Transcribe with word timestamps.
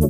So 0.00 0.06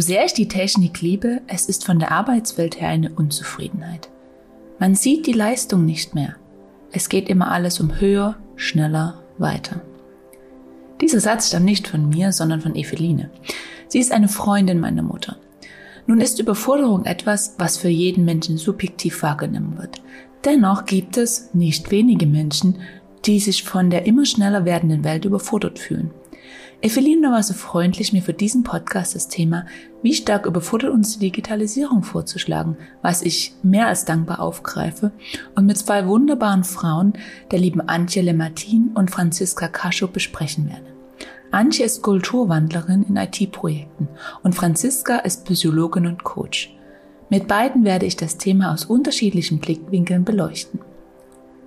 sehr 0.00 0.24
ich 0.24 0.32
die 0.32 0.48
Technik 0.48 1.02
liebe, 1.02 1.42
es 1.48 1.68
ist 1.68 1.84
von 1.84 1.98
der 1.98 2.12
Arbeitswelt 2.12 2.80
her 2.80 2.88
eine 2.88 3.10
Unzufriedenheit. 3.10 4.08
Man 4.78 4.94
sieht 4.94 5.26
die 5.26 5.34
Leistung 5.34 5.84
nicht 5.84 6.14
mehr. 6.14 6.36
Es 6.92 7.10
geht 7.10 7.28
immer 7.28 7.50
alles 7.50 7.78
um 7.80 8.00
höher, 8.00 8.36
schneller, 8.56 9.22
weiter. 9.36 9.82
Dieser 11.00 11.20
Satz 11.20 11.48
stammt 11.48 11.64
nicht 11.64 11.88
von 11.88 12.08
mir, 12.08 12.32
sondern 12.32 12.60
von 12.60 12.74
Eveline. 12.74 13.30
Sie 13.88 13.98
ist 13.98 14.12
eine 14.12 14.28
Freundin 14.28 14.80
meiner 14.80 15.02
Mutter. 15.02 15.36
Nun 16.06 16.20
ist 16.20 16.38
Überforderung 16.38 17.04
etwas, 17.04 17.54
was 17.58 17.78
für 17.78 17.88
jeden 17.88 18.24
Menschen 18.24 18.58
subjektiv 18.58 19.22
wahrgenommen 19.22 19.78
wird. 19.78 20.02
Dennoch 20.44 20.84
gibt 20.84 21.16
es 21.16 21.54
nicht 21.54 21.90
wenige 21.90 22.26
Menschen, 22.26 22.78
die 23.26 23.40
sich 23.40 23.64
von 23.64 23.90
der 23.90 24.06
immer 24.06 24.24
schneller 24.24 24.64
werdenden 24.64 25.04
Welt 25.04 25.24
überfordert 25.24 25.78
fühlen. 25.78 26.10
Eveline 26.82 27.30
war 27.30 27.42
so 27.42 27.52
freundlich, 27.52 28.14
mir 28.14 28.22
für 28.22 28.32
diesen 28.32 28.62
Podcast 28.62 29.14
das 29.14 29.28
Thema 29.28 29.66
Wie 30.02 30.14
stark 30.14 30.46
überfordert 30.46 30.92
uns 30.92 31.12
die 31.12 31.26
Digitalisierung 31.26 32.02
vorzuschlagen, 32.02 32.78
was 33.02 33.20
ich 33.20 33.54
mehr 33.62 33.86
als 33.86 34.06
dankbar 34.06 34.40
aufgreife 34.40 35.12
und 35.54 35.66
mit 35.66 35.76
zwei 35.76 36.06
wunderbaren 36.06 36.64
Frauen, 36.64 37.12
der 37.50 37.58
lieben 37.58 37.82
Antje 37.82 38.22
Lemartin 38.22 38.92
und 38.94 39.10
Franziska 39.10 39.68
Cascho, 39.68 40.08
besprechen 40.08 40.70
werde. 40.70 40.99
Antje 41.50 41.84
ist 41.84 42.02
Kulturwandlerin 42.02 43.04
in 43.08 43.16
IT-Projekten 43.16 44.08
und 44.42 44.54
Franziska 44.54 45.18
ist 45.18 45.44
Psychologin 45.44 46.06
und 46.06 46.24
Coach. 46.24 46.74
Mit 47.28 47.48
beiden 47.48 47.84
werde 47.84 48.06
ich 48.06 48.16
das 48.16 48.38
Thema 48.38 48.72
aus 48.72 48.84
unterschiedlichen 48.84 49.58
Blickwinkeln 49.58 50.24
beleuchten. 50.24 50.80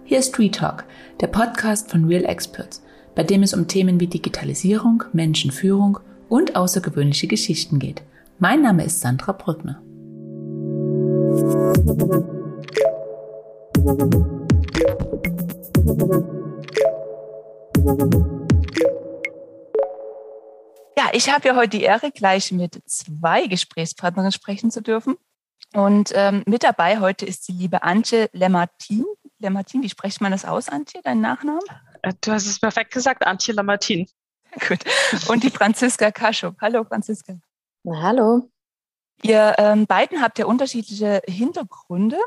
Hier 0.04 0.20
ist 0.20 0.38
Retalk, 0.40 0.86
der 1.22 1.28
Podcast 1.28 1.90
von 1.90 2.06
Real 2.06 2.26
Experts 2.26 2.82
bei 3.16 3.24
dem 3.24 3.44
es 3.44 3.54
um 3.54 3.68
Themen 3.68 4.00
wie 4.00 4.08
Digitalisierung, 4.08 5.04
Menschenführung 5.14 6.00
und 6.30 6.56
außergewöhnliche 6.56 7.28
Geschichten 7.28 7.80
geht. 7.80 8.02
Mein 8.40 8.62
Name 8.62 8.86
ist 8.86 9.02
Sandra 9.02 9.34
Brückner. 9.34 9.82
Ja, 20.98 21.10
ich 21.14 21.30
habe 21.30 21.48
ja 21.48 21.56
heute 21.56 21.78
die 21.78 21.84
Ehre, 21.84 22.12
gleich 22.12 22.52
mit 22.52 22.82
zwei 22.86 23.48
Gesprächspartnerinnen 23.48 24.32
sprechen 24.32 24.70
zu 24.72 24.82
dürfen. 24.82 25.18
Und 25.74 26.12
ähm, 26.14 26.44
mit 26.46 26.64
dabei 26.64 27.00
heute 27.00 27.26
ist 27.26 27.48
die 27.48 27.52
liebe 27.52 27.82
Antje 27.82 28.30
Lemmartin. 28.32 29.06
Lemmartin, 29.40 29.82
wie 29.82 29.90
spricht 29.90 30.22
man 30.22 30.32
das 30.32 30.46
aus, 30.46 30.70
Antje, 30.70 31.02
dein 31.04 31.20
Nachnamen? 31.20 31.64
Äh, 32.04 32.14
du 32.22 32.32
hast 32.32 32.46
es 32.46 32.60
perfekt 32.60 32.94
gesagt, 32.94 33.26
Antje 33.26 33.54
Lamartin. 33.54 34.08
Gut. 34.68 34.80
Und 35.30 35.44
die 35.44 35.50
Franziska 35.50 36.12
Kaschup. 36.12 36.58
Hallo, 36.62 36.84
Franziska. 36.84 37.38
Na, 37.84 38.02
hallo. 38.04 38.50
Ihr 39.24 39.56
ähm, 39.58 39.88
beiden 39.88 40.22
habt 40.22 40.38
ja 40.38 40.46
unterschiedliche 40.46 41.22
Hintergründe. 41.28 42.18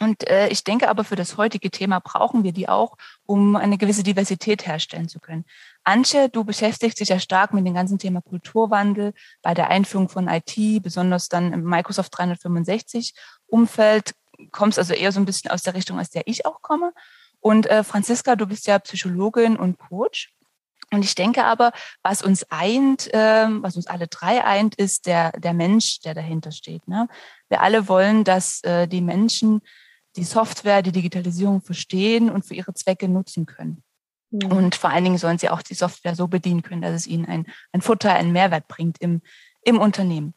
Und 0.00 0.28
äh, 0.28 0.48
ich 0.48 0.64
denke 0.64 0.88
aber, 0.88 1.04
für 1.04 1.16
das 1.16 1.36
heutige 1.36 1.70
Thema 1.70 2.00
brauchen 2.00 2.42
wir 2.42 2.52
die 2.52 2.68
auch, 2.68 2.96
um 3.26 3.56
eine 3.56 3.76
gewisse 3.76 4.02
Diversität 4.02 4.66
herstellen 4.66 5.08
zu 5.08 5.20
können. 5.20 5.44
Antje, 5.84 6.28
du 6.28 6.44
beschäftigst 6.44 7.00
dich 7.00 7.08
ja 7.08 7.18
stark 7.18 7.52
mit 7.52 7.66
dem 7.66 7.74
ganzen 7.74 7.98
Thema 7.98 8.20
Kulturwandel 8.20 9.14
bei 9.42 9.54
der 9.54 9.68
Einführung 9.68 10.08
von 10.08 10.28
IT, 10.28 10.82
besonders 10.82 11.28
dann 11.28 11.52
im 11.52 11.64
Microsoft 11.64 12.16
365 12.16 13.14
Umfeld, 13.46 14.14
kommst 14.50 14.78
also 14.78 14.94
eher 14.94 15.12
so 15.12 15.20
ein 15.20 15.26
bisschen 15.26 15.50
aus 15.50 15.62
der 15.62 15.74
Richtung, 15.74 15.98
aus 15.98 16.10
der 16.10 16.26
ich 16.26 16.46
auch 16.46 16.62
komme. 16.62 16.92
Und 17.40 17.66
äh, 17.66 17.82
Franziska, 17.82 18.36
du 18.36 18.46
bist 18.46 18.66
ja 18.66 18.78
Psychologin 18.78 19.56
und 19.56 19.78
Coach. 19.78 20.32
Und 20.92 21.04
ich 21.04 21.14
denke 21.14 21.44
aber, 21.44 21.72
was 22.02 22.22
uns 22.22 22.44
eint, 22.50 23.08
ähm, 23.12 23.62
was 23.62 23.76
uns 23.76 23.86
alle 23.86 24.08
drei 24.08 24.44
eint, 24.44 24.74
ist 24.74 25.06
der, 25.06 25.32
der 25.32 25.54
Mensch, 25.54 26.00
der 26.00 26.14
dahinter 26.14 26.52
steht. 26.52 26.86
Ne? 26.86 27.08
Wir 27.48 27.62
alle 27.62 27.88
wollen, 27.88 28.24
dass 28.24 28.62
äh, 28.62 28.86
die 28.86 29.00
Menschen 29.00 29.62
die 30.16 30.24
Software, 30.24 30.82
die 30.82 30.92
Digitalisierung 30.92 31.62
verstehen 31.62 32.30
und 32.30 32.44
für 32.44 32.54
ihre 32.54 32.74
Zwecke 32.74 33.08
nutzen 33.08 33.46
können. 33.46 33.82
Mhm. 34.32 34.52
Und 34.52 34.74
vor 34.74 34.90
allen 34.90 35.04
Dingen 35.04 35.18
sollen 35.18 35.38
sie 35.38 35.50
auch 35.50 35.62
die 35.62 35.74
Software 35.74 36.16
so 36.16 36.26
bedienen 36.26 36.62
können, 36.62 36.82
dass 36.82 36.92
es 36.92 37.06
ihnen 37.06 37.26
ein, 37.26 37.46
ein 37.72 37.82
Vorteil, 37.82 38.16
einen 38.16 38.32
Mehrwert 38.32 38.66
bringt 38.66 38.98
im, 39.00 39.20
im 39.62 39.78
Unternehmen. 39.78 40.34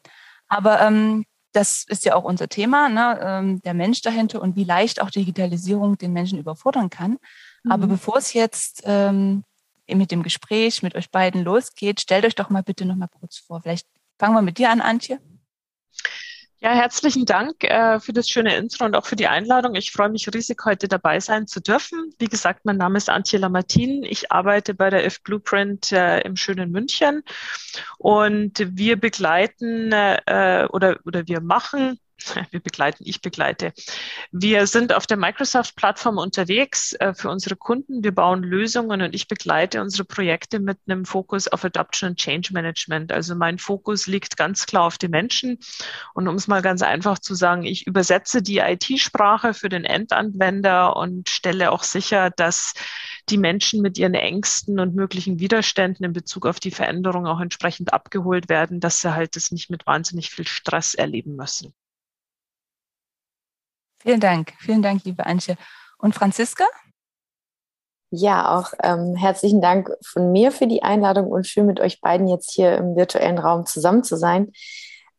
Aber 0.48 0.80
ähm, 0.80 1.24
das 1.52 1.84
ist 1.88 2.04
ja 2.04 2.14
auch 2.14 2.24
unser 2.24 2.48
Thema, 2.48 2.88
ne? 2.88 3.18
Ähm, 3.22 3.62
der 3.62 3.72
Mensch 3.72 4.02
dahinter 4.02 4.42
und 4.42 4.56
wie 4.56 4.64
leicht 4.64 5.00
auch 5.00 5.10
Digitalisierung 5.10 5.96
den 5.96 6.12
Menschen 6.12 6.38
überfordern 6.38 6.90
kann. 6.90 7.18
Mhm. 7.64 7.72
Aber 7.72 7.86
bevor 7.86 8.18
es 8.18 8.34
jetzt 8.34 8.82
ähm, 8.84 9.42
mit 9.88 10.10
dem 10.10 10.22
Gespräch 10.22 10.82
mit 10.82 10.94
euch 10.94 11.10
beiden 11.10 11.42
losgeht, 11.42 12.00
stellt 12.00 12.26
euch 12.26 12.34
doch 12.34 12.50
mal 12.50 12.62
bitte 12.62 12.84
noch 12.84 12.96
mal 12.96 13.08
kurz 13.08 13.38
vor. 13.38 13.62
Vielleicht 13.62 13.86
fangen 14.18 14.34
wir 14.34 14.42
mit 14.42 14.58
dir 14.58 14.70
an, 14.70 14.82
Antje. 14.82 15.18
Ja, 16.60 16.72
herzlichen 16.72 17.26
Dank 17.26 17.64
äh, 17.64 18.00
für 18.00 18.14
das 18.14 18.30
schöne 18.30 18.56
Intro 18.56 18.86
und 18.86 18.96
auch 18.96 19.04
für 19.04 19.16
die 19.16 19.26
Einladung. 19.26 19.74
Ich 19.74 19.92
freue 19.92 20.08
mich 20.08 20.26
riesig, 20.32 20.58
heute 20.64 20.88
dabei 20.88 21.20
sein 21.20 21.46
zu 21.46 21.60
dürfen. 21.60 22.14
Wie 22.18 22.28
gesagt, 22.28 22.64
mein 22.64 22.78
Name 22.78 22.96
ist 22.96 23.10
Antje 23.10 23.38
Lamartin. 23.38 24.02
Ich 24.04 24.32
arbeite 24.32 24.72
bei 24.72 24.88
der 24.88 25.04
If 25.04 25.22
Blueprint 25.22 25.92
äh, 25.92 26.20
im 26.20 26.34
schönen 26.36 26.70
München 26.70 27.22
und 27.98 28.54
wir 28.74 28.98
begleiten 28.98 29.92
äh, 29.92 30.66
oder, 30.72 30.98
oder 31.04 31.26
wir 31.26 31.42
machen 31.42 31.98
wir 32.50 32.60
begleiten, 32.60 33.04
ich 33.06 33.20
begleite. 33.20 33.72
Wir 34.32 34.66
sind 34.66 34.92
auf 34.92 35.06
der 35.06 35.16
Microsoft-Plattform 35.16 36.18
unterwegs 36.18 36.94
äh, 36.94 37.14
für 37.14 37.30
unsere 37.30 37.56
Kunden. 37.56 38.02
Wir 38.02 38.14
bauen 38.14 38.42
Lösungen 38.42 39.02
und 39.02 39.14
ich 39.14 39.28
begleite 39.28 39.80
unsere 39.80 40.04
Projekte 40.04 40.60
mit 40.60 40.78
einem 40.86 41.04
Fokus 41.04 41.48
auf 41.48 41.64
Adoption 41.64 42.10
und 42.10 42.18
Change 42.18 42.52
Management. 42.52 43.12
Also 43.12 43.34
mein 43.34 43.58
Fokus 43.58 44.06
liegt 44.06 44.36
ganz 44.36 44.66
klar 44.66 44.84
auf 44.84 44.98
die 44.98 45.08
Menschen. 45.08 45.58
Und 46.14 46.28
um 46.28 46.36
es 46.36 46.48
mal 46.48 46.62
ganz 46.62 46.82
einfach 46.82 47.18
zu 47.18 47.34
sagen, 47.34 47.64
ich 47.64 47.86
übersetze 47.86 48.42
die 48.42 48.58
IT-Sprache 48.58 49.54
für 49.54 49.68
den 49.68 49.84
Endanwender 49.84 50.96
und 50.96 51.28
stelle 51.28 51.70
auch 51.72 51.82
sicher, 51.82 52.30
dass 52.30 52.74
die 53.28 53.38
Menschen 53.38 53.82
mit 53.82 53.98
ihren 53.98 54.14
Ängsten 54.14 54.78
und 54.78 54.94
möglichen 54.94 55.40
Widerständen 55.40 56.04
in 56.04 56.12
Bezug 56.12 56.46
auf 56.46 56.60
die 56.60 56.70
Veränderung 56.70 57.26
auch 57.26 57.40
entsprechend 57.40 57.92
abgeholt 57.92 58.48
werden, 58.48 58.80
dass 58.80 59.00
sie 59.00 59.14
halt 59.14 59.36
das 59.36 59.50
nicht 59.50 59.68
mit 59.68 59.86
wahnsinnig 59.86 60.30
viel 60.30 60.46
Stress 60.46 60.94
erleben 60.94 61.34
müssen. 61.34 61.74
Vielen 64.06 64.20
Dank, 64.20 64.52
vielen 64.60 64.82
Dank, 64.82 65.02
liebe 65.02 65.26
Antje. 65.26 65.56
Und 65.98 66.14
Franziska? 66.14 66.64
Ja, 68.10 68.56
auch 68.56 68.72
ähm, 68.84 69.16
herzlichen 69.16 69.60
Dank 69.60 69.90
von 70.00 70.30
mir 70.30 70.52
für 70.52 70.68
die 70.68 70.84
Einladung 70.84 71.26
und 71.26 71.44
schön 71.44 71.66
mit 71.66 71.80
euch 71.80 72.00
beiden 72.00 72.28
jetzt 72.28 72.52
hier 72.52 72.76
im 72.76 72.94
virtuellen 72.94 73.36
Raum 73.36 73.66
zusammen 73.66 74.04
zu 74.04 74.16
sein. 74.16 74.52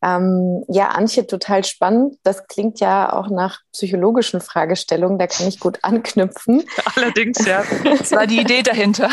Ähm, 0.02 0.64
ja, 0.68 0.88
Antje, 0.88 1.26
total 1.26 1.64
spannend. 1.64 2.16
Das 2.22 2.46
klingt 2.46 2.78
ja 2.78 3.12
auch 3.12 3.28
nach 3.30 3.60
psychologischen 3.72 4.40
Fragestellungen. 4.40 5.18
Da 5.18 5.26
kann 5.26 5.48
ich 5.48 5.58
gut 5.58 5.78
anknüpfen. 5.82 6.62
Allerdings, 6.94 7.44
ja. 7.44 7.64
Das 7.84 8.12
war 8.12 8.26
die 8.26 8.38
Idee 8.40 8.62
dahinter. 8.62 9.10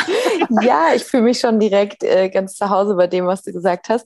ja, 0.61 0.89
ich 0.95 1.03
fühle 1.03 1.23
mich 1.23 1.39
schon 1.39 1.59
direkt 1.59 2.03
äh, 2.03 2.29
ganz 2.29 2.55
zu 2.55 2.69
Hause 2.69 2.95
bei 2.95 3.07
dem, 3.07 3.25
was 3.25 3.41
du 3.41 3.51
gesagt 3.51 3.89
hast. 3.89 4.05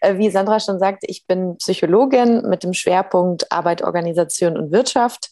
Äh, 0.00 0.18
wie 0.18 0.30
Sandra 0.30 0.60
schon 0.60 0.78
sagte, 0.78 1.06
ich 1.06 1.26
bin 1.26 1.56
Psychologin 1.58 2.42
mit 2.48 2.62
dem 2.62 2.74
Schwerpunkt 2.74 3.50
Arbeit, 3.50 3.82
Organisation 3.82 4.58
und 4.58 4.70
Wirtschaft. 4.70 5.30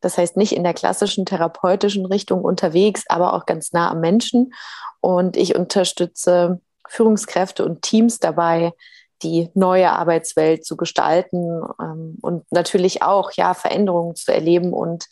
Das 0.00 0.18
heißt, 0.18 0.36
nicht 0.36 0.52
in 0.52 0.64
der 0.64 0.74
klassischen 0.74 1.26
therapeutischen 1.26 2.06
Richtung 2.06 2.42
unterwegs, 2.42 3.04
aber 3.08 3.34
auch 3.34 3.46
ganz 3.46 3.72
nah 3.72 3.90
am 3.90 4.00
Menschen. 4.00 4.52
Und 5.00 5.36
ich 5.36 5.54
unterstütze 5.54 6.60
Führungskräfte 6.88 7.64
und 7.64 7.82
Teams 7.82 8.18
dabei, 8.18 8.72
die 9.22 9.50
neue 9.54 9.90
Arbeitswelt 9.90 10.64
zu 10.64 10.76
gestalten 10.76 11.62
ähm, 11.80 12.18
und 12.22 12.50
natürlich 12.50 13.02
auch 13.02 13.32
ja 13.32 13.54
Veränderungen 13.54 14.16
zu 14.16 14.32
erleben 14.32 14.72
und 14.72 15.06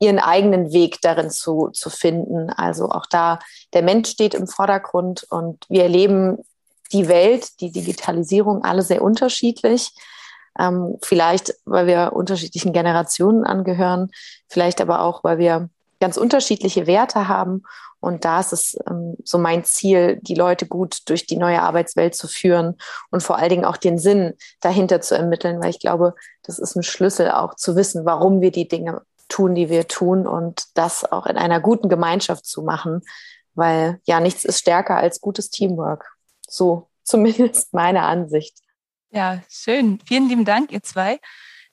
ihren 0.00 0.18
eigenen 0.18 0.72
Weg 0.72 1.00
darin 1.02 1.30
zu, 1.30 1.70
zu 1.72 1.90
finden. 1.90 2.50
Also 2.50 2.88
auch 2.90 3.06
da, 3.06 3.40
der 3.72 3.82
Mensch 3.82 4.10
steht 4.10 4.34
im 4.34 4.46
Vordergrund 4.46 5.26
und 5.30 5.64
wir 5.68 5.82
erleben 5.82 6.38
die 6.92 7.08
Welt, 7.08 7.60
die 7.60 7.72
Digitalisierung 7.72 8.64
alle 8.64 8.82
sehr 8.82 9.02
unterschiedlich. 9.02 9.92
Ähm, 10.58 10.98
vielleicht, 11.02 11.54
weil 11.64 11.86
wir 11.86 12.12
unterschiedlichen 12.14 12.72
Generationen 12.72 13.44
angehören, 13.44 14.10
vielleicht 14.48 14.80
aber 14.80 15.02
auch, 15.02 15.22
weil 15.22 15.38
wir 15.38 15.68
ganz 16.00 16.16
unterschiedliche 16.16 16.86
Werte 16.86 17.28
haben 17.28 17.62
und 18.00 18.24
da 18.24 18.40
ist 18.40 18.52
es 18.52 18.78
ähm, 18.88 19.16
so 19.24 19.38
mein 19.38 19.64
Ziel, 19.64 20.20
die 20.22 20.34
Leute 20.34 20.66
gut 20.66 21.00
durch 21.06 21.26
die 21.26 21.36
neue 21.36 21.62
Arbeitswelt 21.62 22.14
zu 22.14 22.28
führen 22.28 22.76
und 23.10 23.22
vor 23.22 23.38
allen 23.38 23.50
Dingen 23.50 23.64
auch 23.64 23.76
den 23.76 23.98
Sinn 23.98 24.34
dahinter 24.60 25.00
zu 25.00 25.16
ermitteln, 25.16 25.60
weil 25.60 25.70
ich 25.70 25.80
glaube, 25.80 26.14
das 26.42 26.58
ist 26.58 26.76
ein 26.76 26.84
Schlüssel 26.84 27.30
auch 27.30 27.54
zu 27.54 27.74
wissen, 27.74 28.04
warum 28.04 28.40
wir 28.40 28.52
die 28.52 28.68
Dinge 28.68 29.02
tun, 29.28 29.54
die 29.54 29.68
wir 29.68 29.88
tun 29.88 30.26
und 30.26 30.64
das 30.74 31.10
auch 31.10 31.26
in 31.26 31.36
einer 31.36 31.60
guten 31.60 31.88
Gemeinschaft 31.88 32.46
zu 32.46 32.62
machen, 32.62 33.02
weil 33.54 34.00
ja 34.04 34.20
nichts 34.20 34.44
ist 34.44 34.60
stärker 34.60 34.96
als 34.96 35.20
gutes 35.20 35.50
Teamwork. 35.50 36.08
So 36.48 36.88
zumindest 37.02 37.74
meine 37.74 38.02
Ansicht. 38.02 38.58
Ja, 39.10 39.42
schön. 39.48 39.98
Vielen 40.06 40.28
lieben 40.28 40.44
Dank, 40.44 40.70
ihr 40.70 40.82
zwei. 40.82 41.18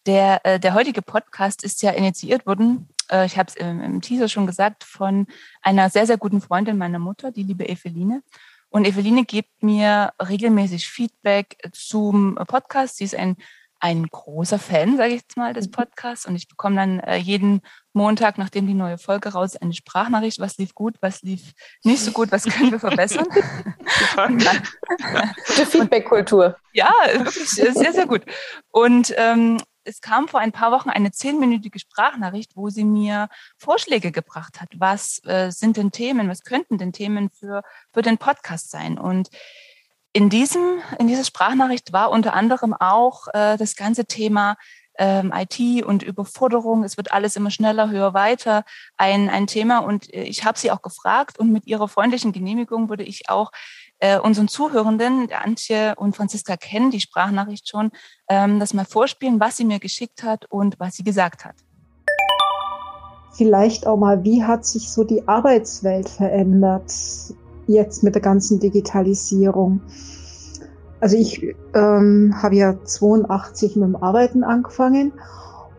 Der, 0.06 0.39
äh, 0.45 0.60
der 0.60 0.74
heutige 0.74 1.01
Podcast 1.01 1.63
ist 1.63 1.81
ja 1.81 1.92
initiiert 1.92 2.45
worden, 2.45 2.88
äh, 3.12 3.25
ich 3.25 3.38
habe 3.38 3.50
es 3.50 3.56
im, 3.56 3.81
im 3.81 4.02
Teaser 4.02 4.30
schon 4.30 4.48
gesagt, 4.48 4.84
von 4.84 5.28
einer 5.62 5.90
sehr, 5.90 6.07
sehr 6.07 6.18
guten 6.18 6.42
Freundin 6.42 6.78
meiner 6.78 7.00
Mutter, 7.00 7.31
die 7.31 7.44
liebe 7.44 7.68
Eveline. 7.68 8.22
Und 8.69 8.86
Eveline 8.86 9.24
gibt 9.24 9.63
mir 9.63 10.12
regelmäßig 10.22 10.88
Feedback 10.88 11.57
zum 11.72 12.36
Podcast. 12.48 12.98
Sie 12.98 13.06
ist 13.06 13.16
ein, 13.16 13.38
ein 13.80 14.06
großer 14.07 14.60
Fan, 14.60 14.98
sage 14.98 15.13
ich 15.13 15.22
jetzt 15.22 15.38
mal, 15.38 15.54
des 15.54 15.68
mhm. 15.68 15.72
Podcasts. 15.72 16.25
Und 16.25 16.36
ich 16.36 16.48
bekomme 16.48 16.75
dann 16.75 17.00
äh, 17.00 17.16
jeden 17.16 17.62
Montag, 17.94 18.38
nachdem 18.38 18.68
die 18.68 18.74
neue 18.74 18.98
Folge 18.98 19.30
raus 19.30 19.54
ist, 19.54 19.62
eine 19.62 19.74
Sprachnachricht. 19.74 20.40
Was 20.40 20.57
lief 20.57 20.75
gut, 20.75 20.96
was 21.00 21.22
lief 21.22 21.54
nicht 21.84 22.02
so 22.02 22.12
gut, 22.12 22.31
was 22.34 22.44
können 22.44 22.72
wir 22.72 22.80
verbessern? 22.80 23.28
Gute 25.48 25.66
Feedback-Kultur. 25.66 26.57
Ja, 26.74 26.92
wirklich 27.13 27.50
sehr, 27.50 27.94
sehr 27.94 28.07
gut. 28.07 28.24
Und 28.72 29.13
ähm, 29.16 29.57
es 29.86 30.02
kam 30.02 30.28
vor 30.28 30.40
ein 30.40 30.52
paar 30.52 30.72
Wochen 30.72 30.90
eine 30.90 31.12
zehnminütige 31.12 31.80
Sprachnachricht, 31.80 32.56
wo 32.56 32.70
sie 32.70 32.84
mir 32.84 33.30
Vorschläge 33.58 34.12
gebracht 34.12 34.60
hat. 34.60 34.70
Was 34.76 35.24
äh, 35.26 35.52
sind 35.52 35.78
denn 35.78 35.92
Themen? 35.92 36.30
Was 36.30 36.44
könnten 36.44 36.78
denn 36.78 36.92
Themen 36.92 37.30
für, 37.30 37.64
für 37.94 38.02
den 38.02 38.18
Podcast 38.18 38.72
sein? 38.72 38.98
Und 38.98 39.30
in 40.12 40.30
diesem, 40.30 40.80
in 40.98 41.08
dieser 41.08 41.24
Sprachnachricht 41.24 41.94
war 41.94 42.10
unter 42.10 42.34
anderem 42.34 42.74
auch 42.74 43.28
äh, 43.34 43.58
das 43.58 43.76
ganze 43.76 44.06
Thema 44.06 44.58
ähm, 44.98 45.34
IT 45.36 45.84
und 45.86 46.04
Überforderung. 46.04 46.84
Es 46.84 46.98
wird 46.98 47.12
alles 47.12 47.36
immer 47.36 47.52
schneller, 47.52 47.90
höher, 47.90 48.14
weiter 48.14 48.64
ein, 48.98 49.30
ein 49.30 49.48
Thema. 49.48 49.80
Und 49.80 50.12
äh, 50.14 50.24
ich 50.24 50.46
habe 50.46 50.58
sie 50.58 50.72
auch 50.72 50.81
gefragt 50.81 51.38
und 51.38 51.52
mit 51.52 51.68
ihrer 51.68 51.88
freundlichen 51.88 52.31
Genehmigung 52.31 52.90
würde 52.90 53.04
ich 53.04 53.30
auch 53.30 53.52
äh, 54.00 54.19
unseren 54.19 54.47
Zuhörenden, 54.47 55.30
Antje 55.31 55.95
und 55.95 56.15
Franziska 56.15 56.57
kennen 56.57 56.92
die 56.92 57.00
Sprachnachricht 57.00 57.68
schon, 57.68 57.92
ähm, 58.30 58.59
das 58.59 58.74
mal 58.74 58.86
vorspielen, 58.86 59.39
was 59.39 59.57
sie 59.57 59.65
mir 59.65 59.80
geschickt 59.80 60.24
hat 60.24 60.45
und 60.50 60.80
was 60.80 60.95
sie 60.95 61.03
gesagt 61.03 61.45
hat. 61.45 61.56
Vielleicht 63.33 63.86
auch 63.86 63.97
mal, 63.97 64.24
wie 64.24 64.44
hat 64.44 64.65
sich 64.65 64.89
so 64.89 65.03
die 65.03 65.27
Arbeitswelt 65.27 66.07
verändert 66.07 66.92
jetzt 67.68 68.03
mit 68.03 68.15
der 68.15 68.21
ganzen 68.21 68.59
Digitalisierung? 68.59 69.81
Also 71.01 71.18
ich 71.18 71.56
ähm, 71.74 72.33
habe 72.42 72.56
ja 72.56 72.81
82 72.83 73.75
mit 73.75 73.86
dem 73.86 73.95
Arbeiten 73.97 74.44
angefangen 74.44 75.12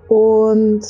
und 0.09 0.83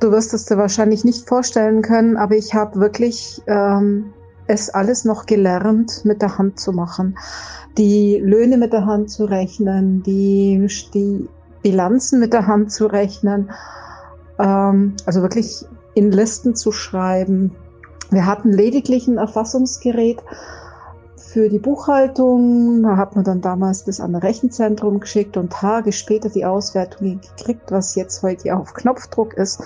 du 0.00 0.10
wirst 0.10 0.34
es 0.34 0.44
dir 0.46 0.58
wahrscheinlich 0.58 1.04
nicht 1.04 1.28
vorstellen 1.28 1.82
können, 1.82 2.16
aber 2.16 2.34
ich 2.34 2.54
habe 2.54 2.80
wirklich 2.80 3.40
ähm, 3.46 4.12
es 4.52 4.70
alles 4.70 5.04
noch 5.04 5.26
gelernt, 5.26 6.04
mit 6.04 6.22
der 6.22 6.38
Hand 6.38 6.60
zu 6.60 6.72
machen. 6.72 7.18
Die 7.78 8.18
Löhne 8.18 8.58
mit 8.58 8.72
der 8.72 8.84
Hand 8.84 9.10
zu 9.10 9.24
rechnen, 9.24 10.02
die, 10.02 10.66
die 10.92 11.28
Bilanzen 11.62 12.20
mit 12.20 12.32
der 12.32 12.46
Hand 12.46 12.70
zu 12.70 12.86
rechnen, 12.86 13.50
ähm, 14.38 14.94
also 15.06 15.22
wirklich 15.22 15.64
in 15.94 16.12
Listen 16.12 16.54
zu 16.54 16.70
schreiben. 16.70 17.52
Wir 18.10 18.26
hatten 18.26 18.52
lediglich 18.52 19.08
ein 19.08 19.16
Erfassungsgerät 19.16 20.22
für 21.16 21.48
die 21.48 21.58
Buchhaltung. 21.58 22.82
Da 22.82 22.98
hat 22.98 23.16
man 23.16 23.24
dann 23.24 23.40
damals 23.40 23.84
das 23.84 24.00
an 24.00 24.14
ein 24.14 24.20
Rechenzentrum 24.20 25.00
geschickt 25.00 25.38
und 25.38 25.50
Tage 25.50 25.92
später 25.92 26.28
die 26.28 26.44
Auswertung 26.44 27.20
gekriegt, 27.20 27.70
was 27.70 27.94
jetzt 27.94 28.22
heute 28.22 28.54
auf 28.54 28.74
Knopfdruck 28.74 29.32
ist 29.34 29.62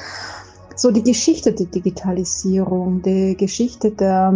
so 0.76 0.90
die 0.90 1.02
Geschichte 1.02 1.52
der 1.52 1.66
Digitalisierung, 1.66 3.02
die 3.02 3.36
Geschichte 3.36 3.90
der, 3.90 4.30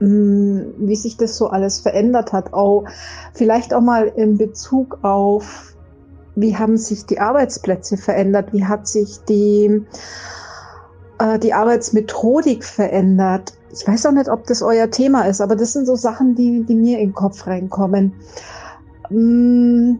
mm, 0.00 0.60
wie 0.78 0.96
sich 0.96 1.16
das 1.16 1.36
so 1.36 1.48
alles 1.48 1.80
verändert 1.80 2.32
hat, 2.32 2.52
auch 2.52 2.84
vielleicht 3.32 3.72
auch 3.72 3.80
mal 3.80 4.08
in 4.08 4.36
Bezug 4.36 4.98
auf, 5.02 5.74
wie 6.34 6.56
haben 6.56 6.76
sich 6.76 7.06
die 7.06 7.20
Arbeitsplätze 7.20 7.96
verändert, 7.96 8.52
wie 8.52 8.64
hat 8.64 8.88
sich 8.88 9.20
die, 9.28 9.82
äh, 11.18 11.38
die 11.38 11.54
Arbeitsmethodik 11.54 12.64
verändert. 12.64 13.54
Ich 13.72 13.86
weiß 13.86 14.06
auch 14.06 14.12
nicht, 14.12 14.28
ob 14.28 14.46
das 14.46 14.62
euer 14.62 14.90
Thema 14.90 15.22
ist, 15.22 15.40
aber 15.40 15.54
das 15.54 15.72
sind 15.72 15.86
so 15.86 15.94
Sachen, 15.94 16.34
die, 16.34 16.64
die 16.64 16.74
mir 16.74 16.98
in 16.98 17.10
den 17.10 17.14
Kopf 17.14 17.46
reinkommen. 17.46 18.12
Mm, 19.10 19.94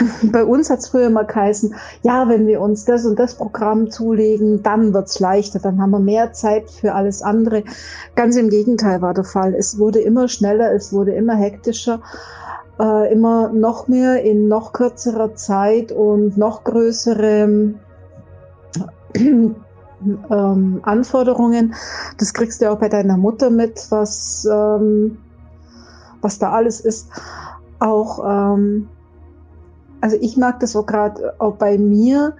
bei 0.32 0.44
uns 0.44 0.70
hat 0.70 0.80
es 0.80 0.88
früher 0.88 1.06
immer 1.06 1.24
geheißen, 1.24 1.74
ja, 2.02 2.28
wenn 2.28 2.46
wir 2.46 2.60
uns 2.60 2.84
das 2.84 3.04
und 3.04 3.18
das 3.18 3.34
Programm 3.34 3.90
zulegen, 3.90 4.62
dann 4.62 4.94
wird 4.94 5.08
es 5.08 5.20
leichter, 5.20 5.58
dann 5.58 5.80
haben 5.80 5.90
wir 5.90 5.98
mehr 5.98 6.32
Zeit 6.32 6.70
für 6.70 6.94
alles 6.94 7.22
andere. 7.22 7.64
Ganz 8.14 8.36
im 8.36 8.50
Gegenteil 8.50 9.02
war 9.02 9.14
der 9.14 9.24
Fall. 9.24 9.54
Es 9.54 9.78
wurde 9.78 10.00
immer 10.00 10.28
schneller, 10.28 10.72
es 10.72 10.92
wurde 10.92 11.12
immer 11.12 11.34
hektischer, 11.34 12.00
äh, 12.78 13.12
immer 13.12 13.50
noch 13.50 13.88
mehr 13.88 14.22
in 14.22 14.48
noch 14.48 14.72
kürzerer 14.72 15.34
Zeit 15.34 15.92
und 15.92 16.36
noch 16.36 16.64
größere 16.64 17.74
ähm, 19.14 20.80
Anforderungen. 20.82 21.74
Das 22.18 22.32
kriegst 22.32 22.62
du 22.62 22.70
auch 22.70 22.78
bei 22.78 22.88
deiner 22.88 23.16
Mutter 23.16 23.50
mit, 23.50 23.86
was, 23.90 24.48
ähm, 24.50 25.18
was 26.20 26.38
da 26.38 26.52
alles 26.52 26.80
ist. 26.80 27.08
Auch 27.80 28.54
ähm, 28.54 28.88
also 30.00 30.16
ich 30.20 30.36
mag 30.36 30.60
das 30.60 30.76
auch 30.76 30.86
gerade 30.86 31.34
auch 31.38 31.56
bei 31.56 31.78
mir, 31.78 32.34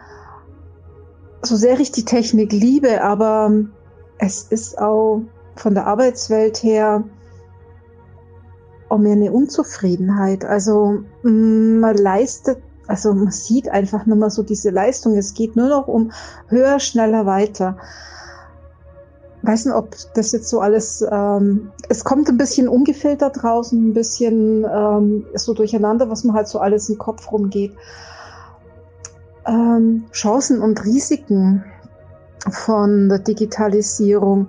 so 1.42 1.56
sehr 1.56 1.78
ich 1.80 1.92
die 1.92 2.04
Technik 2.04 2.52
liebe, 2.52 3.02
aber 3.02 3.52
es 4.18 4.44
ist 4.44 4.78
auch 4.78 5.22
von 5.56 5.74
der 5.74 5.86
Arbeitswelt 5.86 6.62
her 6.62 7.04
auch 8.88 8.98
mehr 8.98 9.12
eine 9.12 9.32
Unzufriedenheit. 9.32 10.44
Also 10.44 11.02
mm, 11.22 11.80
man 11.80 11.96
leistet, 11.96 12.58
also 12.86 13.14
man 13.14 13.30
sieht 13.30 13.68
einfach 13.68 14.04
nur 14.06 14.16
mal 14.16 14.30
so 14.30 14.42
diese 14.42 14.70
Leistung. 14.70 15.16
Es 15.16 15.34
geht 15.34 15.56
nur 15.56 15.68
noch 15.68 15.86
um 15.86 16.12
höher, 16.48 16.80
schneller, 16.80 17.24
weiter 17.24 17.76
weiß 19.42 19.66
nicht, 19.66 19.74
ob 19.74 19.96
das 20.14 20.32
jetzt 20.32 20.48
so 20.48 20.60
alles, 20.60 21.04
ähm, 21.10 21.70
es 21.88 22.04
kommt 22.04 22.28
ein 22.28 22.36
bisschen 22.36 22.68
ungefiltert 22.68 23.42
draußen, 23.42 23.90
ein 23.90 23.94
bisschen 23.94 24.64
ähm, 24.64 25.26
so 25.34 25.54
durcheinander, 25.54 26.10
was 26.10 26.24
man 26.24 26.36
halt 26.36 26.48
so 26.48 26.58
alles 26.58 26.88
im 26.88 26.98
Kopf 26.98 27.30
rumgeht. 27.32 27.72
Ähm, 29.46 30.04
Chancen 30.12 30.60
und 30.60 30.84
Risiken 30.84 31.64
von 32.50 33.08
der 33.08 33.18
Digitalisierung. 33.18 34.48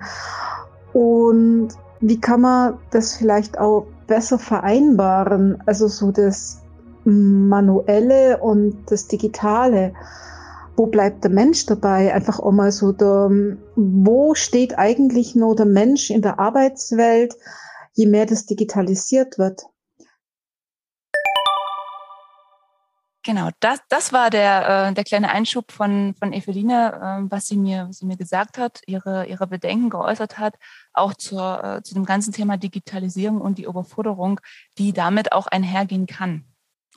Und 0.94 1.69
wie 2.01 2.19
kann 2.19 2.41
man 2.41 2.77
das 2.89 3.15
vielleicht 3.15 3.59
auch 3.59 3.85
besser 4.07 4.39
vereinbaren, 4.39 5.61
also 5.66 5.87
so 5.87 6.11
das 6.11 6.61
Manuelle 7.06 8.37
und 8.39 8.92
das 8.92 9.07
Digitale 9.07 9.94
wo 10.81 10.88
bleibt 10.88 11.23
der 11.23 11.30
Mensch 11.30 11.68
dabei? 11.68 12.11
Einfach 12.11 12.40
auch 12.40 12.52
mal 12.52 12.71
so, 12.71 12.92
der, 12.92 13.30
wo 13.76 14.33
steht 14.33 14.80
eigentlich 14.80 15.35
nur 15.35 15.56
der 15.56 15.68
Mensch 15.68 16.09
in 16.09 16.23
der 16.23 16.40
Arbeitswelt, 16.40 17.35
je 17.94 18.07
mehr 18.07 18.26
das 18.26 18.47
digitalisiert 18.47 19.38
wird? 19.38 19.61
Genau, 23.23 23.50
das, 23.59 23.78
das 23.90 24.11
war 24.11 24.31
der, 24.31 24.88
äh, 24.90 24.94
der 24.95 25.04
kleine 25.04 25.30
Einschub 25.30 25.71
von, 25.71 26.16
von 26.18 26.33
Eveline, 26.33 26.94
äh, 27.28 27.31
was, 27.31 27.45
sie 27.45 27.57
mir, 27.57 27.85
was 27.90 28.00
sie 28.00 28.07
mir 28.07 28.18
gesagt 28.18 28.57
hat, 28.57 28.81
ihre, 28.88 29.28
ihre 29.28 29.45
Bedenken 29.45 29.92
geäußert 29.92 30.40
hat, 30.40 30.56
auch 30.94 31.14
zur, 31.14 31.64
äh, 31.64 31.83
zu 31.83 31.94
dem 31.94 32.06
ganzen 32.06 32.33
Thema 32.33 32.57
Digitalisierung 32.57 33.40
und 33.40 33.59
die 33.59 33.66
Überforderung, 33.66 34.40
die 34.80 34.94
damit 34.94 35.31
auch 35.31 35.45
einhergehen 35.45 36.07
kann. 36.07 36.50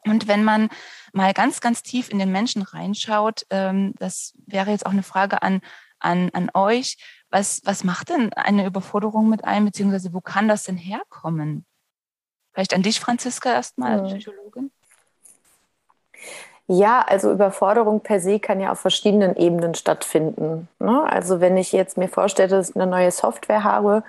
Und 0.07 0.29
wenn 0.29 0.45
man 0.45 0.69
mal 1.13 1.33
ganz, 1.33 1.61
ganz 1.61 1.83
tief 1.83 2.11
in 2.11 2.19
den 2.19 2.33
Menschen 2.33 2.63
reinschaut, 2.63 3.47
ähm, 3.51 3.95
das 3.99 4.35
wäre 4.47 4.71
jetzt 4.71 4.87
auch 4.87 4.93
eine 4.93 5.03
Frage 5.03 5.43
an, 5.43 5.61
an, 5.99 6.31
an 6.33 6.51
euch, 6.55 6.99
was, 7.31 7.63
was 7.65 7.85
macht 7.85 8.11
denn 8.11 8.33
eine 8.33 8.67
Überforderung 8.67 9.29
mit 9.29 9.45
einem, 9.45 9.67
beziehungsweise 9.67 10.13
wo 10.13 10.21
kann 10.21 10.49
das 10.49 10.65
denn 10.65 10.77
herkommen? 10.77 11.65
Vielleicht 12.53 12.75
an 12.75 12.83
dich, 12.83 13.01
Franziska, 13.01 13.53
erstmal, 13.53 13.99
ja. 13.99 14.05
Psychologin. 14.05 14.71
Ja, 16.67 17.03
also 17.03 17.31
Überforderung 17.31 18.01
per 18.01 18.21
se 18.21 18.39
kann 18.41 18.61
ja 18.61 18.73
auf 18.73 18.81
verschiedenen 18.81 19.37
Ebenen 19.37 19.75
stattfinden. 19.75 20.69
Ne? 20.79 21.03
Also 21.05 21.41
wenn 21.41 21.59
ich 21.59 21.73
jetzt 21.73 21.99
mir 21.99 22.09
vorstelle, 22.09 22.49
dass 22.49 22.71
ich 22.71 22.77
eine 22.77 22.87
neue 22.87 23.11
Software 23.11 23.65
habe, 23.65 24.03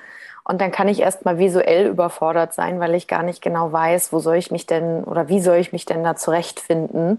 und 0.46 0.62
dann 0.62 0.72
kann 0.72 0.88
ich 0.88 1.02
erstmal 1.02 1.40
visuell 1.40 1.88
überfordert 1.88 2.54
sein, 2.54 2.80
weil 2.80 2.94
ich 2.94 3.08
gar 3.08 3.24
nicht 3.24 3.42
genau 3.42 3.72
weiß, 3.72 4.14
wo 4.14 4.20
soll 4.20 4.36
ich 4.36 4.52
mich 4.52 4.68
denn 4.68 5.04
oder 5.04 5.28
wie 5.28 5.42
soll 5.42 5.58
ich 5.58 5.74
mich 5.74 5.86
denn 5.86 6.04
da 6.04 6.16
zurechtfinden. 6.16 7.18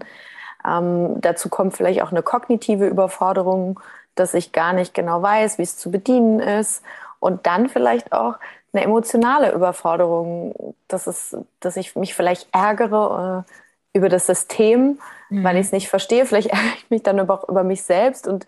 Ähm, 0.65 1.19
dazu 1.19 1.49
kommt 1.49 1.75
vielleicht 1.75 2.01
auch 2.01 2.11
eine 2.11 2.23
kognitive 2.23 2.87
Überforderung, 2.87 3.81
dass 4.15 4.33
ich 4.33 4.53
gar 4.53 4.71
nicht 4.73 4.93
genau 4.93 5.21
weiß, 5.21 5.57
wie 5.57 5.63
es 5.63 5.77
zu 5.77 5.91
bedienen 5.91 6.39
ist. 6.39 6.83
Und 7.19 7.45
dann 7.47 7.67
vielleicht 7.67 8.13
auch 8.13 8.35
eine 8.71 8.83
emotionale 8.83 9.51
Überforderung, 9.51 10.75
dass, 10.87 11.07
es, 11.07 11.35
dass 11.59 11.75
ich 11.75 11.95
mich 11.95 12.15
vielleicht 12.15 12.47
ärgere 12.53 13.45
äh, 13.45 13.97
über 13.97 14.07
das 14.07 14.25
System, 14.27 14.99
mhm. 15.29 15.43
weil 15.43 15.57
ich 15.57 15.67
es 15.67 15.71
nicht 15.71 15.89
verstehe. 15.89 16.25
Vielleicht 16.25 16.49
ärgere 16.51 16.73
ich 16.77 16.89
mich 16.89 17.03
dann 17.03 17.19
aber 17.19 17.33
auch 17.33 17.49
über 17.49 17.63
mich 17.63 17.83
selbst 17.83 18.27
und 18.27 18.45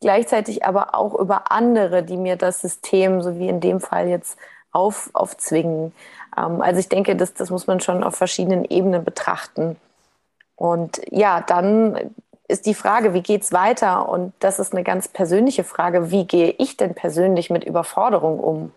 gleichzeitig 0.00 0.64
aber 0.64 0.94
auch 0.94 1.14
über 1.14 1.50
andere, 1.50 2.02
die 2.02 2.16
mir 2.16 2.36
das 2.36 2.60
System, 2.60 3.22
so 3.22 3.38
wie 3.38 3.48
in 3.48 3.60
dem 3.60 3.80
Fall 3.80 4.08
jetzt 4.08 4.38
auf, 4.72 5.10
aufzwingen. 5.12 5.92
Ähm, 6.36 6.60
also 6.60 6.80
ich 6.80 6.88
denke, 6.88 7.16
das, 7.16 7.34
das 7.34 7.50
muss 7.50 7.66
man 7.66 7.80
schon 7.80 8.02
auf 8.02 8.16
verschiedenen 8.16 8.64
Ebenen 8.64 9.04
betrachten. 9.04 9.76
Und 10.56 11.00
ja, 11.10 11.40
dann 11.40 12.14
ist 12.48 12.66
die 12.66 12.74
Frage, 12.74 13.14
wie 13.14 13.22
geht 13.22 13.42
es 13.42 13.52
weiter? 13.52 14.08
Und 14.08 14.34
das 14.38 14.58
ist 14.58 14.72
eine 14.72 14.84
ganz 14.84 15.08
persönliche 15.08 15.64
Frage. 15.64 16.10
Wie 16.10 16.26
gehe 16.26 16.54
ich 16.58 16.76
denn 16.76 16.94
persönlich 16.94 17.50
mit 17.50 17.64
Überforderung 17.64 18.38
um? 18.40 18.72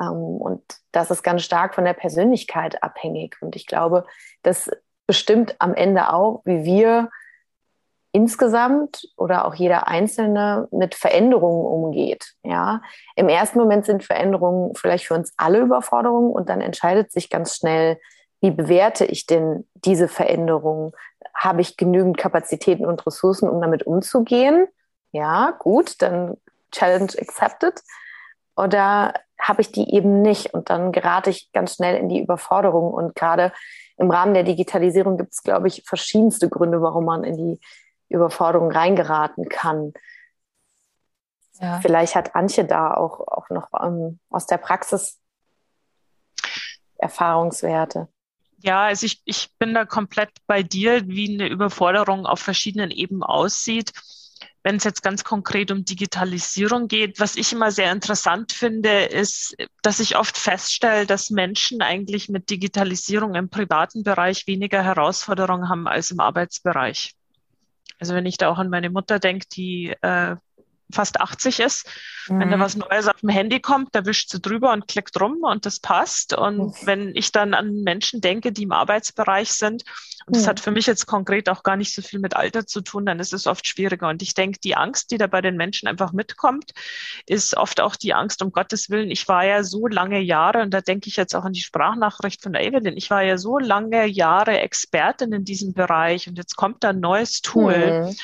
Ähm, 0.00 0.38
und 0.38 0.62
das 0.92 1.10
ist 1.10 1.22
ganz 1.22 1.42
stark 1.42 1.74
von 1.74 1.84
der 1.84 1.92
Persönlichkeit 1.92 2.82
abhängig. 2.82 3.36
Und 3.40 3.56
ich 3.56 3.66
glaube, 3.66 4.06
das 4.42 4.70
bestimmt 5.08 5.56
am 5.58 5.74
Ende 5.74 6.12
auch, 6.12 6.42
wie 6.44 6.62
wir 6.62 7.10
insgesamt 8.12 9.08
oder 9.16 9.44
auch 9.44 9.54
jeder 9.54 9.88
Einzelne 9.88 10.68
mit 10.70 10.94
Veränderungen 10.94 11.66
umgeht. 11.66 12.34
Ja, 12.42 12.82
im 13.16 13.28
ersten 13.28 13.58
Moment 13.58 13.86
sind 13.86 14.04
Veränderungen 14.04 14.74
vielleicht 14.76 15.06
für 15.06 15.14
uns 15.14 15.32
alle 15.36 15.58
Überforderungen 15.58 16.30
und 16.30 16.48
dann 16.48 16.60
entscheidet 16.60 17.10
sich 17.10 17.30
ganz 17.30 17.56
schnell, 17.56 17.98
wie 18.40 18.50
bewerte 18.50 19.04
ich 19.04 19.26
denn 19.26 19.66
diese 19.74 20.08
Veränderungen? 20.08 20.92
Habe 21.34 21.60
ich 21.60 21.76
genügend 21.76 22.16
Kapazitäten 22.18 22.86
und 22.86 23.04
Ressourcen, 23.06 23.48
um 23.48 23.60
damit 23.60 23.84
umzugehen? 23.84 24.68
Ja, 25.12 25.56
gut, 25.58 26.00
dann 26.02 26.36
Challenge 26.70 27.12
accepted. 27.18 27.80
Oder 28.56 29.14
habe 29.40 29.60
ich 29.60 29.72
die 29.72 29.94
eben 29.94 30.22
nicht? 30.22 30.52
Und 30.54 30.70
dann 30.70 30.92
gerate 30.92 31.30
ich 31.30 31.50
ganz 31.52 31.74
schnell 31.74 31.96
in 31.96 32.08
die 32.08 32.20
Überforderung. 32.20 32.92
Und 32.92 33.14
gerade 33.14 33.52
im 33.98 34.10
Rahmen 34.10 34.34
der 34.34 34.44
Digitalisierung 34.44 35.18
gibt 35.18 35.32
es, 35.32 35.42
glaube 35.42 35.68
ich, 35.68 35.82
verschiedenste 35.84 36.48
Gründe, 36.48 36.80
warum 36.80 37.04
man 37.04 37.24
in 37.24 37.36
die 37.36 37.60
Überforderung 38.08 38.70
reingeraten 38.70 39.48
kann. 39.48 39.92
Ja. 41.60 41.80
Vielleicht 41.80 42.14
hat 42.14 42.34
Antje 42.34 42.64
da 42.64 42.94
auch, 42.94 43.20
auch 43.26 43.50
noch 43.50 43.68
ähm, 43.82 44.20
aus 44.30 44.46
der 44.46 44.58
Praxis 44.58 45.20
Erfahrungswerte. 46.96 48.08
Ja, 48.58 48.86
also 48.86 49.06
ich, 49.06 49.22
ich 49.24 49.50
bin 49.58 49.74
da 49.74 49.84
komplett 49.84 50.30
bei 50.46 50.62
dir, 50.62 51.06
wie 51.06 51.34
eine 51.34 51.48
Überforderung 51.48 52.26
auf 52.26 52.40
verschiedenen 52.40 52.90
Ebenen 52.90 53.22
aussieht. 53.22 53.92
Wenn 54.62 54.76
es 54.76 54.84
jetzt 54.84 55.02
ganz 55.02 55.24
konkret 55.24 55.70
um 55.70 55.84
Digitalisierung 55.84 56.88
geht, 56.88 57.20
was 57.20 57.36
ich 57.36 57.52
immer 57.52 57.70
sehr 57.70 57.92
interessant 57.92 58.52
finde, 58.52 59.04
ist, 59.04 59.56
dass 59.82 60.00
ich 60.00 60.16
oft 60.16 60.36
feststelle, 60.36 61.06
dass 61.06 61.30
Menschen 61.30 61.80
eigentlich 61.80 62.28
mit 62.28 62.50
Digitalisierung 62.50 63.34
im 63.34 63.48
privaten 63.48 64.02
Bereich 64.02 64.46
weniger 64.46 64.82
Herausforderungen 64.82 65.68
haben 65.68 65.86
als 65.86 66.10
im 66.10 66.20
Arbeitsbereich. 66.20 67.14
Also 68.00 68.14
wenn 68.14 68.26
ich 68.26 68.36
da 68.36 68.48
auch 68.48 68.58
an 68.58 68.68
meine 68.68 68.90
Mutter 68.90 69.18
denke, 69.18 69.46
die 69.52 69.94
äh, 70.02 70.36
fast 70.92 71.20
80 71.20 71.60
ist. 71.60 71.86
Mhm. 72.28 72.40
Wenn 72.40 72.50
da 72.50 72.56
mhm. 72.56 72.60
was 72.60 72.76
Neues 72.76 73.08
auf 73.08 73.20
dem 73.20 73.28
Handy 73.28 73.60
kommt, 73.60 73.94
da 73.94 74.04
wischt 74.06 74.30
sie 74.30 74.40
drüber 74.40 74.72
und 74.72 74.88
klickt 74.88 75.20
rum 75.20 75.38
und 75.42 75.66
das 75.66 75.80
passt. 75.80 76.36
Und 76.36 76.58
mhm. 76.58 76.74
wenn 76.84 77.16
ich 77.16 77.32
dann 77.32 77.54
an 77.54 77.82
Menschen 77.82 78.20
denke, 78.20 78.52
die 78.52 78.64
im 78.64 78.72
Arbeitsbereich 78.72 79.52
sind, 79.52 79.84
und 80.26 80.36
das 80.36 80.44
mhm. 80.44 80.48
hat 80.48 80.60
für 80.60 80.70
mich 80.70 80.86
jetzt 80.86 81.06
konkret 81.06 81.48
auch 81.48 81.62
gar 81.62 81.76
nicht 81.76 81.94
so 81.94 82.02
viel 82.02 82.20
mit 82.20 82.36
Alter 82.36 82.66
zu 82.66 82.82
tun, 82.82 83.06
dann 83.06 83.18
ist 83.18 83.32
es 83.32 83.46
oft 83.46 83.66
schwieriger. 83.66 84.08
Und 84.08 84.20
ich 84.20 84.34
denke, 84.34 84.58
die 84.62 84.76
Angst, 84.76 85.10
die 85.10 85.16
da 85.16 85.26
bei 85.26 85.40
den 85.40 85.56
Menschen 85.56 85.88
einfach 85.88 86.12
mitkommt, 86.12 86.72
ist 87.26 87.56
oft 87.56 87.80
auch 87.80 87.96
die 87.96 88.12
Angst, 88.12 88.42
um 88.42 88.52
Gottes 88.52 88.90
Willen. 88.90 89.10
Ich 89.10 89.26
war 89.26 89.44
ja 89.44 89.64
so 89.64 89.86
lange 89.86 90.20
Jahre, 90.20 90.60
und 90.60 90.72
da 90.72 90.82
denke 90.82 91.08
ich 91.08 91.16
jetzt 91.16 91.34
auch 91.34 91.44
an 91.44 91.54
die 91.54 91.62
Sprachnachricht 91.62 92.42
von 92.42 92.52
der 92.52 92.62
Evelyn, 92.62 92.96
ich 92.98 93.08
war 93.08 93.22
ja 93.22 93.38
so 93.38 93.58
lange 93.58 94.06
Jahre 94.06 94.58
Expertin 94.60 95.32
in 95.32 95.44
diesem 95.44 95.72
Bereich 95.72 96.28
und 96.28 96.36
jetzt 96.36 96.56
kommt 96.56 96.84
da 96.84 96.90
ein 96.90 97.00
neues 97.00 97.40
Tool. 97.40 98.14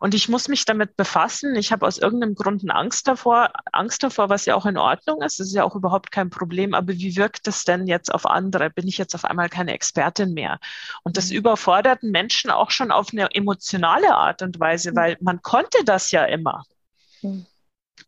Und 0.00 0.14
ich 0.14 0.28
muss 0.28 0.48
mich 0.48 0.64
damit 0.64 0.96
befassen. 0.96 1.54
Ich 1.56 1.72
habe 1.72 1.86
aus 1.86 1.98
irgendeinem 1.98 2.34
Grund 2.34 2.62
eine 2.62 2.74
Angst 2.74 3.08
davor, 3.08 3.50
Angst 3.72 4.02
davor, 4.02 4.28
was 4.28 4.46
ja 4.46 4.54
auch 4.54 4.66
in 4.66 4.76
Ordnung 4.76 5.22
ist. 5.22 5.40
Das 5.40 5.48
ist 5.48 5.54
ja 5.54 5.64
auch 5.64 5.76
überhaupt 5.76 6.10
kein 6.10 6.30
Problem. 6.30 6.74
Aber 6.74 6.92
wie 6.92 7.16
wirkt 7.16 7.46
das 7.46 7.64
denn 7.64 7.86
jetzt 7.86 8.12
auf 8.12 8.26
andere? 8.26 8.70
Bin 8.70 8.88
ich 8.88 8.98
jetzt 8.98 9.14
auf 9.14 9.24
einmal 9.24 9.48
keine 9.48 9.72
Expertin 9.72 10.34
mehr? 10.34 10.58
Und 11.02 11.16
das 11.16 11.30
mhm. 11.30 11.36
überfordert 11.36 12.02
Menschen 12.02 12.50
auch 12.50 12.70
schon 12.70 12.90
auf 12.90 13.08
eine 13.12 13.28
emotionale 13.34 14.14
Art 14.14 14.42
und 14.42 14.58
Weise, 14.60 14.92
mhm. 14.92 14.96
weil 14.96 15.16
man 15.20 15.42
konnte 15.42 15.84
das 15.84 16.10
ja 16.10 16.24
immer. 16.24 16.64
Mhm. 17.22 17.46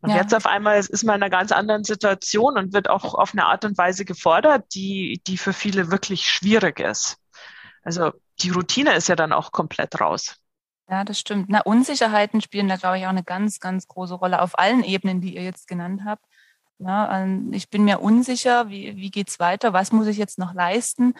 Und 0.01 0.09
ja. 0.09 0.17
jetzt 0.17 0.35
auf 0.35 0.45
einmal 0.45 0.77
ist 0.79 1.03
man 1.03 1.15
in 1.15 1.23
einer 1.23 1.29
ganz 1.29 1.51
anderen 1.51 1.83
Situation 1.83 2.57
und 2.57 2.73
wird 2.73 2.89
auch 2.89 3.15
auf 3.15 3.33
eine 3.33 3.45
Art 3.45 3.65
und 3.65 3.77
Weise 3.77 4.05
gefordert, 4.05 4.65
die, 4.75 5.21
die 5.25 5.37
für 5.37 5.53
viele 5.53 5.91
wirklich 5.91 6.27
schwierig 6.27 6.79
ist. 6.79 7.17
Also 7.83 8.11
die 8.41 8.49
Routine 8.49 8.95
ist 8.95 9.07
ja 9.07 9.15
dann 9.15 9.33
auch 9.33 9.51
komplett 9.51 9.99
raus. 9.99 10.35
Ja, 10.89 11.03
das 11.03 11.19
stimmt. 11.19 11.49
Na, 11.49 11.61
Unsicherheiten 11.61 12.39
spielen 12.41 12.69
da, 12.69 12.77
glaube 12.77 12.97
ich, 12.97 13.05
auch 13.05 13.09
eine 13.09 13.23
ganz, 13.23 13.59
ganz 13.59 13.87
große 13.87 14.13
Rolle 14.13 14.41
auf 14.41 14.57
allen 14.57 14.83
Ebenen, 14.83 15.19
die 15.19 15.35
ihr 15.35 15.43
jetzt 15.43 15.67
genannt 15.67 16.03
habt. 16.05 16.23
Ja, 16.79 17.23
ähm, 17.23 17.51
ich 17.53 17.69
bin 17.69 17.83
mir 17.83 17.99
unsicher, 17.99 18.69
wie, 18.69 18.95
wie 18.95 19.11
geht's 19.11 19.39
weiter? 19.39 19.73
Was 19.73 19.91
muss 19.91 20.07
ich 20.07 20.17
jetzt 20.17 20.37
noch 20.37 20.53
leisten? 20.53 21.13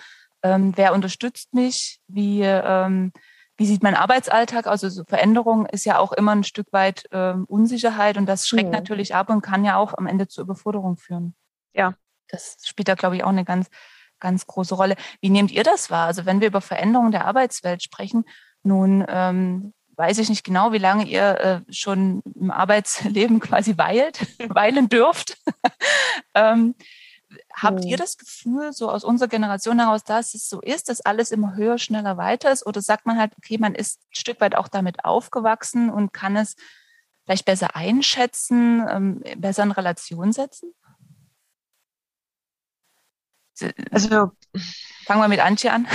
Ähm, 0.44 0.74
wer 0.76 0.94
unterstützt 0.94 1.54
mich? 1.54 2.00
Wie, 2.08 2.42
ähm, 2.44 3.12
wie 3.58 3.66
sieht 3.66 3.84
mein 3.84 3.96
Arbeitsalltag 3.96 4.68
aus? 4.68 4.84
Also 4.84 5.04
Veränderung 5.06 5.66
ist 5.66 5.84
ja 5.84 5.98
auch 5.98 6.14
immer 6.14 6.34
ein 6.34 6.44
Stück 6.44 6.72
weit 6.72 7.06
ähm, 7.12 7.46
Unsicherheit 7.46 8.18
und 8.18 8.28
das 8.28 8.48
schreckt 8.48 8.68
mhm. 8.68 8.76
natürlich 8.76 9.16
ab 9.16 9.30
und 9.30 9.42
kann 9.42 9.66
ja 9.66 9.78
auch 9.78 9.96
am 9.98 10.06
Ende 10.06 10.28
zur 10.28 10.44
Überforderung 10.44 10.96
führen. 10.96 11.36
Ja. 11.74 11.94
Das 12.30 12.58
spielt 12.64 12.88
da, 12.88 12.96
glaube 12.96 13.16
ich, 13.16 13.24
auch 13.24 13.30
eine 13.30 13.46
ganz, 13.46 13.68
ganz 14.20 14.46
große 14.46 14.76
Rolle. 14.76 14.96
Wie 15.22 15.30
nehmt 15.30 15.52
ihr 15.52 15.64
das 15.64 15.90
wahr? 15.90 16.08
Also 16.08 16.26
wenn 16.26 16.40
wir 16.40 16.48
über 16.48 16.62
Veränderungen 16.62 17.12
der 17.12 17.26
Arbeitswelt 17.26 17.82
sprechen, 17.82 18.26
nun 18.68 19.06
ähm, 19.08 19.74
weiß 19.98 20.20
ich 20.20 20.30
nicht 20.30 20.44
genau, 20.44 20.72
wie 20.72 20.78
lange 20.78 21.06
ihr 21.06 21.64
äh, 21.68 21.74
schon 21.74 22.22
im 22.36 22.52
Arbeitsleben 22.52 23.40
quasi 23.42 23.78
weilt, 23.78 24.20
weilen 24.50 24.90
dürft. 24.90 25.38
ähm, 26.36 26.76
habt 27.54 27.84
ihr 27.84 27.98
das 27.98 28.18
Gefühl, 28.18 28.72
so 28.72 28.90
aus 28.90 29.04
unserer 29.04 29.28
Generation 29.28 29.80
heraus, 29.80 30.04
dass 30.04 30.34
es 30.34 30.48
so 30.48 30.62
ist, 30.62 30.88
dass 30.90 31.02
alles 31.02 31.32
immer 31.32 31.56
höher, 31.56 31.78
schneller, 31.78 32.18
weiter 32.18 32.52
ist? 32.52 32.66
Oder 32.66 32.82
sagt 32.82 33.06
man 33.06 33.18
halt, 33.18 33.34
okay, 33.38 33.58
man 33.58 33.76
ist 33.76 34.00
ein 34.02 34.16
Stück 34.16 34.40
weit 34.40 34.56
auch 34.56 34.68
damit 34.68 35.04
aufgewachsen 35.04 35.90
und 35.90 36.14
kann 36.14 36.38
es 36.38 36.56
vielleicht 37.26 37.46
besser 37.46 37.76
einschätzen, 37.76 38.86
ähm, 38.90 39.24
besser 39.38 39.64
in 39.64 39.72
Relation 39.72 40.32
setzen? 40.32 40.74
Also 43.92 44.32
fangen 45.06 45.22
wir 45.22 45.28
mit 45.28 45.40
Antje 45.40 45.74
an. 45.74 45.88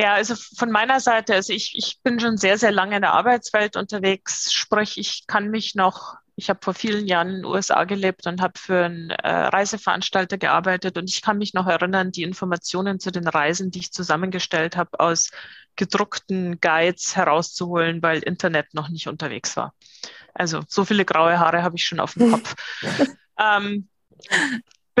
Ja, 0.00 0.14
also 0.14 0.34
von 0.34 0.70
meiner 0.70 0.98
Seite, 0.98 1.34
also 1.34 1.52
ich, 1.52 1.76
ich 1.76 2.00
bin 2.02 2.18
schon 2.18 2.38
sehr, 2.38 2.56
sehr 2.56 2.72
lange 2.72 2.96
in 2.96 3.02
der 3.02 3.12
Arbeitswelt 3.12 3.76
unterwegs, 3.76 4.50
sprich, 4.50 4.96
ich 4.96 5.26
kann 5.26 5.50
mich 5.50 5.74
noch, 5.74 6.14
ich 6.36 6.48
habe 6.48 6.60
vor 6.62 6.72
vielen 6.72 7.06
Jahren 7.06 7.28
in 7.28 7.34
den 7.36 7.44
USA 7.44 7.84
gelebt 7.84 8.26
und 8.26 8.40
habe 8.40 8.58
für 8.58 8.86
einen 8.86 9.10
äh, 9.10 9.28
Reiseveranstalter 9.28 10.38
gearbeitet 10.38 10.96
und 10.96 11.10
ich 11.10 11.20
kann 11.20 11.36
mich 11.36 11.52
noch 11.52 11.66
erinnern, 11.66 12.12
die 12.12 12.22
Informationen 12.22 12.98
zu 12.98 13.12
den 13.12 13.28
Reisen, 13.28 13.70
die 13.70 13.80
ich 13.80 13.92
zusammengestellt 13.92 14.74
habe, 14.74 14.98
aus 14.98 15.32
gedruckten 15.76 16.62
Guides 16.62 17.14
herauszuholen, 17.14 18.02
weil 18.02 18.22
Internet 18.22 18.72
noch 18.72 18.88
nicht 18.88 19.06
unterwegs 19.06 19.54
war. 19.58 19.74
Also 20.32 20.62
so 20.66 20.86
viele 20.86 21.04
graue 21.04 21.38
Haare 21.38 21.62
habe 21.62 21.76
ich 21.76 21.84
schon 21.84 22.00
auf 22.00 22.14
dem 22.14 22.30
Kopf. 22.30 22.54
ähm, 23.38 23.86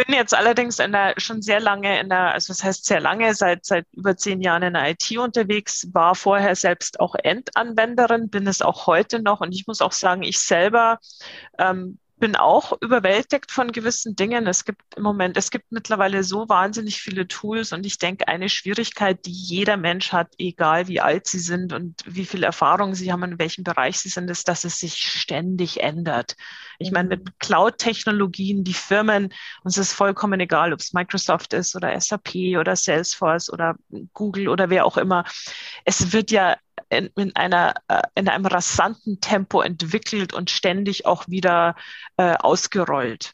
bin 0.04 0.14
jetzt 0.14 0.34
allerdings 0.34 0.78
in 0.78 0.92
der, 0.92 1.14
schon 1.18 1.42
sehr 1.42 1.60
lange 1.60 2.00
in 2.00 2.08
der, 2.08 2.32
also 2.32 2.52
das 2.52 2.64
heißt 2.64 2.84
sehr 2.84 3.00
lange, 3.00 3.34
seit, 3.34 3.64
seit 3.64 3.86
über 3.92 4.16
zehn 4.16 4.40
Jahren 4.40 4.62
in 4.62 4.74
der 4.74 4.90
IT 4.90 5.18
unterwegs, 5.18 5.88
war 5.92 6.14
vorher 6.14 6.56
selbst 6.56 7.00
auch 7.00 7.14
Endanwenderin, 7.14 8.30
bin 8.30 8.46
es 8.46 8.62
auch 8.62 8.86
heute 8.86 9.20
noch. 9.20 9.40
Und 9.40 9.52
ich 9.52 9.66
muss 9.66 9.80
auch 9.80 9.92
sagen, 9.92 10.22
ich 10.22 10.38
selber 10.38 10.98
ähm, 11.58 11.98
bin 12.20 12.36
auch 12.36 12.80
überwältigt 12.80 13.50
von 13.50 13.72
gewissen 13.72 14.14
Dingen. 14.14 14.46
Es 14.46 14.64
gibt 14.64 14.82
im 14.96 15.02
Moment, 15.02 15.36
es 15.36 15.50
gibt 15.50 15.72
mittlerweile 15.72 16.22
so 16.22 16.48
wahnsinnig 16.48 17.00
viele 17.00 17.26
Tools 17.26 17.72
und 17.72 17.84
ich 17.84 17.98
denke, 17.98 18.28
eine 18.28 18.48
Schwierigkeit, 18.48 19.24
die 19.26 19.32
jeder 19.32 19.76
Mensch 19.76 20.12
hat, 20.12 20.28
egal 20.38 20.86
wie 20.86 21.00
alt 21.00 21.26
sie 21.26 21.40
sind 21.40 21.72
und 21.72 22.02
wie 22.06 22.26
viel 22.26 22.44
Erfahrung 22.44 22.94
sie 22.94 23.10
haben, 23.10 23.24
in 23.24 23.38
welchem 23.38 23.64
Bereich 23.64 23.98
sie 23.98 24.10
sind, 24.10 24.30
ist, 24.30 24.46
dass 24.46 24.64
es 24.64 24.78
sich 24.78 24.94
ständig 24.94 25.82
ändert. 25.82 26.36
Ich 26.78 26.92
meine, 26.92 27.08
mit 27.08 27.24
mhm. 27.24 27.30
Cloud-Technologien, 27.38 28.62
die 28.62 28.74
Firmen, 28.74 29.32
uns 29.64 29.78
ist 29.78 29.92
vollkommen 29.92 30.38
egal, 30.38 30.72
ob 30.72 30.80
es 30.80 30.92
Microsoft 30.92 31.54
ist 31.54 31.74
oder 31.74 31.98
SAP 31.98 32.58
oder 32.58 32.76
Salesforce 32.76 33.50
oder 33.50 33.76
Google 34.12 34.48
oder 34.48 34.70
wer 34.70 34.84
auch 34.84 34.98
immer. 34.98 35.24
Es 35.84 36.12
wird 36.12 36.30
ja 36.30 36.56
in, 36.90 37.06
in, 37.16 37.34
einer, 37.36 37.74
äh, 37.88 38.02
in 38.14 38.28
einem 38.28 38.46
rasanten 38.46 39.20
Tempo 39.20 39.62
entwickelt 39.62 40.32
und 40.32 40.50
ständig 40.50 41.06
auch 41.06 41.26
wieder 41.28 41.76
äh, 42.16 42.34
ausgerollt. 42.34 43.32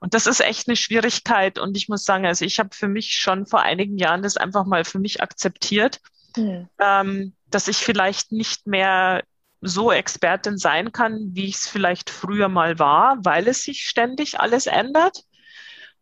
Und 0.00 0.14
das 0.14 0.26
ist 0.26 0.40
echt 0.40 0.68
eine 0.68 0.76
Schwierigkeit. 0.76 1.58
Und 1.58 1.76
ich 1.76 1.88
muss 1.88 2.04
sagen, 2.04 2.26
also 2.26 2.44
ich 2.44 2.58
habe 2.58 2.70
für 2.72 2.88
mich 2.88 3.12
schon 3.12 3.46
vor 3.46 3.62
einigen 3.62 3.96
Jahren 3.96 4.22
das 4.22 4.36
einfach 4.36 4.66
mal 4.66 4.84
für 4.84 4.98
mich 4.98 5.22
akzeptiert, 5.22 6.00
mhm. 6.36 6.68
ähm, 6.80 7.34
dass 7.50 7.68
ich 7.68 7.78
vielleicht 7.78 8.32
nicht 8.32 8.66
mehr 8.66 9.22
so 9.60 9.92
Expertin 9.92 10.58
sein 10.58 10.90
kann, 10.90 11.30
wie 11.34 11.46
ich 11.46 11.54
es 11.54 11.68
vielleicht 11.68 12.10
früher 12.10 12.48
mal 12.48 12.80
war, 12.80 13.18
weil 13.24 13.46
es 13.46 13.62
sich 13.62 13.86
ständig 13.86 14.40
alles 14.40 14.66
ändert. 14.66 15.22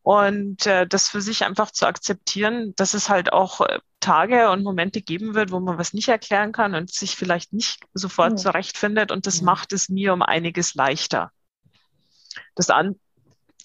Und 0.02 0.66
äh, 0.66 0.86
das 0.86 1.08
für 1.08 1.20
sich 1.20 1.44
einfach 1.44 1.70
zu 1.70 1.86
akzeptieren, 1.86 2.72
dass 2.76 2.94
es 2.94 3.08
halt 3.08 3.32
auch 3.32 3.60
äh, 3.60 3.80
Tage 4.00 4.50
und 4.50 4.62
Momente 4.62 5.02
geben 5.02 5.34
wird, 5.34 5.52
wo 5.52 5.60
man 5.60 5.78
was 5.78 5.92
nicht 5.92 6.08
erklären 6.08 6.52
kann 6.52 6.74
und 6.74 6.90
sich 6.90 7.16
vielleicht 7.16 7.52
nicht 7.52 7.82
sofort 7.92 8.32
mhm. 8.32 8.36
zurechtfindet. 8.38 9.12
Und 9.12 9.26
das 9.26 9.40
mhm. 9.40 9.46
macht 9.46 9.72
es 9.72 9.88
mir 9.88 10.14
um 10.14 10.22
einiges 10.22 10.74
leichter. 10.74 11.30
Das, 12.54 12.70
an, 12.70 12.98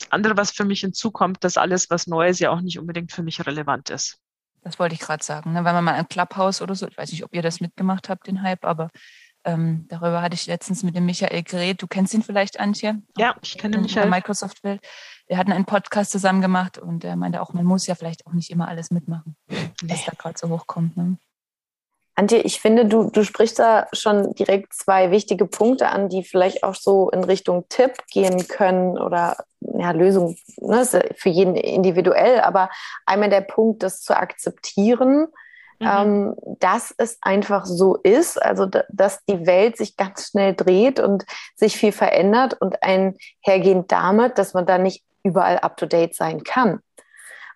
andere, 0.09 0.35
was 0.35 0.51
für 0.51 0.65
mich 0.65 0.81
hinzukommt, 0.81 1.43
dass 1.43 1.57
alles, 1.57 1.89
was 1.89 2.07
Neues 2.07 2.39
ja 2.39 2.51
auch 2.51 2.61
nicht 2.61 2.79
unbedingt 2.79 3.13
für 3.13 3.23
mich 3.23 3.45
relevant 3.45 3.89
ist. 3.89 4.19
Das 4.61 4.79
wollte 4.79 4.95
ich 4.95 5.01
gerade 5.01 5.23
sagen. 5.23 5.53
Ne? 5.53 5.63
Wenn 5.63 5.75
man 5.75 5.83
mal 5.83 5.93
ein 5.93 6.09
Clubhouse 6.09 6.61
oder 6.61 6.75
so, 6.75 6.87
ich 6.87 6.97
weiß 6.97 7.11
nicht, 7.11 7.23
ob 7.23 7.33
ihr 7.33 7.43
das 7.43 7.61
mitgemacht 7.61 8.09
habt, 8.09 8.27
den 8.27 8.41
Hype, 8.41 8.65
aber 8.65 8.89
ähm, 9.45 9.85
darüber 9.89 10.21
hatte 10.21 10.35
ich 10.35 10.47
letztens 10.47 10.83
mit 10.83 10.95
dem 10.95 11.05
Michael 11.05 11.43
geredet. 11.43 11.81
Du 11.81 11.87
kennst 11.87 12.13
ihn 12.13 12.23
vielleicht, 12.23 12.59
Antje? 12.59 13.01
Ja, 13.17 13.35
ich 13.41 13.57
kenne 13.57 13.77
Michael. 13.77 14.09
Microsoft-Welt. 14.09 14.81
Wir 15.27 15.37
hatten 15.37 15.51
einen 15.51 15.65
Podcast 15.65 16.11
zusammen 16.11 16.41
gemacht 16.41 16.77
und 16.77 17.03
er 17.03 17.15
meinte 17.15 17.41
auch, 17.41 17.53
man 17.53 17.65
muss 17.65 17.87
ja 17.87 17.95
vielleicht 17.95 18.25
auch 18.27 18.33
nicht 18.33 18.49
immer 18.49 18.67
alles 18.67 18.91
mitmachen, 18.91 19.35
was 19.83 20.05
da 20.05 20.13
gerade 20.17 20.37
so 20.37 20.49
hochkommt. 20.49 20.97
Ne? 20.97 21.17
Antje, 22.15 22.39
ich 22.39 22.61
finde, 22.61 22.85
du, 22.85 23.09
du 23.09 23.23
sprichst 23.23 23.59
da 23.59 23.87
schon 23.91 24.33
direkt 24.33 24.73
zwei 24.73 25.11
wichtige 25.11 25.45
Punkte 25.45 25.89
an, 25.89 26.09
die 26.09 26.23
vielleicht 26.23 26.63
auch 26.63 26.75
so 26.75 27.09
in 27.09 27.23
Richtung 27.23 27.65
Tipp 27.67 27.97
gehen 28.09 28.47
können 28.47 28.97
oder 28.97 29.37
ja, 29.59 29.91
Lösung 29.91 30.37
ne, 30.57 30.85
für 30.85 31.29
jeden 31.29 31.55
individuell. 31.55 32.39
Aber 32.39 32.69
einmal 33.05 33.29
der 33.29 33.41
Punkt, 33.41 33.83
das 33.83 34.01
zu 34.01 34.15
akzeptieren, 34.15 35.27
mhm. 35.79 35.87
ähm, 35.87 36.35
dass 36.59 36.93
es 36.97 37.17
einfach 37.21 37.65
so 37.65 37.95
ist, 37.95 38.41
also 38.41 38.65
dass 38.89 39.23
die 39.25 39.45
Welt 39.45 39.77
sich 39.77 39.97
ganz 39.97 40.27
schnell 40.27 40.53
dreht 40.53 40.99
und 40.99 41.25
sich 41.55 41.77
viel 41.77 41.91
verändert 41.91 42.55
und 42.59 42.81
einhergehend 42.81 43.91
damit, 43.91 44.37
dass 44.37 44.53
man 44.53 44.65
da 44.65 44.77
nicht 44.77 45.03
überall 45.23 45.57
up-to-date 45.59 46.15
sein 46.15 46.43
kann. 46.43 46.79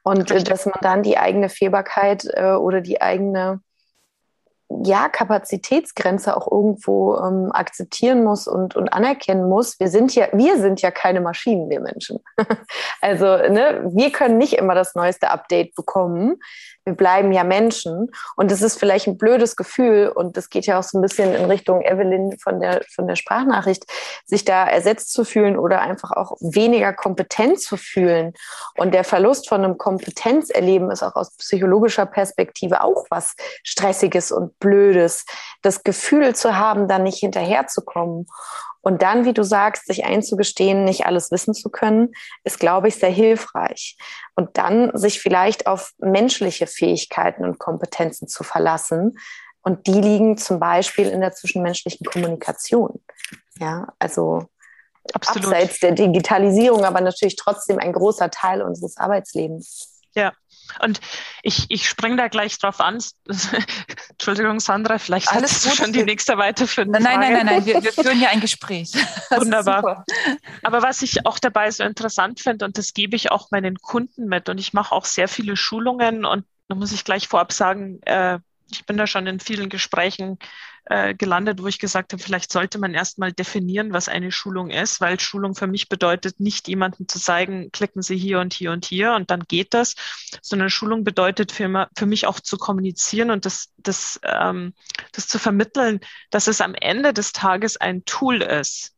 Und 0.03 0.31
äh, 0.31 0.43
dass 0.43 0.65
man 0.65 0.79
dann 0.81 1.03
die 1.03 1.17
eigene 1.17 1.49
Fehlbarkeit 1.49 2.25
äh, 2.33 2.53
oder 2.53 2.81
die 2.81 3.01
eigene 3.01 3.61
ja, 4.83 5.09
Kapazitätsgrenze 5.09 6.37
auch 6.37 6.49
irgendwo 6.49 7.17
ähm, 7.17 7.51
akzeptieren 7.51 8.23
muss 8.23 8.47
und, 8.47 8.75
und 8.75 8.89
anerkennen 8.89 9.49
muss. 9.49 9.79
Wir 9.79 9.87
sind 9.87 10.13
ja, 10.13 10.27
wir 10.31 10.59
sind 10.59 10.81
ja 10.81 10.91
keine 10.91 11.21
Maschinen, 11.21 11.69
wir 11.69 11.79
Menschen. 11.79 12.19
also, 13.01 13.25
ne, 13.25 13.81
wir 13.91 14.11
können 14.11 14.37
nicht 14.37 14.53
immer 14.53 14.75
das 14.75 14.93
neueste 14.93 15.31
Update 15.31 15.73
bekommen 15.73 16.39
wir 16.89 16.95
bleiben 16.95 17.31
ja 17.31 17.43
Menschen. 17.43 18.11
Und 18.35 18.51
es 18.51 18.61
ist 18.61 18.79
vielleicht 18.79 19.07
ein 19.07 19.17
blödes 19.17 19.55
Gefühl, 19.55 20.11
und 20.13 20.35
das 20.37 20.49
geht 20.49 20.65
ja 20.65 20.79
auch 20.79 20.83
so 20.83 20.97
ein 20.97 21.01
bisschen 21.01 21.33
in 21.33 21.45
Richtung 21.45 21.81
Evelyn 21.81 22.37
von 22.39 22.59
der, 22.59 22.81
von 22.93 23.07
der 23.07 23.15
Sprachnachricht, 23.15 23.85
sich 24.25 24.43
da 24.43 24.67
ersetzt 24.67 25.13
zu 25.13 25.23
fühlen 25.23 25.57
oder 25.57 25.81
einfach 25.81 26.11
auch 26.11 26.35
weniger 26.39 26.93
kompetent 26.93 27.61
zu 27.61 27.77
fühlen. 27.77 28.33
Und 28.75 28.93
der 28.93 29.03
Verlust 29.03 29.47
von 29.47 29.63
einem 29.63 29.77
Kompetenzerleben 29.77 30.91
ist 30.91 31.03
auch 31.03 31.15
aus 31.15 31.35
psychologischer 31.37 32.05
Perspektive 32.05 32.83
auch 32.83 33.05
was 33.09 33.35
Stressiges 33.63 34.31
und 34.31 34.57
Blödes. 34.59 35.25
Das 35.61 35.83
Gefühl 35.83 36.35
zu 36.35 36.57
haben, 36.57 36.87
da 36.87 36.99
nicht 36.99 37.19
hinterherzukommen. 37.19 38.27
Und 38.81 39.01
dann, 39.01 39.25
wie 39.25 39.33
du 39.33 39.43
sagst, 39.43 39.87
sich 39.87 40.05
einzugestehen, 40.05 40.85
nicht 40.85 41.05
alles 41.05 41.31
wissen 41.31 41.53
zu 41.53 41.69
können, 41.69 42.13
ist, 42.43 42.59
glaube 42.59 42.87
ich, 42.87 42.95
sehr 42.95 43.09
hilfreich. 43.09 43.97
Und 44.35 44.57
dann 44.57 44.95
sich 44.97 45.19
vielleicht 45.19 45.67
auf 45.67 45.91
menschliche 45.97 46.67
Fähigkeiten 46.67 47.43
und 47.43 47.59
Kompetenzen 47.59 48.27
zu 48.27 48.43
verlassen. 48.43 49.17
Und 49.61 49.87
die 49.87 49.99
liegen 49.99 50.37
zum 50.37 50.59
Beispiel 50.59 51.07
in 51.07 51.19
der 51.19 51.33
zwischenmenschlichen 51.33 52.05
Kommunikation. 52.05 53.03
Ja, 53.59 53.87
also 53.99 54.45
Absolut. 55.13 55.47
abseits 55.47 55.79
der 55.79 55.91
Digitalisierung, 55.91 56.85
aber 56.85 57.01
natürlich 57.01 57.35
trotzdem 57.35 57.79
ein 57.79 57.91
großer 57.91 58.29
Teil 58.31 58.61
unseres 58.61 58.95
Arbeitslebens. 58.97 59.99
Ja, 60.15 60.33
und 60.81 60.99
ich, 61.43 61.65
ich 61.69 61.87
springe 61.87 62.17
da 62.17 62.27
gleich 62.27 62.57
drauf 62.57 62.79
an. 62.79 62.99
Entschuldigung, 64.11 64.59
Sandra, 64.59 64.97
vielleicht 64.97 65.31
Alles 65.31 65.63
du 65.63 65.69
schon 65.69 65.93
die 65.93 66.03
nächste 66.03 66.37
weiterführende 66.37 66.99
nein. 66.99 67.19
Nein, 67.19 67.33
nein, 67.33 67.45
nein, 67.45 67.65
wir, 67.65 67.83
wir 67.83 67.93
führen 67.93 68.21
ja 68.21 68.29
ein 68.29 68.39
Gespräch. 68.39 68.91
Wunderbar. 69.29 70.05
Aber 70.63 70.81
was 70.81 71.01
ich 71.01 71.25
auch 71.25 71.39
dabei 71.39 71.71
so 71.71 71.83
interessant 71.83 72.39
finde, 72.39 72.65
und 72.65 72.77
das 72.77 72.93
gebe 72.93 73.15
ich 73.15 73.31
auch 73.31 73.51
meinen 73.51 73.81
Kunden 73.81 74.27
mit, 74.27 74.49
und 74.49 74.57
ich 74.57 74.73
mache 74.73 74.93
auch 74.93 75.05
sehr 75.05 75.27
viele 75.27 75.55
Schulungen, 75.55 76.25
und 76.25 76.45
da 76.67 76.75
muss 76.75 76.91
ich 76.91 77.03
gleich 77.03 77.27
vorab 77.27 77.51
sagen, 77.51 78.01
äh, 78.03 78.39
ich 78.71 78.85
bin 78.85 78.97
da 78.97 79.07
schon 79.07 79.27
in 79.27 79.39
vielen 79.39 79.69
Gesprächen 79.69 80.37
äh, 80.85 81.13
gelandet, 81.13 81.61
wo 81.61 81.67
ich 81.67 81.79
gesagt 81.79 82.13
habe, 82.13 82.21
vielleicht 82.21 82.51
sollte 82.51 82.79
man 82.79 82.93
erstmal 82.93 83.31
definieren, 83.31 83.93
was 83.93 84.09
eine 84.09 84.31
Schulung 84.31 84.69
ist, 84.69 85.01
weil 85.01 85.19
Schulung 85.19 85.55
für 85.55 85.67
mich 85.67 85.89
bedeutet, 85.89 86.39
nicht 86.39 86.67
jemandem 86.67 87.07
zu 87.07 87.19
zeigen, 87.19 87.71
klicken 87.71 88.01
Sie 88.01 88.17
hier 88.17 88.39
und 88.39 88.53
hier 88.53 88.71
und 88.71 88.85
hier 88.85 89.13
und 89.13 89.29
dann 89.31 89.43
geht 89.43 89.73
das, 89.73 89.95
sondern 90.41 90.69
Schulung 90.69 91.03
bedeutet 91.03 91.51
für, 91.51 91.89
für 91.95 92.05
mich 92.05 92.27
auch 92.27 92.39
zu 92.39 92.57
kommunizieren 92.57 93.31
und 93.31 93.45
das, 93.45 93.69
das, 93.77 94.19
ähm, 94.23 94.73
das 95.11 95.27
zu 95.27 95.39
vermitteln, 95.39 95.99
dass 96.29 96.47
es 96.47 96.61
am 96.61 96.75
Ende 96.75 97.13
des 97.13 97.33
Tages 97.33 97.77
ein 97.77 98.05
Tool 98.05 98.41
ist. 98.41 98.95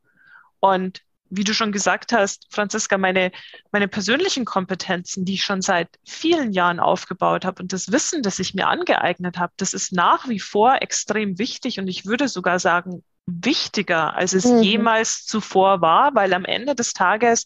Und 0.60 1.02
wie 1.32 1.44
du 1.44 1.54
schon 1.54 1.72
gesagt 1.72 2.12
hast, 2.12 2.46
Franziska, 2.50 2.98
meine, 2.98 3.32
meine 3.72 3.88
persönlichen 3.88 4.46
Kompetenzen, 4.46 5.26
die 5.26 5.36
ich 5.36 5.44
schon 5.44 5.62
seit 5.62 5.88
vielen 6.06 6.52
Jahren 6.52 6.80
aufgebaut 6.80 7.46
habe 7.46 7.64
und 7.64 7.74
das 7.74 7.92
Wissen, 7.92 8.22
das 8.22 8.40
ich 8.40 8.54
mir 8.54 8.68
angeeignet 8.68 9.38
habe, 9.38 9.54
das 9.58 9.74
ist 9.74 9.94
nach 9.94 10.28
wie 10.28 10.40
vor 10.40 10.82
extrem 10.82 11.40
wichtig 11.40 11.80
und 11.80 11.88
ich 11.88 12.06
würde 12.06 12.28
sogar 12.28 12.60
sagen, 12.60 13.04
wichtiger, 13.26 14.16
als 14.16 14.34
es 14.34 14.46
mhm. 14.46 14.62
jemals 14.62 15.26
zuvor 15.26 15.82
war, 15.82 16.14
weil 16.16 16.34
am 16.34 16.46
Ende 16.46 16.76
des 16.76 16.94
Tages 16.94 17.46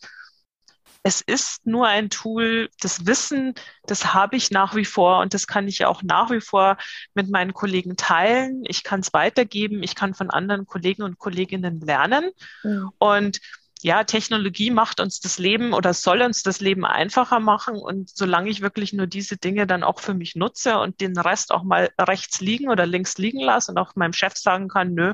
es 1.07 1.21
ist 1.21 1.67
nur 1.67 1.85
ein 1.85 2.09
Tool, 2.09 2.67
das 2.81 3.05
Wissen, 3.05 3.53
das 3.85 4.15
habe 4.15 4.37
ich 4.37 4.49
nach 4.49 4.73
wie 4.73 4.85
vor 4.85 5.19
und 5.19 5.35
das 5.35 5.45
kann 5.45 5.67
ich 5.67 5.85
auch 5.85 6.01
nach 6.01 6.31
wie 6.31 6.41
vor 6.41 6.77
mit 7.13 7.29
meinen 7.29 7.53
Kollegen 7.53 7.95
teilen. 7.95 8.63
Ich 8.65 8.81
kann 8.81 9.01
es 9.01 9.13
weitergeben, 9.13 9.83
ich 9.83 9.93
kann 9.93 10.15
von 10.15 10.31
anderen 10.31 10.65
Kollegen 10.65 11.03
und 11.03 11.19
Kolleginnen 11.19 11.79
lernen. 11.79 12.31
Mhm. 12.63 12.89
Und 12.97 13.39
ja, 13.85 14.03
Technologie 14.03 14.71
macht 14.71 14.99
uns 14.99 15.19
das 15.19 15.37
Leben 15.37 15.71
oder 15.71 15.93
soll 15.93 16.23
uns 16.23 16.41
das 16.41 16.59
Leben 16.59 16.85
einfacher 16.85 17.39
machen. 17.39 17.75
Und 17.75 18.09
solange 18.09 18.49
ich 18.49 18.61
wirklich 18.61 18.93
nur 18.93 19.05
diese 19.05 19.37
Dinge 19.37 19.67
dann 19.67 19.83
auch 19.83 19.99
für 19.99 20.15
mich 20.15 20.35
nutze 20.35 20.79
und 20.79 21.01
den 21.01 21.15
Rest 21.15 21.51
auch 21.51 21.61
mal 21.61 21.91
rechts 21.99 22.41
liegen 22.41 22.69
oder 22.69 22.87
links 22.87 23.19
liegen 23.19 23.41
lasse 23.41 23.71
und 23.71 23.77
auch 23.77 23.95
meinem 23.95 24.13
Chef 24.13 24.33
sagen 24.37 24.69
kann, 24.69 24.95
nö, 24.95 25.13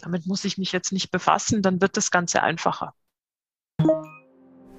damit 0.00 0.26
muss 0.26 0.44
ich 0.44 0.58
mich 0.58 0.72
jetzt 0.72 0.90
nicht 0.90 1.12
befassen, 1.12 1.62
dann 1.62 1.80
wird 1.80 1.96
das 1.96 2.10
Ganze 2.10 2.42
einfacher. 2.42 2.92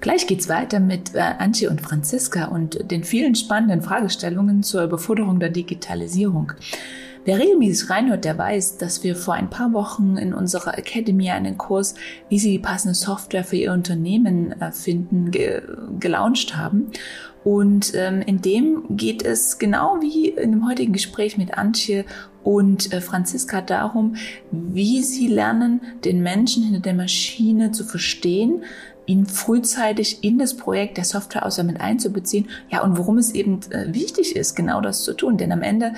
Gleich 0.00 0.26
geht's 0.26 0.50
weiter 0.50 0.78
mit 0.78 1.14
äh, 1.14 1.20
Antje 1.20 1.70
und 1.70 1.80
Franziska 1.80 2.48
und 2.48 2.90
den 2.90 3.04
vielen 3.04 3.34
spannenden 3.34 3.80
Fragestellungen 3.80 4.62
zur 4.62 4.82
Überforderung 4.82 5.40
der 5.40 5.48
Digitalisierung. 5.48 6.52
Wer 7.24 7.38
regelmäßig 7.38 7.88
reinhört, 7.88 8.24
der 8.24 8.36
weiß, 8.36 8.76
dass 8.76 9.02
wir 9.02 9.16
vor 9.16 9.34
ein 9.34 9.48
paar 9.48 9.72
Wochen 9.72 10.16
in 10.18 10.34
unserer 10.34 10.76
Academy 10.76 11.30
einen 11.30 11.56
Kurs, 11.56 11.94
wie 12.28 12.38
Sie 12.38 12.50
die 12.50 12.58
passende 12.58 12.94
Software 12.94 13.44
für 13.44 13.56
Ihr 13.56 13.72
Unternehmen 13.72 14.52
äh, 14.60 14.72
finden, 14.72 15.30
ge 15.30 15.62
gelauncht 15.98 16.56
haben. 16.56 16.90
Und 17.42 17.92
ähm, 17.94 18.22
in 18.22 18.40
dem 18.40 18.96
geht 18.96 19.22
es 19.22 19.58
genau 19.58 19.98
wie 20.00 20.28
in 20.28 20.50
dem 20.50 20.68
heutigen 20.68 20.92
Gespräch 20.92 21.36
mit 21.36 21.56
Antje 21.56 22.04
und 22.42 22.92
äh, 22.92 23.00
Franziska 23.00 23.60
darum, 23.60 24.16
wie 24.50 25.02
sie 25.02 25.26
lernen, 25.26 25.80
den 26.04 26.22
Menschen 26.22 26.62
hinter 26.62 26.80
der 26.80 26.94
Maschine 26.94 27.72
zu 27.72 27.84
verstehen, 27.84 28.64
ihn 29.06 29.26
frühzeitig 29.26 30.24
in 30.24 30.38
das 30.38 30.56
Projekt 30.56 30.96
der 30.96 31.04
Software 31.04 31.44
außer 31.44 31.64
mit 31.64 31.80
einzubeziehen. 31.80 32.48
Ja, 32.70 32.82
und 32.82 32.96
worum 32.96 33.18
es 33.18 33.32
eben 33.32 33.60
äh, 33.70 33.92
wichtig 33.92 34.36
ist, 34.36 34.54
genau 34.54 34.80
das 34.80 35.02
zu 35.02 35.14
tun. 35.14 35.36
Denn 35.36 35.52
am 35.52 35.62
Ende 35.62 35.92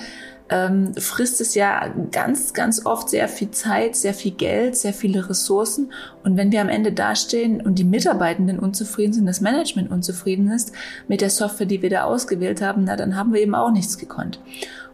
ähm, 0.49 0.93
frisst 0.95 1.41
es 1.41 1.55
ja 1.55 1.93
ganz, 2.11 2.53
ganz 2.53 2.85
oft 2.85 3.09
sehr 3.09 3.27
viel 3.27 3.51
Zeit, 3.51 3.95
sehr 3.95 4.13
viel 4.13 4.31
Geld, 4.31 4.77
sehr 4.77 4.93
viele 4.93 5.29
Ressourcen. 5.29 5.91
Und 6.23 6.37
wenn 6.37 6.51
wir 6.51 6.61
am 6.61 6.69
Ende 6.69 6.91
dastehen 6.91 7.61
und 7.61 7.79
die 7.79 7.83
Mitarbeitenden 7.83 8.59
unzufrieden 8.59 9.13
sind, 9.13 9.25
das 9.25 9.41
Management 9.41 9.91
unzufrieden 9.91 10.51
ist 10.51 10.71
mit 11.07 11.21
der 11.21 11.29
Software, 11.29 11.65
die 11.65 11.81
wir 11.81 11.89
da 11.89 12.03
ausgewählt 12.03 12.61
haben, 12.61 12.85
na, 12.85 12.95
dann 12.95 13.15
haben 13.15 13.33
wir 13.33 13.41
eben 13.41 13.55
auch 13.55 13.71
nichts 13.71 13.97
gekonnt. 13.97 14.39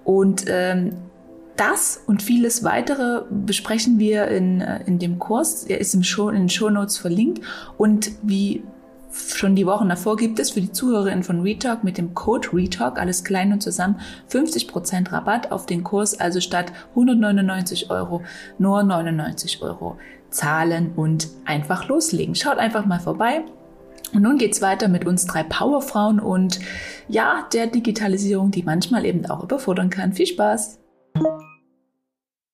Und 0.03 0.45
ähm, 0.47 0.93
das 1.55 2.01
und 2.07 2.23
vieles 2.23 2.63
weitere 2.63 3.21
besprechen 3.29 3.99
wir 3.99 4.27
in, 4.27 4.61
äh, 4.61 4.83
in 4.85 4.97
dem 4.97 5.19
Kurs. 5.19 5.63
Er 5.63 5.79
ist 5.79 5.93
im 5.93 6.03
Show, 6.03 6.29
in 6.29 6.35
den 6.35 6.49
Show 6.49 6.69
Notes 6.69 6.97
verlinkt. 6.97 7.43
Und 7.77 8.11
wie 8.23 8.63
schon 9.13 9.55
die 9.55 9.65
Wochen 9.65 9.89
davor 9.89 10.17
gibt 10.17 10.39
es 10.39 10.51
für 10.51 10.61
die 10.61 10.71
Zuhörerinnen 10.71 11.23
von 11.23 11.41
Retalk 11.41 11.83
mit 11.83 11.97
dem 11.97 12.13
Code 12.13 12.49
Retalk, 12.53 12.99
alles 12.99 13.23
klein 13.23 13.53
und 13.53 13.61
zusammen, 13.61 13.99
50% 14.29 15.11
Rabatt 15.11 15.51
auf 15.51 15.65
den 15.65 15.83
Kurs, 15.83 16.19
also 16.19 16.39
statt 16.39 16.71
199 16.91 17.89
Euro 17.89 18.23
nur 18.57 18.83
99 18.83 19.61
Euro 19.61 19.97
zahlen 20.29 20.93
und 20.95 21.27
einfach 21.45 21.87
loslegen. 21.87 22.35
Schaut 22.35 22.57
einfach 22.57 22.85
mal 22.85 22.99
vorbei. 22.99 23.45
Und 24.13 24.21
nun 24.21 24.37
geht's 24.37 24.61
weiter 24.61 24.87
mit 24.87 25.05
uns 25.05 25.25
drei 25.25 25.43
Powerfrauen 25.43 26.19
und 26.19 26.59
ja, 27.07 27.47
der 27.51 27.67
Digitalisierung, 27.67 28.51
die 28.51 28.63
manchmal 28.63 29.05
eben 29.05 29.25
auch 29.25 29.43
überfordern 29.43 29.89
kann. 29.89 30.13
Viel 30.13 30.27
Spaß! 30.27 30.79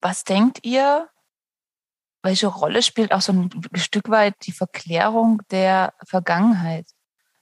Was 0.01 0.23
denkt 0.23 0.59
ihr, 0.65 1.09
welche 2.21 2.47
Rolle 2.47 2.83
spielt 2.83 3.11
auch 3.13 3.21
so 3.21 3.33
ein 3.33 3.49
Stück 3.75 4.09
weit 4.09 4.35
die 4.43 4.51
Verklärung 4.51 5.41
der 5.51 5.93
Vergangenheit? 6.05 6.85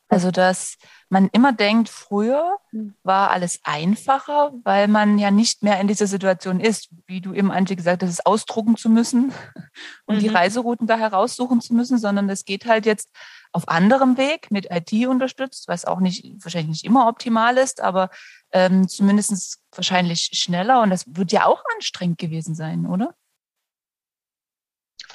Also, 0.09 0.31
dass 0.31 0.77
man 1.09 1.27
immer 1.33 1.51
denkt, 1.51 1.89
früher 1.89 2.57
hm. 2.71 2.95
war 3.03 3.31
alles 3.31 3.59
einfacher, 3.63 4.53
weil 4.63 4.87
man 4.87 5.19
ja 5.19 5.31
nicht 5.31 5.63
mehr 5.63 5.81
in 5.81 5.87
dieser 5.87 6.07
Situation 6.07 6.61
ist, 6.61 6.89
wie 7.07 7.19
du 7.19 7.33
eben, 7.33 7.51
Antje, 7.51 7.75
gesagt 7.75 8.03
hast, 8.03 8.09
es 8.09 8.25
ausdrucken 8.25 8.77
zu 8.77 8.89
müssen 8.89 9.33
und 10.05 10.15
mhm. 10.15 10.19
die 10.19 10.27
Reiserouten 10.29 10.87
da 10.87 10.97
heraussuchen 10.97 11.59
zu 11.59 11.73
müssen, 11.73 11.97
sondern 11.97 12.29
es 12.29 12.45
geht 12.45 12.65
halt 12.65 12.85
jetzt 12.85 13.09
auf 13.51 13.67
anderem 13.67 14.17
Weg 14.17 14.49
mit 14.49 14.67
IT 14.71 15.07
unterstützt, 15.07 15.67
was 15.67 15.83
auch 15.83 15.99
nicht, 15.99 16.25
wahrscheinlich 16.43 16.69
nicht 16.69 16.85
immer 16.85 17.07
optimal 17.07 17.57
ist, 17.57 17.81
aber 17.81 18.09
ähm, 18.51 18.87
zumindest 18.87 19.59
wahrscheinlich 19.73 20.29
schneller 20.33 20.81
und 20.81 20.89
das 20.89 21.05
wird 21.07 21.31
ja 21.33 21.45
auch 21.45 21.63
anstrengend 21.75 22.17
gewesen 22.17 22.55
sein, 22.55 22.85
oder? 22.85 23.13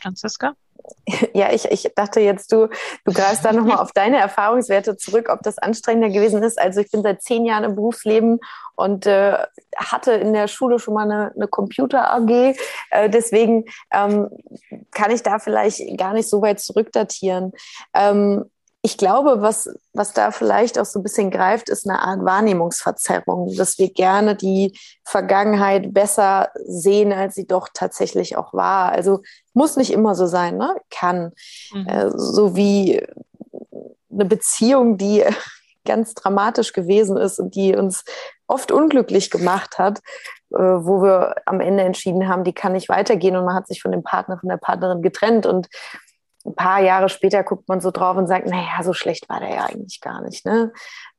Franziska? 0.03 0.55
Ja, 1.35 1.53
ich, 1.53 1.65
ich 1.67 1.93
dachte 1.95 2.21
jetzt, 2.21 2.53
du, 2.53 2.69
du 3.05 3.13
greifst 3.13 3.45
da 3.45 3.53
nochmal 3.53 3.79
auf 3.79 3.93
deine 3.93 4.19
Erfahrungswerte 4.19 4.97
zurück, 4.97 5.29
ob 5.29 5.43
das 5.43 5.59
anstrengender 5.59 6.11
gewesen 6.11 6.43
ist. 6.43 6.59
Also 6.61 6.81
ich 6.81 6.91
bin 6.91 7.03
seit 7.03 7.23
zehn 7.23 7.45
Jahren 7.45 7.65
im 7.65 7.77
Berufsleben 7.77 8.41
und 8.75 9.07
äh, 9.07 9.37
hatte 9.77 10.13
in 10.13 10.33
der 10.33 10.49
Schule 10.49 10.79
schon 10.79 10.95
mal 10.95 11.05
eine, 11.05 11.33
eine 11.35 11.49
Computer-AG. 11.49 12.57
Äh, 12.91 13.11
deswegen 13.11 13.65
ähm, 13.93 14.29
kann 14.91 15.11
ich 15.11 15.23
da 15.23 15.39
vielleicht 15.39 15.97
gar 15.97 16.15
nicht 16.15 16.29
so 16.29 16.43
weit 16.43 16.61
zurückdatieren. 16.61 17.53
Ähm, 17.95 18.51
ich 18.85 18.99
glaube, 18.99 19.43
was, 19.43 19.71
was 19.93 20.13
da 20.13 20.33
vielleicht 20.33 20.77
auch 20.77 20.85
so 20.85 20.99
ein 20.99 21.05
bisschen 21.05 21.31
greift, 21.31 21.69
ist 21.69 21.89
eine 21.89 22.01
Art 22.01 22.25
Wahrnehmungsverzerrung, 22.25 23.55
dass 23.55 23.79
wir 23.79 23.93
gerne 23.93 24.35
die 24.35 24.77
Vergangenheit 25.05 25.95
besser 25.95 26.51
sehen, 26.67 27.13
als 27.13 27.37
sie 27.37 27.47
doch 27.47 27.69
tatsächlich 27.73 28.37
auch 28.37 28.53
war. 28.53 28.91
Also 28.91 29.23
muss 29.55 29.77
nicht 29.77 29.93
immer 29.93 30.17
so 30.17 30.27
sein, 30.27 30.57
ne? 30.57 30.75
Kann. 30.91 31.31
Mhm. 31.73 31.87
Äh, 31.87 32.11
so 32.17 32.57
wie 32.57 33.07
eine 34.11 34.25
Beziehung, 34.25 34.99
die 34.99 35.25
ganz 35.85 36.15
dramatisch 36.15 36.73
gewesen 36.73 37.17
ist 37.17 37.39
und 37.39 37.55
die 37.55 37.77
uns 37.77 38.05
oft 38.49 38.73
unglücklich 38.73 39.31
gemacht 39.31 39.79
hat, 39.79 40.01
äh, 40.51 40.59
wo 40.59 41.03
wir 41.03 41.37
am 41.47 41.61
Ende 41.61 41.85
entschieden 41.85 42.29
haben, 42.29 42.45
die 42.45 42.53
kann 42.53 42.73
nicht 42.73 42.89
weitergehen 42.89 43.37
und 43.37 43.45
man 43.45 43.55
hat 43.55 43.69
sich 43.69 43.81
von 43.81 43.93
dem 43.93 44.03
Partner, 44.03 44.39
von 44.39 44.49
der 44.49 44.59
Partnerin 44.59 45.03
getrennt 45.03 45.47
und 45.47 45.69
ein 46.45 46.55
paar 46.55 46.81
Jahre 46.81 47.09
später 47.09 47.43
guckt 47.43 47.69
man 47.69 47.81
so 47.81 47.91
drauf 47.91 48.17
und 48.17 48.27
sagt, 48.27 48.47
naja, 48.47 48.83
so 48.83 48.93
schlecht 48.93 49.29
war 49.29 49.41
der 49.41 49.51
ja 49.51 49.65
eigentlich 49.65 50.01
gar 50.01 50.21
nicht. 50.23 50.45
Ne? 50.45 50.73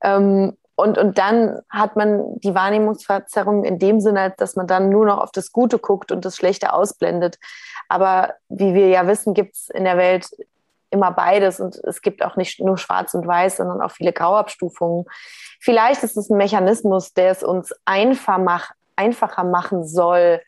Ähm, 0.03 0.57
und, 0.75 0.97
und 0.97 1.17
dann 1.17 1.59
hat 1.69 1.95
man 1.95 2.39
die 2.39 2.55
Wahrnehmungsverzerrung 2.55 3.63
in 3.63 3.77
dem 3.77 3.99
Sinne, 3.99 4.33
dass 4.37 4.55
man 4.55 4.65
dann 4.65 4.89
nur 4.89 5.05
noch 5.05 5.19
auf 5.19 5.31
das 5.31 5.51
Gute 5.51 5.77
guckt 5.77 6.11
und 6.11 6.25
das 6.25 6.35
Schlechte 6.35 6.73
ausblendet. 6.73 7.37
Aber 7.89 8.33
wie 8.49 8.73
wir 8.73 8.87
ja 8.87 9.05
wissen, 9.07 9.33
gibt 9.33 9.55
es 9.55 9.69
in 9.69 9.83
der 9.83 9.97
Welt 9.97 10.29
immer 10.89 11.11
beides 11.11 11.59
und 11.59 11.75
es 11.75 12.01
gibt 12.01 12.23
auch 12.23 12.35
nicht 12.35 12.59
nur 12.59 12.77
Schwarz 12.77 13.13
und 13.13 13.27
Weiß, 13.27 13.57
sondern 13.57 13.81
auch 13.81 13.91
viele 13.91 14.13
Grauabstufungen. 14.13 15.05
Vielleicht 15.59 16.03
ist 16.03 16.17
es 16.17 16.29
ein 16.29 16.37
Mechanismus, 16.37 17.13
der 17.13 17.31
es 17.31 17.43
uns 17.43 17.73
einfach, 17.85 18.37
mach, 18.37 18.71
einfacher 18.95 19.43
machen 19.43 19.85
soll, 19.85 20.41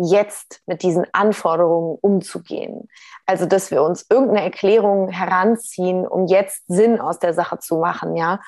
jetzt 0.00 0.62
mit 0.66 0.82
diesen 0.82 1.06
Anforderungen 1.12 1.98
umzugehen. 2.00 2.88
Also, 3.26 3.46
dass 3.46 3.70
wir 3.70 3.82
uns 3.82 4.06
irgendeine 4.08 4.42
Erklärung 4.42 5.08
heranziehen, 5.08 6.06
um 6.06 6.26
jetzt 6.26 6.62
Sinn 6.68 7.00
aus 7.00 7.18
der 7.18 7.34
Sache 7.34 7.58
zu 7.58 7.76
machen, 7.76 8.16
ja. 8.16 8.40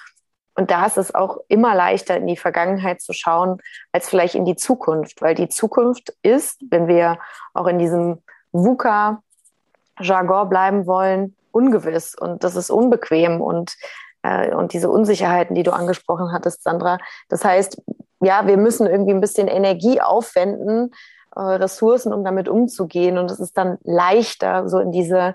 Und 0.54 0.70
da 0.70 0.86
ist 0.86 0.98
es 0.98 1.14
auch 1.14 1.38
immer 1.48 1.74
leichter, 1.74 2.16
in 2.16 2.26
die 2.26 2.36
Vergangenheit 2.36 3.00
zu 3.00 3.12
schauen, 3.12 3.58
als 3.92 4.08
vielleicht 4.08 4.34
in 4.34 4.44
die 4.44 4.56
Zukunft, 4.56 5.22
weil 5.22 5.34
die 5.34 5.48
Zukunft 5.48 6.12
ist, 6.22 6.60
wenn 6.70 6.86
wir 6.86 7.18
auch 7.54 7.66
in 7.66 7.78
diesem 7.78 8.22
VUCA-Jargon 8.52 10.48
bleiben 10.48 10.86
wollen, 10.86 11.36
ungewiss 11.52 12.14
und 12.14 12.44
das 12.44 12.56
ist 12.56 12.70
unbequem 12.70 13.40
und, 13.40 13.74
äh, 14.22 14.54
und 14.54 14.72
diese 14.72 14.90
Unsicherheiten, 14.90 15.54
die 15.54 15.62
du 15.62 15.72
angesprochen 15.72 16.32
hattest, 16.32 16.62
Sandra. 16.62 16.98
Das 17.28 17.44
heißt, 17.44 17.80
ja, 18.20 18.46
wir 18.46 18.56
müssen 18.56 18.86
irgendwie 18.86 19.12
ein 19.12 19.20
bisschen 19.20 19.48
Energie 19.48 20.00
aufwenden, 20.00 20.92
äh, 21.34 21.40
Ressourcen, 21.40 22.12
um 22.12 22.24
damit 22.24 22.48
umzugehen. 22.48 23.18
Und 23.18 23.30
es 23.30 23.40
ist 23.40 23.56
dann 23.56 23.78
leichter, 23.82 24.68
so 24.68 24.78
in 24.78 24.92
diese 24.92 25.34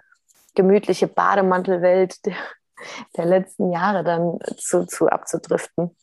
gemütliche 0.55 1.07
Bademantelwelt 1.07 2.25
der, 2.25 2.35
der 3.17 3.25
letzten 3.25 3.71
Jahre 3.71 4.03
dann 4.03 4.39
zu, 4.57 4.85
zu 4.85 5.07
abzudriften. 5.07 5.95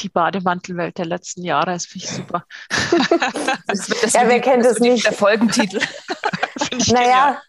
Die 0.00 0.08
Bademantelwelt 0.10 0.98
der 0.98 1.06
letzten 1.06 1.42
Jahre, 1.42 1.66
das 1.72 1.86
finde 1.86 2.06
ich 2.06 2.10
super. 2.10 2.44
das, 3.66 3.86
das 3.86 4.12
ja, 4.12 4.28
wer 4.28 4.40
kennt 4.40 4.66
es 4.66 4.78
nicht? 4.78 5.06
Der 5.06 5.12
Folgentitel. 5.12 5.80
naja, 6.92 7.40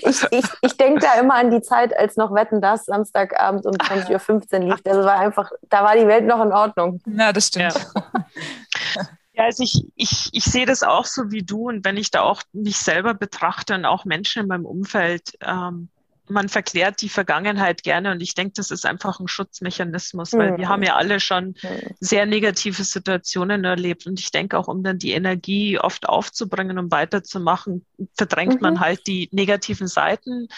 ich, 0.00 0.22
ich, 0.30 0.44
ich 0.60 0.76
denke 0.76 1.00
da 1.00 1.14
immer 1.14 1.34
an 1.34 1.50
die 1.50 1.62
Zeit, 1.62 1.96
als 1.96 2.16
noch 2.16 2.34
Wetten 2.34 2.60
das 2.60 2.84
Samstagabend 2.84 3.64
um 3.64 3.72
20.15 3.72 4.52
Uhr 4.52 4.70
lief. 4.70 4.82
Das 4.82 4.98
war 4.98 5.18
einfach, 5.18 5.50
da 5.68 5.82
war 5.82 5.96
die 5.96 6.06
Welt 6.06 6.26
noch 6.26 6.44
in 6.44 6.52
Ordnung. 6.52 7.00
Ja, 7.06 7.32
das 7.32 7.48
stimmt. 7.48 7.74
Ja. 7.74 9.06
Ja, 9.36 9.44
also 9.44 9.62
ich, 9.62 9.84
ich, 9.96 10.30
ich 10.32 10.44
sehe 10.44 10.64
das 10.64 10.82
auch 10.82 11.04
so 11.04 11.30
wie 11.30 11.42
du 11.42 11.68
und 11.68 11.84
wenn 11.84 11.98
ich 11.98 12.10
da 12.10 12.22
auch 12.22 12.42
mich 12.52 12.78
selber 12.78 13.12
betrachte 13.12 13.74
und 13.74 13.84
auch 13.84 14.06
Menschen 14.06 14.42
in 14.42 14.48
meinem 14.48 14.64
Umfeld, 14.64 15.36
ähm, 15.42 15.90
man 16.28 16.48
verklärt 16.48 17.02
die 17.02 17.08
Vergangenheit 17.08 17.82
gerne 17.82 18.10
und 18.12 18.20
ich 18.20 18.34
denke, 18.34 18.54
das 18.56 18.70
ist 18.70 18.86
einfach 18.86 19.20
ein 19.20 19.28
Schutzmechanismus, 19.28 20.32
weil 20.32 20.52
mhm. 20.52 20.58
wir 20.58 20.68
haben 20.68 20.82
ja 20.82 20.96
alle 20.96 21.20
schon 21.20 21.48
mhm. 21.48 21.94
sehr 22.00 22.24
negative 22.24 22.82
Situationen 22.82 23.64
erlebt 23.64 24.06
und 24.06 24.18
ich 24.18 24.30
denke 24.30 24.58
auch, 24.58 24.68
um 24.68 24.82
dann 24.82 24.98
die 24.98 25.12
Energie 25.12 25.78
oft 25.78 26.08
aufzubringen, 26.08 26.78
um 26.78 26.90
weiterzumachen, 26.90 27.84
verdrängt 28.16 28.56
mhm. 28.56 28.62
man 28.62 28.80
halt 28.80 29.06
die 29.06 29.28
negativen 29.32 29.86
Seiten. 29.86 30.48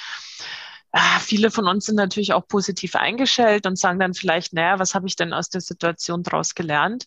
Ah, 0.92 1.18
viele 1.20 1.51
von 1.51 1.68
uns 1.68 1.87
sind 1.87 1.96
natürlich 1.96 2.33
auch 2.33 2.48
positiv 2.48 2.96
eingestellt 2.96 3.66
und 3.66 3.79
sagen 3.79 3.98
dann 3.98 4.14
vielleicht, 4.14 4.55
naja, 4.55 4.79
was 4.79 4.94
habe 4.94 5.07
ich 5.07 5.16
denn 5.16 5.35
aus 5.35 5.51
der 5.51 5.61
Situation 5.61 6.22
daraus 6.22 6.55
gelernt? 6.55 7.07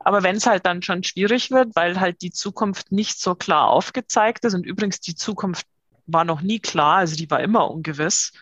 Aber 0.00 0.22
wenn 0.24 0.36
es 0.36 0.46
halt 0.46 0.66
dann 0.66 0.82
schon 0.82 1.04
schwierig 1.04 1.50
wird, 1.50 1.76
weil 1.76 2.00
halt 2.00 2.22
die 2.22 2.32
Zukunft 2.32 2.90
nicht 2.90 3.20
so 3.20 3.34
klar 3.36 3.68
aufgezeigt 3.68 4.44
ist 4.44 4.54
und 4.54 4.66
übrigens 4.66 5.00
die 5.00 5.14
Zukunft 5.14 5.66
war 6.06 6.24
noch 6.24 6.40
nie 6.40 6.58
klar, 6.58 6.98
also 6.98 7.14
die 7.16 7.30
war 7.30 7.40
immer 7.40 7.70
ungewiss. 7.70 8.32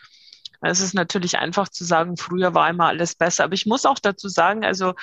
Es 0.61 0.79
ist 0.79 0.93
natürlich 0.93 1.37
einfach 1.37 1.69
zu 1.69 1.83
sagen, 1.83 2.17
früher 2.17 2.53
war 2.55 2.69
immer 2.69 2.87
alles 2.87 3.15
besser. 3.15 3.43
Aber 3.43 3.53
ich 3.53 3.65
muss 3.65 3.85
auch 3.85 3.99
dazu 3.99 4.29
sagen, 4.29 4.63
also 4.63 4.93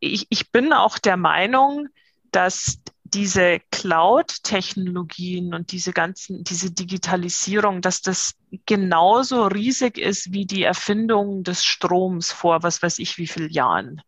ich, 0.00 0.26
ich 0.28 0.50
bin 0.50 0.72
auch 0.72 0.98
der 0.98 1.16
Meinung, 1.16 1.88
dass 2.32 2.78
diese 3.16 3.60
Cloud-Technologien 3.70 5.54
und 5.54 5.72
diese 5.72 5.94
ganzen, 5.94 6.44
diese 6.44 6.70
Digitalisierung, 6.70 7.80
dass 7.80 8.02
das 8.02 8.34
genauso 8.66 9.46
riesig 9.46 9.96
ist 9.96 10.34
wie 10.34 10.44
die 10.44 10.64
Erfindung 10.64 11.42
des 11.42 11.64
Stroms 11.64 12.30
vor 12.30 12.62
was 12.62 12.82
weiß 12.82 12.98
ich 12.98 13.16
wie 13.16 13.26
vielen 13.26 13.48
Jahren. 13.50 14.02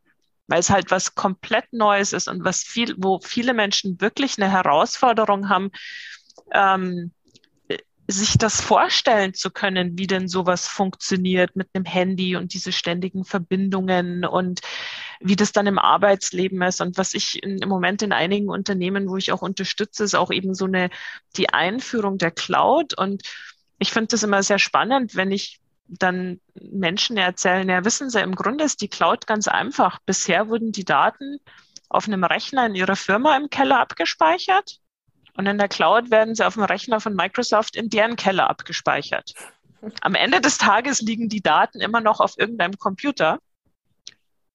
Weil 0.47 0.61
es 0.61 0.69
halt 0.69 0.91
was 0.91 1.15
komplett 1.15 1.73
Neues 1.73 2.13
ist 2.13 2.29
und 2.29 2.45
was 2.45 2.63
viel, 2.63 2.95
wo 2.99 3.19
viele 3.21 3.55
Menschen 3.55 3.99
wirklich 3.99 4.37
eine 4.37 4.51
Herausforderung 4.51 5.49
haben, 5.49 5.71
ähm, 6.53 7.13
sich 8.11 8.39
das 8.39 8.63
vorstellen 8.63 9.35
zu 9.35 9.51
können, 9.51 9.99
wie 9.99 10.07
denn 10.07 10.29
sowas 10.29 10.67
funktioniert 10.67 11.57
mit 11.57 11.69
einem 11.75 11.85
Handy 11.85 12.37
und 12.37 12.55
diese 12.55 12.73
ständigen 12.73 13.25
Verbindungen 13.25 14.25
und 14.25 14.61
wie 15.21 15.37
das 15.37 15.53
dann 15.53 15.67
im 15.67 15.79
Arbeitsleben 15.79 16.63
ist. 16.63 16.81
Und 16.81 16.97
was 16.97 17.13
ich 17.13 17.43
in, 17.43 17.59
im 17.59 17.69
Moment 17.69 18.01
in 18.01 18.13
einigen 18.13 18.49
Unternehmen, 18.49 19.11
wo 19.11 19.19
ich 19.19 19.31
auch 19.31 19.43
unterstütze, 19.43 20.05
ist 20.05 20.15
auch 20.15 20.31
eben 20.31 20.55
so 20.55 20.65
eine, 20.65 20.89
die 21.37 21.51
Einführung 21.51 22.17
der 22.17 22.31
Cloud. 22.31 22.95
Und 22.95 23.23
ich 23.79 23.93
finde 23.93 24.09
das 24.09 24.23
immer 24.23 24.43
sehr 24.43 24.59
spannend, 24.59 25.15
wenn 25.15 25.31
ich 25.31 25.61
dann 25.87 26.41
Menschen 26.55 27.19
erzählen, 27.19 27.69
ja, 27.69 27.85
wissen 27.85 28.09
Sie, 28.09 28.21
im 28.21 28.35
Grunde 28.35 28.65
ist 28.65 28.81
die 28.81 28.89
Cloud 28.89 29.27
ganz 29.27 29.49
einfach. 29.49 29.99
Bisher 30.07 30.49
wurden 30.49 30.73
die 30.73 30.85
Daten 30.85 31.39
auf 31.91 32.07
einem 32.07 32.25
Rechner 32.25 32.67
in 32.67 32.75
Ihrer 32.75 32.97
Firma 32.97 33.37
im 33.37 33.51
Keller 33.51 33.81
abgespeichert 33.81 34.81
und 35.39 35.47
in 35.47 35.57
der 35.57 35.69
Cloud 35.69 36.11
werden 36.11 36.35
sie 36.35 36.45
auf 36.45 36.55
dem 36.55 36.65
Rechner 36.65 37.01
von 37.01 37.15
Microsoft 37.15 37.77
in 37.77 37.89
deren 37.89 38.17
Keller 38.17 38.51
abgespeichert. 38.51 39.35
Am 40.01 40.17
Ende 40.17 40.41
des 40.41 40.59
Tages 40.59 41.01
liegen 41.01 41.29
die 41.29 41.41
Daten 41.41 41.81
immer 41.81 42.01
noch 42.01 42.19
auf 42.19 42.37
irgendeinem 42.37 42.77
Computer. 42.77 43.39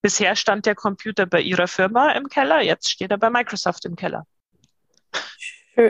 Bisher 0.01 0.35
stand 0.35 0.65
der 0.65 0.75
Computer 0.75 1.25
bei 1.25 1.39
Ihrer 1.39 1.69
Firma 1.69 2.11
im 2.11 2.27
Keller, 2.27 2.61
jetzt 2.61 2.91
steht 2.91 3.11
er 3.11 3.17
bei 3.17 3.29
Microsoft 3.29 3.85
im 3.85 3.95
Keller. 3.95 4.25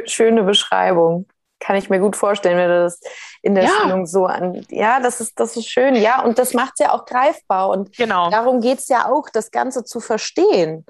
Schöne 0.06 0.43
Beschreibung. 0.43 1.25
Kann 1.60 1.75
ich 1.75 1.89
mir 1.89 1.99
gut 1.99 2.15
vorstellen, 2.15 2.58
wenn 2.58 2.69
du 2.69 2.84
das 2.84 2.99
in 3.41 3.56
der 3.56 3.63
ja. 3.63 3.69
Stellung 3.71 4.06
so 4.06 4.27
an. 4.27 4.63
Ja, 4.69 4.99
das 4.99 5.21
ist, 5.21 5.39
das 5.39 5.58
ist 5.58 5.69
schön. 5.69 5.95
Ja, 5.95 6.21
und 6.21 6.38
das 6.38 6.53
macht 6.53 6.73
es 6.75 6.86
ja 6.86 6.91
auch 6.91 7.06
greifbar. 7.06 7.69
Und 7.69 7.97
genau. 7.97 8.29
darum 8.29 8.62
geht 8.62 8.77
es 8.77 8.89
ja 8.89 9.10
auch, 9.10 9.27
das 9.34 9.49
Ganze 9.49 9.84
zu 9.84 9.99
verstehen. 9.99 10.86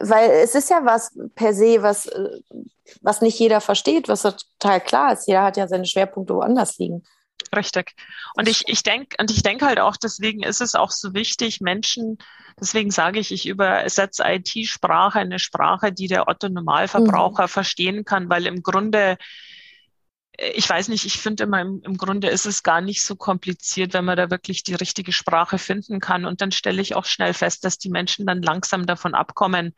Weil 0.00 0.30
es 0.30 0.54
ist 0.54 0.70
ja 0.70 0.84
was 0.84 1.16
per 1.34 1.54
se, 1.54 1.82
was, 1.82 2.06
äh, 2.06 2.40
was 3.02 3.20
nicht 3.20 3.38
jeder 3.38 3.60
versteht, 3.60 4.08
was 4.08 4.22
total 4.22 4.80
klar 4.80 5.12
ist. 5.12 5.26
Jeder 5.26 5.42
hat 5.42 5.56
ja 5.56 5.68
seine 5.68 5.86
Schwerpunkte 5.86 6.34
woanders 6.34 6.78
liegen. 6.78 7.02
Richtig. 7.54 7.94
Und 8.34 8.48
ich, 8.48 8.64
ich 8.66 8.82
denke, 8.82 9.16
und 9.20 9.30
ich 9.30 9.42
denke 9.42 9.66
halt 9.66 9.80
auch, 9.80 9.96
deswegen 9.96 10.42
ist 10.42 10.60
es 10.60 10.74
auch 10.74 10.90
so 10.90 11.14
wichtig, 11.14 11.60
Menschen, 11.60 12.18
deswegen 12.60 12.90
sage 12.90 13.18
ich, 13.20 13.32
ich 13.32 13.46
übersetze 13.46 14.24
IT-Sprache, 14.26 15.20
eine 15.20 15.38
Sprache, 15.38 15.92
die 15.92 16.08
der 16.08 16.28
Otto 16.28 16.48
Normalverbraucher 16.48 17.44
mhm. 17.44 17.48
verstehen 17.48 18.04
kann, 18.04 18.28
weil 18.28 18.46
im 18.46 18.62
Grunde 18.62 19.16
ich 20.38 20.68
weiß 20.68 20.88
nicht, 20.88 21.04
ich 21.04 21.18
finde 21.18 21.44
immer 21.44 21.60
im, 21.60 21.82
im, 21.82 21.96
Grunde 21.96 22.28
ist 22.28 22.46
es 22.46 22.62
gar 22.62 22.80
nicht 22.80 23.02
so 23.02 23.16
kompliziert, 23.16 23.92
wenn 23.92 24.04
man 24.04 24.16
da 24.16 24.30
wirklich 24.30 24.62
die 24.62 24.74
richtige 24.74 25.12
Sprache 25.12 25.58
finden 25.58 25.98
kann. 25.98 26.24
Und 26.24 26.40
dann 26.40 26.52
stelle 26.52 26.80
ich 26.80 26.94
auch 26.94 27.04
schnell 27.04 27.34
fest, 27.34 27.64
dass 27.64 27.78
die 27.78 27.90
Menschen 27.90 28.24
dann 28.24 28.40
langsam 28.40 28.86
davon 28.86 29.14
abkommen. 29.14 29.74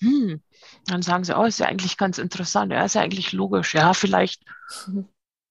Hm, 0.00 0.40
dann 0.86 1.02
sagen 1.02 1.24
sie, 1.24 1.36
oh, 1.36 1.44
ist 1.44 1.58
ja 1.58 1.66
eigentlich 1.66 1.96
ganz 1.96 2.18
interessant, 2.18 2.72
ja, 2.72 2.84
ist 2.84 2.94
ja 2.94 3.02
eigentlich 3.02 3.32
logisch, 3.32 3.74
ja, 3.74 3.92
vielleicht, 3.92 4.42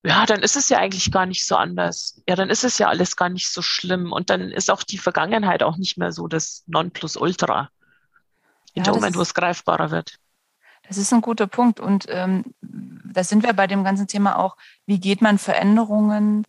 ja, 0.06 0.26
dann 0.26 0.42
ist 0.42 0.56
es 0.56 0.70
ja 0.70 0.80
eigentlich 0.80 1.12
gar 1.12 1.26
nicht 1.26 1.46
so 1.46 1.56
anders. 1.56 2.22
Ja, 2.28 2.36
dann 2.36 2.50
ist 2.50 2.64
es 2.64 2.78
ja 2.78 2.88
alles 2.88 3.16
gar 3.16 3.30
nicht 3.30 3.50
so 3.50 3.62
schlimm. 3.62 4.12
Und 4.12 4.30
dann 4.30 4.52
ist 4.52 4.70
auch 4.70 4.84
die 4.84 4.98
Vergangenheit 4.98 5.64
auch 5.64 5.78
nicht 5.78 5.98
mehr 5.98 6.12
so 6.12 6.28
das 6.28 6.64
Nonplusultra. 6.68 7.70
In 8.74 8.84
ja, 8.84 8.92
dem 8.92 8.96
Moment, 8.96 9.16
wo 9.16 9.22
es 9.22 9.34
greifbarer 9.34 9.92
wird. 9.92 10.18
Das 10.88 10.98
ist 10.98 11.14
ein 11.14 11.22
guter 11.22 11.48
Punkt. 11.48 11.80
Und 11.80 12.06
ähm, 12.10 12.44
da 12.62 13.24
sind 13.24 13.44
wir 13.44 13.54
bei 13.54 13.68
dem 13.68 13.84
ganzen 13.84 14.08
Thema 14.08 14.38
auch, 14.38 14.58
wie 14.86 15.00
geht 15.00 15.22
man 15.22 15.38
Veränderungen, 15.38 16.46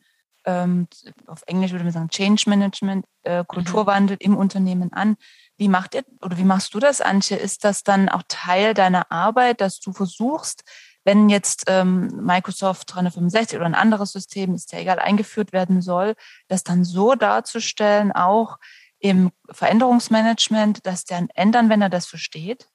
ähm, 0.46 0.88
auf 1.26 1.42
Englisch 1.46 1.72
würde 1.72 1.84
man 1.84 1.92
sagen 1.92 2.08
Change 2.08 2.44
Management, 2.48 3.06
äh, 3.22 3.40
mhm. 3.40 3.46
Kulturwandel 3.46 4.16
im 4.20 4.36
Unternehmen 4.36 4.92
an. 4.92 5.16
Wie 5.56 5.68
macht 5.68 5.94
ihr 5.94 6.04
oder 6.20 6.36
wie 6.36 6.44
machst 6.44 6.74
du 6.74 6.80
das, 6.80 7.00
Antje? 7.00 7.36
Ist 7.36 7.64
das 7.64 7.82
dann 7.82 8.08
auch 8.08 8.22
Teil 8.28 8.74
deiner 8.74 9.10
Arbeit, 9.10 9.60
dass 9.60 9.80
du 9.80 9.92
versuchst, 9.92 10.64
wenn 11.04 11.28
jetzt 11.28 11.64
ähm, 11.68 12.08
Microsoft 12.22 12.94
365 12.94 13.56
oder 13.56 13.66
ein 13.66 13.74
anderes 13.74 14.12
System, 14.12 14.54
ist 14.54 14.72
ja 14.72 14.80
egal, 14.80 14.98
eingeführt 14.98 15.52
werden 15.52 15.82
soll, 15.82 16.14
das 16.48 16.64
dann 16.64 16.84
so 16.84 17.14
darzustellen, 17.14 18.10
auch 18.10 18.58
im 18.98 19.30
Veränderungsmanagement, 19.50 20.86
dass 20.86 21.04
der 21.04 21.26
ändern, 21.34 21.68
wenn 21.68 21.82
er 21.82 21.90
das 21.90 22.06
versteht? 22.06 22.68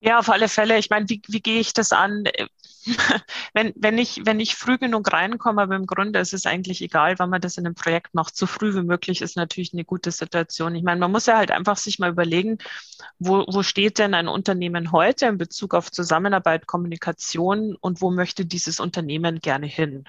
Ja, 0.00 0.18
auf 0.18 0.28
alle 0.30 0.48
Fälle. 0.48 0.78
Ich 0.78 0.88
meine, 0.90 1.08
wie, 1.08 1.20
wie 1.28 1.40
gehe 1.40 1.60
ich 1.60 1.72
das 1.74 1.92
an? 1.92 2.24
wenn, 3.54 3.72
wenn, 3.76 3.98
ich, 3.98 4.22
wenn 4.24 4.40
ich 4.40 4.54
früh 4.56 4.78
genug 4.78 5.12
reinkomme, 5.12 5.60
aber 5.62 5.76
im 5.76 5.86
Grunde 5.86 6.18
ist 6.18 6.32
es 6.32 6.46
eigentlich 6.46 6.80
egal, 6.80 7.18
wann 7.18 7.28
man 7.30 7.40
das 7.42 7.58
in 7.58 7.66
einem 7.66 7.74
Projekt 7.74 8.14
macht. 8.14 8.34
So 8.36 8.46
früh 8.46 8.74
wie 8.74 8.82
möglich 8.82 9.20
ist 9.20 9.36
natürlich 9.36 9.74
eine 9.74 9.84
gute 9.84 10.10
Situation. 10.10 10.74
Ich 10.74 10.82
meine, 10.82 11.00
man 11.00 11.12
muss 11.12 11.26
ja 11.26 11.36
halt 11.36 11.50
einfach 11.50 11.76
sich 11.76 11.98
mal 11.98 12.10
überlegen, 12.10 12.58
wo, 13.18 13.44
wo 13.48 13.62
steht 13.62 13.98
denn 13.98 14.14
ein 14.14 14.28
Unternehmen 14.28 14.92
heute 14.92 15.26
in 15.26 15.38
Bezug 15.38 15.74
auf 15.74 15.90
Zusammenarbeit, 15.92 16.66
Kommunikation 16.66 17.76
und 17.76 18.00
wo 18.00 18.10
möchte 18.10 18.46
dieses 18.46 18.80
Unternehmen 18.80 19.40
gerne 19.40 19.66
hin? 19.66 20.04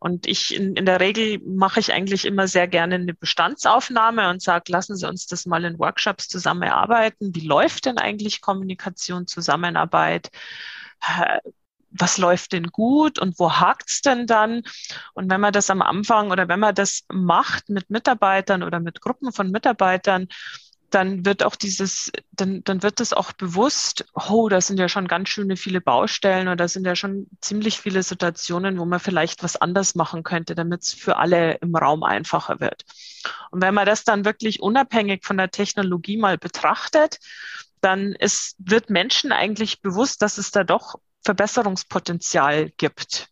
Und 0.00 0.26
ich 0.26 0.54
in, 0.54 0.76
in 0.76 0.86
der 0.86 0.98
Regel 0.98 1.40
mache 1.44 1.78
ich 1.78 1.92
eigentlich 1.92 2.24
immer 2.24 2.48
sehr 2.48 2.66
gerne 2.66 2.96
eine 2.96 3.14
Bestandsaufnahme 3.14 4.30
und 4.30 4.42
sage, 4.42 4.72
lassen 4.72 4.96
Sie 4.96 5.06
uns 5.06 5.26
das 5.26 5.44
mal 5.46 5.64
in 5.64 5.78
Workshops 5.78 6.26
zusammen 6.26 6.62
erarbeiten. 6.62 7.34
Wie 7.34 7.46
läuft 7.46 7.84
denn 7.84 7.98
eigentlich 7.98 8.40
Kommunikation, 8.40 9.26
Zusammenarbeit? 9.26 10.30
was 11.90 12.18
läuft 12.18 12.52
denn 12.52 12.68
gut 12.68 13.18
und 13.18 13.38
wo 13.38 13.52
hakt's 13.52 14.00
denn 14.00 14.26
dann? 14.26 14.62
Und 15.14 15.30
wenn 15.30 15.40
man 15.40 15.52
das 15.52 15.70
am 15.70 15.82
Anfang 15.82 16.30
oder 16.30 16.48
wenn 16.48 16.60
man 16.60 16.74
das 16.74 17.04
macht 17.12 17.68
mit 17.68 17.90
Mitarbeitern 17.90 18.62
oder 18.62 18.80
mit 18.80 19.00
Gruppen 19.00 19.32
von 19.32 19.50
Mitarbeitern, 19.50 20.28
dann 20.90 21.24
wird 21.24 21.42
auch 21.42 21.56
dieses, 21.56 22.10
dann, 22.32 22.62
dann 22.64 22.82
wird 22.82 23.00
es 23.00 23.12
auch 23.12 23.32
bewusst, 23.32 24.04
oh, 24.14 24.48
da 24.48 24.60
sind 24.60 24.78
ja 24.78 24.88
schon 24.88 25.08
ganz 25.08 25.28
schöne 25.28 25.56
viele 25.56 25.80
Baustellen 25.80 26.48
oder 26.48 26.56
da 26.56 26.68
sind 26.68 26.84
ja 26.86 26.96
schon 26.96 27.28
ziemlich 27.40 27.80
viele 27.80 28.02
Situationen, 28.02 28.78
wo 28.78 28.84
man 28.84 29.00
vielleicht 29.00 29.42
was 29.42 29.56
anders 29.56 29.94
machen 29.94 30.22
könnte, 30.22 30.54
damit 30.54 30.82
es 30.82 30.92
für 30.92 31.16
alle 31.16 31.54
im 31.54 31.74
Raum 31.74 32.02
einfacher 32.02 32.60
wird. 32.60 32.84
Und 33.50 33.62
wenn 33.62 33.74
man 33.74 33.86
das 33.86 34.04
dann 34.04 34.24
wirklich 34.24 34.60
unabhängig 34.60 35.24
von 35.24 35.36
der 35.36 35.50
Technologie 35.50 36.16
mal 36.16 36.38
betrachtet, 36.38 37.18
dann 37.80 38.12
ist, 38.12 38.56
wird 38.58 38.90
Menschen 38.90 39.32
eigentlich 39.32 39.80
bewusst, 39.80 40.22
dass 40.22 40.38
es 40.38 40.50
da 40.50 40.64
doch 40.64 40.96
Verbesserungspotenzial 41.24 42.70
gibt. 42.76 43.28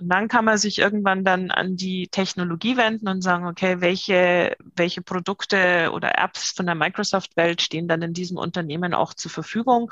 Und 0.00 0.08
dann 0.10 0.28
kann 0.28 0.44
man 0.44 0.58
sich 0.58 0.78
irgendwann 0.78 1.24
dann 1.24 1.50
an 1.50 1.76
die 1.76 2.06
Technologie 2.06 2.76
wenden 2.76 3.08
und 3.08 3.20
sagen, 3.20 3.46
okay, 3.46 3.80
welche, 3.80 4.56
welche 4.76 5.02
Produkte 5.02 5.90
oder 5.92 6.16
Apps 6.18 6.52
von 6.52 6.66
der 6.66 6.76
Microsoft-Welt 6.76 7.62
stehen 7.62 7.88
dann 7.88 8.02
in 8.02 8.12
diesem 8.12 8.36
Unternehmen 8.36 8.94
auch 8.94 9.12
zur 9.12 9.32
Verfügung? 9.32 9.90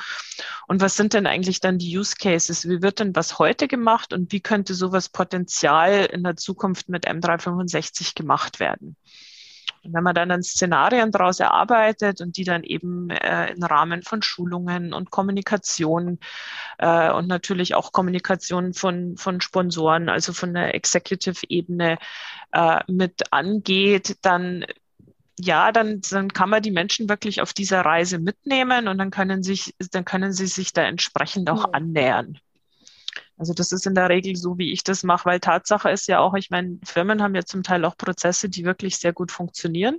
Und 0.68 0.80
was 0.80 0.96
sind 0.96 1.12
denn 1.12 1.26
eigentlich 1.26 1.58
dann 1.58 1.78
die 1.78 1.98
Use 1.98 2.14
Cases? 2.16 2.68
Wie 2.68 2.82
wird 2.82 3.00
denn 3.00 3.16
was 3.16 3.40
heute 3.40 3.66
gemacht 3.66 4.12
und 4.12 4.30
wie 4.30 4.40
könnte 4.40 4.74
sowas 4.74 5.08
Potenzial 5.08 6.06
in 6.06 6.22
der 6.22 6.36
Zukunft 6.36 6.88
mit 6.88 7.08
M365 7.08 8.14
gemacht 8.14 8.60
werden? 8.60 8.96
Und 9.86 9.94
wenn 9.94 10.02
man 10.02 10.14
dann, 10.14 10.28
dann 10.28 10.42
Szenarien 10.42 11.10
daraus 11.10 11.40
erarbeitet 11.40 12.20
und 12.20 12.36
die 12.36 12.44
dann 12.44 12.64
eben 12.64 13.10
äh, 13.10 13.52
im 13.52 13.62
Rahmen 13.62 14.02
von 14.02 14.22
Schulungen 14.22 14.92
und 14.92 15.10
Kommunikation 15.10 16.18
äh, 16.78 17.10
und 17.10 17.28
natürlich 17.28 17.74
auch 17.74 17.92
Kommunikation 17.92 18.74
von, 18.74 19.16
von 19.16 19.40
Sponsoren, 19.40 20.08
also 20.08 20.32
von 20.32 20.54
der 20.54 20.74
Executive-Ebene 20.74 21.98
äh, 22.52 22.80
mit 22.88 23.32
angeht, 23.32 24.16
dann 24.22 24.64
ja, 25.38 25.70
dann, 25.70 26.00
dann 26.10 26.32
kann 26.32 26.48
man 26.48 26.62
die 26.62 26.70
Menschen 26.70 27.08
wirklich 27.10 27.42
auf 27.42 27.52
dieser 27.52 27.82
Reise 27.82 28.18
mitnehmen 28.18 28.88
und 28.88 28.96
dann 28.96 29.10
können 29.10 29.42
sich, 29.42 29.74
dann 29.90 30.06
können 30.06 30.32
sie 30.32 30.46
sich 30.46 30.72
da 30.72 30.82
entsprechend 30.82 31.50
auch 31.50 31.74
annähern. 31.74 32.38
Also 33.38 33.52
das 33.52 33.72
ist 33.72 33.86
in 33.86 33.94
der 33.94 34.08
Regel 34.08 34.34
so, 34.36 34.58
wie 34.58 34.72
ich 34.72 34.82
das 34.82 35.02
mache, 35.02 35.26
weil 35.26 35.40
Tatsache 35.40 35.90
ist 35.90 36.08
ja 36.08 36.20
auch, 36.20 36.34
ich 36.34 36.50
meine, 36.50 36.78
Firmen 36.84 37.22
haben 37.22 37.34
ja 37.34 37.44
zum 37.44 37.62
Teil 37.62 37.84
auch 37.84 37.96
Prozesse, 37.96 38.48
die 38.48 38.64
wirklich 38.64 38.96
sehr 38.96 39.12
gut 39.12 39.30
funktionieren, 39.30 39.98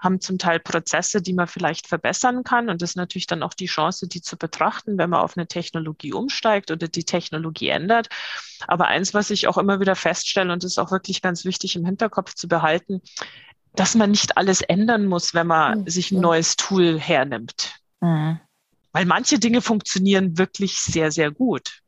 haben 0.00 0.20
zum 0.20 0.38
Teil 0.38 0.60
Prozesse, 0.60 1.20
die 1.20 1.34
man 1.34 1.48
vielleicht 1.48 1.86
verbessern 1.86 2.44
kann. 2.44 2.70
Und 2.70 2.80
das 2.80 2.90
ist 2.90 2.96
natürlich 2.96 3.26
dann 3.26 3.42
auch 3.42 3.52
die 3.52 3.66
Chance, 3.66 4.08
die 4.08 4.22
zu 4.22 4.38
betrachten, 4.38 4.96
wenn 4.96 5.10
man 5.10 5.20
auf 5.20 5.36
eine 5.36 5.46
Technologie 5.46 6.12
umsteigt 6.12 6.70
oder 6.70 6.88
die 6.88 7.04
Technologie 7.04 7.68
ändert. 7.68 8.08
Aber 8.66 8.86
eins, 8.86 9.12
was 9.12 9.30
ich 9.30 9.48
auch 9.48 9.58
immer 9.58 9.80
wieder 9.80 9.96
feststelle, 9.96 10.52
und 10.52 10.64
das 10.64 10.72
ist 10.72 10.78
auch 10.78 10.90
wirklich 10.90 11.20
ganz 11.20 11.44
wichtig 11.44 11.76
im 11.76 11.84
Hinterkopf 11.84 12.34
zu 12.34 12.48
behalten, 12.48 13.02
dass 13.74 13.94
man 13.94 14.10
nicht 14.10 14.38
alles 14.38 14.62
ändern 14.62 15.04
muss, 15.04 15.34
wenn 15.34 15.46
man 15.46 15.80
mhm. 15.80 15.88
sich 15.88 16.10
ein 16.10 16.20
neues 16.20 16.56
Tool 16.56 16.98
hernimmt. 16.98 17.74
Mhm. 18.00 18.40
Weil 18.92 19.04
manche 19.04 19.38
Dinge 19.38 19.60
funktionieren 19.60 20.38
wirklich 20.38 20.78
sehr, 20.78 21.12
sehr 21.12 21.30
gut 21.30 21.82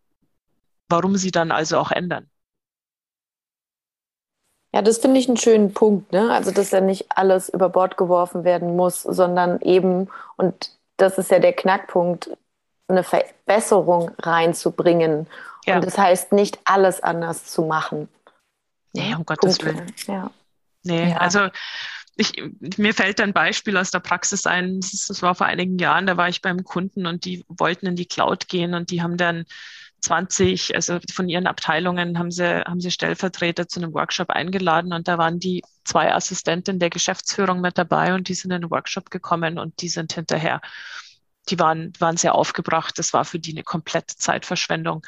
warum 0.89 1.17
sie 1.17 1.31
dann 1.31 1.51
also 1.53 1.79
auch 1.79 1.91
ändern. 1.91 2.31
Ja, 4.75 4.83
das 4.83 4.99
finde 4.99 5.19
ich 5.19 5.29
einen 5.29 5.39
schönen 5.39 5.73
Punkt. 5.73 6.13
Ne? 6.13 6.31
Also, 6.31 6.51
dass 6.51 6.71
ja 6.71 6.81
nicht 6.81 7.07
alles 7.11 7.49
über 7.49 7.69
Bord 7.71 7.97
geworfen 7.97 8.45
werden 8.45 8.77
muss, 8.77 9.03
sondern 9.03 9.61
eben, 9.63 10.09
und 10.37 10.73
das 10.99 11.17
ist 11.17 11.31
ja 11.31 11.39
der 11.39 11.55
Knackpunkt, 11.55 12.31
eine 12.89 13.03
Verbesserung 13.03 14.11
reinzubringen. 14.19 15.27
Ja. 15.67 15.77
Und 15.77 15.85
das 15.85 15.97
heißt 15.97 16.33
nicht 16.33 16.59
alles 16.65 17.03
anders 17.03 17.45
zu 17.45 17.63
machen. 17.63 18.09
Nee, 18.93 19.15
um 19.15 19.25
Gottes 19.25 19.59
Punkte. 19.59 19.77
Willen. 19.77 19.95
Ja. 20.07 20.31
Nee, 20.83 21.11
ja. 21.11 21.17
also 21.19 21.49
ich, 22.17 22.43
mir 22.77 22.95
fällt 22.95 23.21
ein 23.21 23.33
Beispiel 23.33 23.77
aus 23.77 23.91
der 23.91 24.01
Praxis 24.01 24.47
ein, 24.47 24.81
das 24.81 25.23
war 25.23 25.35
vor 25.35 25.47
einigen 25.47 25.79
Jahren, 25.79 26.07
da 26.07 26.17
war 26.17 26.29
ich 26.29 26.43
beim 26.43 26.65
Kunden 26.65 27.07
und 27.07 27.25
die 27.25 27.45
wollten 27.49 27.87
in 27.87 27.97
die 27.97 28.07
Cloud 28.07 28.49
gehen 28.49 28.75
und 28.75 28.91
die 28.91 29.03
haben 29.03 29.17
dann 29.17 29.45
20, 30.01 30.75
also 30.75 30.99
von 31.13 31.29
ihren 31.29 31.47
Abteilungen 31.47 32.19
haben 32.19 32.31
sie, 32.31 32.63
haben 32.65 32.81
sie 32.81 32.91
Stellvertreter 32.91 33.69
zu 33.69 33.81
einem 33.81 33.93
Workshop 33.95 34.31
eingeladen 34.31 34.93
und 34.93 35.09
da 35.09 35.19
waren 35.19 35.41
die 35.41 35.63
zwei 35.85 36.15
Assistenten 36.15 36.79
der 36.79 36.91
Geschäftsführung 36.91 37.61
mit 37.61 37.79
dabei 37.79 38.15
und 38.15 38.29
die 38.29 38.35
sind 38.35 38.53
in 38.53 38.63
den 38.63 38.71
Workshop 38.71 39.11
gekommen 39.11 39.59
und 39.59 39.81
die 39.83 39.89
sind 39.89 40.13
hinterher, 40.13 40.61
die 41.49 41.59
waren, 41.59 41.93
waren 41.99 42.17
sehr 42.17 42.35
aufgebracht. 42.35 42.99
Das 42.99 43.13
war 43.13 43.25
für 43.25 43.39
die 43.39 43.53
eine 43.53 43.65
komplette 43.65 44.17
Zeitverschwendung. 44.17 45.03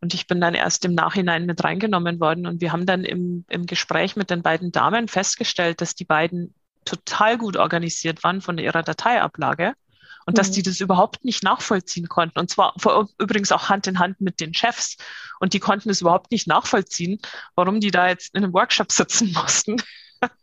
Und 0.00 0.14
ich 0.14 0.26
bin 0.26 0.40
dann 0.40 0.54
erst 0.54 0.84
im 0.84 0.94
Nachhinein 0.94 1.46
mit 1.46 1.62
reingenommen 1.62 2.20
worden 2.20 2.46
und 2.46 2.60
wir 2.60 2.72
haben 2.72 2.86
dann 2.86 3.04
im, 3.04 3.44
im 3.48 3.66
Gespräch 3.66 4.16
mit 4.16 4.30
den 4.30 4.42
beiden 4.42 4.72
Damen 4.72 5.08
festgestellt, 5.08 5.80
dass 5.80 5.94
die 5.94 6.04
beiden 6.04 6.54
total 6.84 7.38
gut 7.38 7.56
organisiert 7.56 8.22
waren 8.24 8.40
von 8.40 8.58
ihrer 8.58 8.82
Dateiablage 8.82 9.74
und 10.26 10.34
mhm. 10.34 10.36
dass 10.36 10.50
die 10.50 10.62
das 10.62 10.80
überhaupt 10.80 11.24
nicht 11.24 11.42
nachvollziehen 11.42 12.08
konnten. 12.08 12.38
Und 12.38 12.50
zwar 12.50 12.74
übrigens 13.18 13.52
auch 13.52 13.68
Hand 13.68 13.86
in 13.86 13.98
Hand 13.98 14.20
mit 14.20 14.40
den 14.40 14.54
Chefs. 14.54 14.96
Und 15.40 15.52
die 15.52 15.60
konnten 15.60 15.90
es 15.90 16.00
überhaupt 16.00 16.30
nicht 16.30 16.46
nachvollziehen, 16.46 17.18
warum 17.54 17.80
die 17.80 17.90
da 17.90 18.08
jetzt 18.08 18.34
in 18.34 18.44
einem 18.44 18.54
Workshop 18.54 18.92
sitzen 18.92 19.32
mussten. 19.34 19.76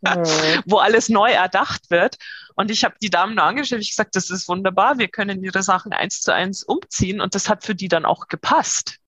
Mhm. 0.02 0.62
wo 0.64 0.78
alles 0.78 1.08
neu 1.08 1.32
erdacht 1.32 1.90
wird. 1.90 2.16
Und 2.54 2.70
ich 2.70 2.84
habe 2.84 2.94
die 3.02 3.10
Damen 3.10 3.34
nur 3.34 3.44
angestellt, 3.44 3.82
ich 3.82 3.90
gesagt, 3.90 4.14
das 4.14 4.30
ist 4.30 4.48
wunderbar, 4.48 4.98
wir 4.98 5.08
können 5.08 5.42
ihre 5.42 5.64
Sachen 5.64 5.92
eins 5.92 6.20
zu 6.20 6.32
eins 6.32 6.62
umziehen 6.62 7.20
und 7.20 7.34
das 7.34 7.48
hat 7.48 7.64
für 7.64 7.74
die 7.74 7.88
dann 7.88 8.04
auch 8.04 8.28
gepasst. 8.28 8.98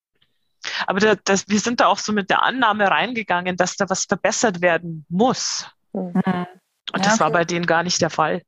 Aber 0.86 0.98
das, 0.98 1.18
das, 1.24 1.48
wir 1.48 1.60
sind 1.60 1.80
da 1.80 1.86
auch 1.86 1.98
so 1.98 2.12
mit 2.12 2.30
der 2.30 2.42
Annahme 2.42 2.90
reingegangen, 2.90 3.56
dass 3.56 3.76
da 3.76 3.88
was 3.88 4.04
verbessert 4.04 4.62
werden 4.62 5.04
muss. 5.08 5.66
Mhm. 5.92 6.46
Und 6.92 7.06
das 7.06 7.20
war 7.20 7.30
bei 7.30 7.44
denen 7.44 7.66
gar 7.66 7.82
nicht 7.82 8.00
der 8.00 8.10
Fall. 8.10 8.42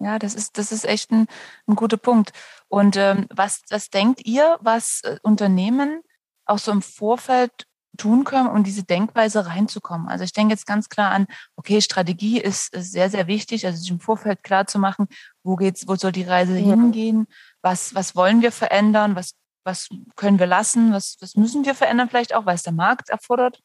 Ja, 0.00 0.18
das 0.18 0.34
ist, 0.34 0.58
das 0.58 0.70
ist 0.70 0.84
echt 0.84 1.10
ein, 1.10 1.26
ein 1.66 1.74
guter 1.74 1.96
Punkt. 1.96 2.32
Und 2.68 2.96
ähm, 2.96 3.26
was, 3.30 3.62
was 3.70 3.90
denkt 3.90 4.24
ihr, 4.24 4.58
was 4.60 5.00
äh, 5.02 5.18
Unternehmen 5.22 6.02
auch 6.44 6.58
so 6.58 6.70
im 6.70 6.82
Vorfeld 6.82 7.66
tun 7.96 8.22
können, 8.22 8.48
um 8.48 8.62
diese 8.62 8.84
Denkweise 8.84 9.46
reinzukommen? 9.46 10.08
Also 10.08 10.22
ich 10.22 10.32
denke 10.32 10.52
jetzt 10.52 10.66
ganz 10.66 10.88
klar 10.88 11.10
an, 11.10 11.26
okay, 11.56 11.80
Strategie 11.80 12.40
ist, 12.40 12.72
ist 12.74 12.92
sehr, 12.92 13.10
sehr 13.10 13.26
wichtig, 13.26 13.66
also 13.66 13.78
sich 13.78 13.90
im 13.90 13.98
Vorfeld 13.98 14.44
klar 14.44 14.66
zu 14.66 14.78
machen, 14.78 15.08
wo 15.42 15.56
geht's, 15.56 15.88
wo 15.88 15.96
soll 15.96 16.12
die 16.12 16.22
Reise 16.22 16.56
ja. 16.56 16.60
hingehen, 16.60 17.26
was, 17.60 17.94
was 17.94 18.14
wollen 18.14 18.40
wir 18.40 18.52
verändern, 18.52 19.16
was, 19.16 19.32
was 19.64 19.88
können 20.14 20.38
wir 20.38 20.46
lassen, 20.46 20.92
was, 20.92 21.16
was 21.20 21.34
müssen 21.34 21.64
wir 21.64 21.74
verändern 21.74 22.08
vielleicht 22.08 22.34
auch, 22.34 22.46
weil 22.46 22.54
es 22.54 22.62
der 22.62 22.72
Markt 22.72 23.08
erfordert. 23.08 23.60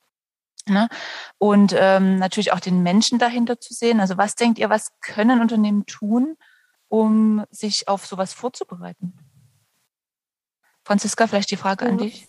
Ne? 0.68 0.88
Und 1.38 1.76
ähm, 1.78 2.18
natürlich 2.18 2.54
auch 2.54 2.60
den 2.60 2.84
Menschen 2.84 3.20
dahinter 3.20 3.60
zu 3.60 3.74
sehen. 3.74 4.00
Also 4.00 4.18
was 4.18 4.36
denkt 4.36 4.60
ihr, 4.60 4.70
was 4.70 4.92
können 5.02 5.42
Unternehmen 5.42 5.86
tun, 5.86 6.38
um 6.88 7.44
sich 7.52 7.88
auf 7.88 8.06
sowas 8.06 8.34
vorzubereiten? 8.34 9.14
Franziska, 10.86 11.28
vielleicht 11.28 11.52
die 11.52 11.58
Frage 11.58 11.86
an 11.86 11.98
dich. 11.98 12.28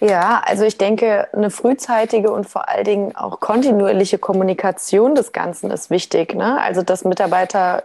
Ja, 0.00 0.42
also 0.44 0.64
ich 0.64 0.78
denke, 0.78 1.28
eine 1.34 1.50
frühzeitige 1.50 2.32
und 2.32 2.48
vor 2.48 2.68
allen 2.68 2.84
Dingen 2.84 3.16
auch 3.16 3.40
kontinuierliche 3.40 4.18
Kommunikation 4.18 5.14
des 5.14 5.32
Ganzen 5.32 5.70
ist 5.70 5.90
wichtig. 5.90 6.34
Ne? 6.34 6.58
Also 6.60 6.82
dass 6.82 7.04
Mitarbeiterinnen 7.04 7.82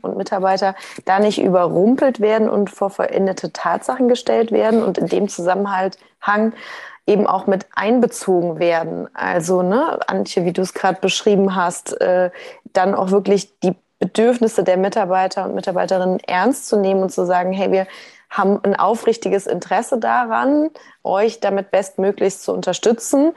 und 0.00 0.16
Mitarbeiter 0.16 0.76
da 1.04 1.18
nicht 1.18 1.42
überrumpelt 1.42 2.20
werden 2.20 2.48
und 2.48 2.70
vor 2.70 2.90
veränderte 2.90 3.52
Tatsachen 3.52 4.08
gestellt 4.08 4.52
werden 4.52 4.82
und 4.82 4.96
in 4.98 5.08
dem 5.08 5.28
Zusammenhang 5.28 6.52
eben 7.06 7.26
auch 7.26 7.46
mit 7.46 7.66
einbezogen 7.74 8.58
werden. 8.58 9.08
Also, 9.14 9.62
ne, 9.62 9.98
Antje, 10.06 10.44
wie 10.44 10.52
du 10.52 10.62
es 10.62 10.74
gerade 10.74 11.00
beschrieben 11.00 11.54
hast, 11.54 12.00
äh, 12.00 12.30
dann 12.72 12.94
auch 12.94 13.10
wirklich 13.10 13.58
die 13.60 13.74
Bedürfnisse 13.98 14.64
der 14.64 14.76
Mitarbeiter 14.76 15.44
und 15.44 15.54
Mitarbeiterinnen 15.54 16.20
ernst 16.20 16.66
zu 16.66 16.76
nehmen 16.76 17.02
und 17.02 17.10
zu 17.10 17.24
sagen, 17.24 17.52
hey, 17.52 17.70
wir 17.72 17.86
haben 18.30 18.58
ein 18.64 18.74
aufrichtiges 18.74 19.46
Interesse 19.46 19.98
daran, 19.98 20.70
euch 21.04 21.40
damit 21.40 21.70
bestmöglichst 21.70 22.42
zu 22.42 22.52
unterstützen. 22.52 23.32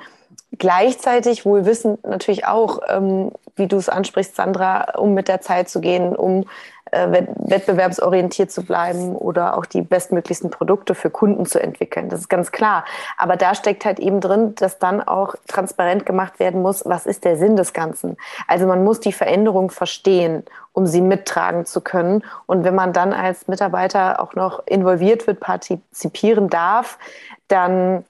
Gleichzeitig 0.57 1.45
wohl 1.45 1.65
wissen 1.65 1.97
natürlich 2.03 2.47
auch, 2.47 2.79
ähm, 2.87 3.31
wie 3.55 3.67
du 3.67 3.77
es 3.77 3.89
ansprichst, 3.89 4.35
Sandra, 4.35 4.93
um 4.97 5.13
mit 5.13 5.27
der 5.27 5.41
Zeit 5.41 5.69
zu 5.69 5.81
gehen, 5.81 6.15
um 6.15 6.45
äh, 6.91 7.23
wettbewerbsorientiert 7.39 8.49
zu 8.49 8.63
bleiben 8.63 9.15
oder 9.15 9.57
auch 9.57 9.65
die 9.65 9.81
bestmöglichsten 9.81 10.49
Produkte 10.49 10.95
für 10.95 11.09
Kunden 11.09 11.45
zu 11.45 11.61
entwickeln. 11.61 12.07
Das 12.07 12.21
ist 12.21 12.29
ganz 12.29 12.51
klar. 12.51 12.85
Aber 13.17 13.35
da 13.35 13.55
steckt 13.55 13.83
halt 13.83 13.99
eben 13.99 14.21
drin, 14.21 14.55
dass 14.55 14.79
dann 14.79 15.01
auch 15.01 15.35
transparent 15.47 16.05
gemacht 16.05 16.39
werden 16.39 16.61
muss, 16.61 16.85
was 16.85 17.05
ist 17.05 17.25
der 17.25 17.35
Sinn 17.35 17.57
des 17.57 17.73
Ganzen. 17.73 18.15
Also 18.47 18.67
man 18.67 18.85
muss 18.85 19.01
die 19.01 19.11
Veränderung 19.11 19.69
verstehen, 19.69 20.43
um 20.71 20.87
sie 20.87 21.01
mittragen 21.01 21.65
zu 21.65 21.81
können. 21.81 22.23
Und 22.45 22.63
wenn 22.63 22.75
man 22.75 22.93
dann 22.93 23.11
als 23.11 23.49
Mitarbeiter 23.49 24.21
auch 24.21 24.35
noch 24.35 24.65
involviert 24.65 25.27
wird, 25.27 25.41
partizipieren 25.41 26.49
darf, 26.49 26.99
dann 27.49 28.05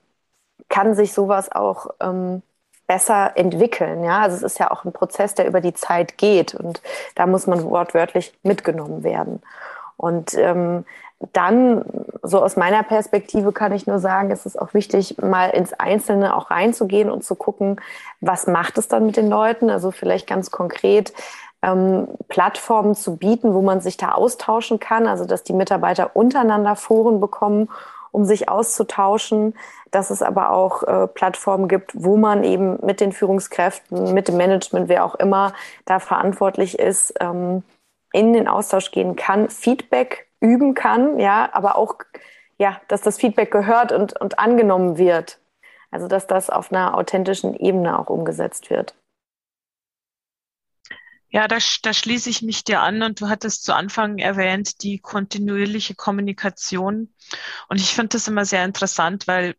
kann 0.70 0.96
sich 0.96 1.14
sowas 1.14 1.52
auch 1.52 1.88
ähm, 2.00 2.42
besser 2.88 3.34
entwickeln. 3.36 4.04
Ja, 4.04 4.22
also 4.22 4.36
es 4.38 4.44
ist 4.44 4.60
ja 4.60 4.72
auch 4.72 4.86
ein 4.86 4.94
Prozess, 4.94 5.36
der 5.36 5.48
über 5.48 5.62
die 5.62 5.74
Zeit 5.74 6.18
geht 6.18 6.56
und 6.56 6.82
da 7.16 7.28
muss 7.28 7.48
man 7.48 7.64
wortwörtlich 7.64 8.34
mitgenommen 8.44 9.04
werden. 9.04 9.42
Und 9.98 10.36
ähm, 10.36 10.86
dann, 11.34 11.84
so 12.22 12.42
aus 12.42 12.56
meiner 12.56 12.84
Perspektive 12.84 13.52
kann 13.52 13.72
ich 13.72 13.88
nur 13.88 14.00
sagen, 14.00 14.30
es 14.30 14.46
ist 14.46 14.60
auch 14.60 14.74
wichtig, 14.74 15.18
mal 15.18 15.50
ins 15.50 15.74
Einzelne 15.74 16.36
auch 16.36 16.52
reinzugehen 16.52 17.10
und 17.10 17.24
zu 17.24 17.36
gucken, 17.36 17.82
was 18.22 18.46
macht 18.46 18.78
es 18.78 18.88
dann 18.88 19.08
mit 19.08 19.18
den 19.18 19.28
Leuten? 19.28 19.70
Also 19.70 19.92
vielleicht 19.92 20.28
ganz 20.28 20.52
konkret 20.52 21.14
ähm, 21.64 22.08
Plattformen 22.28 22.94
zu 22.94 23.18
bieten, 23.18 23.56
wo 23.56 23.62
man 23.64 23.82
sich 23.82 23.98
da 23.98 24.12
austauschen 24.12 24.80
kann, 24.80 25.08
also 25.08 25.26
dass 25.26 25.44
die 25.44 25.54
Mitarbeiter 25.54 26.16
untereinander 26.16 26.76
Foren 26.76 27.20
bekommen, 27.20 27.70
um 28.18 28.26
sich 28.26 28.50
auszutauschen, 28.50 29.54
dass 29.92 30.10
es 30.10 30.24
aber 30.24 30.52
auch 30.52 30.82
äh, 30.82 31.06
Plattformen 31.06 31.68
gibt, 31.68 31.92
wo 31.94 32.18
man 32.18 32.44
eben 32.44 32.84
mit 32.84 33.00
den 33.00 33.12
Führungskräften, 33.12 34.16
mit 34.16 34.28
dem 34.28 34.38
Management, 34.38 34.90
wer 34.90 35.06
auch 35.06 35.14
immer 35.14 35.54
da 35.86 36.00
verantwortlich 36.00 36.80
ist, 36.80 37.14
ähm, 37.20 37.62
in 38.12 38.34
den 38.34 38.48
Austausch 38.48 38.90
gehen 38.90 39.16
kann, 39.16 39.50
Feedback 39.50 40.28
üben 40.40 40.74
kann, 40.74 41.20
ja, 41.20 41.48
aber 41.54 41.76
auch, 41.76 41.98
ja, 42.58 42.82
dass 42.88 43.02
das 43.02 43.18
Feedback 43.18 43.52
gehört 43.52 43.92
und, 43.92 44.20
und 44.20 44.40
angenommen 44.40 44.98
wird. 44.98 45.38
Also, 45.92 46.08
dass 46.08 46.26
das 46.26 46.50
auf 46.50 46.72
einer 46.72 46.98
authentischen 46.98 47.54
Ebene 47.54 48.00
auch 48.00 48.10
umgesetzt 48.10 48.72
wird. 48.72 48.96
Ja, 51.30 51.48
da, 51.48 51.58
da 51.84 51.94
schließe 51.94 52.30
ich 52.30 52.42
mich 52.42 52.64
dir 52.64 52.82
an 52.82 53.02
und 53.02 53.20
du 53.20 53.28
hattest 53.28 53.66
zu 53.66 53.74
Anfang 53.74 54.18
erwähnt, 54.18 54.82
die 54.84 55.00
kontinuierliche 55.00 55.96
Kommunikation. 55.96 57.14
Und 57.68 57.78
ich 57.78 57.94
finde 57.94 58.10
das 58.10 58.28
immer 58.28 58.46
sehr 58.46 58.64
interessant, 58.64 59.28
weil 59.28 59.56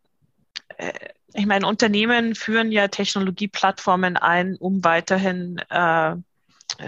äh, 0.78 0.92
ich 1.34 1.46
meine, 1.46 1.66
Unternehmen 1.66 2.34
führen 2.34 2.72
ja 2.72 2.88
Technologieplattformen 2.88 4.16
ein, 4.16 4.56
um 4.56 4.82
weiterhin, 4.82 5.58
äh, 5.68 6.16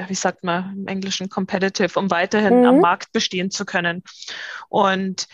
wie 0.09 0.15
sagt 0.15 0.45
man 0.45 0.75
im 0.77 0.87
Englischen, 0.87 1.29
competitive, 1.29 1.99
um 1.99 2.11
weiterhin 2.11 2.61
mhm. 2.61 2.67
am 2.67 2.81
Markt 2.81 3.13
bestehen 3.13 3.51
zu 3.51 3.67
können. 3.67 4.03
Und 4.69 5.29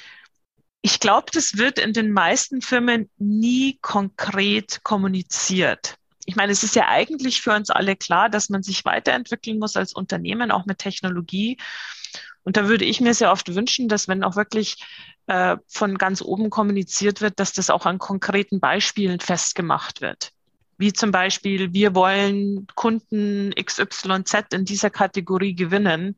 ich 0.83 1.01
glaube, 1.01 1.27
das 1.33 1.57
wird 1.57 1.79
in 1.79 1.93
den 1.93 2.13
meisten 2.13 2.63
Firmen 2.63 3.11
nie 3.17 3.79
konkret 3.81 4.83
kommuniziert. 4.83 5.97
Ich 6.27 6.37
meine, 6.37 6.53
es 6.53 6.63
ist 6.63 6.77
ja 6.77 6.89
eigentlich 6.89 7.41
für 7.41 7.53
uns 7.53 7.71
alle 7.71 7.97
klar, 7.97 8.29
dass 8.29 8.49
man 8.49 8.63
sich 8.63 8.85
weiterentwickeln 8.85 9.59
muss 9.59 9.77
als 9.77 9.95
Unternehmen, 9.95 10.51
auch 10.51 10.67
mit 10.67 10.79
Technologie. 10.79 11.57
Und 12.43 12.57
da 12.57 12.69
würde 12.69 12.85
ich 12.85 13.01
mir 13.01 13.15
sehr 13.15 13.33
oft 13.33 13.55
wünschen, 13.55 13.89
dass 13.89 14.09
wenn 14.09 14.23
auch 14.23 14.37
wirklich 14.37 14.85
äh, 15.27 15.57
von 15.69 15.99
ganz 15.99 16.23
oben 16.23 16.51
kommuniziert 16.51 17.21
wird, 17.21 17.41
dass 17.41 17.53
das 17.53 17.71
auch 17.71 17.87
an 17.87 17.99
konkreten 17.99 18.61
Beispielen 18.61 19.21
festgemacht 19.21 20.01
wird. 20.01 20.33
Wie 20.79 20.93
zum 20.93 21.11
Beispiel, 21.11 21.73
wir 21.73 21.95
wollen 21.95 22.67
Kunden 22.75 23.53
XYZ 23.55 24.53
in 24.53 24.65
dieser 24.65 24.91
Kategorie 24.91 25.55
gewinnen. 25.55 26.17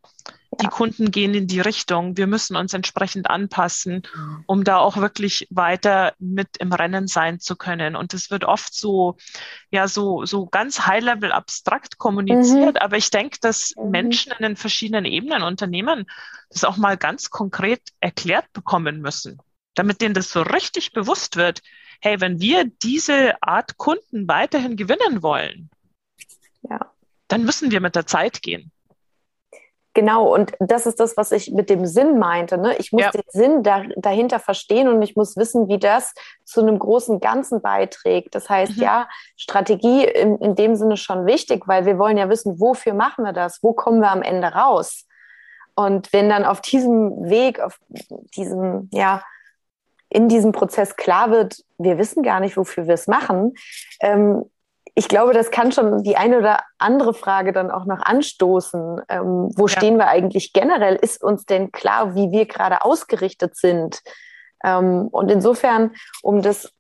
Die 0.60 0.66
Kunden 0.66 1.12
gehen 1.12 1.34
in 1.34 1.46
die 1.46 1.60
Richtung. 1.60 2.16
Wir 2.16 2.26
müssen 2.26 2.56
uns 2.56 2.74
entsprechend 2.74 3.30
anpassen, 3.30 4.02
mhm. 4.12 4.44
um 4.46 4.64
da 4.64 4.78
auch 4.78 4.96
wirklich 4.96 5.46
weiter 5.50 6.14
mit 6.18 6.56
im 6.58 6.72
Rennen 6.72 7.06
sein 7.06 7.38
zu 7.38 7.54
können. 7.54 7.94
Und 7.94 8.14
es 8.14 8.30
wird 8.30 8.44
oft 8.44 8.74
so, 8.74 9.16
ja, 9.70 9.86
so, 9.86 10.24
so 10.24 10.46
ganz 10.46 10.86
high-level 10.86 11.30
abstrakt 11.30 11.98
kommuniziert. 11.98 12.74
Mhm. 12.74 12.80
Aber 12.80 12.96
ich 12.96 13.10
denke, 13.10 13.38
dass 13.40 13.74
mhm. 13.76 13.90
Menschen 13.90 14.32
in 14.32 14.42
den 14.42 14.56
verschiedenen 14.56 15.04
Ebenen, 15.04 15.42
Unternehmen, 15.42 16.06
das 16.50 16.64
auch 16.64 16.78
mal 16.78 16.96
ganz 16.96 17.30
konkret 17.30 17.82
erklärt 18.00 18.52
bekommen 18.52 19.00
müssen, 19.00 19.38
damit 19.74 20.00
denen 20.00 20.14
das 20.14 20.30
so 20.30 20.42
richtig 20.42 20.92
bewusst 20.92 21.36
wird 21.36 21.60
hey, 22.00 22.20
wenn 22.20 22.40
wir 22.40 22.64
diese 22.64 23.42
Art 23.42 23.76
Kunden 23.76 24.28
weiterhin 24.28 24.76
gewinnen 24.76 25.22
wollen, 25.22 25.70
ja. 26.62 26.78
dann 27.28 27.44
müssen 27.44 27.70
wir 27.70 27.80
mit 27.80 27.96
der 27.96 28.06
Zeit 28.06 28.42
gehen. 28.42 28.72
Genau, 29.98 30.32
und 30.32 30.52
das 30.60 30.86
ist 30.86 31.00
das, 31.00 31.16
was 31.16 31.32
ich 31.32 31.50
mit 31.50 31.68
dem 31.70 31.84
Sinn 31.84 32.20
meinte. 32.20 32.56
Ne? 32.56 32.76
Ich 32.76 32.92
muss 32.92 33.02
ja. 33.02 33.10
den 33.10 33.24
Sinn 33.30 33.62
da, 33.64 33.82
dahinter 33.96 34.38
verstehen 34.38 34.86
und 34.86 35.02
ich 35.02 35.16
muss 35.16 35.36
wissen, 35.36 35.66
wie 35.66 35.78
das 35.78 36.14
zu 36.44 36.60
einem 36.60 36.78
großen 36.78 37.18
Ganzen 37.18 37.60
beiträgt. 37.62 38.34
Das 38.36 38.48
heißt, 38.48 38.76
mhm. 38.76 38.82
ja, 38.82 39.08
Strategie 39.36 40.04
in, 40.04 40.38
in 40.38 40.54
dem 40.54 40.76
Sinne 40.76 40.96
schon 40.96 41.26
wichtig, 41.26 41.66
weil 41.66 41.84
wir 41.84 41.98
wollen 41.98 42.16
ja 42.16 42.28
wissen, 42.28 42.60
wofür 42.60 42.94
machen 42.94 43.24
wir 43.24 43.32
das? 43.32 43.58
Wo 43.60 43.72
kommen 43.72 44.00
wir 44.00 44.12
am 44.12 44.22
Ende 44.22 44.46
raus? 44.48 45.04
Und 45.74 46.12
wenn 46.12 46.28
dann 46.28 46.44
auf 46.44 46.60
diesem 46.60 47.28
Weg, 47.28 47.58
auf 47.58 47.80
diesem, 48.36 48.88
ja, 48.92 49.24
in 50.10 50.28
diesem 50.28 50.52
Prozess 50.52 50.96
klar 50.96 51.30
wird, 51.30 51.62
wir 51.78 51.98
wissen 51.98 52.22
gar 52.22 52.40
nicht, 52.40 52.56
wofür 52.56 52.86
wir 52.86 52.94
es 52.94 53.06
machen, 53.06 53.54
ähm, 54.00 54.44
ich 54.98 55.06
glaube, 55.06 55.32
das 55.32 55.52
kann 55.52 55.70
schon 55.70 56.02
die 56.02 56.16
eine 56.16 56.38
oder 56.38 56.58
andere 56.78 57.14
Frage 57.14 57.52
dann 57.52 57.70
auch 57.70 57.84
noch 57.84 58.00
anstoßen. 58.00 59.00
Ähm, 59.08 59.48
wo 59.54 59.68
ja. 59.68 59.68
stehen 59.68 59.96
wir 59.96 60.08
eigentlich 60.08 60.52
generell? 60.52 60.96
Ist 60.96 61.22
uns 61.22 61.46
denn 61.46 61.70
klar, 61.70 62.16
wie 62.16 62.32
wir 62.32 62.46
gerade 62.46 62.84
ausgerichtet 62.84 63.54
sind? 63.56 64.02
Ähm, 64.64 65.06
und 65.12 65.30
insofern, 65.30 65.92
um 66.20 66.42
das 66.42 66.72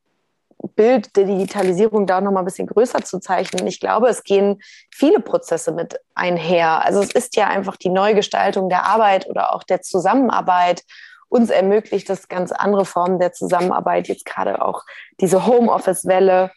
Bild 0.74 1.16
der 1.16 1.26
Digitalisierung 1.26 2.08
da 2.08 2.20
noch 2.20 2.32
mal 2.32 2.40
ein 2.40 2.44
bisschen 2.44 2.66
größer 2.66 3.04
zu 3.04 3.20
zeichnen. 3.20 3.68
Ich 3.68 3.78
glaube, 3.78 4.08
es 4.08 4.24
gehen 4.24 4.60
viele 4.90 5.20
Prozesse 5.20 5.70
mit 5.70 6.00
einher. 6.16 6.84
Also 6.84 7.00
es 7.00 7.12
ist 7.12 7.36
ja 7.36 7.46
einfach 7.46 7.76
die 7.76 7.90
Neugestaltung 7.90 8.68
der 8.68 8.84
Arbeit 8.84 9.28
oder 9.28 9.54
auch 9.54 9.62
der 9.62 9.82
Zusammenarbeit 9.82 10.82
uns 11.28 11.50
ermöglicht 11.50 12.08
das 12.08 12.28
ganz 12.28 12.52
andere 12.52 12.84
Formen 12.84 13.18
der 13.18 13.32
Zusammenarbeit, 13.32 14.08
jetzt 14.08 14.24
gerade 14.24 14.62
auch 14.62 14.84
diese 15.20 15.46
Homeoffice-Welle, 15.46 16.50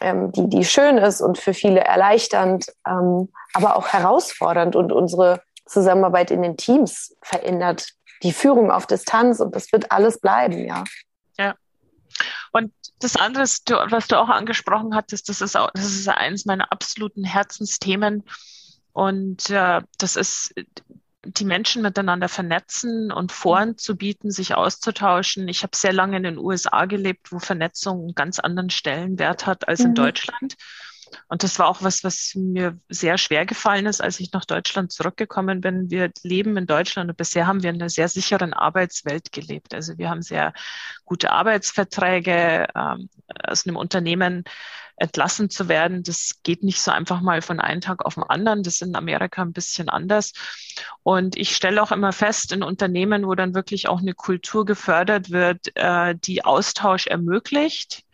ähm, 0.00 0.32
die, 0.32 0.48
die 0.48 0.64
schön 0.64 0.98
ist 0.98 1.20
und 1.20 1.38
für 1.38 1.54
viele 1.54 1.80
erleichternd, 1.80 2.66
ähm, 2.86 3.28
aber 3.52 3.76
auch 3.76 3.88
herausfordernd 3.88 4.76
und 4.76 4.92
unsere 4.92 5.42
Zusammenarbeit 5.66 6.30
in 6.30 6.42
den 6.42 6.56
Teams 6.56 7.16
verändert. 7.22 7.88
Die 8.22 8.32
Führung 8.32 8.70
auf 8.70 8.86
Distanz 8.86 9.40
und 9.40 9.54
das 9.54 9.72
wird 9.72 9.90
alles 9.90 10.20
bleiben, 10.20 10.64
ja. 10.66 10.84
Ja. 11.38 11.54
Und 12.52 12.72
das 13.00 13.16
andere, 13.16 13.42
was 13.42 14.06
du 14.06 14.18
auch 14.18 14.28
angesprochen 14.28 14.94
hattest, 14.94 15.28
das 15.28 15.40
ist 15.40 15.56
auch, 15.56 15.70
das 15.74 15.86
ist 15.86 16.08
eines 16.08 16.44
meiner 16.44 16.70
absoluten 16.70 17.24
Herzensthemen. 17.24 18.24
Und 18.92 19.48
äh, 19.50 19.80
das 19.98 20.16
ist 20.16 20.54
die 21.24 21.44
Menschen 21.44 21.82
miteinander 21.82 22.28
vernetzen 22.28 23.12
und 23.12 23.32
Foren 23.32 23.78
zu 23.78 23.96
bieten, 23.96 24.30
sich 24.30 24.54
auszutauschen. 24.54 25.48
Ich 25.48 25.62
habe 25.62 25.76
sehr 25.76 25.92
lange 25.92 26.16
in 26.16 26.24
den 26.24 26.38
USA 26.38 26.86
gelebt, 26.86 27.30
wo 27.30 27.38
Vernetzung 27.38 28.00
einen 28.00 28.14
ganz 28.14 28.38
anderen 28.38 28.70
Stellenwert 28.70 29.46
hat 29.46 29.68
als 29.68 29.80
mhm. 29.80 29.86
in 29.86 29.94
Deutschland. 29.94 30.56
Und 31.28 31.42
das 31.42 31.58
war 31.58 31.68
auch 31.68 31.82
was, 31.82 32.04
was 32.04 32.32
mir 32.34 32.78
sehr 32.88 33.18
schwer 33.18 33.46
gefallen 33.46 33.86
ist, 33.86 34.00
als 34.00 34.20
ich 34.20 34.32
nach 34.32 34.44
Deutschland 34.44 34.92
zurückgekommen 34.92 35.60
bin. 35.60 35.90
Wir 35.90 36.10
leben 36.22 36.56
in 36.56 36.66
Deutschland 36.66 37.10
und 37.10 37.16
bisher 37.16 37.46
haben 37.46 37.62
wir 37.62 37.70
in 37.70 37.76
einer 37.76 37.90
sehr 37.90 38.08
sicheren 38.08 38.52
Arbeitswelt 38.52 39.32
gelebt. 39.32 39.74
Also 39.74 39.98
wir 39.98 40.08
haben 40.08 40.22
sehr 40.22 40.52
gute 41.04 41.30
Arbeitsverträge 41.30 42.66
ähm, 42.74 43.08
aus 43.44 43.66
einem 43.66 43.76
Unternehmen 43.76 44.44
entlassen 44.96 45.50
zu 45.50 45.68
werden. 45.68 46.02
Das 46.02 46.40
geht 46.42 46.62
nicht 46.62 46.80
so 46.80 46.90
einfach 46.90 47.20
mal 47.20 47.42
von 47.42 47.60
einem 47.60 47.80
Tag 47.80 48.04
auf 48.04 48.14
den 48.14 48.24
anderen. 48.24 48.62
Das 48.62 48.74
ist 48.74 48.82
in 48.82 48.96
Amerika 48.96 49.42
ein 49.42 49.52
bisschen 49.52 49.88
anders. 49.88 50.32
Und 51.02 51.36
ich 51.36 51.54
stelle 51.56 51.82
auch 51.82 51.92
immer 51.92 52.12
fest, 52.12 52.52
in 52.52 52.62
Unternehmen, 52.62 53.26
wo 53.26 53.34
dann 53.34 53.54
wirklich 53.54 53.88
auch 53.88 54.00
eine 54.00 54.14
Kultur 54.14 54.64
gefördert 54.64 55.30
wird, 55.30 55.74
äh, 55.76 56.14
die 56.16 56.44
Austausch 56.44 57.06
ermöglicht, 57.06 58.04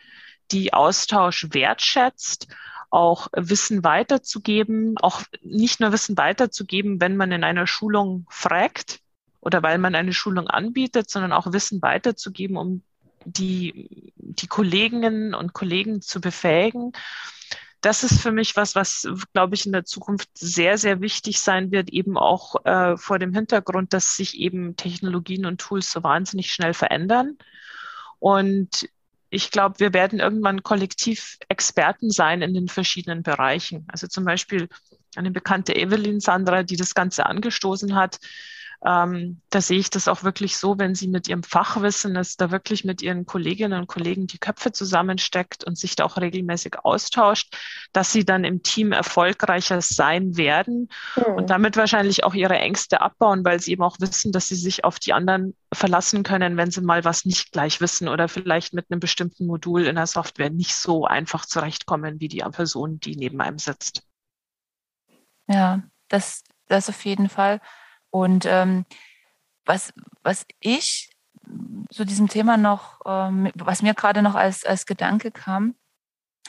die 0.51 0.73
Austausch 0.73 1.49
wertschätzt 1.51 2.49
auch 2.91 3.29
Wissen 3.35 3.85
weiterzugeben, 3.85 4.97
auch 4.99 5.23
nicht 5.43 5.81
nur 5.81 5.93
Wissen 5.93 6.17
weiterzugeben, 6.17 7.01
wenn 7.01 7.17
man 7.17 7.33
in 7.33 7.45
einer 7.45 7.67
Schulung 7.67 8.27
fragt 8.31 9.01
oder 9.41 9.63
weil 9.63 9.79
man 9.79 9.95
eine 9.95 10.13
Schulung 10.13 10.49
anbietet, 10.49 11.11
sondern 11.11 11.33
auch 11.33 11.53
Wissen 11.53 11.83
weiterzugeben, 11.83 12.57
um 12.57 12.83
die, 13.25 14.13
die 14.17 14.47
Kolleginnen 14.47 15.35
und 15.35 15.53
Kollegen 15.53 16.01
zu 16.01 16.21
befähigen. 16.21 16.93
Das 17.81 18.03
ist 18.03 18.21
für 18.21 18.33
mich 18.33 18.57
was, 18.57 18.75
was, 18.75 19.09
glaube 19.33 19.55
ich, 19.55 19.65
in 19.65 19.73
der 19.73 19.85
Zukunft 19.85 20.29
sehr, 20.37 20.79
sehr 20.79 21.01
wichtig 21.01 21.41
sein 21.41 21.71
wird, 21.71 21.91
eben 21.91 22.19
auch 22.19 22.65
äh, 22.65 22.97
vor 22.97 23.19
dem 23.19 23.33
Hintergrund, 23.33 23.93
dass 23.93 24.17
sich 24.17 24.39
eben 24.39 24.75
Technologien 24.77 25.47
und 25.47 25.61
Tools 25.61 25.93
so 25.93 26.03
wahnsinnig 26.03 26.53
schnell 26.53 26.75
verändern. 26.75 27.39
Und 28.19 28.89
ich 29.31 29.51
glaube, 29.51 29.79
wir 29.79 29.93
werden 29.93 30.19
irgendwann 30.19 30.63
kollektiv 30.63 31.39
Experten 31.49 32.11
sein 32.11 32.43
in 32.43 32.55
den 32.55 32.69
verschiedenen 32.69 33.23
Bereichen. 33.23 33.87
Also 33.89 34.09
zum 34.09 34.25
Beispiel 34.25 34.69
eine 35.15 35.31
bekannte 35.31 35.77
Evelyn 35.77 36.21
Sandra, 36.21 36.63
die 36.63 36.77
das 36.77 36.95
Ganze 36.95 37.27
angestoßen 37.27 37.95
hat, 37.95 38.19
ähm, 38.85 39.41
da 39.51 39.61
sehe 39.61 39.79
ich 39.79 39.91
das 39.91 40.07
auch 40.07 40.23
wirklich 40.23 40.57
so, 40.57 40.79
wenn 40.79 40.95
sie 40.95 41.09
mit 41.09 41.27
ihrem 41.27 41.43
Fachwissen 41.43 42.15
es 42.15 42.37
da 42.37 42.53
wirklich 42.53 42.85
mit 42.85 43.03
ihren 43.03 43.27
Kolleginnen 43.27 43.81
und 43.81 43.89
Kollegen 43.89 44.29
die 44.29 44.39
Köpfe 44.39 44.71
zusammensteckt 44.71 45.65
und 45.65 45.77
sich 45.77 45.97
da 45.97 46.05
auch 46.05 46.17
regelmäßig 46.17 46.79
austauscht, 46.85 47.57
dass 47.93 48.13
sie 48.13 48.25
dann 48.25 48.45
im 48.45 48.63
Team 48.63 48.93
erfolgreicher 48.93 49.81
sein 49.81 50.37
werden 50.37 50.89
mhm. 51.17 51.35
und 51.35 51.51
damit 51.51 51.77
wahrscheinlich 51.77 52.23
auch 52.23 52.35
ihre 52.35 52.57
Ängste 52.57 53.01
abbauen, 53.01 53.45
weil 53.45 53.59
sie 53.59 53.73
eben 53.73 53.83
auch 53.83 53.99
wissen, 53.99 54.31
dass 54.31 54.47
sie 54.47 54.55
sich 54.55 54.85
auf 54.85 55.01
die 55.01 55.13
anderen 55.13 55.57
verlassen 55.75 56.23
können, 56.23 56.57
wenn 56.57 56.71
sie 56.71 56.81
mal 56.81 57.05
was 57.05 57.25
nicht 57.25 57.51
gleich 57.51 57.81
wissen 57.81 58.09
oder 58.09 58.29
vielleicht 58.29 58.75
mit 58.75 58.87
einem 58.91 59.01
bestimmten 59.01 59.47
Modul 59.47 59.87
in 59.87 59.97
der 59.97 60.07
Software 60.07 60.51
nicht 60.51 60.77
so 60.77 61.05
einfach 61.05 61.47
zurechtkommen 61.47 62.21
wie 62.21 62.29
die 62.29 62.45
Person, 62.49 63.01
die 63.01 63.17
neben 63.17 63.41
einem 63.41 63.59
sitzt. 63.59 64.03
Ja, 65.49 65.83
das, 66.09 66.45
das 66.69 66.89
auf 66.89 67.05
jeden 67.05 67.29
Fall. 67.29 67.61
Und 68.11 68.47
ähm, 68.47 68.85
was, 69.65 69.93
was 70.23 70.47
ich 70.61 71.11
zu 71.91 72.05
diesem 72.05 72.29
Thema 72.29 72.57
noch, 72.57 73.01
ähm, 73.07 73.51
was 73.55 73.83
mir 73.83 73.95
gerade 73.95 74.23
noch 74.23 74.35
als, 74.35 74.65
als 74.65 74.87
Gedanke 74.87 75.31
kam, 75.31 75.75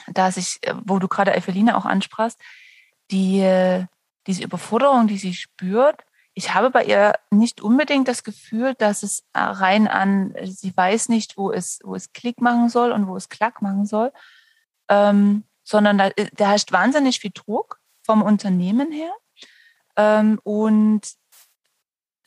dass 0.08 0.36
ich, 0.36 0.58
äh, 0.62 0.74
wo 0.84 0.98
du 0.98 1.08
gerade 1.08 1.34
Eveline 1.34 1.76
auch 1.76 1.84
ansprachst, 1.84 2.38
die, 3.10 3.40
äh, 3.40 3.86
diese 4.26 4.44
Überforderung, 4.44 5.06
die 5.06 5.18
sie 5.18 5.34
spürt, 5.34 6.04
ich 6.34 6.54
habe 6.54 6.70
bei 6.70 6.84
ihr 6.84 7.14
nicht 7.30 7.60
unbedingt 7.60 8.08
das 8.08 8.22
Gefühl, 8.22 8.74
dass 8.74 9.02
es 9.02 9.24
äh, 9.32 9.40
rein 9.40 9.88
an, 9.88 10.34
sie 10.44 10.74
weiß 10.74 11.08
nicht, 11.08 11.36
wo 11.36 11.50
es, 11.50 11.80
wo 11.82 11.94
es 11.94 12.12
Klick 12.12 12.40
machen 12.40 12.68
soll 12.68 12.92
und 12.92 13.06
wo 13.08 13.16
es 13.16 13.28
Klack 13.28 13.62
machen 13.62 13.84
soll, 13.84 14.12
ähm, 14.88 15.44
sondern 15.64 15.98
da, 15.98 16.10
da 16.36 16.48
herrscht 16.48 16.72
wahnsinnig 16.72 17.20
viel 17.20 17.32
Druck 17.32 17.80
vom 18.02 18.22
Unternehmen 18.22 18.92
her. 18.92 19.12
Ähm, 19.96 20.40
und 20.44 21.02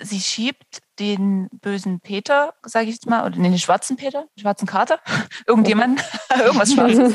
sie 0.03 0.19
schiebt 0.19 0.81
den 0.99 1.49
bösen 1.51 1.99
Peter, 1.99 2.53
sage 2.63 2.87
ich 2.87 2.95
jetzt 2.95 3.07
mal, 3.07 3.25
oder 3.25 3.37
nee, 3.37 3.49
den 3.49 3.59
schwarzen 3.59 3.97
Peter, 3.97 4.27
den 4.35 4.41
schwarzen 4.41 4.67
Kater, 4.67 4.99
irgendjemand, 5.47 6.03
irgendwas 6.37 6.73
Schwarzes, 6.73 7.13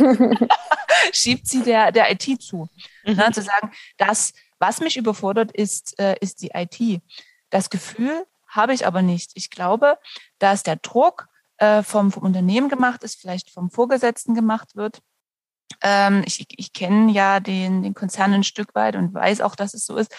schiebt 1.13 1.47
sie 1.47 1.63
der, 1.63 1.93
der 1.93 2.11
IT 2.11 2.43
zu. 2.43 2.69
Mhm. 3.05 3.15
Ne, 3.15 3.31
zu 3.33 3.43
sagen, 3.43 3.73
das, 3.97 4.33
was 4.59 4.81
mich 4.81 4.97
überfordert, 4.97 5.53
ist, 5.53 5.99
äh, 5.99 6.17
ist 6.21 6.43
die 6.43 6.51
IT. 6.55 7.03
Das 7.51 7.71
Gefühl 7.71 8.27
habe 8.49 8.75
ich 8.75 8.87
aber 8.87 9.03
nicht. 9.03 9.33
Ich 9.35 9.51
glaube, 9.51 9.99
dass 10.39 10.63
der 10.63 10.77
Druck 10.77 11.29
äh, 11.59 11.83
vom, 11.83 12.11
vom 12.11 12.23
Unternehmen 12.25 12.69
gemacht 12.69 13.05
ist, 13.05 13.21
vielleicht 13.21 13.51
vom 13.51 13.71
Vorgesetzten 13.71 14.35
gemacht 14.35 14.75
wird. 14.75 15.01
Ähm, 15.83 16.23
ich 16.27 16.47
ich 16.57 16.73
kenne 16.73 17.13
ja 17.13 17.41
den, 17.41 17.83
den 17.83 17.95
Konzern 17.95 18.33
ein 18.33 18.45
Stück 18.45 18.75
weit 18.75 18.97
und 18.97 19.15
weiß 19.15 19.43
auch, 19.43 19.55
dass 19.55 19.75
es 19.75 19.85
so 19.85 19.97
ist 19.97 20.15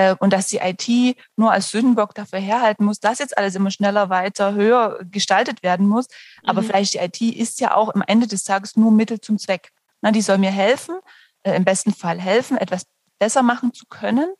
äh, 0.00 0.16
und 0.18 0.32
dass 0.32 0.46
die 0.46 0.58
IT 0.58 1.16
nur 1.36 1.52
als 1.52 1.70
Sündenbock 1.70 2.14
dafür 2.14 2.38
herhalten 2.38 2.84
muss, 2.84 3.00
dass 3.00 3.18
jetzt 3.18 3.36
alles 3.36 3.54
immer 3.54 3.70
schneller, 3.70 4.08
weiter, 4.08 4.54
höher 4.54 4.98
gestaltet 5.04 5.62
werden 5.62 5.86
muss. 5.86 6.06
Aber 6.44 6.62
mhm. 6.62 6.66
vielleicht 6.66 6.94
die 6.94 6.98
IT 6.98 7.20
ist 7.20 7.60
ja 7.60 7.74
auch 7.74 7.94
am 7.94 8.02
Ende 8.06 8.26
des 8.26 8.44
Tages 8.44 8.76
nur 8.76 8.90
Mittel 8.90 9.20
zum 9.20 9.38
Zweck. 9.38 9.70
Na, 10.00 10.10
die 10.10 10.22
soll 10.22 10.38
mir 10.38 10.50
helfen, 10.50 10.98
äh, 11.42 11.54
im 11.54 11.64
besten 11.64 11.92
Fall 11.92 12.20
helfen, 12.20 12.56
etwas 12.56 12.84
besser 13.18 13.42
machen 13.42 13.74
zu 13.74 13.84
können. 13.86 14.32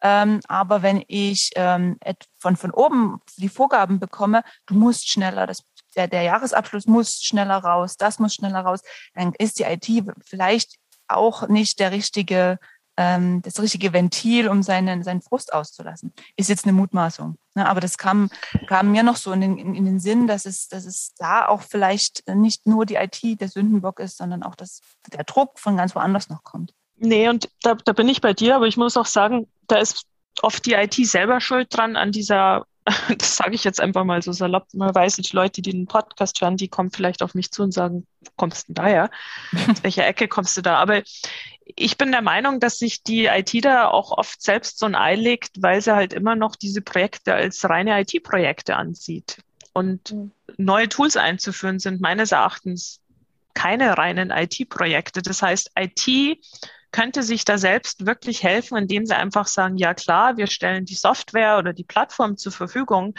Ähm, 0.00 0.40
aber 0.46 0.82
wenn 0.82 1.02
ich 1.08 1.50
ähm, 1.56 1.98
von, 2.38 2.56
von 2.56 2.70
oben 2.70 3.20
die 3.36 3.48
Vorgaben 3.48 3.98
bekomme, 3.98 4.44
du 4.66 4.74
musst 4.74 5.10
schneller, 5.10 5.48
das, 5.48 5.64
der, 5.96 6.06
der 6.06 6.22
Jahresabschluss 6.22 6.86
muss 6.86 7.20
schneller 7.20 7.56
raus, 7.56 7.96
das 7.96 8.20
muss 8.20 8.34
schneller 8.34 8.60
raus, 8.60 8.80
dann 9.14 9.32
ist 9.36 9.58
die 9.58 9.64
IT 9.64 9.88
vielleicht 10.24 10.76
auch 11.08 11.48
nicht 11.48 11.80
der 11.80 11.90
richtige 11.90 12.60
ähm, 12.98 13.40
das 13.42 13.62
richtige 13.62 13.92
Ventil, 13.92 14.48
um 14.48 14.64
seinen, 14.64 15.04
seinen 15.04 15.22
Frust 15.22 15.52
auszulassen. 15.54 16.12
Ist 16.36 16.48
jetzt 16.48 16.64
eine 16.64 16.72
Mutmaßung. 16.72 17.38
Ne? 17.54 17.66
Aber 17.66 17.80
das 17.80 17.96
kam, 17.96 18.28
kam 18.66 18.90
mir 18.90 19.04
noch 19.04 19.16
so 19.16 19.30
in 19.30 19.40
den, 19.40 19.56
in, 19.56 19.74
in 19.76 19.84
den 19.84 20.00
Sinn, 20.00 20.26
dass 20.26 20.44
es, 20.44 20.68
dass 20.68 20.84
es 20.84 21.14
da 21.16 21.46
auch 21.46 21.62
vielleicht 21.62 22.28
nicht 22.28 22.66
nur 22.66 22.86
die 22.86 22.96
IT 22.96 23.40
der 23.40 23.48
Sündenbock 23.48 24.00
ist, 24.00 24.18
sondern 24.18 24.42
auch 24.42 24.56
dass 24.56 24.80
der 25.12 25.22
Druck 25.22 25.60
von 25.60 25.76
ganz 25.76 25.94
woanders 25.94 26.28
noch 26.28 26.42
kommt. 26.42 26.74
Nee, 26.96 27.28
und 27.28 27.48
da, 27.62 27.76
da 27.76 27.92
bin 27.92 28.08
ich 28.08 28.20
bei 28.20 28.34
dir, 28.34 28.56
aber 28.56 28.66
ich 28.66 28.76
muss 28.76 28.96
auch 28.96 29.06
sagen, 29.06 29.46
da 29.68 29.76
ist 29.76 30.04
oft 30.42 30.66
die 30.66 30.72
IT 30.72 30.94
selber 30.94 31.40
schuld 31.40 31.68
dran 31.70 31.94
an 31.94 32.10
dieser 32.10 32.66
das 33.18 33.36
sage 33.36 33.54
ich 33.54 33.64
jetzt 33.64 33.80
einfach 33.80 34.04
mal 34.04 34.22
so 34.22 34.32
salopp, 34.32 34.66
man 34.74 34.94
weiß, 34.94 35.16
die 35.16 35.36
Leute, 35.36 35.62
die 35.62 35.72
den 35.72 35.86
Podcast 35.86 36.40
hören, 36.40 36.56
die 36.56 36.68
kommen 36.68 36.90
vielleicht 36.90 37.22
auf 37.22 37.34
mich 37.34 37.50
zu 37.50 37.62
und 37.62 37.72
sagen, 37.72 38.06
kommst 38.36 38.68
du 38.68 38.74
daher? 38.74 39.10
Aus 39.70 39.82
welcher 39.82 40.06
Ecke 40.06 40.28
kommst 40.28 40.56
du 40.56 40.62
da? 40.62 40.76
Aber 40.76 41.02
ich 41.64 41.98
bin 41.98 42.12
der 42.12 42.22
Meinung, 42.22 42.60
dass 42.60 42.78
sich 42.78 43.02
die 43.02 43.26
IT 43.26 43.64
da 43.64 43.88
auch 43.88 44.12
oft 44.12 44.40
selbst 44.42 44.78
so 44.78 44.86
ein 44.86 44.94
Ei 44.94 45.14
legt, 45.14 45.62
weil 45.62 45.80
sie 45.80 45.94
halt 45.94 46.12
immer 46.12 46.34
noch 46.34 46.56
diese 46.56 46.80
Projekte 46.80 47.34
als 47.34 47.68
reine 47.68 48.00
IT-Projekte 48.00 48.76
ansieht. 48.76 49.38
Und 49.72 50.12
mhm. 50.12 50.32
neue 50.56 50.88
Tools 50.88 51.16
einzuführen 51.16 51.78
sind 51.78 52.00
meines 52.00 52.32
Erachtens 52.32 53.00
keine 53.54 53.98
reinen 53.98 54.30
IT-Projekte. 54.30 55.20
Das 55.20 55.42
heißt, 55.42 55.72
IT 55.76 56.38
könnte 56.90 57.22
sich 57.22 57.44
da 57.44 57.58
selbst 57.58 58.06
wirklich 58.06 58.42
helfen, 58.42 58.76
indem 58.76 59.06
sie 59.06 59.16
einfach 59.16 59.46
sagen, 59.46 59.76
ja 59.76 59.94
klar, 59.94 60.36
wir 60.36 60.46
stellen 60.46 60.84
die 60.84 60.94
Software 60.94 61.58
oder 61.58 61.72
die 61.72 61.84
Plattform 61.84 62.36
zur 62.36 62.52
Verfügung, 62.52 63.14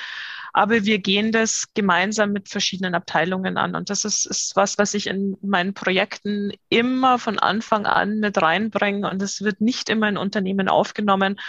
aber 0.59 0.83
wir 0.83 0.99
gehen 0.99 1.31
das 1.31 1.67
gemeinsam 1.73 2.33
mit 2.33 2.49
verschiedenen 2.49 2.93
Abteilungen 2.93 3.55
an. 3.55 3.75
Und 3.75 3.89
das 3.89 4.03
ist, 4.03 4.25
ist 4.25 4.57
was, 4.57 4.77
was 4.77 4.93
ich 4.93 5.07
in 5.07 5.37
meinen 5.41 5.73
Projekten 5.73 6.51
immer 6.67 7.17
von 7.17 7.39
Anfang 7.39 7.85
an 7.85 8.19
mit 8.19 8.41
reinbringe. 8.41 9.09
Und 9.09 9.21
es 9.21 9.41
wird 9.41 9.61
nicht 9.61 9.87
immer 9.87 10.09
in 10.09 10.17
Unternehmen 10.17 10.67
aufgenommen, 10.67 11.39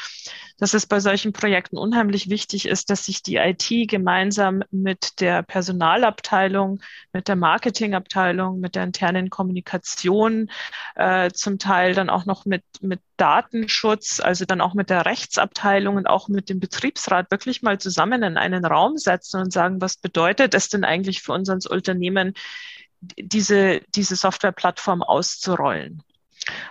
dass 0.59 0.75
es 0.75 0.87
bei 0.87 1.01
solchen 1.01 1.33
Projekten 1.33 1.77
unheimlich 1.77 2.31
wichtig 2.31 2.69
ist, 2.69 2.89
dass 2.89 3.07
sich 3.07 3.21
die 3.25 3.35
IT 3.35 3.89
gemeinsam 3.89 4.63
mit 4.71 5.21
der 5.21 5.43
Personalabteilung, 5.43 6.79
mit 7.13 7.27
der 7.27 7.35
Marketingabteilung, 7.35 8.61
mit 8.61 8.77
der 8.77 8.85
internen 8.85 9.29
Kommunikation, 9.29 10.53
äh, 10.95 11.33
zum 11.33 11.59
Teil 11.59 11.95
dann 11.95 12.11
auch 12.11 12.27
noch 12.27 12.45
mit, 12.45 12.63
mit 12.81 13.01
Datenschutz, 13.21 14.21
also 14.21 14.47
dann 14.47 14.61
auch 14.61 14.73
mit 14.73 14.89
der 14.89 15.05
Rechtsabteilung 15.05 15.97
und 15.97 16.07
auch 16.07 16.29
mit 16.29 16.49
dem 16.49 16.59
Betriebsrat 16.59 17.31
wirklich 17.31 17.61
mal 17.61 17.79
zusammen 17.79 18.23
in 18.23 18.39
einen 18.39 18.65
Raum 18.65 18.97
setzen 18.97 19.41
und 19.41 19.53
sagen, 19.53 19.81
was 19.81 19.97
bedeutet 19.97 20.55
es 20.55 20.71
denn 20.71 20.85
eigentlich 20.85 21.21
für 21.23 21.33
uns 21.33 21.51
als 21.51 21.67
Unternehmen, 21.67 22.33
diese, 23.01 23.83
diese 23.95 24.17
Softwareplattform 24.17 25.03
auszurollen? 25.03 26.03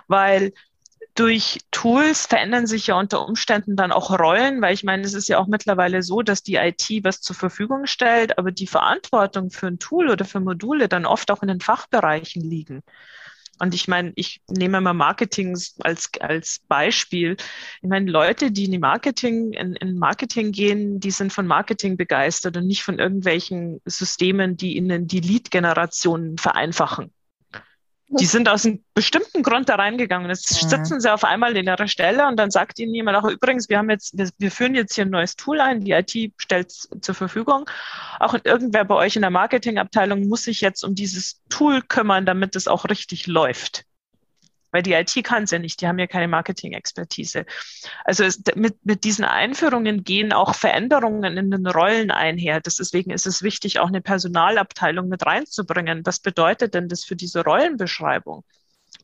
Weil 0.08 0.52
durch 1.14 1.60
Tools 1.70 2.26
verändern 2.26 2.66
sich 2.66 2.88
ja 2.88 2.98
unter 2.98 3.26
Umständen 3.26 3.76
dann 3.76 3.92
auch 3.92 4.10
Rollen, 4.18 4.60
weil 4.60 4.74
ich 4.74 4.84
meine, 4.84 5.02
es 5.02 5.14
ist 5.14 5.28
ja 5.28 5.38
auch 5.38 5.46
mittlerweile 5.46 6.02
so, 6.02 6.22
dass 6.22 6.42
die 6.42 6.56
IT 6.56 6.88
was 7.04 7.20
zur 7.20 7.36
Verfügung 7.36 7.86
stellt, 7.86 8.38
aber 8.38 8.50
die 8.50 8.66
Verantwortung 8.66 9.50
für 9.50 9.68
ein 9.68 9.78
Tool 9.78 10.10
oder 10.10 10.24
für 10.24 10.40
Module 10.40 10.88
dann 10.88 11.06
oft 11.06 11.30
auch 11.30 11.42
in 11.42 11.48
den 11.48 11.60
Fachbereichen 11.60 12.42
liegen. 12.42 12.82
Und 13.60 13.74
ich 13.74 13.88
meine, 13.88 14.12
ich 14.16 14.40
nehme 14.48 14.80
mal 14.80 14.94
Marketing 14.94 15.56
als, 15.80 16.10
als 16.18 16.60
Beispiel. 16.66 17.36
Ich 17.82 17.88
meine, 17.88 18.10
Leute, 18.10 18.50
die 18.50 18.64
in 18.64 18.72
die 18.72 18.78
Marketing, 18.78 19.52
in, 19.52 19.76
in 19.76 19.98
Marketing 19.98 20.50
gehen, 20.50 20.98
die 20.98 21.10
sind 21.10 21.32
von 21.32 21.46
Marketing 21.46 21.98
begeistert 21.98 22.56
und 22.56 22.66
nicht 22.66 22.82
von 22.82 22.98
irgendwelchen 22.98 23.80
Systemen, 23.84 24.56
die 24.56 24.76
ihnen 24.76 25.06
die 25.06 25.20
Lead-Generation 25.20 26.38
vereinfachen. 26.38 27.12
Die 28.18 28.26
sind 28.26 28.48
aus 28.48 28.66
einem 28.66 28.82
bestimmten 28.94 29.44
Grund 29.44 29.68
da 29.68 29.76
reingegangen. 29.76 30.28
Jetzt 30.28 30.48
sitzen 30.48 31.00
sie 31.00 31.12
auf 31.12 31.22
einmal 31.22 31.56
in 31.56 31.66
ihrer 31.66 31.86
Stelle 31.86 32.26
und 32.26 32.36
dann 32.36 32.50
sagt 32.50 32.80
ihnen 32.80 32.92
jemand 32.92 33.16
auch, 33.16 33.28
übrigens, 33.28 33.68
wir 33.68 33.78
haben 33.78 33.88
jetzt, 33.88 34.18
wir, 34.18 34.28
wir 34.36 34.50
führen 34.50 34.74
jetzt 34.74 34.96
hier 34.96 35.04
ein 35.04 35.10
neues 35.10 35.36
Tool 35.36 35.60
ein, 35.60 35.84
die 35.84 35.92
IT 35.92 36.32
stellt 36.36 36.70
es 36.70 36.88
zur 37.00 37.14
Verfügung. 37.14 37.70
Auch 38.18 38.34
irgendwer 38.42 38.84
bei 38.84 38.96
euch 38.96 39.14
in 39.14 39.22
der 39.22 39.30
Marketingabteilung 39.30 40.26
muss 40.26 40.42
sich 40.42 40.60
jetzt 40.60 40.82
um 40.82 40.96
dieses 40.96 41.40
Tool 41.50 41.82
kümmern, 41.82 42.26
damit 42.26 42.56
es 42.56 42.66
auch 42.66 42.84
richtig 42.86 43.28
läuft. 43.28 43.84
Weil 44.72 44.82
die 44.82 44.92
IT 44.92 45.22
kann 45.24 45.44
es 45.44 45.50
ja 45.50 45.58
nicht, 45.58 45.80
die 45.80 45.88
haben 45.88 45.98
ja 45.98 46.06
keine 46.06 46.28
Marketing-Expertise. 46.28 47.46
Also 48.04 48.24
es, 48.24 48.42
mit, 48.54 48.84
mit 48.84 49.04
diesen 49.04 49.24
Einführungen 49.24 50.04
gehen 50.04 50.32
auch 50.32 50.54
Veränderungen 50.54 51.36
in 51.36 51.50
den 51.50 51.66
Rollen 51.66 52.10
einher. 52.10 52.60
Deswegen 52.60 53.10
ist 53.10 53.26
es 53.26 53.42
wichtig, 53.42 53.78
auch 53.80 53.88
eine 53.88 54.00
Personalabteilung 54.00 55.08
mit 55.08 55.26
reinzubringen. 55.26 56.04
Was 56.04 56.20
bedeutet 56.20 56.74
denn 56.74 56.88
das 56.88 57.04
für 57.04 57.16
diese 57.16 57.44
Rollenbeschreibung? 57.44 58.44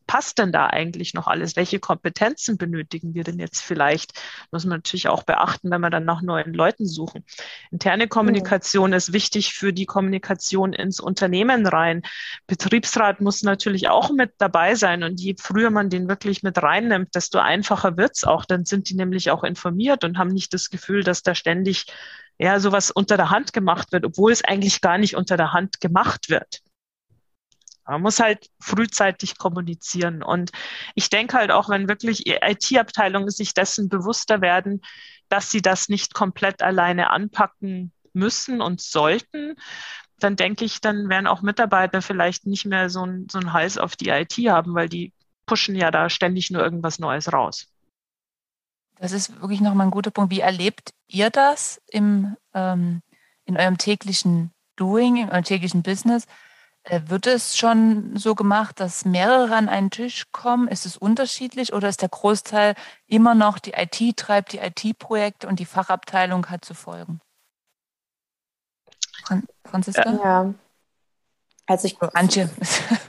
Passt 0.07 0.39
denn 0.39 0.51
da 0.51 0.67
eigentlich 0.67 1.13
noch 1.13 1.27
alles? 1.27 1.55
Welche 1.55 1.79
Kompetenzen 1.79 2.57
benötigen 2.57 3.13
wir 3.13 3.23
denn 3.23 3.39
jetzt 3.39 3.61
vielleicht? 3.61 4.13
Muss 4.51 4.65
man 4.65 4.79
natürlich 4.79 5.07
auch 5.07 5.23
beachten, 5.23 5.69
wenn 5.69 5.81
wir 5.81 5.89
dann 5.89 6.05
nach 6.05 6.21
neuen 6.21 6.53
Leuten 6.53 6.87
suchen. 6.87 7.23
Interne 7.71 8.07
Kommunikation 8.07 8.91
mhm. 8.91 8.95
ist 8.95 9.13
wichtig 9.13 9.53
für 9.53 9.73
die 9.73 9.85
Kommunikation 9.85 10.73
ins 10.73 10.99
Unternehmen 10.99 11.67
rein. 11.67 12.01
Betriebsrat 12.47 13.21
muss 13.21 13.43
natürlich 13.43 13.89
auch 13.89 14.09
mit 14.11 14.31
dabei 14.37 14.75
sein 14.75 15.03
und 15.03 15.19
je 15.19 15.35
früher 15.39 15.69
man 15.69 15.89
den 15.89 16.07
wirklich 16.07 16.41
mit 16.41 16.61
reinnimmt, 16.61 17.13
desto 17.13 17.39
einfacher 17.39 17.97
wird's 17.97 18.23
auch. 18.23 18.45
Dann 18.45 18.65
sind 18.65 18.89
die 18.89 18.95
nämlich 18.95 19.29
auch 19.29 19.43
informiert 19.43 20.03
und 20.03 20.17
haben 20.17 20.31
nicht 20.31 20.53
das 20.53 20.69
Gefühl, 20.69 21.03
dass 21.03 21.21
da 21.21 21.35
ständig 21.35 21.85
ja, 22.39 22.59
sowas 22.59 22.91
unter 22.91 23.17
der 23.17 23.29
Hand 23.29 23.51
gemacht 23.53 23.91
wird, 23.91 24.05
obwohl 24.05 24.31
es 24.31 24.43
eigentlich 24.43 24.81
gar 24.81 24.97
nicht 24.97 25.15
unter 25.15 25.37
der 25.37 25.53
Hand 25.53 25.81
gemacht 25.81 26.29
wird. 26.29 26.61
Man 27.87 28.01
muss 28.01 28.19
halt 28.19 28.49
frühzeitig 28.59 29.37
kommunizieren. 29.37 30.21
Und 30.21 30.51
ich 30.95 31.09
denke 31.09 31.37
halt 31.37 31.51
auch, 31.51 31.69
wenn 31.69 31.87
wirklich 31.87 32.27
IT-Abteilungen 32.27 33.29
sich 33.29 33.53
dessen 33.53 33.89
bewusster 33.89 34.41
werden, 34.41 34.81
dass 35.29 35.51
sie 35.51 35.61
das 35.61 35.89
nicht 35.89 36.13
komplett 36.13 36.61
alleine 36.61 37.09
anpacken 37.09 37.91
müssen 38.13 38.61
und 38.61 38.81
sollten, 38.81 39.55
dann 40.19 40.35
denke 40.35 40.65
ich, 40.65 40.81
dann 40.81 41.09
werden 41.09 41.27
auch 41.27 41.41
Mitarbeiter 41.41 42.01
vielleicht 42.01 42.45
nicht 42.45 42.65
mehr 42.65 42.89
so, 42.89 43.05
ein, 43.05 43.27
so 43.29 43.39
einen 43.39 43.53
Hals 43.53 43.77
auf 43.77 43.95
die 43.95 44.09
IT 44.09 44.33
haben, 44.33 44.73
weil 44.73 44.89
die 44.89 45.13
pushen 45.45 45.75
ja 45.75 45.91
da 45.91 46.09
ständig 46.09 46.51
nur 46.51 46.63
irgendwas 46.63 46.99
Neues 46.99 47.31
raus. 47.31 47.67
Das 48.99 49.11
ist 49.11 49.41
wirklich 49.41 49.61
nochmal 49.61 49.87
ein 49.87 49.91
guter 49.91 50.11
Punkt. 50.11 50.31
Wie 50.31 50.39
erlebt 50.39 50.91
ihr 51.07 51.29
das 51.29 51.81
im, 51.87 52.35
ähm, 52.53 53.01
in 53.45 53.57
eurem 53.57 53.77
täglichen 53.77 54.51
Doing, 54.75 55.17
in 55.17 55.29
eurem 55.29 55.43
täglichen 55.43 55.83
Business? 55.83 56.25
Wird 56.89 57.27
es 57.27 57.57
schon 57.57 58.15
so 58.15 58.33
gemacht, 58.33 58.79
dass 58.79 59.03
mehrere 59.03 59.55
an 59.55 59.67
einen 59.67 59.89
Tisch 59.89 60.25
kommen? 60.31 60.69
Ist 60.69 60.85
es 60.85 60.95
unterschiedlich 60.95 61.73
oder 61.73 61.89
ist 61.89 62.01
der 62.01 62.09
Großteil 62.09 62.75
immer 63.07 63.35
noch 63.35 63.59
die 63.59 63.73
IT 63.73 64.17
treibt 64.17 64.53
die 64.53 64.59
IT-Projekte 64.59 65.47
und 65.47 65.59
die 65.59 65.65
Fachabteilung 65.65 66.49
hat 66.49 66.63
zu 66.63 66.73
folgen? 66.73 67.19
Fran 69.25 69.43
Franziska? 69.65 70.09
Ja. 70.09 70.53
Also 71.65 71.87
ich. 71.87 72.01
Oh, 72.01 72.07
Antje. 72.13 72.49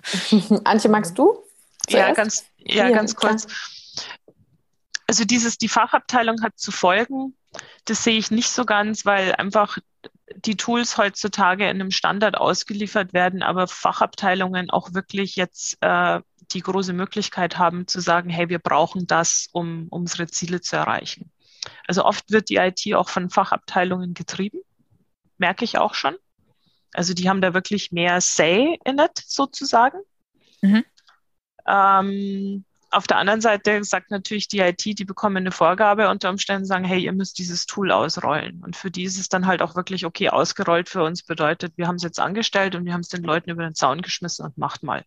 Antje, 0.64 0.90
magst 0.90 1.16
du? 1.16 1.44
Zuerst? 1.86 2.08
Ja, 2.08 2.12
ganz, 2.12 2.44
ja, 2.56 2.88
ja 2.88 2.90
ganz 2.90 3.14
kurz. 3.14 3.46
Also 5.06 5.24
dieses, 5.24 5.56
die 5.56 5.68
Fachabteilung 5.68 6.42
hat 6.42 6.58
zu 6.58 6.72
folgen, 6.72 7.34
das 7.84 8.02
sehe 8.02 8.18
ich 8.18 8.30
nicht 8.30 8.50
so 8.50 8.64
ganz, 8.64 9.06
weil 9.06 9.34
einfach 9.36 9.78
die 10.44 10.56
Tools 10.56 10.96
heutzutage 10.98 11.64
in 11.64 11.80
einem 11.80 11.90
Standard 11.90 12.36
ausgeliefert 12.36 13.12
werden, 13.12 13.42
aber 13.42 13.66
Fachabteilungen 13.66 14.70
auch 14.70 14.94
wirklich 14.94 15.36
jetzt 15.36 15.76
äh, 15.80 16.20
die 16.52 16.60
große 16.60 16.92
Möglichkeit 16.92 17.58
haben 17.58 17.86
zu 17.86 18.00
sagen, 18.00 18.30
hey, 18.30 18.48
wir 18.48 18.58
brauchen 18.58 19.06
das, 19.06 19.48
um 19.52 19.88
unsere 19.90 20.28
Ziele 20.28 20.60
zu 20.60 20.76
erreichen. 20.76 21.30
Also 21.86 22.04
oft 22.04 22.30
wird 22.30 22.48
die 22.48 22.56
IT 22.56 22.94
auch 22.94 23.08
von 23.08 23.30
Fachabteilungen 23.30 24.14
getrieben, 24.14 24.60
merke 25.38 25.64
ich 25.64 25.78
auch 25.78 25.94
schon. 25.94 26.16
Also 26.92 27.14
die 27.14 27.28
haben 27.28 27.40
da 27.40 27.52
wirklich 27.52 27.92
mehr 27.92 28.20
Say 28.20 28.78
in 28.84 28.98
it 28.98 29.22
sozusagen. 29.26 29.98
Mhm. 30.62 30.84
Ähm, 31.66 32.64
auf 32.90 33.06
der 33.06 33.18
anderen 33.18 33.40
Seite 33.40 33.82
sagt 33.84 34.10
natürlich 34.10 34.48
die 34.48 34.60
IT, 34.60 34.84
die 34.84 35.04
bekommen 35.04 35.38
eine 35.38 35.50
Vorgabe 35.50 36.08
unter 36.08 36.30
Umständen 36.30 36.64
sagen, 36.64 36.84
hey, 36.84 37.00
ihr 37.00 37.12
müsst 37.12 37.38
dieses 37.38 37.66
Tool 37.66 37.92
ausrollen. 37.92 38.62
Und 38.62 38.76
für 38.76 38.90
die 38.90 39.04
ist 39.04 39.18
es 39.18 39.28
dann 39.28 39.46
halt 39.46 39.62
auch 39.62 39.76
wirklich, 39.76 40.06
okay, 40.06 40.30
ausgerollt 40.30 40.88
für 40.88 41.02
uns 41.02 41.22
bedeutet, 41.22 41.74
wir 41.76 41.86
haben 41.86 41.96
es 41.96 42.02
jetzt 42.02 42.20
angestellt 42.20 42.74
und 42.74 42.84
wir 42.84 42.94
haben 42.94 43.00
es 43.00 43.08
den 43.08 43.22
Leuten 43.22 43.50
über 43.50 43.62
den 43.62 43.74
Zaun 43.74 44.00
geschmissen 44.00 44.44
und 44.44 44.56
macht 44.56 44.82
mal. 44.82 45.04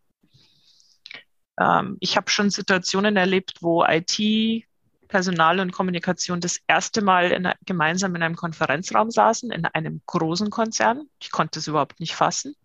Ähm, 1.59 1.97
ich 1.99 2.17
habe 2.17 2.29
schon 2.29 2.49
Situationen 2.49 3.17
erlebt, 3.17 3.57
wo 3.61 3.83
IT, 3.83 4.65
Personal 5.07 5.59
und 5.59 5.71
Kommunikation 5.71 6.39
das 6.39 6.59
erste 6.67 7.01
Mal 7.01 7.31
in, 7.31 7.51
gemeinsam 7.65 8.15
in 8.15 8.23
einem 8.23 8.35
Konferenzraum 8.35 9.11
saßen, 9.11 9.51
in 9.51 9.65
einem 9.65 10.01
großen 10.05 10.49
Konzern. 10.49 11.09
Ich 11.19 11.31
konnte 11.31 11.59
es 11.59 11.67
überhaupt 11.67 11.99
nicht 11.99 12.15
fassen. 12.15 12.55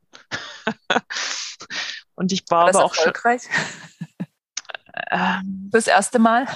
und 2.14 2.32
ich 2.32 2.44
war, 2.48 2.66
war 2.66 2.68
aber 2.68 2.84
auch 2.84 2.94
schon. 2.94 3.12
Ähm, 5.10 5.68
das 5.70 5.86
erste 5.86 6.18
Mal? 6.18 6.46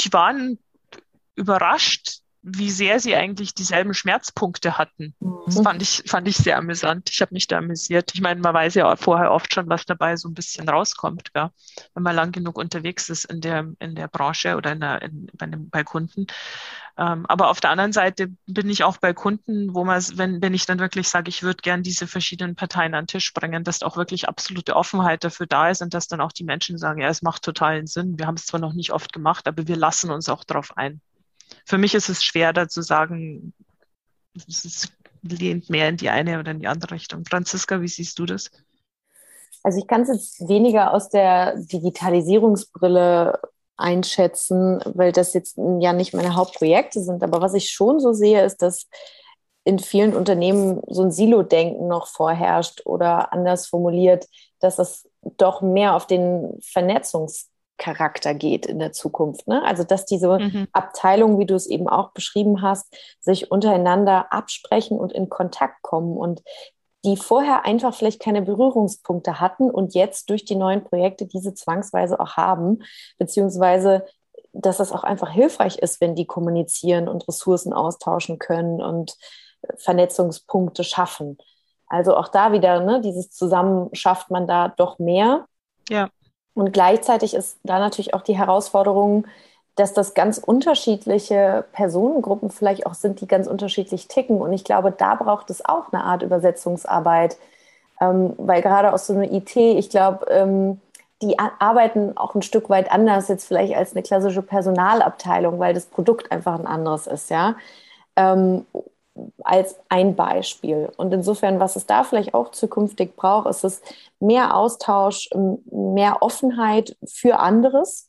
Die 0.00 0.12
waren 0.12 0.58
überrascht, 1.34 2.22
wie 2.42 2.70
sehr 2.70 2.98
sie 2.98 3.14
eigentlich 3.14 3.54
dieselben 3.54 3.94
Schmerzpunkte 3.94 4.76
hatten. 4.76 5.14
Das 5.46 5.58
mhm. 5.58 5.62
fand 5.62 5.82
ich, 5.82 6.02
fand 6.06 6.26
ich 6.26 6.36
sehr 6.36 6.58
amüsant. 6.58 7.08
Ich 7.10 7.20
habe 7.20 7.32
mich 7.32 7.46
da 7.46 7.58
amüsiert. 7.58 8.10
Ich 8.14 8.20
meine, 8.20 8.40
man 8.40 8.52
weiß 8.52 8.74
ja 8.74 8.96
vorher 8.96 9.30
oft 9.30 9.54
schon, 9.54 9.68
was 9.68 9.86
dabei 9.86 10.16
so 10.16 10.28
ein 10.28 10.34
bisschen 10.34 10.68
rauskommt, 10.68 11.30
ja? 11.36 11.52
wenn 11.94 12.02
man 12.02 12.16
lang 12.16 12.32
genug 12.32 12.58
unterwegs 12.58 13.08
ist 13.08 13.26
in 13.26 13.40
der, 13.40 13.72
in 13.78 13.94
der 13.94 14.08
Branche 14.08 14.56
oder 14.56 14.72
in 14.72 14.80
der, 14.80 15.02
in, 15.02 15.28
bei, 15.34 15.46
einem, 15.46 15.70
bei 15.70 15.84
Kunden. 15.84 16.26
Ähm, 16.98 17.24
aber 17.26 17.48
auf 17.50 17.60
der 17.60 17.70
anderen 17.70 17.92
Seite 17.92 18.30
bin 18.46 18.68
ich 18.68 18.84
auch 18.84 18.98
bei 18.98 19.14
Kunden, 19.14 19.74
wo 19.74 19.84
man, 19.84 20.02
wenn, 20.16 20.42
wenn 20.42 20.54
ich 20.54 20.66
dann 20.66 20.78
wirklich 20.78 21.08
sage, 21.08 21.28
ich 21.30 21.42
würde 21.42 21.62
gern 21.62 21.82
diese 21.82 22.06
verschiedenen 22.06 22.54
Parteien 22.54 22.94
an 22.94 23.04
den 23.04 23.08
Tisch 23.08 23.32
bringen, 23.32 23.64
dass 23.64 23.82
auch 23.82 23.96
wirklich 23.96 24.28
absolute 24.28 24.76
Offenheit 24.76 25.24
dafür 25.24 25.46
da 25.46 25.70
ist 25.70 25.82
und 25.82 25.94
dass 25.94 26.08
dann 26.08 26.20
auch 26.20 26.32
die 26.32 26.44
Menschen 26.44 26.76
sagen, 26.78 27.00
ja, 27.00 27.08
es 27.08 27.22
macht 27.22 27.42
totalen 27.42 27.86
Sinn. 27.86 28.18
Wir 28.18 28.26
haben 28.26 28.34
es 28.36 28.46
zwar 28.46 28.60
noch 28.60 28.74
nicht 28.74 28.92
oft 28.92 29.12
gemacht, 29.12 29.48
aber 29.48 29.66
wir 29.66 29.76
lassen 29.76 30.10
uns 30.10 30.28
auch 30.28 30.44
darauf 30.44 30.76
ein 30.76 31.00
für 31.64 31.78
mich 31.78 31.94
ist 31.94 32.08
es 32.08 32.24
schwer, 32.24 32.52
da 32.52 32.68
zu 32.68 32.82
sagen, 32.82 33.52
es 34.34 34.88
lehnt 35.22 35.70
mehr 35.70 35.88
in 35.88 35.96
die 35.96 36.10
eine 36.10 36.38
oder 36.38 36.50
in 36.50 36.60
die 36.60 36.68
andere 36.68 36.92
Richtung. 36.92 37.24
Franziska, 37.24 37.80
wie 37.80 37.88
siehst 37.88 38.18
du 38.18 38.26
das? 38.26 38.50
Also 39.62 39.78
ich 39.78 39.86
kann 39.86 40.02
es 40.02 40.08
jetzt 40.08 40.48
weniger 40.48 40.92
aus 40.92 41.08
der 41.08 41.56
Digitalisierungsbrille 41.56 43.38
einschätzen, 43.82 44.80
weil 44.94 45.12
das 45.12 45.34
jetzt 45.34 45.58
ja 45.80 45.92
nicht 45.92 46.14
meine 46.14 46.34
Hauptprojekte 46.34 47.00
sind. 47.00 47.22
Aber 47.22 47.40
was 47.40 47.54
ich 47.54 47.70
schon 47.70 48.00
so 48.00 48.12
sehe, 48.12 48.44
ist, 48.44 48.62
dass 48.62 48.88
in 49.64 49.78
vielen 49.78 50.14
Unternehmen 50.14 50.80
so 50.88 51.02
ein 51.02 51.10
Silo-Denken 51.10 51.86
noch 51.86 52.06
vorherrscht 52.06 52.82
oder 52.84 53.32
anders 53.32 53.66
formuliert, 53.66 54.26
dass 54.60 54.78
es 54.78 55.08
doch 55.22 55.62
mehr 55.62 55.94
auf 55.94 56.06
den 56.06 56.58
Vernetzungs 56.62 57.48
Charakter 57.78 58.32
geht 58.34 58.66
in 58.66 58.78
der 58.78 58.92
Zukunft. 58.92 59.48
Ne? 59.48 59.62
Also 59.64 59.82
dass 59.82 60.04
diese 60.04 60.38
mhm. 60.38 60.68
Abteilungen, 60.72 61.38
wie 61.40 61.46
du 61.46 61.54
es 61.54 61.66
eben 61.66 61.88
auch 61.88 62.12
beschrieben 62.12 62.62
hast, 62.62 62.94
sich 63.20 63.50
untereinander 63.50 64.32
absprechen 64.32 64.98
und 64.98 65.12
in 65.12 65.28
Kontakt 65.28 65.82
kommen 65.82 66.16
und 66.16 66.42
die 67.04 67.16
vorher 67.16 67.64
einfach 67.64 67.94
vielleicht 67.94 68.20
keine 68.20 68.42
Berührungspunkte 68.42 69.40
hatten 69.40 69.70
und 69.70 69.94
jetzt 69.94 70.30
durch 70.30 70.44
die 70.44 70.54
neuen 70.54 70.84
Projekte 70.84 71.26
diese 71.26 71.54
zwangsweise 71.54 72.20
auch 72.20 72.36
haben, 72.36 72.82
beziehungsweise 73.18 74.04
dass 74.52 74.76
das 74.76 74.92
auch 74.92 75.02
einfach 75.02 75.30
hilfreich 75.30 75.78
ist, 75.78 76.00
wenn 76.00 76.14
die 76.14 76.26
kommunizieren 76.26 77.08
und 77.08 77.26
Ressourcen 77.26 77.72
austauschen 77.72 78.38
können 78.38 78.82
und 78.82 79.16
Vernetzungspunkte 79.78 80.84
schaffen. 80.84 81.38
Also 81.86 82.16
auch 82.16 82.28
da 82.28 82.52
wieder, 82.52 82.80
ne, 82.80 83.00
dieses 83.00 83.30
Zusammen 83.30 83.94
schafft 83.94 84.30
man 84.30 84.46
da 84.46 84.68
doch 84.68 84.98
mehr. 84.98 85.46
Ja. 85.88 86.10
Und 86.54 86.72
gleichzeitig 86.72 87.34
ist 87.34 87.58
da 87.62 87.78
natürlich 87.78 88.14
auch 88.14 88.22
die 88.22 88.36
Herausforderung, 88.36 89.26
dass 89.76 89.94
das 89.94 90.14
ganz 90.14 90.38
unterschiedliche 90.38 91.64
Personengruppen 91.72 92.50
vielleicht 92.50 92.86
auch 92.86 92.94
sind, 92.94 93.20
die 93.20 93.26
ganz 93.26 93.46
unterschiedlich 93.46 94.08
ticken. 94.08 94.40
Und 94.40 94.52
ich 94.52 94.64
glaube, 94.64 94.92
da 94.92 95.14
braucht 95.14 95.50
es 95.50 95.64
auch 95.64 95.92
eine 95.92 96.04
Art 96.04 96.22
Übersetzungsarbeit, 96.22 97.38
ähm, 98.00 98.34
weil 98.36 98.62
gerade 98.62 98.92
aus 98.92 99.06
so 99.06 99.14
einer 99.14 99.30
IT, 99.32 99.56
ich 99.56 99.88
glaube, 99.90 100.26
ähm, 100.30 100.80
die 101.22 101.38
arbeiten 101.38 102.16
auch 102.16 102.34
ein 102.34 102.42
Stück 102.42 102.68
weit 102.68 102.90
anders 102.90 103.28
jetzt 103.28 103.46
vielleicht 103.46 103.76
als 103.76 103.92
eine 103.92 104.02
klassische 104.02 104.42
Personalabteilung, 104.42 105.58
weil 105.58 105.72
das 105.72 105.86
Produkt 105.86 106.32
einfach 106.32 106.58
ein 106.58 106.66
anderes 106.66 107.06
ist, 107.06 107.30
ja. 107.30 107.54
Ähm, 108.16 108.66
als 109.44 109.78
ein 109.88 110.16
Beispiel. 110.16 110.90
Und 110.96 111.12
insofern, 111.12 111.60
was 111.60 111.76
es 111.76 111.86
da 111.86 112.02
vielleicht 112.02 112.34
auch 112.34 112.50
zukünftig 112.50 113.14
braucht, 113.14 113.48
ist 113.48 113.64
es 113.64 113.82
mehr 114.20 114.56
Austausch, 114.56 115.28
mehr 115.70 116.22
Offenheit 116.22 116.96
für 117.04 117.38
anderes. 117.38 118.08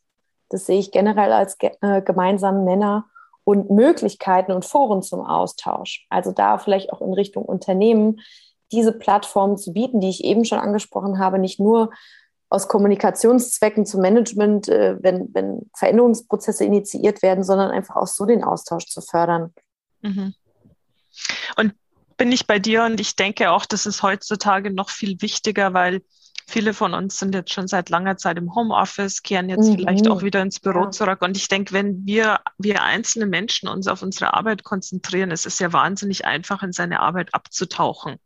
Das 0.53 0.65
sehe 0.65 0.79
ich 0.79 0.91
generell 0.91 1.31
als 1.31 1.57
äh, 1.59 2.01
gemeinsamen 2.01 2.63
Nenner 2.63 3.05
und 3.43 3.69
Möglichkeiten 3.71 4.51
und 4.51 4.65
Foren 4.65 5.01
zum 5.01 5.21
Austausch. 5.21 6.05
Also 6.09 6.31
da 6.31 6.57
vielleicht 6.57 6.93
auch 6.93 7.01
in 7.01 7.13
Richtung 7.13 7.43
Unternehmen, 7.43 8.21
diese 8.71 8.93
Plattform 8.93 9.57
zu 9.57 9.73
bieten, 9.73 9.99
die 9.99 10.09
ich 10.09 10.23
eben 10.23 10.45
schon 10.45 10.59
angesprochen 10.59 11.19
habe, 11.19 11.39
nicht 11.39 11.59
nur 11.59 11.91
aus 12.49 12.67
Kommunikationszwecken 12.67 13.85
zum 13.85 14.01
Management, 14.01 14.69
äh, 14.69 14.97
wenn, 15.01 15.33
wenn 15.33 15.69
Veränderungsprozesse 15.75 16.65
initiiert 16.65 17.23
werden, 17.23 17.43
sondern 17.43 17.71
einfach 17.71 17.95
auch 17.95 18.07
so 18.07 18.25
den 18.25 18.43
Austausch 18.43 18.85
zu 18.85 19.01
fördern. 19.01 19.53
Mhm. 20.01 20.35
Und 21.57 21.73
bin 22.15 22.31
ich 22.31 22.45
bei 22.45 22.59
dir 22.59 22.83
und 22.83 22.99
ich 22.99 23.15
denke 23.15 23.51
auch, 23.51 23.65
das 23.65 23.87
ist 23.87 24.03
heutzutage 24.03 24.71
noch 24.71 24.91
viel 24.91 25.19
wichtiger, 25.21 25.73
weil 25.73 26.01
viele 26.47 26.73
von 26.73 26.93
uns 26.93 27.19
sind 27.19 27.33
jetzt 27.35 27.53
schon 27.53 27.67
seit 27.67 27.89
langer 27.89 28.17
Zeit 28.17 28.37
im 28.37 28.53
Homeoffice, 28.55 29.23
kehren 29.23 29.49
jetzt 29.49 29.69
mhm. 29.69 29.75
vielleicht 29.75 30.07
auch 30.09 30.21
wieder 30.21 30.41
ins 30.41 30.59
Büro 30.59 30.83
ja. 30.83 30.91
zurück. 30.91 31.21
Und 31.21 31.37
ich 31.37 31.47
denke, 31.47 31.73
wenn 31.73 32.05
wir, 32.05 32.39
wir 32.57 32.83
einzelne 32.83 33.25
Menschen 33.25 33.69
uns 33.69 33.87
auf 33.87 34.01
unsere 34.01 34.33
Arbeit 34.33 34.63
konzentrieren, 34.63 35.31
es 35.31 35.45
ist 35.45 35.59
ja 35.59 35.73
wahnsinnig 35.73 36.25
einfach, 36.25 36.63
in 36.63 36.71
seine 36.71 36.99
Arbeit 36.99 37.33
abzutauchen. 37.33 38.17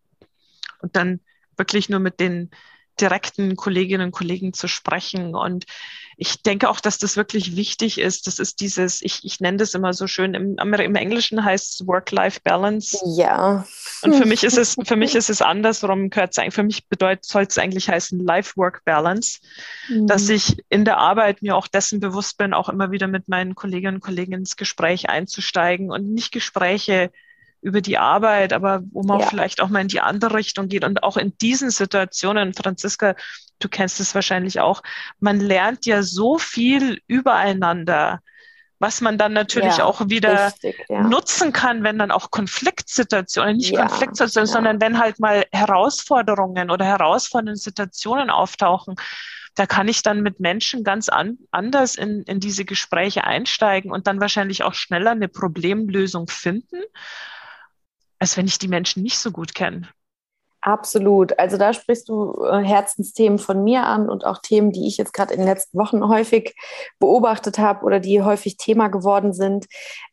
Und 0.82 0.96
dann 0.96 1.20
wirklich 1.58 1.90
nur 1.90 2.00
mit 2.00 2.20
den 2.20 2.52
direkten 3.00 3.56
Kolleginnen 3.56 4.08
und 4.08 4.12
Kollegen 4.12 4.54
zu 4.54 4.68
sprechen. 4.68 5.36
Und 5.36 5.66
ich 6.20 6.42
denke 6.42 6.68
auch, 6.70 6.80
dass 6.80 6.98
das 6.98 7.16
wirklich 7.16 7.56
wichtig 7.56 8.00
ist. 8.00 8.26
Das 8.26 8.40
ist 8.40 8.60
dieses, 8.60 9.04
ich, 9.04 9.24
ich 9.24 9.40
nenne 9.40 9.58
das 9.58 9.76
immer 9.76 9.94
so 9.94 10.08
schön, 10.08 10.34
im, 10.34 10.58
im 10.58 10.96
Englischen 10.96 11.46
heißt 11.46 11.76
es 11.76 11.88
Work-Life-Balance. 11.88 13.00
Ja. 13.16 13.68
Und 14.02 14.16
für 14.16 14.26
mich 14.26 14.44
ist 14.44 14.58
es, 14.58 14.76
für 14.84 14.96
mich 14.96 15.14
ist 15.14 15.30
es 15.30 15.44
andersrum, 15.44 16.10
gehört 16.10 16.36
es 16.36 16.54
für 16.54 16.64
mich 16.64 16.88
bedeutet, 16.88 17.26
soll 17.26 17.44
es 17.44 17.60
eigentlich 17.60 17.88
heißen 17.90 18.20
Life-Work-Balance, 18.20 19.40
mhm. 19.90 20.08
dass 20.08 20.28
ich 20.28 20.58
in 20.70 20.86
der 20.86 20.98
Arbeit 20.98 21.44
mir 21.44 21.56
auch 21.56 21.68
dessen 21.68 22.00
bewusst 22.00 22.40
bin, 22.40 22.56
auch 22.56 22.70
immer 22.70 22.90
wieder 22.90 23.08
mit 23.08 23.28
meinen 23.28 23.54
Kolleginnen 23.54 23.98
und 23.98 24.02
Kollegen 24.02 24.34
ins 24.34 24.56
Gespräch 24.56 25.10
einzusteigen 25.10 25.92
und 25.92 26.12
nicht 26.12 26.32
Gespräche 26.32 27.12
über 27.68 27.82
die 27.82 27.98
Arbeit, 27.98 28.54
aber 28.54 28.82
wo 28.92 29.04
man 29.04 29.20
ja. 29.20 29.26
vielleicht 29.26 29.60
auch 29.60 29.68
mal 29.68 29.82
in 29.82 29.90
die 29.90 30.00
andere 30.00 30.36
Richtung 30.36 30.70
geht. 30.70 30.86
Und 30.86 31.04
auch 31.04 31.18
in 31.18 31.38
diesen 31.38 31.70
Situationen, 31.70 32.54
Franziska, 32.54 33.16
du 33.60 33.68
kennst 33.68 34.00
es 34.00 34.16
wahrscheinlich 34.16 34.62
auch, 34.62 34.82
man 35.20 35.42
lernt 35.42 35.86
ja 35.86 36.02
so 36.02 36.38
viel 36.38 37.02
übereinander, 37.08 38.22
was 38.80 39.02
man 39.02 39.18
dann 39.18 39.34
natürlich 39.34 39.78
ja, 39.78 39.84
auch 39.84 40.08
wieder 40.08 40.48
richtig, 40.48 40.86
ja. 40.88 41.02
nutzen 41.02 41.52
kann, 41.52 41.84
wenn 41.84 42.00
dann 42.00 42.12
auch 42.12 42.32
Konfliktsituationen, 42.32 43.58
nicht 43.58 43.76
Konfliktsituationen, 43.76 44.48
sondern 44.48 44.80
wenn 44.80 44.98
halt 44.98 45.20
mal 45.20 45.44
Herausforderungen 45.52 46.72
oder 46.72 46.86
herausfordernde 46.86 47.58
Situationen 47.58 48.30
auftauchen, 48.30 48.96
da 49.56 49.66
kann 49.66 49.90
ich 49.90 50.04
dann 50.04 50.22
mit 50.22 50.40
Menschen 50.40 50.84
ganz 50.86 51.10
an, 51.10 51.38
anders 51.52 51.96
in, 51.96 52.22
in 52.24 52.40
diese 52.40 52.64
Gespräche 52.64 53.26
einsteigen 53.26 53.92
und 53.92 54.08
dann 54.08 54.22
wahrscheinlich 54.22 54.64
auch 54.64 54.76
schneller 54.76 55.12
eine 55.12 55.28
Problemlösung 55.28 56.28
finden 56.28 56.80
als 58.20 58.38
wenn 58.38 58.48
ich 58.48 58.60
die 58.60 58.68
Menschen 58.68 59.04
nicht 59.04 59.18
so 59.18 59.32
gut 59.32 59.56
kenne. 59.56 59.88
Absolut. 60.62 61.38
Also 61.40 61.56
da 61.56 61.72
sprichst 61.72 62.10
du 62.10 62.44
äh, 62.44 62.62
Herzensthemen 62.62 63.38
von 63.38 63.64
mir 63.64 63.84
an 63.84 64.10
und 64.10 64.26
auch 64.26 64.40
Themen, 64.40 64.72
die 64.72 64.88
ich 64.88 64.98
jetzt 64.98 65.14
gerade 65.14 65.34
in 65.34 65.40
den 65.40 65.48
letzten 65.48 65.78
Wochen 65.78 66.06
häufig 66.06 66.56
beobachtet 67.00 67.58
habe 67.58 67.86
oder 67.86 68.02
die 68.02 68.22
häufig 68.22 68.58
Thema 68.58 68.90
geworden 68.90 69.32
sind. 69.32 69.68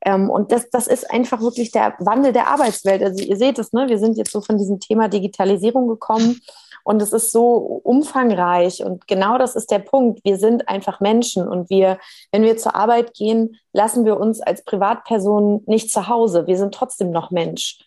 Ähm, 0.04 0.30
und 0.30 0.52
das, 0.52 0.70
das 0.70 0.86
ist 0.86 1.10
einfach 1.10 1.40
wirklich 1.40 1.72
der 1.72 1.96
Wandel 1.98 2.32
der 2.32 2.46
Arbeitswelt. 2.48 3.02
Also 3.02 3.24
ihr 3.24 3.36
seht 3.36 3.58
es, 3.58 3.72
ne? 3.72 3.88
wir 3.88 3.98
sind 3.98 4.16
jetzt 4.16 4.30
so 4.30 4.42
von 4.42 4.58
diesem 4.58 4.78
Thema 4.78 5.08
Digitalisierung 5.08 5.88
gekommen 5.88 6.40
und 6.84 7.02
es 7.02 7.12
ist 7.12 7.32
so 7.32 7.54
umfangreich. 7.82 8.84
Und 8.84 9.08
genau 9.08 9.38
das 9.38 9.56
ist 9.56 9.70
der 9.70 9.80
Punkt. 9.80 10.20
Wir 10.24 10.36
sind 10.38 10.68
einfach 10.68 11.00
Menschen 11.00 11.48
und 11.48 11.70
wir, 11.70 11.98
wenn 12.30 12.42
wir 12.42 12.58
zur 12.58 12.76
Arbeit 12.76 13.14
gehen, 13.14 13.56
lassen 13.72 14.04
wir 14.04 14.20
uns 14.20 14.40
als 14.40 14.62
Privatperson 14.62 15.64
nicht 15.66 15.90
zu 15.90 16.06
Hause. 16.06 16.46
Wir 16.46 16.58
sind 16.58 16.74
trotzdem 16.74 17.10
noch 17.10 17.30
Mensch. 17.30 17.78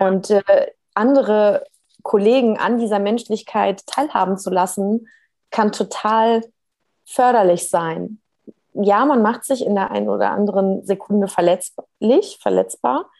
Und 0.00 0.30
äh, 0.30 0.72
andere 0.94 1.64
Kollegen 2.02 2.58
an 2.58 2.78
dieser 2.78 2.98
Menschlichkeit 2.98 3.86
teilhaben 3.86 4.38
zu 4.38 4.50
lassen, 4.50 5.08
kann 5.50 5.72
total 5.72 6.42
förderlich 7.04 7.68
sein. 7.68 8.20
Ja, 8.72 9.04
man 9.04 9.22
macht 9.22 9.44
sich 9.44 9.64
in 9.64 9.74
der 9.74 9.90
einen 9.90 10.08
oder 10.08 10.30
anderen 10.30 10.84
Sekunde 10.84 11.28
verletzlich, 11.28 12.38
verletzbar. 12.40 13.10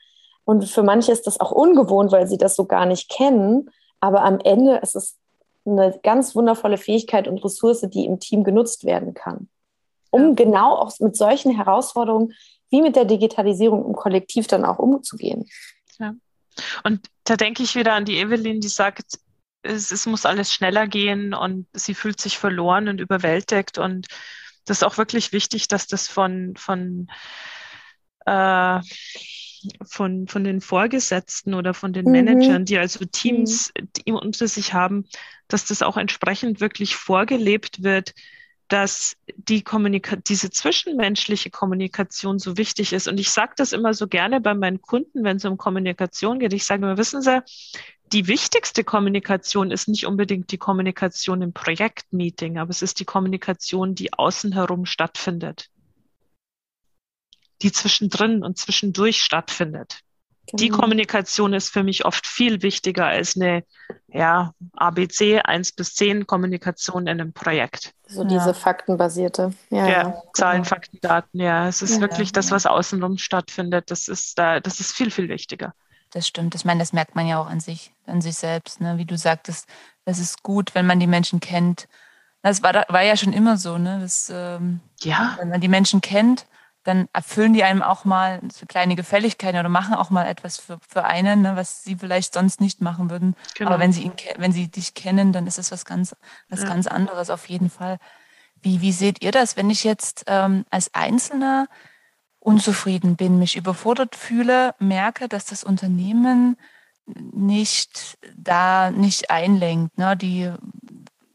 Und 0.45 0.65
für 0.65 0.83
manche 0.83 1.13
ist 1.13 1.27
das 1.27 1.41
auch 1.41 1.53
ungewohnt, 1.53 2.13
weil 2.13 2.27
sie 2.27 2.39
das 2.39 2.57
so 2.57 2.65
gar 2.65 2.87
nicht 2.87 3.11
kennen. 3.11 3.71
Aber 4.01 4.23
am 4.23 4.39
Ende 4.41 4.77
ist 4.77 4.97
es 4.97 5.19
eine 5.67 5.99
ganz 6.03 6.35
wundervolle 6.35 6.79
Fähigkeit 6.79 7.29
und 7.29 7.45
Ressource, 7.45 7.83
die 7.83 8.07
im 8.07 8.19
Team 8.19 8.45
genutzt 8.45 8.85
werden 8.85 9.15
kann, 9.15 9.49
um 10.11 10.35
genau 10.37 10.77
auch 10.77 10.93
mit 11.01 11.17
solchen 11.17 11.55
Herausforderungen 11.55 12.33
wie 12.71 12.83
mit 12.83 12.97
der 12.97 13.05
Digitalisierung 13.05 13.85
im 13.85 13.95
Kollektiv 13.95 14.47
dann 14.47 14.65
auch 14.65 14.79
umzugehen. 14.79 15.47
Ja. 15.99 16.15
Und 16.85 17.09
da 17.25 17.37
denke 17.37 17.63
ich 17.63 17.75
wieder 17.77 17.95
an 17.95 18.05
die 18.05 18.19
Evelyn, 18.19 18.61
die 18.61 18.69
sagt, 18.69 19.19
es, 19.63 19.91
es, 19.91 20.07
muss 20.07 20.27
alles 20.27 20.53
schneller 20.53 20.87
gehen 20.87 21.35
und 21.35 21.67
sie 21.73 21.95
fühlt 21.95 22.21
sich 22.21 22.39
verloren 22.39 22.89
und 22.89 23.01
überwältigt. 23.01 23.79
Und 23.79 24.07
das 24.65 24.79
ist 24.79 24.83
auch 24.83 24.99
wirklich 24.99 25.33
wichtig, 25.33 25.69
dass 25.69 25.87
das 25.87 26.09
von, 26.09 26.55
von, 26.57 27.09
äh, 28.27 28.81
von, 29.85 30.27
von 30.29 30.45
den 30.45 30.61
Vorgesetzten 30.61 31.55
oder 31.55 31.75
von 31.75 31.93
den 31.93 32.07
mhm. 32.07 32.13
Managern, 32.13 32.65
die 32.65 32.79
also 32.79 33.05
Teams 33.05 33.73
mhm. 33.79 33.89
die 33.97 34.13
unter 34.13 34.49
sich 34.49 34.73
haben, 34.73 35.07
dass 35.49 35.67
das 35.67 35.83
auch 35.83 35.97
entsprechend 35.97 36.61
wirklich 36.61 36.97
vorgelebt 36.97 37.83
wird, 37.83 38.15
dass 38.71 39.17
die 39.37 39.63
Kommunika 39.63 40.15
diese 40.15 40.49
zwischenmenschliche 40.49 41.51
Kommunikation 41.51 42.39
so 42.39 42.57
wichtig 42.57 42.93
ist. 42.93 43.09
Und 43.09 43.19
ich 43.19 43.31
sage 43.31 43.53
das 43.57 43.73
immer 43.73 43.95
so 43.95 44.07
gerne 44.07 44.41
bei 44.41 44.55
meinen 44.55 44.81
Kunden, 44.81 45.25
wenn 45.25 45.39
es 45.39 45.45
um 45.45 45.59
Kommunikation 45.59 46.39
geht. 46.39 46.53
Ich 46.53 46.65
sage 46.65 46.85
immer, 46.85 46.97
wissen 46.97 47.21
Sie, 47.21 47.43
die 48.13 48.29
wichtigste 48.29 48.85
Kommunikation 48.85 49.73
ist 49.73 49.89
nicht 49.89 50.07
unbedingt 50.07 50.53
die 50.53 50.59
Kommunikation 50.59 51.43
im 51.43 51.53
Projektmeeting, 51.53 52.59
aber 52.59 52.71
es 52.71 52.83
ist 52.83 53.01
die 53.01 53.05
Kommunikation, 53.05 53.97
die 53.97 54.13
außen 54.13 54.53
herum 54.53 54.87
stattfindet, 54.87 55.69
die 57.63 57.73
zwischendrin 57.73 58.45
und 58.45 58.57
zwischendurch 58.57 59.21
stattfindet. 59.21 60.01
Die 60.53 60.69
genau. 60.69 60.81
Kommunikation 60.81 61.53
ist 61.53 61.71
für 61.71 61.83
mich 61.83 62.05
oft 62.05 62.27
viel 62.27 62.63
wichtiger 62.63 63.07
als 63.07 63.37
eine 63.37 63.65
ja, 64.09 64.53
ABC 64.75 65.41
1 65.41 65.73
bis 65.73 65.95
10 65.95 66.27
Kommunikation 66.27 67.03
in 67.03 67.21
einem 67.21 67.33
Projekt. 67.33 67.95
So 68.07 68.25
diese 68.25 68.49
ja. 68.49 68.55
faktenbasierte. 68.55 69.53
Ja, 69.71 69.87
ja, 69.87 69.89
ja 69.89 70.23
Zahlen, 70.35 70.63
genau. 70.63 70.69
Fakten, 70.69 70.99
Daten, 71.01 71.41
ja. 71.41 71.69
Es 71.69 71.83
ist 71.83 72.01
wirklich 72.01 72.33
das, 72.33 72.51
was 72.51 72.67
außenrum 72.67 73.19
stattfindet. 73.19 73.91
Das 73.91 74.09
ist 74.09 74.39
da, 74.39 74.61
das 74.61 74.81
ist 74.81 74.93
viel, 74.93 75.11
viel 75.11 75.29
wichtiger. 75.29 75.75
Das 76.13 76.27
stimmt. 76.27 76.57
Ich 76.57 76.65
meine, 76.65 76.81
das 76.81 76.93
merkt 76.93 77.15
man 77.15 77.27
ja 77.27 77.41
auch 77.41 77.47
an 77.47 77.61
sich, 77.61 77.93
an 78.07 78.21
sich 78.21 78.35
selbst. 78.35 78.81
Ne? 78.81 78.99
Wie 78.99 79.05
du 79.05 79.17
sagtest, 79.17 79.69
das 80.05 80.19
ist 80.19 80.43
gut, 80.43 80.75
wenn 80.75 80.87
man 80.87 80.99
die 80.99 81.07
Menschen 81.07 81.39
kennt. 81.39 81.87
Das 82.43 82.63
war, 82.63 82.75
war 82.89 83.03
ja 83.03 83.17
schon 83.17 83.33
immer 83.33 83.57
so, 83.57 83.79
ne? 83.79 83.99
Das, 84.01 84.33
ähm, 84.35 84.81
ja. 85.03 85.37
Wenn 85.39 85.51
man 85.51 85.61
die 85.61 85.69
Menschen 85.69 86.01
kennt, 86.01 86.47
dann 86.83 87.09
erfüllen 87.13 87.53
die 87.53 87.63
einem 87.63 87.83
auch 87.83 88.05
mal 88.05 88.41
so 88.53 88.65
kleine 88.67 88.97
Gefälligkeiten 88.97 89.61
oder 89.61 89.69
machen 89.69 89.95
auch 89.95 90.11
mal 90.11 90.27
etwas 90.27 90.59
für, 90.59 90.79
für 90.89 91.05
einen, 91.05 91.43
ne, 91.43 91.57
was 91.57 91.85
sie 91.85 91.97
vielleicht 91.97 92.33
sonst 92.33 92.61
nicht 92.61 92.81
machen 92.81 93.11
würden. 93.11 93.37
Genau. 93.57 93.71
Aber 93.71 93.79
wenn 93.79 93.93
sie 93.93 94.05
ihn, 94.05 94.13
wenn 94.39 94.53
sie 94.53 94.69
dich 94.69 94.95
kennen, 94.95 95.33
dann 95.33 95.47
ist 95.47 95.59
es 95.59 95.71
was 95.73 95.85
ganz, 95.85 96.17
was 96.49 96.63
ja. 96.63 96.69
ganz 96.69 96.87
anderes 96.87 97.29
auf 97.29 97.49
jeden 97.49 97.69
Fall. 97.69 97.99
Wie, 98.63 98.81
wie 98.81 98.93
seht 98.93 99.23
ihr 99.23 99.33
das, 99.33 99.57
wenn 99.57 99.71
ich 99.71 99.85
jetzt 99.85 100.25
ähm, 100.27 100.65
als 100.71 100.95
Einzelner 100.95 101.67
unzufrieden 102.39 103.17
bin, 103.17 103.39
mich 103.39 103.57
überfordert 103.57 104.17
fühle, 104.17 104.75
merke, 104.79 105.29
dass 105.29 105.45
das 105.45 105.63
Unternehmen 105.63 106.57
nicht 107.07 108.19
da 108.37 108.91
nicht 108.91 109.31
einlenkt. 109.31 109.99
Ne? 109.99 110.17
Die 110.17 110.51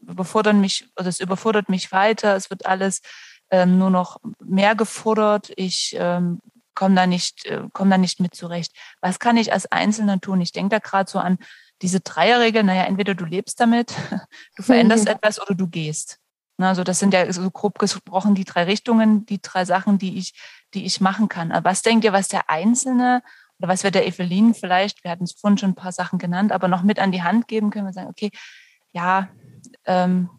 überfordern 0.00 0.60
mich 0.60 0.88
oder 0.96 1.08
es 1.08 1.20
überfordert 1.20 1.68
mich 1.68 1.92
weiter, 1.92 2.34
es 2.34 2.50
wird 2.50 2.66
alles 2.66 3.02
ähm, 3.50 3.78
nur 3.78 3.90
noch 3.90 4.20
mehr 4.40 4.74
gefordert. 4.74 5.52
Ich 5.56 5.96
ähm, 5.98 6.40
komme 6.74 6.94
da 6.94 7.06
nicht, 7.06 7.46
äh, 7.46 7.62
komme 7.72 7.90
da 7.90 7.98
nicht 7.98 8.20
mit 8.20 8.34
zurecht. 8.34 8.72
Was 9.00 9.18
kann 9.18 9.36
ich 9.36 9.52
als 9.52 9.70
Einzelner 9.72 10.20
tun? 10.20 10.40
Ich 10.40 10.52
denke 10.52 10.76
da 10.76 10.78
gerade 10.78 11.10
so 11.10 11.18
an 11.18 11.38
diese 11.82 12.00
Dreierregel. 12.00 12.62
Naja, 12.62 12.84
entweder 12.84 13.14
du 13.14 13.24
lebst 13.24 13.60
damit, 13.60 13.94
du 14.56 14.62
veränderst 14.62 15.04
mhm. 15.04 15.12
etwas 15.12 15.40
oder 15.40 15.54
du 15.54 15.66
gehst. 15.66 16.18
Also 16.58 16.84
das 16.84 16.98
sind 16.98 17.12
ja 17.12 17.30
so 17.32 17.50
grob 17.50 17.78
gesprochen 17.78 18.34
die 18.34 18.44
drei 18.44 18.64
Richtungen, 18.64 19.26
die 19.26 19.42
drei 19.42 19.64
Sachen, 19.64 19.98
die 19.98 20.16
ich, 20.16 20.32
die 20.72 20.86
ich 20.86 21.00
machen 21.00 21.28
kann. 21.28 21.52
Aber 21.52 21.70
was 21.70 21.82
denkt 21.82 22.04
ihr, 22.04 22.14
was 22.14 22.28
der 22.28 22.48
Einzelne 22.48 23.22
oder 23.58 23.68
was 23.68 23.84
wir 23.84 23.90
der 23.90 24.06
Evelyn 24.06 24.54
vielleicht, 24.54 25.04
wir 25.04 25.10
hatten 25.10 25.24
es 25.24 25.32
vorhin 25.32 25.58
schon 25.58 25.70
ein 25.70 25.74
paar 25.74 25.92
Sachen 25.92 26.18
genannt, 26.18 26.52
aber 26.52 26.68
noch 26.68 26.82
mit 26.82 26.98
an 26.98 27.12
die 27.12 27.22
Hand 27.22 27.46
geben 27.48 27.70
können 27.70 27.86
wir 27.86 27.92
sagen, 27.92 28.08
okay, 28.08 28.30
ja, 28.92 29.28
ähm, 29.84 30.30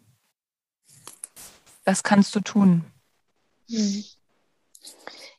was 1.84 2.02
kannst 2.02 2.34
du 2.34 2.40
tun? 2.40 2.84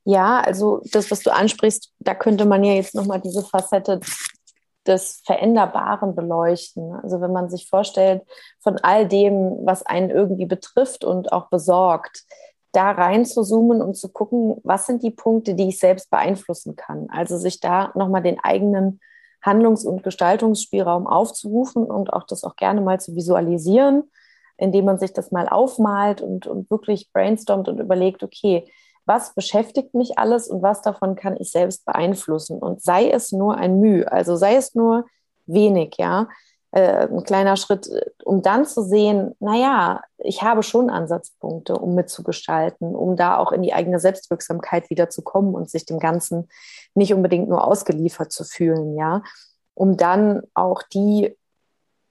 Ja, 0.03 0.39
also 0.39 0.81
das, 0.91 1.11
was 1.11 1.21
du 1.21 1.33
ansprichst, 1.33 1.93
da 1.99 2.15
könnte 2.15 2.45
man 2.45 2.63
ja 2.63 2.73
jetzt 2.73 2.95
nochmal 2.95 3.21
diese 3.21 3.43
Facette 3.43 3.99
des 4.87 5.21
Veränderbaren 5.25 6.15
beleuchten. 6.15 6.93
Also 7.03 7.21
wenn 7.21 7.31
man 7.31 7.49
sich 7.49 7.67
vorstellt, 7.69 8.23
von 8.59 8.77
all 8.77 9.07
dem, 9.07 9.59
was 9.65 9.85
einen 9.85 10.09
irgendwie 10.09 10.45
betrifft 10.45 11.03
und 11.03 11.31
auch 11.31 11.49
besorgt, 11.49 12.23
da 12.71 12.91
rein 12.91 13.25
zu 13.25 13.43
zoomen 13.43 13.81
und 13.81 13.95
zu 13.95 14.09
gucken, 14.09 14.57
was 14.63 14.85
sind 14.85 15.03
die 15.03 15.11
Punkte, 15.11 15.55
die 15.55 15.69
ich 15.69 15.79
selbst 15.79 16.09
beeinflussen 16.09 16.75
kann. 16.75 17.07
Also 17.09 17.37
sich 17.37 17.59
da 17.59 17.91
nochmal 17.95 18.21
den 18.21 18.39
eigenen 18.39 18.99
Handlungs- 19.41 19.85
und 19.85 20.03
Gestaltungsspielraum 20.03 21.07
aufzurufen 21.07 21.85
und 21.85 22.13
auch 22.13 22.25
das 22.25 22.43
auch 22.43 22.55
gerne 22.55 22.81
mal 22.81 22.99
zu 22.99 23.15
visualisieren, 23.15 24.09
indem 24.59 24.85
man 24.85 24.99
sich 24.99 25.13
das 25.13 25.31
mal 25.31 25.47
aufmalt 25.47 26.21
und, 26.21 26.47
und 26.47 26.69
wirklich 26.69 27.11
brainstormt 27.11 27.67
und 27.67 27.79
überlegt, 27.79 28.23
okay, 28.23 28.69
was 29.05 29.33
beschäftigt 29.33 29.95
mich 29.95 30.19
alles 30.19 30.47
und 30.47 30.61
was 30.61 30.81
davon 30.81 31.15
kann 31.15 31.35
ich 31.39 31.51
selbst 31.51 31.85
beeinflussen? 31.85 32.59
Und 32.59 32.81
sei 32.81 33.09
es 33.09 33.31
nur 33.31 33.55
ein 33.55 33.79
Mühe, 33.79 34.11
also 34.11 34.35
sei 34.35 34.55
es 34.55 34.75
nur 34.75 35.05
wenig, 35.47 35.95
ja, 35.97 36.27
äh, 36.71 37.07
ein 37.07 37.23
kleiner 37.23 37.57
Schritt, 37.57 37.89
um 38.23 38.43
dann 38.43 38.65
zu 38.65 38.83
sehen, 38.83 39.35
naja, 39.39 40.01
ich 40.19 40.43
habe 40.43 40.61
schon 40.61 40.91
Ansatzpunkte, 40.91 41.73
um 41.75 41.95
mitzugestalten, 41.95 42.95
um 42.95 43.15
da 43.15 43.37
auch 43.37 43.51
in 43.51 43.63
die 43.63 43.73
eigene 43.73 43.99
Selbstwirksamkeit 43.99 44.89
wieder 44.91 45.09
zu 45.09 45.23
kommen 45.23 45.55
und 45.55 45.71
sich 45.71 45.85
dem 45.85 45.97
Ganzen 45.97 46.47
nicht 46.93 47.13
unbedingt 47.13 47.49
nur 47.49 47.65
ausgeliefert 47.65 48.31
zu 48.31 48.43
fühlen, 48.43 48.95
ja, 48.95 49.23
um 49.73 49.97
dann 49.97 50.43
auch 50.53 50.83
die 50.83 51.35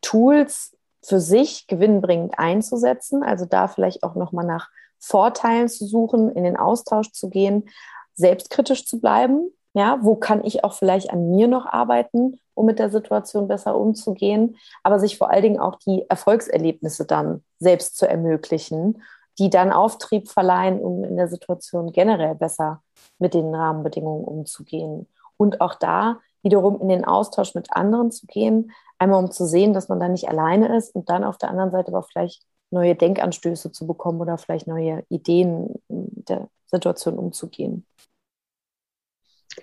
Tools 0.00 0.76
für 1.08 1.20
sich 1.20 1.66
gewinnbringend 1.66 2.38
einzusetzen, 2.38 3.22
also 3.22 3.46
da 3.46 3.66
vielleicht 3.66 4.02
auch 4.02 4.14
nochmal 4.14 4.44
nach 4.44 4.68
Vorteilen 4.98 5.68
zu 5.68 5.86
suchen, 5.86 6.30
in 6.30 6.44
den 6.44 6.56
Austausch 6.56 7.12
zu 7.12 7.30
gehen, 7.30 7.68
selbstkritisch 8.14 8.86
zu 8.86 9.00
bleiben. 9.00 9.50
Ja, 9.74 9.98
wo 10.02 10.16
kann 10.16 10.44
ich 10.44 10.64
auch 10.64 10.72
vielleicht 10.72 11.10
an 11.10 11.30
mir 11.30 11.46
noch 11.46 11.66
arbeiten, 11.66 12.40
um 12.54 12.66
mit 12.66 12.78
der 12.78 12.90
Situation 12.90 13.46
besser 13.46 13.76
umzugehen, 13.76 14.56
aber 14.82 14.98
sich 14.98 15.16
vor 15.16 15.30
allen 15.30 15.42
Dingen 15.42 15.60
auch 15.60 15.76
die 15.76 16.04
Erfolgserlebnisse 16.08 17.04
dann 17.04 17.44
selbst 17.60 17.96
zu 17.96 18.08
ermöglichen, 18.08 19.02
die 19.38 19.50
dann 19.50 19.70
Auftrieb 19.72 20.28
verleihen, 20.28 20.80
um 20.80 21.04
in 21.04 21.16
der 21.16 21.28
Situation 21.28 21.92
generell 21.92 22.34
besser 22.34 22.82
mit 23.18 23.34
den 23.34 23.54
Rahmenbedingungen 23.54 24.24
umzugehen. 24.24 25.06
Und 25.36 25.60
auch 25.60 25.76
da 25.76 26.18
wiederum 26.42 26.80
in 26.80 26.88
den 26.88 27.04
Austausch 27.04 27.54
mit 27.54 27.74
anderen 27.74 28.10
zu 28.10 28.26
gehen, 28.26 28.72
einmal 28.98 29.22
um 29.22 29.30
zu 29.30 29.46
sehen, 29.46 29.72
dass 29.72 29.88
man 29.88 30.00
da 30.00 30.08
nicht 30.08 30.28
alleine 30.28 30.76
ist 30.76 30.94
und 30.94 31.08
dann 31.08 31.24
auf 31.24 31.38
der 31.38 31.50
anderen 31.50 31.70
Seite 31.70 31.88
aber 31.88 32.02
vielleicht 32.02 32.42
neue 32.70 32.94
Denkanstöße 32.94 33.72
zu 33.72 33.86
bekommen 33.86 34.20
oder 34.20 34.38
vielleicht 34.38 34.66
neue 34.66 35.04
Ideen 35.08 35.74
der 35.88 36.48
Situation 36.66 37.18
umzugehen. 37.18 37.86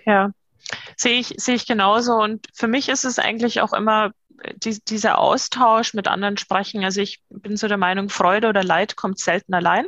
Ja, 0.04 0.32
sehe 0.96 1.18
ich, 1.18 1.34
sehe 1.38 1.54
ich 1.54 1.66
genauso. 1.66 2.14
Und 2.14 2.46
für 2.52 2.68
mich 2.68 2.88
ist 2.88 3.04
es 3.04 3.18
eigentlich 3.18 3.60
auch 3.60 3.72
immer 3.72 4.12
die, 4.56 4.78
dieser 4.80 5.18
Austausch 5.18 5.94
mit 5.94 6.08
anderen 6.08 6.36
sprechen. 6.36 6.84
Also 6.84 7.00
ich 7.00 7.22
bin 7.28 7.56
so 7.56 7.68
der 7.68 7.76
Meinung, 7.76 8.08
Freude 8.08 8.48
oder 8.48 8.64
Leid 8.64 8.96
kommt 8.96 9.18
selten 9.18 9.54
allein. 9.54 9.86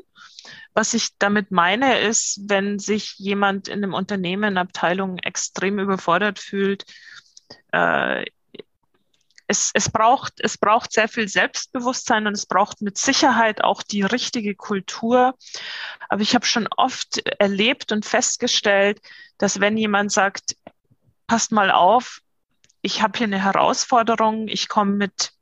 Was 0.75 0.95
ich 0.95 1.19
damit 1.19 1.51
meine, 1.51 1.99
ist, 1.99 2.41
wenn 2.45 2.79
sich 2.79 3.19
jemand 3.19 3.69
in 3.69 3.83
einem 3.83 3.95
Unternehmen, 3.95 4.53
in 4.53 4.59
Abteilung 4.59 5.19
extrem 5.19 5.79
überfordert 5.79 6.39
fühlt, 6.39 6.85
äh, 7.73 8.25
es, 9.51 9.71
es, 9.73 9.91
braucht, 9.91 10.35
es 10.41 10.59
braucht 10.59 10.93
sehr 10.93 11.09
viel 11.09 11.27
Selbstbewusstsein 11.27 12.27
und 12.27 12.35
es 12.35 12.45
braucht 12.45 12.83
mit 12.83 12.99
Sicherheit 12.99 13.65
auch 13.65 13.83
die 13.83 14.03
richtige 14.03 14.55
Kultur. 14.55 15.35
Aber 16.11 16.21
ich 16.21 16.35
habe 16.35 16.45
schon 16.45 16.69
oft 16.77 17.19
erlebt 17.39 17.91
und 17.91 18.05
festgestellt, 18.05 19.01
dass 19.39 19.59
wenn 19.59 19.79
jemand 19.79 20.13
sagt, 20.13 20.57
passt 21.27 21.51
mal 21.51 21.71
auf, 21.71 22.21
ich 22.89 23.03
habe 23.03 23.19
hier 23.19 23.27
eine 23.27 23.45
Herausforderung, 23.45 24.49
ich 24.49 24.67
komme 24.67 24.93
mit 24.93 25.33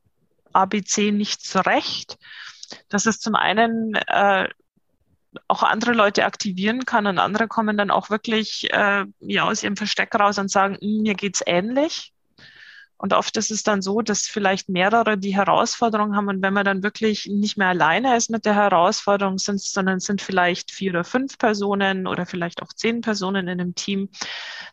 ABC 0.53 1.13
nicht 1.13 1.43
zurecht, 1.43 2.19
dass 2.89 3.07
es 3.07 3.21
zum 3.21 3.37
einen 3.37 3.95
äh, 3.95 4.49
auch 5.47 5.63
andere 5.63 5.93
Leute 5.93 6.25
aktivieren 6.25 6.85
kann 6.87 7.07
und 7.07 7.21
andere 7.21 7.47
kommen 7.47 7.77
dann 7.77 7.93
auch 7.93 8.11
wirklich 8.11 8.73
äh, 8.73 9.05
ja, 9.21 9.45
aus 9.45 9.63
ihrem 9.63 9.77
Versteck 9.77 10.13
raus 10.17 10.39
und 10.39 10.51
sagen, 10.51 10.77
hm, 10.81 11.03
mir 11.03 11.15
geht's 11.15 11.41
ähnlich. 11.47 12.13
Und 12.99 13.13
oft 13.13 13.37
ist 13.37 13.51
es 13.51 13.63
dann 13.63 13.83
so, 13.83 14.01
dass 14.01 14.23
vielleicht 14.23 14.69
mehrere 14.69 15.19
die 15.19 15.37
Herausforderung 15.37 16.17
haben 16.17 16.29
und 16.29 16.43
wenn 16.43 16.55
man 16.55 16.65
dann 16.65 16.83
wirklich 16.83 17.27
nicht 17.27 17.59
mehr 17.59 17.69
alleine 17.69 18.17
ist 18.17 18.31
mit 18.31 18.45
der 18.47 18.55
Herausforderung, 18.55 19.39
sind, 19.39 19.61
sondern 19.61 20.01
sind 20.01 20.23
vielleicht 20.23 20.71
vier 20.71 20.93
oder 20.93 21.05
fünf 21.05 21.39
Personen 21.39 22.07
oder 22.07 22.25
vielleicht 22.27 22.63
auch 22.63 22.73
zehn 22.73 23.03
Personen 23.03 23.49
in 23.49 23.61
einem 23.61 23.75
Team, 23.75 24.09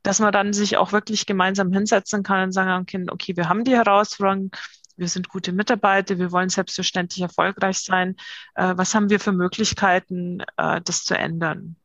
dass 0.03 0.19
man 0.19 0.31
dann 0.31 0.53
sich 0.53 0.77
auch 0.77 0.91
wirklich 0.93 1.25
gemeinsam 1.25 1.73
hinsetzen 1.73 2.23
kann 2.23 2.43
und 2.43 2.51
sagen 2.53 2.85
kann, 2.85 3.09
okay, 3.09 3.35
wir 3.35 3.49
haben 3.49 3.65
die 3.65 3.75
Herausforderung, 3.75 4.51
wir 4.95 5.07
sind 5.07 5.27
gute 5.29 5.51
Mitarbeiter, 5.51 6.19
wir 6.19 6.31
wollen 6.31 6.49
selbstverständlich 6.49 7.21
erfolgreich 7.21 7.79
sein. 7.79 8.15
Äh, 8.55 8.73
was 8.77 8.93
haben 8.95 9.09
wir 9.09 9.19
für 9.19 9.31
Möglichkeiten, 9.31 10.41
äh, 10.57 10.81
das 10.81 11.03
zu 11.03 11.17
ändern? 11.17 11.75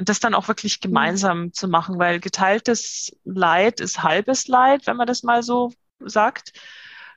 Und 0.00 0.08
das 0.08 0.18
dann 0.18 0.32
auch 0.32 0.48
wirklich 0.48 0.80
gemeinsam 0.80 1.40
mhm. 1.40 1.52
zu 1.52 1.68
machen, 1.68 1.98
weil 1.98 2.20
geteiltes 2.20 3.14
Leid 3.24 3.80
ist 3.80 4.02
halbes 4.02 4.48
Leid, 4.48 4.86
wenn 4.86 4.96
man 4.96 5.06
das 5.06 5.22
mal 5.24 5.42
so 5.42 5.74
sagt. 5.98 6.54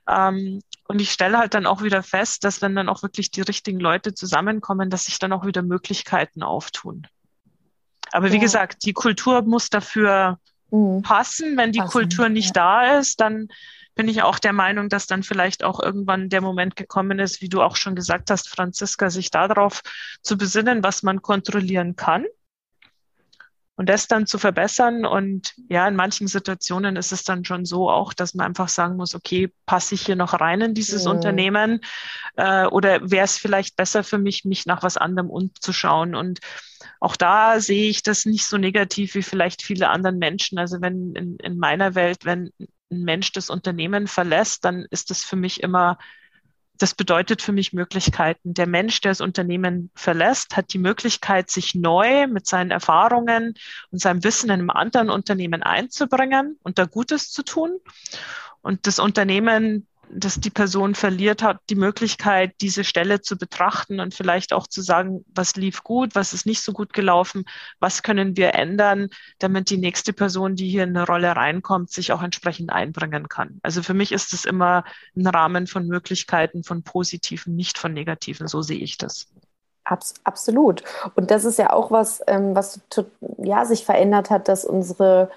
Ähm, 0.06 0.62
und 0.90 1.00
ich 1.00 1.10
stelle 1.10 1.38
halt 1.38 1.54
dann 1.54 1.66
auch 1.66 1.82
wieder 1.82 2.04
fest, 2.04 2.44
dass 2.44 2.62
wenn 2.62 2.76
dann 2.76 2.90
auch 2.90 3.02
wirklich 3.02 3.32
die 3.32 3.40
richtigen 3.40 3.80
Leute 3.80 4.14
zusammenkommen, 4.14 4.90
dass 4.90 5.06
sich 5.06 5.18
dann 5.18 5.32
auch 5.32 5.46
wieder 5.46 5.62
Möglichkeiten 5.62 6.44
auftun. 6.44 7.08
Aber 8.12 8.28
ja. 8.28 8.34
wie 8.34 8.40
gesagt, 8.40 8.84
die 8.84 8.92
Kultur 8.92 9.44
muss 9.44 9.70
dafür 9.70 10.38
mhm. 10.70 11.04
passen. 11.04 11.56
Wenn 11.56 11.72
die 11.72 11.80
passen, 11.80 11.92
Kultur 11.92 12.28
nicht 12.28 12.54
ja. 12.54 12.64
da 12.92 12.98
ist, 13.00 13.22
dann 13.22 13.48
bin 13.96 14.10
ich 14.10 14.24
auch 14.24 14.40
der 14.40 14.52
Meinung, 14.52 14.90
dass 14.90 15.08
dann 15.08 15.24
vielleicht 15.24 15.64
auch 15.64 15.80
irgendwann 15.80 16.28
der 16.28 16.42
Moment 16.42 16.76
gekommen 16.76 17.20
ist, 17.20 17.40
wie 17.40 17.48
du 17.48 17.62
auch 17.62 17.78
schon 17.78 17.96
gesagt 17.96 18.30
hast, 18.30 18.50
Franziska, 18.50 19.10
sich 19.10 19.32
darauf 19.32 19.84
zu 20.22 20.38
besinnen, 20.38 20.84
was 20.84 21.02
man 21.02 21.22
kontrollieren 21.22 21.96
kann 21.96 22.26
und 23.76 23.90
das 23.90 24.08
dann 24.08 24.28
zu 24.28 24.38
verbessern. 24.38 25.06
Und 25.06 25.54
ja, 25.68 25.88
in 25.88 25.96
manchen 25.96 26.28
Situationen 26.28 26.96
ist 26.96 27.12
es 27.12 27.24
dann 27.24 27.44
schon 27.44 27.66
so 27.66 27.90
auch, 27.90 28.14
dass 28.14 28.34
man 28.36 28.48
einfach 28.48 28.70
sagen 28.70 28.98
muss, 28.98 29.16
okay, 29.16 29.52
passe 29.66 29.96
ich 29.96 30.06
hier 30.06 30.16
noch 30.16 30.40
rein 30.40 30.62
in 30.62 30.74
dieses 30.74 31.06
mhm. 31.06 31.12
Unternehmen? 31.12 31.82
Äh, 32.36 32.66
oder 32.68 33.10
wäre 33.10 33.26
es 33.26 33.38
vielleicht 33.38 33.76
besser 33.76 34.04
für 34.04 34.20
mich, 34.20 34.46
mich 34.46 34.66
nach 34.66 34.84
was 34.84 34.98
anderem 34.98 35.30
umzuschauen? 35.30 36.14
Und 36.14 36.40
auch 37.00 37.16
da 37.16 37.60
sehe 37.60 37.90
ich 37.90 38.04
das 38.04 38.26
nicht 38.26 38.46
so 38.46 38.58
negativ 38.58 39.16
wie 39.16 39.24
vielleicht 39.24 39.64
viele 39.64 39.90
anderen 39.90 40.20
Menschen. 40.20 40.60
Also 40.60 40.82
wenn 40.82 41.14
in, 41.16 41.38
in 41.38 41.58
meiner 41.58 41.96
Welt, 41.96 42.26
wenn 42.26 42.52
ein 42.92 43.04
Mensch 43.04 43.32
das 43.32 43.50
Unternehmen 43.50 44.06
verlässt, 44.06 44.66
dann 44.66 44.86
ist 44.92 45.10
das 45.10 45.24
für 45.24 45.36
mich 45.36 45.64
immer 45.64 45.98
das 46.78 46.96
bedeutet 46.96 47.42
für 47.42 47.52
mich 47.52 47.74
Möglichkeiten. 47.74 48.54
Der 48.54 48.68
Mensch, 48.68 49.02
der 49.02 49.12
das 49.12 49.22
Unternehmen 49.22 49.92
verlässt, 49.94 50.58
hat 50.58 50.74
die 50.74 50.80
Möglichkeit, 50.80 51.50
sich 51.50 51.76
neu 51.76 52.28
mit 52.28 52.48
seinen 52.48 52.72
Erfahrungen 52.72 53.54
und 53.92 54.02
seinem 54.02 54.24
Wissen 54.24 54.48
in 54.48 54.54
einem 54.54 54.70
anderen 54.70 55.10
Unternehmen 55.10 55.64
einzubringen 55.64 56.58
und 56.64 56.80
da 56.80 56.86
Gutes 56.86 57.32
zu 57.32 57.44
tun. 57.44 57.80
Und 58.62 58.88
das 58.88 58.98
Unternehmen 59.00 59.88
dass 60.16 60.40
die 60.40 60.50
Person 60.50 60.96
verliert 60.96 61.44
hat, 61.44 61.60
die 61.70 61.76
Möglichkeit, 61.76 62.54
diese 62.62 62.84
Stelle 62.84 63.22
zu 63.22 63.38
betrachten 63.38 64.00
und 64.00 64.14
vielleicht 64.14 64.54
auch 64.54 64.68
zu 64.68 64.82
sagen, 64.82 65.26
was 65.34 65.56
lief 65.56 65.84
gut, 65.84 66.16
was 66.16 66.34
ist 66.34 66.46
nicht 66.46 66.62
so 66.64 66.74
gut 66.74 66.94
gelaufen, 66.94 67.46
was 67.80 68.04
können 68.04 68.38
wir 68.38 68.56
ändern, 68.56 69.10
damit 69.40 69.70
die 69.70 69.78
nächste 69.78 70.14
Person, 70.14 70.56
die 70.56 70.70
hier 70.70 70.84
in 70.84 70.96
eine 70.96 71.06
Rolle 71.06 71.36
reinkommt, 71.36 71.92
sich 71.92 72.12
auch 72.12 72.22
entsprechend 72.22 72.72
einbringen 72.72 73.30
kann. 73.30 73.60
Also 73.64 73.84
für 73.84 73.94
mich 73.94 74.12
ist 74.12 74.34
es 74.34 74.46
immer 74.46 74.84
ein 75.16 75.28
Rahmen 75.28 75.68
von 75.68 75.88
Möglichkeiten, 75.88 76.64
von 76.64 76.84
positiven, 76.84 77.56
nicht 77.56 77.78
von 77.78 77.94
negativen. 77.94 78.48
So 78.48 78.62
sehe 78.62 78.80
ich 78.80 78.98
das. 78.98 79.28
Abs 79.86 80.14
absolut. 80.24 80.84
Und 81.16 81.30
das 81.30 81.44
ist 81.44 81.60
ja 81.60 81.74
auch 81.74 81.92
was, 81.92 82.22
ähm, 82.28 82.56
was 82.56 82.80
ja, 83.38 83.66
sich 83.66 83.84
verändert 83.84 84.30
hat, 84.30 84.48
dass 84.48 84.64
unsere 84.64 85.30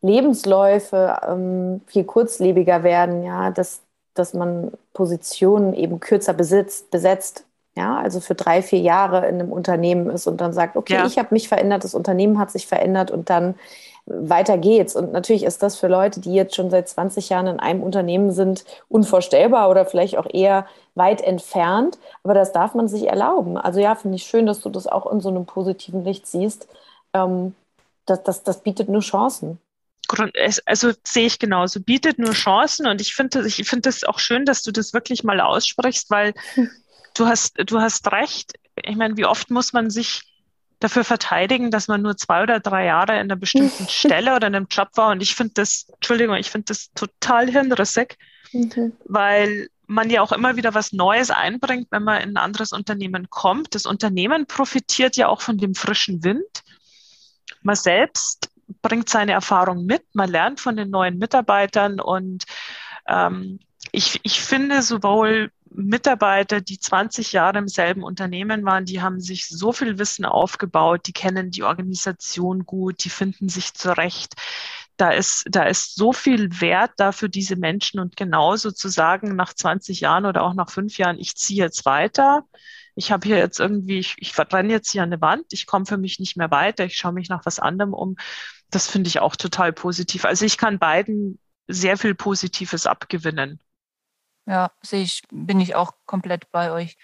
Lebensläufe 0.00 1.20
ähm, 1.26 1.80
viel 1.86 2.04
kurzlebiger 2.04 2.82
werden, 2.82 3.22
ja, 3.22 3.50
dass 3.50 3.82
dass 4.14 4.34
man 4.34 4.72
Positionen 4.92 5.74
eben 5.74 6.00
kürzer 6.00 6.34
besitzt, 6.34 6.90
besetzt. 6.90 7.44
Ja, 7.74 7.96
also 7.96 8.20
für 8.20 8.34
drei, 8.34 8.60
vier 8.60 8.80
Jahre 8.80 9.26
in 9.26 9.40
einem 9.40 9.50
Unternehmen 9.50 10.10
ist 10.10 10.26
und 10.26 10.42
dann 10.42 10.52
sagt, 10.52 10.76
okay, 10.76 10.94
ja. 10.94 11.06
ich 11.06 11.18
habe 11.18 11.28
mich 11.30 11.48
verändert, 11.48 11.84
das 11.84 11.94
Unternehmen 11.94 12.38
hat 12.38 12.50
sich 12.50 12.66
verändert 12.66 13.10
und 13.10 13.30
dann 13.30 13.54
weiter 14.04 14.58
geht's. 14.58 14.94
Und 14.94 15.12
natürlich 15.12 15.44
ist 15.44 15.62
das 15.62 15.76
für 15.76 15.88
Leute, 15.88 16.20
die 16.20 16.34
jetzt 16.34 16.54
schon 16.54 16.68
seit 16.68 16.88
20 16.88 17.30
Jahren 17.30 17.46
in 17.46 17.60
einem 17.60 17.82
Unternehmen 17.82 18.30
sind, 18.32 18.64
unvorstellbar 18.88 19.70
oder 19.70 19.86
vielleicht 19.86 20.18
auch 20.18 20.26
eher 20.30 20.66
weit 20.94 21.22
entfernt. 21.22 21.98
Aber 22.24 22.34
das 22.34 22.52
darf 22.52 22.74
man 22.74 22.88
sich 22.88 23.06
erlauben. 23.06 23.56
Also 23.56 23.80
ja, 23.80 23.94
finde 23.94 24.16
ich 24.16 24.24
schön, 24.24 24.44
dass 24.44 24.60
du 24.60 24.68
das 24.68 24.86
auch 24.86 25.10
in 25.10 25.20
so 25.20 25.30
einem 25.30 25.46
positiven 25.46 26.04
Licht 26.04 26.26
siehst. 26.26 26.68
Ähm, 27.14 27.54
das, 28.04 28.22
das, 28.22 28.42
das 28.42 28.60
bietet 28.60 28.88
nur 28.88 29.00
Chancen 29.00 29.58
also 30.66 30.92
sehe 31.04 31.26
ich 31.26 31.38
genauso, 31.38 31.80
bietet 31.80 32.18
nur 32.18 32.32
Chancen 32.32 32.86
und 32.86 33.00
ich 33.00 33.14
finde 33.14 33.46
ich 33.46 33.68
finde 33.68 33.88
es 33.88 34.04
auch 34.04 34.18
schön, 34.18 34.44
dass 34.44 34.62
du 34.62 34.72
das 34.72 34.92
wirklich 34.92 35.24
mal 35.24 35.40
aussprichst, 35.40 36.10
weil 36.10 36.34
hm. 36.54 36.70
du 37.14 37.26
hast 37.26 37.54
du 37.66 37.80
hast 37.80 38.10
recht. 38.12 38.52
Ich 38.82 38.96
meine, 38.96 39.16
wie 39.16 39.26
oft 39.26 39.50
muss 39.50 39.72
man 39.72 39.90
sich 39.90 40.22
dafür 40.80 41.04
verteidigen, 41.04 41.70
dass 41.70 41.88
man 41.88 42.02
nur 42.02 42.16
zwei 42.16 42.42
oder 42.42 42.60
drei 42.60 42.86
Jahre 42.86 43.12
in 43.12 43.20
einer 43.20 43.36
bestimmten 43.36 43.86
Stelle 43.88 44.34
oder 44.34 44.48
in 44.48 44.54
einem 44.54 44.66
Job 44.70 44.88
war 44.94 45.10
und 45.10 45.22
ich 45.22 45.34
finde 45.34 45.54
das, 45.54 45.86
Entschuldigung, 45.94 46.36
ich 46.36 46.50
finde 46.50 46.66
das 46.66 46.90
total 46.94 47.50
hirnrissig, 47.50 48.18
mhm. 48.52 48.92
weil 49.04 49.68
man 49.86 50.10
ja 50.10 50.22
auch 50.22 50.32
immer 50.32 50.56
wieder 50.56 50.74
was 50.74 50.92
Neues 50.92 51.30
einbringt, 51.30 51.88
wenn 51.90 52.02
man 52.02 52.22
in 52.22 52.30
ein 52.30 52.36
anderes 52.36 52.72
Unternehmen 52.72 53.28
kommt. 53.30 53.74
Das 53.74 53.84
Unternehmen 53.84 54.46
profitiert 54.46 55.16
ja 55.16 55.28
auch 55.28 55.42
von 55.42 55.58
dem 55.58 55.74
frischen 55.74 56.24
Wind. 56.24 56.62
Man 57.62 57.76
selbst 57.76 58.48
bringt 58.80 59.08
seine 59.08 59.32
Erfahrung 59.32 59.84
mit, 59.84 60.02
man 60.14 60.30
lernt 60.30 60.60
von 60.60 60.76
den 60.76 60.90
neuen 60.90 61.18
Mitarbeitern 61.18 62.00
und 62.00 62.44
ähm, 63.06 63.58
ich, 63.90 64.20
ich 64.22 64.40
finde 64.40 64.82
sowohl 64.82 65.50
Mitarbeiter, 65.74 66.60
die 66.60 66.78
20 66.78 67.32
Jahre 67.32 67.58
im 67.58 67.68
selben 67.68 68.02
Unternehmen 68.02 68.64
waren, 68.64 68.84
die 68.84 69.00
haben 69.00 69.20
sich 69.20 69.48
so 69.48 69.72
viel 69.72 69.98
Wissen 69.98 70.24
aufgebaut, 70.24 71.06
die 71.06 71.12
kennen 71.12 71.50
die 71.50 71.62
Organisation 71.62 72.64
gut, 72.64 73.04
die 73.04 73.10
finden 73.10 73.48
sich 73.48 73.74
zurecht. 73.74 74.34
Da 74.96 75.10
ist, 75.10 75.46
da 75.50 75.64
ist 75.64 75.94
so 75.94 76.12
viel 76.12 76.60
Wert 76.60 76.92
da 76.98 77.12
für 77.12 77.28
diese 77.28 77.56
Menschen 77.56 77.98
und 77.98 78.16
genauso 78.16 78.70
zu 78.70 78.88
sagen, 78.88 79.34
nach 79.34 79.54
20 79.54 80.00
Jahren 80.00 80.26
oder 80.26 80.42
auch 80.42 80.54
nach 80.54 80.70
fünf 80.70 80.98
Jahren, 80.98 81.18
ich 81.18 81.36
ziehe 81.36 81.64
jetzt 81.64 81.86
weiter. 81.86 82.44
Ich 82.94 83.10
habe 83.10 83.26
hier 83.26 83.38
jetzt 83.38 83.60
irgendwie, 83.60 83.98
ich, 83.98 84.14
ich 84.18 84.32
verbrenne 84.32 84.72
jetzt 84.72 84.90
hier 84.90 85.02
eine 85.02 85.20
Wand, 85.20 85.46
ich 85.52 85.66
komme 85.66 85.86
für 85.86 85.98
mich 85.98 86.18
nicht 86.20 86.36
mehr 86.36 86.50
weiter, 86.50 86.84
ich 86.84 86.96
schaue 86.96 87.12
mich 87.12 87.28
nach 87.28 87.46
was 87.46 87.58
anderem 87.58 87.94
um. 87.94 88.16
Das 88.70 88.88
finde 88.88 89.08
ich 89.08 89.20
auch 89.20 89.36
total 89.36 89.72
positiv. 89.72 90.24
Also 90.24 90.44
ich 90.44 90.58
kann 90.58 90.78
beiden 90.78 91.38
sehr 91.68 91.96
viel 91.96 92.14
Positives 92.14 92.86
abgewinnen. 92.86 93.62
Ja, 94.46 94.72
sehe 94.82 95.02
ich, 95.02 95.22
bin 95.30 95.60
ich 95.60 95.74
auch 95.74 95.92
komplett 96.06 96.50
bei 96.50 96.72
euch. 96.72 96.96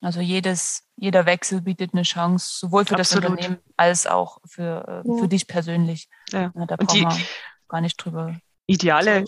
Also 0.00 0.20
jedes, 0.20 0.86
jeder 0.96 1.24
Wechsel 1.24 1.62
bietet 1.62 1.94
eine 1.94 2.02
Chance, 2.02 2.58
sowohl 2.58 2.84
für 2.84 2.96
Absolut. 2.96 3.24
das 3.24 3.30
Unternehmen 3.30 3.58
als 3.76 4.06
auch 4.06 4.38
für, 4.44 5.02
äh, 5.04 5.08
ja. 5.08 5.18
für 5.18 5.28
dich 5.28 5.46
persönlich. 5.46 6.08
Ja. 6.30 6.52
ja 6.54 6.66
da 6.66 6.76
brauchen 6.76 7.00
wir 7.00 7.26
gar 7.68 7.80
nicht 7.80 7.96
drüber 7.96 8.36
ideale, 8.66 9.24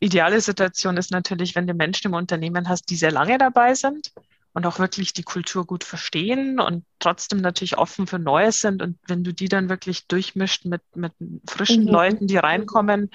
ideale 0.00 0.40
Situation 0.40 0.96
ist 0.96 1.10
natürlich, 1.10 1.54
wenn 1.54 1.66
du 1.66 1.74
Menschen 1.74 2.08
im 2.08 2.14
Unternehmen 2.14 2.68
hast, 2.68 2.90
die 2.90 2.96
sehr 2.96 3.12
lange 3.12 3.38
dabei 3.38 3.74
sind 3.74 4.12
und 4.54 4.66
auch 4.66 4.78
wirklich 4.78 5.12
die 5.12 5.22
Kultur 5.22 5.66
gut 5.66 5.84
verstehen 5.84 6.58
und 6.58 6.84
trotzdem 6.98 7.40
natürlich 7.40 7.78
offen 7.78 8.06
für 8.06 8.18
Neues 8.18 8.60
sind. 8.60 8.82
Und 8.82 8.98
wenn 9.06 9.22
du 9.22 9.32
die 9.32 9.48
dann 9.48 9.68
wirklich 9.68 10.06
durchmischt 10.06 10.64
mit, 10.64 10.82
mit 10.94 11.12
frischen 11.48 11.84
mhm. 11.84 11.90
Leuten, 11.90 12.26
die 12.26 12.38
reinkommen. 12.38 13.10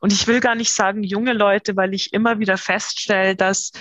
Und 0.00 0.12
ich 0.12 0.26
will 0.26 0.40
gar 0.40 0.54
nicht 0.54 0.72
sagen 0.72 1.02
junge 1.02 1.32
Leute, 1.32 1.76
weil 1.76 1.94
ich 1.94 2.12
immer 2.12 2.38
wieder 2.38 2.58
feststelle, 2.58 3.34
dass 3.34 3.72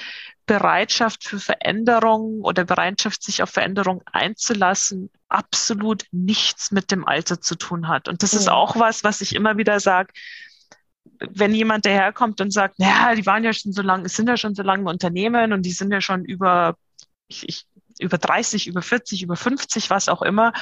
Bereitschaft 0.45 1.24
für 1.24 1.39
Veränderung 1.39 2.41
oder 2.41 2.66
Bereitschaft, 2.66 3.24
sich 3.24 3.43
auf 3.43 3.49
Veränderung 3.49 4.01
einzulassen, 4.12 5.10
absolut 5.30 6.04
nichts 6.12 6.72
mit 6.72 6.91
dem 6.91 7.08
Alter 7.08 7.39
zu 7.39 7.56
tun 7.56 7.88
hat. 7.88 8.08
Und 8.08 8.24
das 8.24 8.34
mhm. 8.34 8.39
ist 8.39 8.49
auch 8.49 8.78
was, 8.78 9.04
was 9.04 9.22
ich 9.22 9.36
immer 9.36 9.58
wieder 9.58 9.80
sage 9.80 10.12
wenn 11.20 11.54
jemand 11.54 11.86
daherkommt 11.86 12.41
und 12.41 12.51
sagt, 12.51 12.76
ja, 12.78 13.16
die 13.16 13.26
waren 13.26 13.43
ja 13.43 13.54
schon 13.54 13.72
so 13.72 13.82
lange, 13.82 14.10
sind 14.10 14.28
ja 14.28 14.38
schon 14.38 14.56
so 14.56 14.64
lange 14.64 14.82
im 14.82 14.88
Unternehmen 14.88 15.54
und 15.54 15.64
die 15.64 15.72
sind 15.72 15.91
ja 15.91 16.01
schon 16.01 16.26
über 16.26 16.76
ich, 17.34 17.49
ich, 17.49 17.65
über 17.99 18.17
30, 18.17 18.67
über 18.67 18.81
40, 18.81 19.23
über 19.23 19.36
50, 19.36 19.89
was 19.89 20.09
auch 20.09 20.21
immer, 20.21 20.53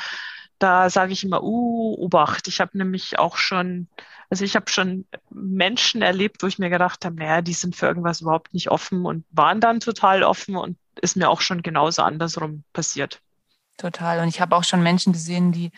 da 0.59 0.89
sage 0.89 1.13
ich 1.13 1.23
immer, 1.23 1.43
uh, 1.43 1.95
Obacht. 1.97 2.47
Ich 2.47 2.61
habe 2.61 2.77
nämlich 2.77 3.17
auch 3.17 3.37
schon, 3.37 3.87
also 4.29 4.45
ich 4.45 4.55
habe 4.55 4.69
schon 4.69 5.07
Menschen 5.31 6.01
erlebt, 6.01 6.43
wo 6.43 6.47
ich 6.47 6.59
mir 6.59 6.69
gedacht 6.69 7.03
habe, 7.03 7.15
naja, 7.15 7.41
die 7.41 7.53
sind 7.53 7.75
für 7.75 7.87
irgendwas 7.87 8.21
überhaupt 8.21 8.53
nicht 8.53 8.69
offen 8.69 9.05
und 9.05 9.25
waren 9.31 9.59
dann 9.59 9.79
total 9.79 10.23
offen 10.23 10.55
und 10.55 10.77
ist 11.01 11.17
mir 11.17 11.29
auch 11.29 11.41
schon 11.41 11.63
genauso 11.63 12.03
andersrum 12.03 12.63
passiert. 12.73 13.21
Total. 13.77 14.19
Und 14.19 14.27
ich 14.27 14.39
habe 14.39 14.55
auch 14.55 14.63
schon 14.63 14.83
Menschen 14.83 15.13
gesehen, 15.13 15.51
die 15.51 15.71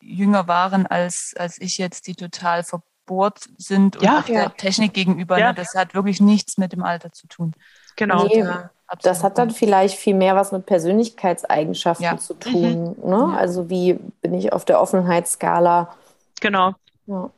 jünger 0.00 0.46
waren 0.46 0.86
als, 0.86 1.34
als 1.36 1.60
ich 1.60 1.78
jetzt, 1.78 2.06
die 2.06 2.14
total 2.14 2.62
verbohrt 2.62 3.48
sind 3.56 3.96
und 3.96 4.02
ja, 4.02 4.24
ja. 4.28 4.34
der 4.34 4.56
Technik 4.56 4.94
gegenüber. 4.94 5.38
Ja. 5.38 5.48
Ne? 5.48 5.54
Das 5.54 5.74
hat 5.74 5.94
wirklich 5.94 6.20
nichts 6.20 6.56
mit 6.56 6.72
dem 6.72 6.84
Alter 6.84 7.12
zu 7.12 7.26
tun. 7.26 7.54
Genau. 7.96 8.24
Nee, 8.24 8.44
Absolut. 8.90 9.16
Das 9.16 9.22
hat 9.22 9.38
dann 9.38 9.50
vielleicht 9.52 9.96
viel 9.96 10.14
mehr 10.14 10.34
was 10.34 10.50
mit 10.50 10.66
Persönlichkeitseigenschaften 10.66 12.04
ja. 12.04 12.16
zu 12.16 12.34
tun. 12.34 12.96
Mhm. 13.00 13.08
Ne? 13.08 13.36
Also 13.38 13.70
wie 13.70 13.94
bin 14.20 14.34
ich 14.34 14.52
auf 14.52 14.64
der 14.64 14.80
Offenheitsskala? 14.80 15.94
Genau. 16.40 16.74
Ja. 17.06 17.30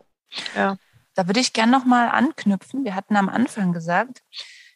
ja. 0.56 0.76
Da 1.14 1.26
würde 1.26 1.40
ich 1.40 1.52
gerne 1.52 1.70
nochmal 1.70 2.08
anknüpfen. 2.08 2.84
Wir 2.84 2.94
hatten 2.94 3.16
am 3.16 3.28
Anfang 3.28 3.74
gesagt, 3.74 4.22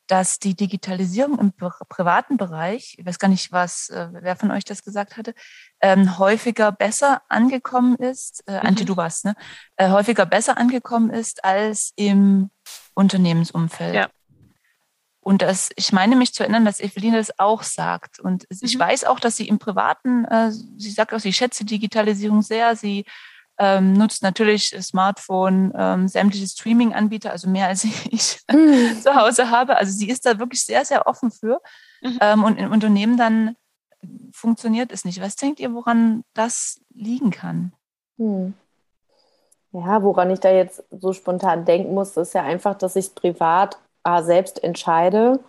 dass 0.07 0.39
die 0.39 0.55
Digitalisierung 0.55 1.39
im 1.39 1.53
privaten 1.89 2.37
Bereich, 2.37 2.97
ich 2.99 3.07
weiß 3.07 3.19
gar 3.19 3.29
nicht, 3.29 3.53
was, 3.53 3.89
äh, 3.89 4.09
wer 4.13 4.37
von 4.37 4.51
euch 4.51 4.65
das 4.65 4.85
gesagt 4.85 5.17
hatte, 5.17 5.35
ähm, 5.81 6.19
häufiger 6.19 6.73
besser 6.73 7.23
angekommen 7.31 7.97
ist, 7.97 8.45
äh, 8.47 8.61
mhm. 8.61 8.67
Antje, 8.67 8.85
du 8.85 8.99
warst, 8.99 9.25
ne? 9.25 9.35
Äh, 9.77 9.89
häufiger 9.89 10.27
besser 10.27 10.59
angekommen 10.59 11.09
ist 11.09 11.43
als 11.43 11.95
im 11.97 12.51
Unternehmensumfeld. 12.95 13.95
Ja. 13.95 14.09
Und 15.27 15.43
das, 15.43 15.71
ich 15.75 15.93
meine 15.93 16.15
mich 16.15 16.33
zu 16.33 16.45
erinnern, 16.45 16.65
dass 16.65 16.79
Eveline 16.79 17.17
das 17.17 17.37
auch 17.41 17.65
sagt. 17.65 18.21
Und 18.21 18.45
mhm. 18.49 18.59
ich 18.61 18.79
weiß 18.79 19.03
auch, 19.03 19.19
dass 19.19 19.35
sie 19.35 19.49
im 19.49 19.59
Privaten, 19.59 20.25
äh, 20.25 20.53
sie 20.53 20.93
sagt 20.93 21.13
auch, 21.13 21.19
sie 21.19 21.33
schätze 21.33 21.65
Digitalisierung 21.65 22.43
sehr. 22.43 22.77
Sie 22.77 23.05
ähm, 23.59 23.95
nutzt 23.95 24.23
natürlich 24.23 24.69
Smartphone, 24.81 25.73
ähm, 25.77 26.07
sämtliche 26.07 26.47
Streaming-Anbieter, 26.47 27.33
also 27.33 27.51
mehr 27.51 27.67
als 27.67 27.83
ich 28.09 28.39
mhm. 28.49 29.03
zu 29.03 29.17
Hause 29.17 29.51
habe. 29.51 29.77
Also 29.77 29.91
sie 29.91 30.09
ist 30.09 30.25
da 30.27 30.39
wirklich 30.39 30.65
sehr, 30.65 30.85
sehr 30.85 31.09
offen 31.09 31.33
für. 31.33 31.61
Mhm. 32.03 32.19
Ähm, 32.21 32.45
und 32.45 32.57
im 32.61 32.71
Unternehmen 32.71 33.17
dann 33.17 33.57
funktioniert 34.31 34.93
es 34.93 35.05
nicht. 35.05 35.21
Was 35.21 35.35
denkt 35.35 35.59
ihr, 35.59 35.75
woran 35.75 36.23
das 36.35 36.81
liegen 36.95 37.33
kann? 37.33 37.73
Hm. 38.17 38.55
Ja, 39.73 40.05
woran 40.05 40.31
ich 40.31 40.39
da 40.39 40.53
jetzt 40.53 40.85
so 40.93 41.13
spontan 41.13 41.65
denken 41.65 41.95
muss, 41.95 42.17
ist 42.17 42.35
ja 42.35 42.45
einfach, 42.45 42.79
dass 42.79 42.95
ich 42.95 43.07
es 43.07 43.11
privat 43.11 43.77
A, 44.07 44.23
selbst 44.23 44.63
entscheide 44.63 45.41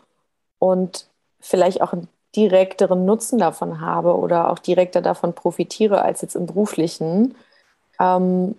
und 0.60 1.08
vielleicht 1.39 1.82
auch 1.82 1.93
einen 1.93 2.08
direkteren 2.36 3.05
Nutzen 3.05 3.39
davon 3.39 3.82
habe 3.82 4.18
oder 4.18 4.49
auch 4.49 4.60
direkter 4.60 5.01
davon 5.01 5.34
profitiere 5.34 6.01
als 6.01 6.22
jetzt 6.22 6.36
im 6.36 6.45
beruflichen. 6.45 7.36
Ähm, 7.99 8.55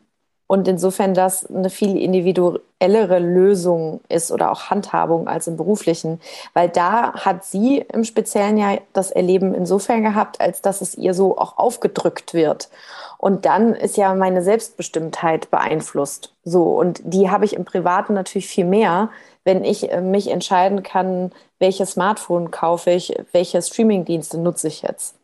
und 0.48 0.66
insofern 0.66 1.12
das 1.12 1.46
eine 1.46 1.68
viel 1.68 1.96
individuellere 1.96 3.18
Lösung 3.18 4.00
ist 4.08 4.32
oder 4.32 4.50
auch 4.50 4.70
Handhabung 4.70 5.28
als 5.28 5.46
im 5.46 5.58
beruflichen. 5.58 6.20
Weil 6.54 6.70
da 6.70 7.12
hat 7.12 7.44
sie 7.44 7.84
im 7.92 8.02
Speziellen 8.02 8.56
ja 8.56 8.78
das 8.94 9.10
Erleben 9.10 9.54
insofern 9.54 10.02
gehabt, 10.02 10.40
als 10.40 10.62
dass 10.62 10.80
es 10.80 10.96
ihr 10.96 11.12
so 11.12 11.36
auch 11.36 11.58
aufgedrückt 11.58 12.32
wird. 12.32 12.70
Und 13.18 13.44
dann 13.44 13.74
ist 13.74 13.98
ja 13.98 14.14
meine 14.14 14.42
Selbstbestimmtheit 14.42 15.50
beeinflusst. 15.50 16.32
So, 16.44 16.78
und 16.78 17.02
die 17.04 17.30
habe 17.30 17.44
ich 17.44 17.54
im 17.54 17.66
Privaten 17.66 18.14
natürlich 18.14 18.48
viel 18.48 18.64
mehr, 18.64 19.10
wenn 19.44 19.64
ich 19.64 19.92
äh, 19.92 20.00
mich 20.00 20.30
entscheiden 20.30 20.82
kann, 20.82 21.30
welches 21.58 21.92
Smartphone 21.92 22.50
kaufe 22.50 22.90
ich, 22.90 23.14
welche 23.32 23.60
Streamingdienste 23.60 24.38
nutze 24.38 24.68
ich 24.68 24.80
jetzt. 24.80 25.17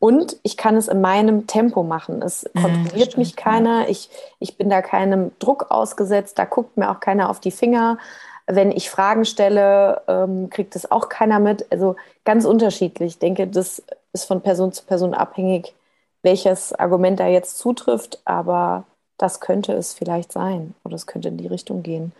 Und 0.00 0.38
ich 0.42 0.56
kann 0.56 0.76
es 0.76 0.88
in 0.88 1.02
meinem 1.02 1.46
Tempo 1.46 1.82
machen. 1.82 2.22
Es 2.22 2.48
kontrolliert 2.54 3.18
mich 3.18 3.36
keiner. 3.36 3.88
Ich, 3.90 4.08
ich 4.38 4.56
bin 4.56 4.70
da 4.70 4.80
keinem 4.80 5.30
Druck 5.38 5.70
ausgesetzt. 5.70 6.38
Da 6.38 6.46
guckt 6.46 6.78
mir 6.78 6.90
auch 6.90 7.00
keiner 7.00 7.28
auf 7.28 7.38
die 7.38 7.50
Finger. 7.50 7.98
Wenn 8.46 8.72
ich 8.72 8.88
Fragen 8.88 9.26
stelle, 9.26 10.00
ähm, 10.08 10.48
kriegt 10.48 10.74
es 10.74 10.90
auch 10.90 11.10
keiner 11.10 11.38
mit. 11.38 11.70
Also 11.70 11.96
ganz 12.24 12.46
unterschiedlich. 12.46 13.12
Ich 13.12 13.18
denke, 13.18 13.46
das 13.46 13.82
ist 14.14 14.24
von 14.24 14.40
Person 14.40 14.72
zu 14.72 14.84
Person 14.84 15.12
abhängig, 15.12 15.74
welches 16.22 16.72
Argument 16.72 17.20
da 17.20 17.26
jetzt 17.26 17.58
zutrifft. 17.58 18.22
Aber 18.24 18.84
das 19.18 19.40
könnte 19.40 19.74
es 19.74 19.92
vielleicht 19.92 20.32
sein 20.32 20.74
oder 20.82 20.94
es 20.94 21.06
könnte 21.06 21.28
in 21.28 21.36
die 21.36 21.46
Richtung 21.46 21.82
gehen. 21.82 22.12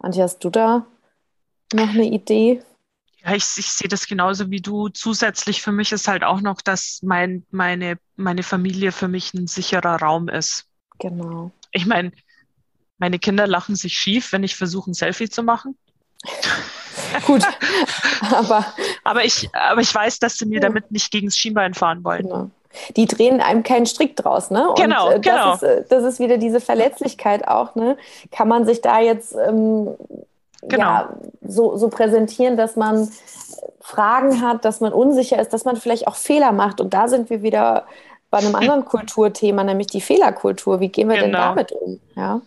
Antje, 0.00 0.24
hast 0.24 0.42
du 0.42 0.50
da 0.50 0.86
noch 1.72 1.90
eine 1.90 2.06
Idee? 2.06 2.62
Ja, 3.28 3.34
ich, 3.34 3.44
ich 3.56 3.70
sehe 3.70 3.88
das 3.88 4.06
genauso 4.06 4.50
wie 4.50 4.60
du. 4.60 4.88
Zusätzlich 4.88 5.60
für 5.62 5.72
mich 5.72 5.92
ist 5.92 6.08
halt 6.08 6.24
auch 6.24 6.40
noch, 6.40 6.60
dass 6.60 7.00
mein, 7.02 7.44
meine, 7.50 7.98
meine 8.16 8.42
Familie 8.42 8.92
für 8.92 9.08
mich 9.08 9.34
ein 9.34 9.46
sicherer 9.46 10.00
Raum 10.00 10.28
ist. 10.28 10.64
Genau. 10.98 11.50
Ich 11.72 11.86
meine, 11.86 12.12
meine 12.98 13.18
Kinder 13.18 13.46
lachen 13.46 13.76
sich 13.76 13.94
schief, 13.94 14.32
wenn 14.32 14.44
ich 14.44 14.56
versuche, 14.56 14.90
ein 14.90 14.94
Selfie 14.94 15.28
zu 15.28 15.42
machen. 15.42 15.76
Gut, 17.26 17.42
aber, 18.32 18.64
aber, 19.04 19.24
ich, 19.24 19.48
aber 19.54 19.80
ich 19.80 19.94
weiß, 19.94 20.18
dass 20.18 20.36
sie 20.36 20.46
mir 20.46 20.56
ja. 20.56 20.60
damit 20.60 20.90
nicht 20.90 21.10
gegen 21.10 21.26
das 21.26 21.36
Schienbein 21.36 21.74
fahren 21.74 22.04
wollen. 22.04 22.22
Genau. 22.22 22.50
Die 22.96 23.06
drehen 23.06 23.40
einem 23.40 23.62
keinen 23.62 23.86
Strick 23.86 24.14
draus, 24.16 24.50
ne? 24.50 24.68
Und 24.68 24.78
genau, 24.78 25.10
äh, 25.10 25.20
das 25.20 25.22
genau. 25.22 25.54
Ist, 25.54 25.62
äh, 25.62 25.84
das 25.88 26.04
ist 26.04 26.20
wieder 26.20 26.38
diese 26.38 26.60
Verletzlichkeit 26.60 27.48
auch, 27.48 27.74
ne? 27.74 27.96
Kann 28.30 28.48
man 28.48 28.66
sich 28.66 28.82
da 28.82 29.00
jetzt 29.00 29.34
ähm, 29.34 29.94
genau. 30.62 30.84
ja, 30.84 31.16
so, 31.42 31.76
so 31.76 31.88
präsentieren, 31.88 32.56
dass 32.56 32.76
man 32.76 33.08
Fragen 33.80 34.40
hat, 34.40 34.64
dass 34.64 34.80
man 34.80 34.92
unsicher 34.92 35.40
ist, 35.40 35.52
dass 35.52 35.64
man 35.64 35.76
vielleicht 35.76 36.06
auch 36.06 36.16
Fehler 36.16 36.52
macht. 36.52 36.80
Und 36.80 36.94
da 36.94 37.08
sind 37.08 37.30
wir 37.30 37.42
wieder 37.42 37.86
bei 38.30 38.38
einem 38.38 38.54
anderen 38.54 38.84
Kulturthema, 38.84 39.64
nämlich 39.64 39.88
die 39.88 40.00
Fehlerkultur. 40.00 40.80
Wie 40.80 40.88
gehen 40.88 41.08
wir 41.08 41.16
genau. 41.16 41.24
denn 41.24 41.32
damit 41.32 41.72
um? 41.72 42.00
Ja? 42.16 42.40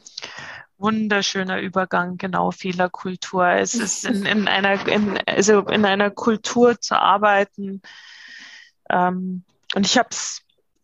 Wunderschöner 0.78 1.60
Übergang, 1.60 2.18
genau, 2.18 2.52
Fehlerkultur. 2.52 3.48
Es 3.48 3.76
ist 3.76 4.06
in, 4.06 4.26
in 4.26 4.48
einer, 4.48 4.88
in, 4.88 5.20
also 5.28 5.60
in 5.62 5.86
einer 5.86 6.10
Kultur 6.10 6.80
zu 6.80 7.00
arbeiten. 7.00 7.82
Ähm, 8.90 9.44
und 9.76 9.86
ich 9.86 9.98
habe 9.98 10.10
es 10.12 10.42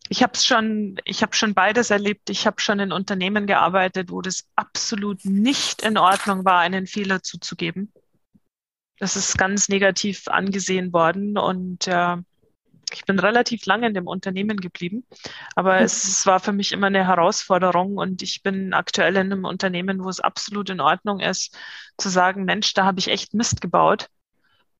ich 0.09 0.23
habe 0.23 0.37
schon, 0.37 0.97
ich 1.05 1.21
habe 1.21 1.35
schon 1.35 1.53
beides 1.53 1.89
erlebt. 1.89 2.29
Ich 2.29 2.45
habe 2.47 2.61
schon 2.61 2.79
in 2.79 2.91
Unternehmen 2.91 3.47
gearbeitet, 3.47 4.11
wo 4.11 4.21
das 4.21 4.47
absolut 4.55 5.25
nicht 5.25 5.81
in 5.81 5.97
Ordnung 5.97 6.45
war, 6.45 6.59
einen 6.59 6.87
Fehler 6.87 7.23
zuzugeben. 7.23 7.91
Das 8.99 9.15
ist 9.15 9.37
ganz 9.37 9.69
negativ 9.69 10.27
angesehen 10.27 10.91
worden 10.91 11.37
und 11.37 11.87
äh, 11.87 12.17
ich 12.93 13.05
bin 13.05 13.19
relativ 13.19 13.65
lange 13.65 13.87
in 13.87 13.93
dem 13.93 14.07
Unternehmen 14.07 14.57
geblieben, 14.57 15.05
aber 15.55 15.81
es, 15.81 16.03
es 16.05 16.25
war 16.25 16.39
für 16.39 16.53
mich 16.53 16.71
immer 16.71 16.87
eine 16.87 17.05
Herausforderung 17.05 17.97
und 17.97 18.21
ich 18.21 18.43
bin 18.43 18.73
aktuell 18.73 19.15
in 19.17 19.31
einem 19.31 19.45
Unternehmen, 19.45 20.03
wo 20.03 20.09
es 20.09 20.19
absolut 20.19 20.69
in 20.69 20.79
Ordnung 20.79 21.19
ist, 21.19 21.55
zu 21.97 22.09
sagen, 22.09 22.45
Mensch, 22.45 22.73
da 22.73 22.85
habe 22.85 22.99
ich 22.99 23.09
echt 23.09 23.33
Mist 23.33 23.61
gebaut. 23.61 24.07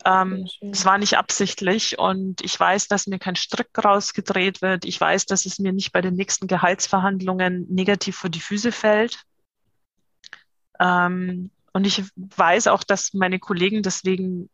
Ähm, 0.06 0.48
es 0.62 0.86
war 0.86 0.98
nicht 0.98 1.18
absichtlich 1.18 1.98
und 1.98 2.42
ich 2.42 2.58
weiß, 2.60 2.88
dass 2.88 3.08
mir 3.08 3.20
kein 3.20 3.36
Strick 3.36 3.70
rausgedreht 3.84 4.62
wird. 4.62 4.86
Ich 4.86 5.00
weiß, 5.00 5.26
dass 5.26 5.46
es 5.46 5.60
mir 5.60 5.74
nicht 5.74 5.92
bei 5.92 6.02
den 6.02 6.16
nächsten 6.16 6.48
Gehaltsverhandlungen 6.48 7.66
negativ 7.70 8.18
vor 8.18 8.30
die 8.30 8.40
Füße 8.40 8.72
fällt. 8.72 9.24
Ähm, 10.80 11.50
und 11.74 11.86
ich 11.86 12.04
weiß 12.16 12.68
auch, 12.68 12.84
dass 12.84 13.14
meine 13.14 13.40
Kollegen 13.40 13.84
deswegen 13.84 14.50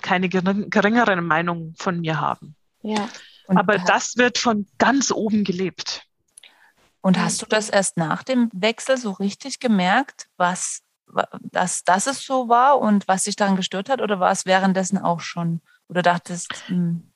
keine 0.00 0.28
geringere 0.28 1.20
Meinung 1.20 1.74
von 1.78 2.00
mir 2.00 2.20
haben. 2.20 2.56
Ja. 2.82 3.08
Aber 3.46 3.78
das 3.78 4.16
wird 4.16 4.38
von 4.38 4.66
ganz 4.78 5.10
oben 5.10 5.44
gelebt. 5.44 6.04
Und 7.00 7.18
hast 7.18 7.42
du 7.42 7.46
das 7.46 7.68
erst 7.68 7.96
nach 7.96 8.22
dem 8.22 8.48
Wechsel 8.52 8.96
so 8.96 9.10
richtig 9.12 9.58
gemerkt, 9.58 10.28
was, 10.36 10.82
dass, 11.50 11.84
dass 11.84 12.06
es 12.06 12.24
so 12.24 12.48
war 12.48 12.78
und 12.78 13.06
was 13.08 13.24
dich 13.24 13.36
daran 13.36 13.56
gestört 13.56 13.88
hat? 13.88 14.00
Oder 14.00 14.20
war 14.20 14.30
es 14.30 14.46
währenddessen 14.46 14.98
auch 14.98 15.20
schon? 15.20 15.60
Oder 15.88 16.02
dachtest, 16.02 16.64
hm. 16.66 17.12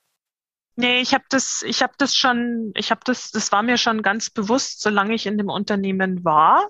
Nee, 0.79 1.01
ich 1.01 1.15
habe 1.15 1.25
das, 1.31 1.63
ich 1.67 1.83
habe 1.83 1.95
das 1.97 2.15
schon, 2.15 2.73
ich 2.75 2.91
habe 2.91 3.01
das, 3.05 3.31
das 3.31 3.51
war 3.51 3.63
mir 3.63 3.79
schon 3.79 4.03
ganz 4.03 4.29
bewusst, 4.29 4.83
solange 4.83 5.15
ich 5.15 5.25
in 5.25 5.39
dem 5.39 5.49
Unternehmen 5.49 6.23
war 6.23 6.69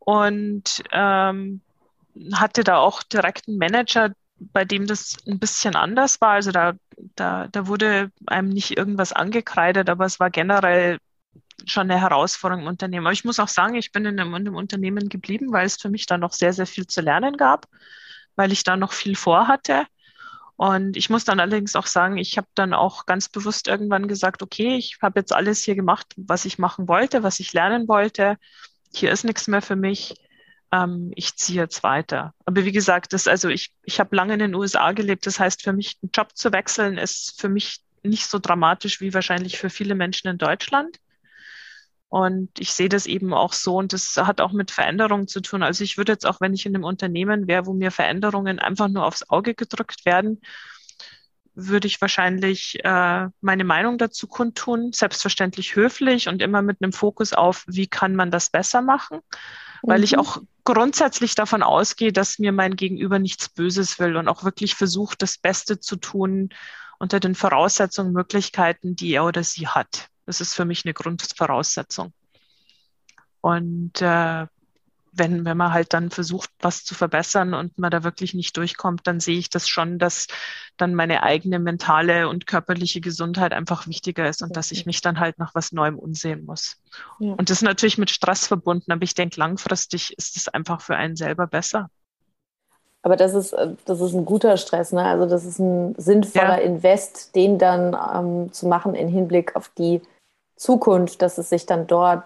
und 0.00 0.82
ähm, 0.90 1.60
hatte 2.32 2.64
da 2.64 2.78
auch 2.78 3.04
direkt 3.04 3.46
einen 3.46 3.58
Manager, 3.58 4.10
bei 4.40 4.64
dem 4.64 4.88
das 4.88 5.16
ein 5.28 5.38
bisschen 5.38 5.76
anders 5.76 6.20
war. 6.20 6.30
Also 6.30 6.50
da, 6.50 6.72
da, 7.14 7.46
da 7.46 7.66
wurde 7.68 8.10
einem 8.26 8.48
nicht 8.48 8.76
irgendwas 8.76 9.12
angekreidet, 9.12 9.88
aber 9.88 10.06
es 10.06 10.18
war 10.18 10.30
generell 10.30 10.98
schon 11.66 11.90
eine 11.90 12.00
Herausforderung 12.00 12.62
im 12.62 12.68
Unternehmen. 12.68 13.06
Aber 13.06 13.12
ich 13.12 13.24
muss 13.24 13.40
auch 13.40 13.48
sagen, 13.48 13.74
ich 13.74 13.92
bin 13.92 14.04
in 14.04 14.18
einem, 14.18 14.34
in 14.34 14.46
einem 14.46 14.56
Unternehmen 14.56 15.08
geblieben, 15.08 15.52
weil 15.52 15.66
es 15.66 15.76
für 15.76 15.88
mich 15.88 16.06
da 16.06 16.18
noch 16.18 16.32
sehr, 16.32 16.52
sehr 16.52 16.66
viel 16.66 16.86
zu 16.86 17.00
lernen 17.00 17.36
gab, 17.36 17.66
weil 18.36 18.52
ich 18.52 18.64
da 18.64 18.76
noch 18.76 18.92
viel 18.92 19.16
vorhatte. 19.16 19.86
Und 20.56 20.96
ich 20.96 21.08
muss 21.08 21.24
dann 21.24 21.40
allerdings 21.40 21.74
auch 21.76 21.86
sagen, 21.86 22.18
ich 22.18 22.36
habe 22.36 22.48
dann 22.54 22.74
auch 22.74 23.06
ganz 23.06 23.28
bewusst 23.28 23.66
irgendwann 23.66 24.08
gesagt, 24.08 24.42
okay, 24.42 24.76
ich 24.76 24.98
habe 25.00 25.20
jetzt 25.20 25.32
alles 25.32 25.62
hier 25.62 25.74
gemacht, 25.74 26.14
was 26.16 26.44
ich 26.44 26.58
machen 26.58 26.86
wollte, 26.88 27.22
was 27.22 27.40
ich 27.40 27.52
lernen 27.52 27.88
wollte. 27.88 28.36
Hier 28.94 29.10
ist 29.10 29.24
nichts 29.24 29.48
mehr 29.48 29.62
für 29.62 29.76
mich 29.76 30.14
ähm, 30.72 31.12
ich 31.14 31.36
ziehe 31.36 31.60
jetzt 31.60 31.82
weiter. 31.82 32.34
Aber 32.44 32.64
wie 32.64 32.72
gesagt, 32.72 33.12
das, 33.12 33.26
also 33.26 33.48
ich, 33.48 33.72
ich 33.82 34.00
habe 34.00 34.14
lange 34.14 34.34
in 34.34 34.38
den 34.38 34.54
USA 34.54 34.92
gelebt. 34.92 35.26
Das 35.26 35.40
heißt, 35.40 35.62
für 35.62 35.72
mich 35.72 35.98
einen 36.02 36.10
Job 36.14 36.36
zu 36.36 36.52
wechseln, 36.52 36.98
ist 36.98 37.40
für 37.40 37.48
mich 37.48 37.80
nicht 38.02 38.26
so 38.26 38.38
dramatisch 38.38 39.00
wie 39.00 39.12
wahrscheinlich 39.12 39.58
für 39.58 39.70
viele 39.70 39.94
Menschen 39.94 40.28
in 40.28 40.38
Deutschland. 40.38 40.98
Und 42.10 42.50
ich 42.58 42.72
sehe 42.72 42.88
das 42.88 43.06
eben 43.06 43.32
auch 43.32 43.52
so 43.52 43.76
und 43.76 43.92
das 43.92 44.16
hat 44.16 44.40
auch 44.40 44.50
mit 44.50 44.72
Veränderungen 44.72 45.28
zu 45.28 45.40
tun. 45.40 45.62
Also 45.62 45.84
ich 45.84 45.96
würde 45.96 46.10
jetzt 46.10 46.26
auch, 46.26 46.40
wenn 46.40 46.52
ich 46.52 46.66
in 46.66 46.74
einem 46.74 46.82
Unternehmen 46.82 47.46
wäre, 47.46 47.66
wo 47.66 47.72
mir 47.72 47.92
Veränderungen 47.92 48.58
einfach 48.58 48.88
nur 48.88 49.06
aufs 49.06 49.30
Auge 49.30 49.54
gedrückt 49.54 50.04
werden, 50.04 50.40
würde 51.54 51.86
ich 51.86 52.00
wahrscheinlich 52.00 52.84
äh, 52.84 53.28
meine 53.40 53.62
Meinung 53.62 53.96
dazu 53.96 54.26
kundtun, 54.26 54.92
selbstverständlich 54.92 55.76
höflich 55.76 56.26
und 56.26 56.42
immer 56.42 56.62
mit 56.62 56.78
einem 56.82 56.92
Fokus 56.92 57.32
auf, 57.32 57.64
wie 57.68 57.86
kann 57.86 58.16
man 58.16 58.32
das 58.32 58.50
besser 58.50 58.82
machen, 58.82 59.20
weil 59.82 59.98
mhm. 59.98 60.04
ich 60.04 60.18
auch 60.18 60.38
grundsätzlich 60.64 61.36
davon 61.36 61.62
ausgehe, 61.62 62.12
dass 62.12 62.40
mir 62.40 62.50
mein 62.50 62.74
Gegenüber 62.74 63.20
nichts 63.20 63.50
Böses 63.50 64.00
will 64.00 64.16
und 64.16 64.26
auch 64.26 64.42
wirklich 64.42 64.74
versucht, 64.74 65.22
das 65.22 65.38
Beste 65.38 65.78
zu 65.78 65.94
tun 65.94 66.48
unter 66.98 67.20
den 67.20 67.36
Voraussetzungen, 67.36 68.12
Möglichkeiten, 68.12 68.96
die 68.96 69.12
er 69.12 69.24
oder 69.24 69.44
sie 69.44 69.68
hat. 69.68 70.08
Das 70.30 70.40
ist 70.40 70.54
für 70.54 70.64
mich 70.64 70.84
eine 70.84 70.94
Grundvoraussetzung. 70.94 72.12
Und 73.40 74.00
äh, 74.00 74.46
wenn, 75.10 75.44
wenn 75.44 75.56
man 75.56 75.72
halt 75.72 75.92
dann 75.92 76.10
versucht, 76.10 76.50
was 76.60 76.84
zu 76.84 76.94
verbessern 76.94 77.52
und 77.52 77.76
man 77.80 77.90
da 77.90 78.04
wirklich 78.04 78.32
nicht 78.32 78.56
durchkommt, 78.56 79.08
dann 79.08 79.18
sehe 79.18 79.38
ich 79.38 79.50
das 79.50 79.66
schon, 79.66 79.98
dass 79.98 80.28
dann 80.76 80.94
meine 80.94 81.24
eigene 81.24 81.58
mentale 81.58 82.28
und 82.28 82.46
körperliche 82.46 83.00
Gesundheit 83.00 83.52
einfach 83.52 83.88
wichtiger 83.88 84.28
ist 84.28 84.40
und 84.40 84.56
dass 84.56 84.70
ich 84.70 84.86
mich 84.86 85.00
dann 85.00 85.18
halt 85.18 85.36
nach 85.40 85.52
was 85.56 85.72
Neuem 85.72 85.98
umsehen 85.98 86.44
muss. 86.44 86.80
Ja. 87.18 87.32
Und 87.32 87.50
das 87.50 87.56
ist 87.56 87.62
natürlich 87.62 87.98
mit 87.98 88.10
Stress 88.10 88.46
verbunden, 88.46 88.92
aber 88.92 89.02
ich 89.02 89.16
denke, 89.16 89.40
langfristig 89.40 90.16
ist 90.16 90.36
es 90.36 90.46
einfach 90.46 90.80
für 90.80 90.94
einen 90.94 91.16
selber 91.16 91.48
besser. 91.48 91.90
Aber 93.02 93.16
das 93.16 93.34
ist, 93.34 93.52
äh, 93.52 93.74
das 93.84 94.00
ist 94.00 94.14
ein 94.14 94.24
guter 94.24 94.56
Stress, 94.56 94.92
ne? 94.92 95.02
Also 95.02 95.26
das 95.26 95.44
ist 95.44 95.58
ein 95.58 95.94
sinnvoller 95.96 96.60
ja. 96.60 96.64
Invest, 96.64 97.34
den 97.34 97.58
dann 97.58 97.96
ähm, 98.14 98.52
zu 98.52 98.66
machen 98.66 98.94
im 98.94 99.08
Hinblick 99.08 99.56
auf 99.56 99.70
die 99.76 100.02
Zukunft, 100.60 101.22
dass 101.22 101.38
es 101.38 101.48
sich 101.48 101.64
dann 101.64 101.86
dort 101.86 102.24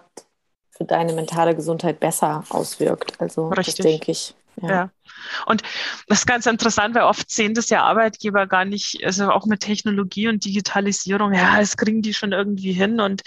für 0.69 0.83
deine 0.83 1.13
mentale 1.13 1.55
Gesundheit 1.55 2.01
besser 2.01 2.43
auswirkt. 2.49 3.13
Also 3.21 3.47
Richtig. 3.47 3.77
das 3.77 3.85
denke 3.85 4.11
ich. 4.11 4.35
Ja. 4.61 4.69
ja. 4.69 4.89
Und 5.45 5.63
das 6.07 6.19
ist 6.19 6.25
ganz 6.25 6.45
interessant, 6.45 6.95
weil 6.95 7.03
oft 7.03 7.29
sehen 7.29 7.53
das 7.53 7.69
ja 7.69 7.83
Arbeitgeber 7.83 8.45
gar 8.45 8.65
nicht, 8.65 9.05
also 9.05 9.29
auch 9.31 9.45
mit 9.45 9.61
Technologie 9.61 10.27
und 10.27 10.43
Digitalisierung, 10.43 11.33
ja, 11.33 11.61
es 11.61 11.77
kriegen 11.77 12.01
die 12.01 12.13
schon 12.13 12.33
irgendwie 12.33 12.73
hin 12.73 12.99
und 12.99 13.21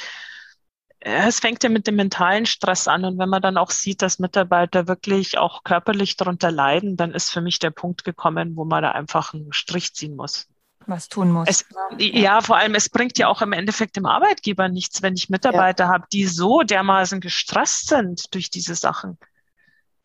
es 1.00 1.40
fängt 1.40 1.62
ja 1.62 1.70
mit 1.70 1.86
dem 1.86 1.96
mentalen 1.96 2.44
Stress 2.44 2.86
an 2.86 3.04
und 3.06 3.18
wenn 3.18 3.28
man 3.30 3.40
dann 3.40 3.56
auch 3.56 3.70
sieht, 3.70 4.02
dass 4.02 4.18
Mitarbeiter 4.18 4.88
wirklich 4.88 5.38
auch 5.38 5.64
körperlich 5.64 6.16
darunter 6.16 6.50
leiden, 6.50 6.96
dann 6.96 7.12
ist 7.12 7.30
für 7.30 7.40
mich 7.40 7.58
der 7.58 7.70
Punkt 7.70 8.04
gekommen, 8.04 8.56
wo 8.56 8.64
man 8.66 8.82
da 8.82 8.90
einfach 8.90 9.32
einen 9.32 9.52
Strich 9.54 9.94
ziehen 9.94 10.16
muss 10.16 10.48
was 10.88 11.08
tun 11.08 11.30
muss. 11.30 11.48
Es, 11.48 11.64
ja, 11.98 12.40
vor 12.40 12.56
allem, 12.56 12.74
es 12.74 12.88
bringt 12.88 13.18
ja 13.18 13.28
auch 13.28 13.42
im 13.42 13.52
Endeffekt 13.52 13.96
dem 13.96 14.06
Arbeitgeber 14.06 14.68
nichts, 14.68 15.02
wenn 15.02 15.14
ich 15.14 15.28
Mitarbeiter 15.28 15.84
ja. 15.84 15.90
habe, 15.90 16.06
die 16.12 16.26
so 16.26 16.62
dermaßen 16.62 17.20
gestresst 17.20 17.88
sind 17.88 18.34
durch 18.34 18.50
diese 18.50 18.74
Sachen. 18.74 19.18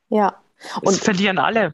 Ja. 0.10 0.36
Und 0.82 0.96
das 0.96 1.00
verlieren 1.00 1.40
alle. 1.40 1.74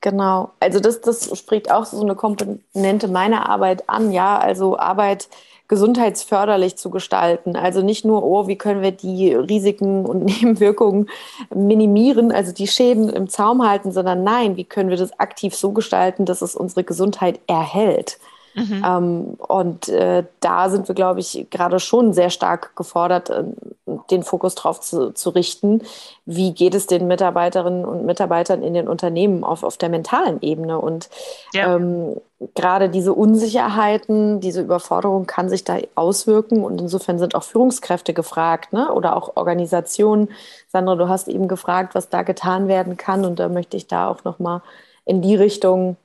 Genau. 0.00 0.52
Also 0.60 0.80
das, 0.80 1.00
das 1.00 1.36
spricht 1.38 1.70
auch 1.70 1.84
so 1.84 2.00
eine 2.00 2.14
Komponente 2.14 3.08
meiner 3.08 3.48
Arbeit 3.48 3.88
an, 3.88 4.12
ja. 4.12 4.38
Also 4.38 4.78
Arbeit 4.78 5.28
gesundheitsförderlich 5.68 6.76
zu 6.76 6.90
gestalten. 6.90 7.54
Also 7.54 7.82
nicht 7.82 8.04
nur, 8.04 8.24
oh, 8.24 8.48
wie 8.48 8.56
können 8.56 8.82
wir 8.82 8.92
die 8.92 9.32
Risiken 9.32 10.06
und 10.06 10.24
Nebenwirkungen 10.40 11.08
minimieren, 11.54 12.32
also 12.32 12.52
die 12.52 12.66
Schäden 12.66 13.08
im 13.10 13.28
Zaum 13.28 13.66
halten, 13.66 13.92
sondern 13.92 14.24
nein, 14.24 14.56
wie 14.56 14.64
können 14.64 14.90
wir 14.90 14.96
das 14.96 15.18
aktiv 15.20 15.54
so 15.54 15.72
gestalten, 15.72 16.24
dass 16.24 16.42
es 16.42 16.56
unsere 16.56 16.84
Gesundheit 16.84 17.40
erhält. 17.46 18.18
Mhm. 18.58 18.84
Ähm, 18.84 19.24
und 19.38 19.88
äh, 19.88 20.24
da 20.40 20.68
sind 20.68 20.88
wir, 20.88 20.94
glaube 20.94 21.20
ich, 21.20 21.46
gerade 21.50 21.78
schon 21.78 22.12
sehr 22.12 22.30
stark 22.30 22.74
gefordert, 22.74 23.30
äh, 23.30 23.44
den 24.10 24.22
Fokus 24.22 24.54
drauf 24.56 24.80
zu, 24.80 25.12
zu, 25.12 25.30
richten. 25.30 25.82
Wie 26.26 26.52
geht 26.52 26.74
es 26.74 26.86
den 26.86 27.06
Mitarbeiterinnen 27.06 27.84
und 27.84 28.04
Mitarbeitern 28.04 28.62
in 28.62 28.74
den 28.74 28.88
Unternehmen 28.88 29.44
auf, 29.44 29.62
auf 29.62 29.76
der 29.76 29.88
mentalen 29.88 30.42
Ebene? 30.42 30.80
Und 30.80 31.08
ja. 31.54 31.76
ähm, 31.76 32.16
gerade 32.54 32.88
diese 32.88 33.14
Unsicherheiten, 33.14 34.40
diese 34.40 34.62
Überforderung 34.62 35.26
kann 35.26 35.48
sich 35.48 35.62
da 35.62 35.78
auswirken. 35.94 36.64
Und 36.64 36.80
insofern 36.80 37.18
sind 37.18 37.34
auch 37.34 37.44
Führungskräfte 37.44 38.12
gefragt 38.12 38.72
ne? 38.72 38.92
oder 38.92 39.16
auch 39.16 39.36
Organisationen. 39.36 40.30
Sandra, 40.68 40.96
du 40.96 41.08
hast 41.08 41.28
eben 41.28 41.46
gefragt, 41.46 41.94
was 41.94 42.08
da 42.08 42.22
getan 42.22 42.66
werden 42.66 42.96
kann. 42.96 43.24
Und 43.24 43.38
da 43.38 43.48
möchte 43.48 43.76
ich 43.76 43.86
da 43.86 44.08
auch 44.08 44.24
nochmal 44.24 44.62
in 45.04 45.22
die 45.22 45.36
Richtung 45.36 45.96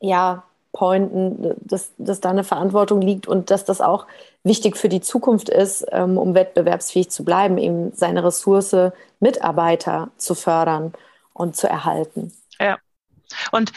ja, 0.00 0.44
pointen, 0.72 1.54
dass, 1.60 1.92
dass 1.98 2.20
da 2.20 2.30
eine 2.30 2.44
Verantwortung 2.44 3.00
liegt 3.00 3.26
und 3.26 3.50
dass 3.50 3.64
das 3.64 3.80
auch 3.80 4.06
wichtig 4.44 4.76
für 4.76 4.88
die 4.88 5.00
Zukunft 5.00 5.48
ist, 5.48 5.84
ähm, 5.90 6.18
um 6.18 6.34
wettbewerbsfähig 6.34 7.10
zu 7.10 7.24
bleiben, 7.24 7.58
eben 7.58 7.92
seine 7.94 8.24
Ressource 8.24 8.76
Mitarbeiter 9.20 10.10
zu 10.16 10.34
fördern 10.34 10.92
und 11.32 11.56
zu 11.56 11.68
erhalten. 11.68 12.32
Ja. 12.60 12.78
Und 13.50 13.72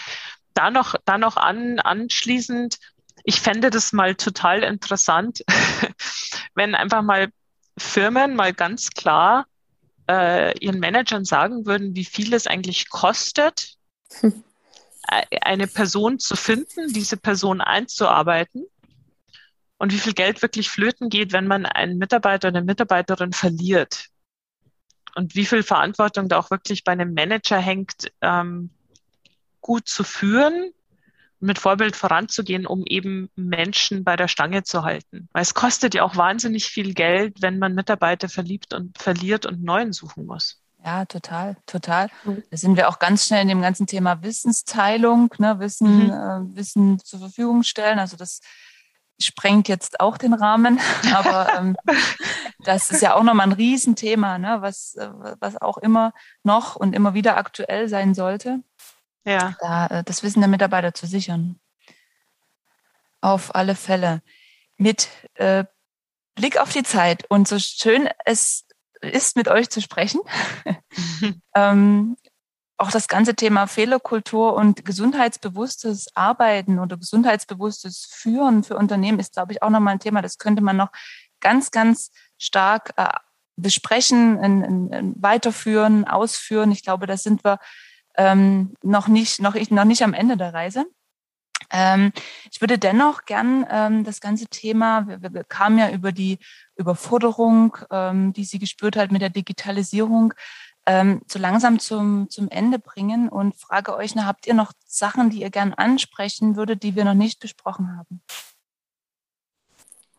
da 0.53 0.69
noch, 0.69 0.95
da 1.05 1.17
noch 1.17 1.37
an, 1.37 1.79
anschließend, 1.79 2.77
ich 3.23 3.41
fände 3.41 3.69
das 3.69 3.93
mal 3.93 4.15
total 4.15 4.63
interessant, 4.63 5.43
wenn 6.55 6.75
einfach 6.75 7.01
mal 7.01 7.29
Firmen 7.77 8.35
mal 8.35 8.53
ganz 8.53 8.89
klar 8.91 9.45
äh, 10.09 10.57
ihren 10.59 10.79
Managern 10.79 11.25
sagen 11.25 11.65
würden, 11.65 11.95
wie 11.95 12.05
viel 12.05 12.33
es 12.33 12.47
eigentlich 12.47 12.89
kostet, 12.89 13.75
hm 14.19 14.43
eine 15.07 15.67
Person 15.67 16.19
zu 16.19 16.35
finden, 16.35 16.93
diese 16.93 17.17
Person 17.17 17.61
einzuarbeiten 17.61 18.65
und 19.77 19.91
wie 19.91 19.99
viel 19.99 20.13
Geld 20.13 20.41
wirklich 20.41 20.69
flöten 20.69 21.09
geht, 21.09 21.33
wenn 21.33 21.47
man 21.47 21.65
einen 21.65 21.97
Mitarbeiter 21.97 22.49
oder 22.49 22.59
eine 22.59 22.65
Mitarbeiterin 22.65 23.33
verliert. 23.33 24.09
Und 25.15 25.35
wie 25.35 25.45
viel 25.45 25.63
Verantwortung 25.63 26.29
da 26.29 26.37
auch 26.37 26.51
wirklich 26.51 26.83
bei 26.83 26.91
einem 26.91 27.13
Manager 27.13 27.57
hängt, 27.57 28.11
ähm, 28.21 28.69
gut 29.59 29.87
zu 29.87 30.03
führen, 30.03 30.71
mit 31.39 31.57
Vorbild 31.57 31.95
voranzugehen, 31.95 32.67
um 32.67 32.85
eben 32.85 33.29
Menschen 33.35 34.03
bei 34.03 34.15
der 34.15 34.27
Stange 34.27 34.63
zu 34.63 34.83
halten. 34.83 35.27
Weil 35.33 35.41
es 35.41 35.55
kostet 35.55 35.95
ja 35.95 36.03
auch 36.03 36.15
wahnsinnig 36.15 36.65
viel 36.65 36.93
Geld, 36.93 37.41
wenn 37.41 37.57
man 37.57 37.73
Mitarbeiter 37.73 38.29
verliebt 38.29 38.73
und 38.73 38.97
verliert 38.99 39.45
und 39.47 39.63
neuen 39.63 39.91
suchen 39.91 40.27
muss. 40.27 40.60
Ja, 40.83 41.05
total, 41.05 41.57
total. 41.67 42.09
Mhm. 42.23 42.43
Da 42.49 42.57
sind 42.57 42.75
wir 42.75 42.89
auch 42.89 42.97
ganz 42.97 43.27
schnell 43.27 43.43
in 43.43 43.47
dem 43.47 43.61
ganzen 43.61 43.85
Thema 43.85 44.23
Wissensteilung, 44.23 45.33
ne, 45.37 45.59
Wissen, 45.59 46.05
mhm. 46.05 46.11
äh, 46.11 46.55
Wissen 46.55 46.99
zur 46.99 47.19
Verfügung 47.19 47.63
stellen. 47.63 47.99
Also 47.99 48.17
das 48.17 48.41
sprengt 49.19 49.67
jetzt 49.67 49.99
auch 49.99 50.17
den 50.17 50.33
Rahmen, 50.33 50.79
aber 51.13 51.53
ähm, 51.55 51.77
das 52.63 52.89
ist 52.89 53.01
ja 53.01 53.13
auch 53.13 53.23
nochmal 53.23 53.47
ein 53.47 53.53
Riesenthema, 53.53 54.39
ne, 54.39 54.57
was, 54.61 54.95
äh, 54.95 55.09
was 55.39 55.61
auch 55.61 55.77
immer 55.77 56.13
noch 56.43 56.75
und 56.75 56.93
immer 56.93 57.13
wieder 57.13 57.37
aktuell 57.37 57.87
sein 57.87 58.15
sollte. 58.15 58.63
Ja. 59.23 59.55
Da, 59.59 59.87
äh, 59.87 60.03
das 60.03 60.23
Wissen 60.23 60.39
der 60.39 60.49
Mitarbeiter 60.49 60.95
zu 60.95 61.05
sichern. 61.05 61.59
Auf 63.21 63.53
alle 63.53 63.75
Fälle. 63.75 64.23
Mit 64.77 65.09
äh, 65.35 65.65
Blick 66.33 66.59
auf 66.59 66.71
die 66.71 66.81
Zeit 66.81 67.29
und 67.29 67.47
so 67.47 67.59
schön 67.59 68.09
es 68.25 68.65
ist, 69.01 69.35
mit 69.35 69.47
euch 69.47 69.69
zu 69.69 69.81
sprechen, 69.81 70.21
ähm, 71.55 72.17
auch 72.77 72.91
das 72.91 73.07
ganze 73.07 73.35
Thema 73.35 73.67
Fehlerkultur 73.67 74.55
und 74.55 74.83
gesundheitsbewusstes 74.83 76.15
Arbeiten 76.15 76.79
oder 76.79 76.97
gesundheitsbewusstes 76.97 78.07
Führen 78.11 78.63
für 78.63 78.75
Unternehmen 78.75 79.19
ist, 79.19 79.33
glaube 79.33 79.53
ich, 79.53 79.61
auch 79.61 79.69
nochmal 79.69 79.93
ein 79.93 79.99
Thema. 79.99 80.21
Das 80.23 80.39
könnte 80.39 80.63
man 80.63 80.77
noch 80.77 80.89
ganz, 81.39 81.69
ganz 81.69 82.11
stark 82.39 82.93
äh, 82.97 83.09
besprechen, 83.55 84.43
in, 84.43 84.63
in, 84.63 84.93
in 84.93 85.21
weiterführen, 85.21 86.07
ausführen. 86.07 86.71
Ich 86.71 86.83
glaube, 86.83 87.05
da 87.05 87.17
sind 87.17 87.43
wir 87.45 87.59
ähm, 88.17 88.73
noch 88.81 89.07
nicht, 89.07 89.39
noch, 89.41 89.55
noch 89.69 89.85
nicht 89.85 90.03
am 90.03 90.15
Ende 90.15 90.35
der 90.35 90.53
Reise. 90.53 90.85
Ähm, 91.71 92.11
ich 92.51 92.61
würde 92.61 92.77
dennoch 92.77 93.25
gern 93.25 93.65
ähm, 93.69 94.03
das 94.03 94.19
ganze 94.19 94.47
Thema, 94.47 95.07
wir, 95.07 95.33
wir 95.33 95.43
kamen 95.43 95.79
ja 95.79 95.89
über 95.89 96.11
die 96.11 96.39
Überforderung, 96.75 97.77
ähm, 97.89 98.33
die 98.33 98.43
sie 98.43 98.59
gespürt 98.59 98.95
hat 98.95 99.11
mit 99.11 99.21
der 99.21 99.29
Digitalisierung, 99.29 100.33
ähm, 100.85 101.21
so 101.27 101.39
langsam 101.39 101.79
zum, 101.79 102.29
zum 102.29 102.49
Ende 102.49 102.79
bringen 102.79 103.29
und 103.29 103.55
frage 103.55 103.95
euch, 103.95 104.15
na, 104.15 104.25
habt 104.25 104.47
ihr 104.47 104.53
noch 104.53 104.73
Sachen, 104.85 105.29
die 105.29 105.41
ihr 105.41 105.51
gern 105.51 105.73
ansprechen 105.73 106.55
würdet, 106.55 106.83
die 106.83 106.95
wir 106.95 107.05
noch 107.05 107.13
nicht 107.13 107.39
besprochen 107.39 107.97
haben? 107.97 108.21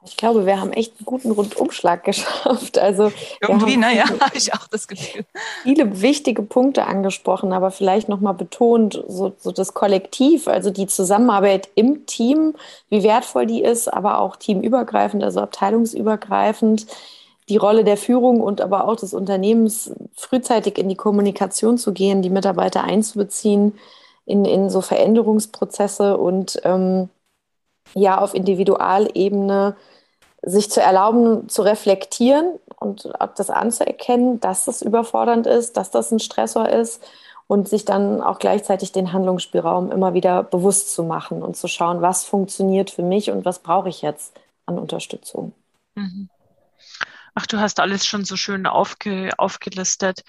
Ich 0.05 0.17
glaube, 0.17 0.47
wir 0.47 0.61
haben 0.61 0.73
echt 0.73 0.99
einen 0.99 1.07
guten 1.07 1.31
Rundumschlag 1.31 2.05
geschafft. 2.05 2.79
Also 2.79 3.13
irgendwie, 3.41 3.77
naja, 3.77 4.05
habe 4.21 4.37
ich 4.37 4.53
auch 4.53 4.67
das 4.69 4.89
Gefühl. 4.89 5.25
Viele 5.63 6.03
wichtige 6.03 6.43
Punkte 6.43 6.87
angesprochen, 6.87 7.53
aber 7.53 7.71
vielleicht 7.71 8.09
nochmal 8.09 8.35
betont, 8.35 9.03
so, 9.07 9.33
so 9.39 9.53
das 9.53 9.75
Kollektiv, 9.75 10.49
also 10.49 10.71
die 10.71 10.87
Zusammenarbeit 10.87 11.69
im 11.77 12.07
Team, 12.07 12.55
wie 12.89 13.03
wertvoll 13.05 13.47
die 13.47 13.63
ist, 13.63 13.89
aber 13.89 14.21
auch 14.21 14.37
teamübergreifend, 14.37 15.23
also 15.23 15.41
abteilungsübergreifend 15.41 16.87
die 17.49 17.57
Rolle 17.57 17.85
der 17.85 17.97
Führung 17.97 18.41
und 18.41 18.61
aber 18.61 18.89
auch 18.89 18.97
des 18.97 19.15
Unternehmens 19.15 19.93
frühzeitig 20.15 20.79
in 20.79 20.89
die 20.89 20.97
Kommunikation 20.97 21.77
zu 21.77 21.93
gehen, 21.93 22.23
die 22.23 22.31
Mitarbeiter 22.31 22.85
einzubeziehen 22.85 23.75
in, 24.25 24.45
in 24.45 24.71
so 24.71 24.81
Veränderungsprozesse 24.81 26.17
und 26.17 26.61
ähm, 26.65 27.09
ja 27.95 28.19
auf 28.19 28.35
Individualebene 28.35 29.77
sich 30.43 30.71
zu 30.71 30.81
erlauben, 30.81 31.49
zu 31.49 31.63
reflektieren 31.63 32.59
und 32.81 33.09
das 33.37 33.51
anzuerkennen, 33.51 34.41
dass 34.41 34.65
das 34.65 34.83
überfordernd 34.83 35.47
ist, 35.47 35.77
dass 35.77 35.91
das 35.91 36.11
ein 36.11 36.19
Stressor 36.19 36.69
ist 36.69 37.03
und 37.47 37.69
sich 37.69 37.85
dann 37.85 38.21
auch 38.21 38.39
gleichzeitig 38.39 38.93
den 38.93 39.13
Handlungsspielraum 39.13 39.93
immer 39.93 40.15
wieder 40.15 40.43
bewusst 40.43 40.95
zu 40.95 41.05
machen 41.05 41.43
und 41.43 41.57
zu 41.57 41.69
schauen, 41.69 42.03
was 42.03 42.25
funktioniert 42.25 42.91
für 42.91 43.03
mich 43.03 43.31
und 43.31 43.45
was 43.45 43.61
brauche 43.61 43.89
ich 43.89 44.03
jetzt 44.03 44.33
an 44.67 44.79
Unterstützung. 44.79 45.53
Mhm. 45.95 46.29
Ach, 47.35 47.47
du 47.47 47.61
hast 47.61 47.81
alles 47.81 48.05
schon 48.05 48.25
so 48.25 48.37
schön 48.37 48.67
aufge, 48.67 49.31
aufgelistet. 49.39 50.23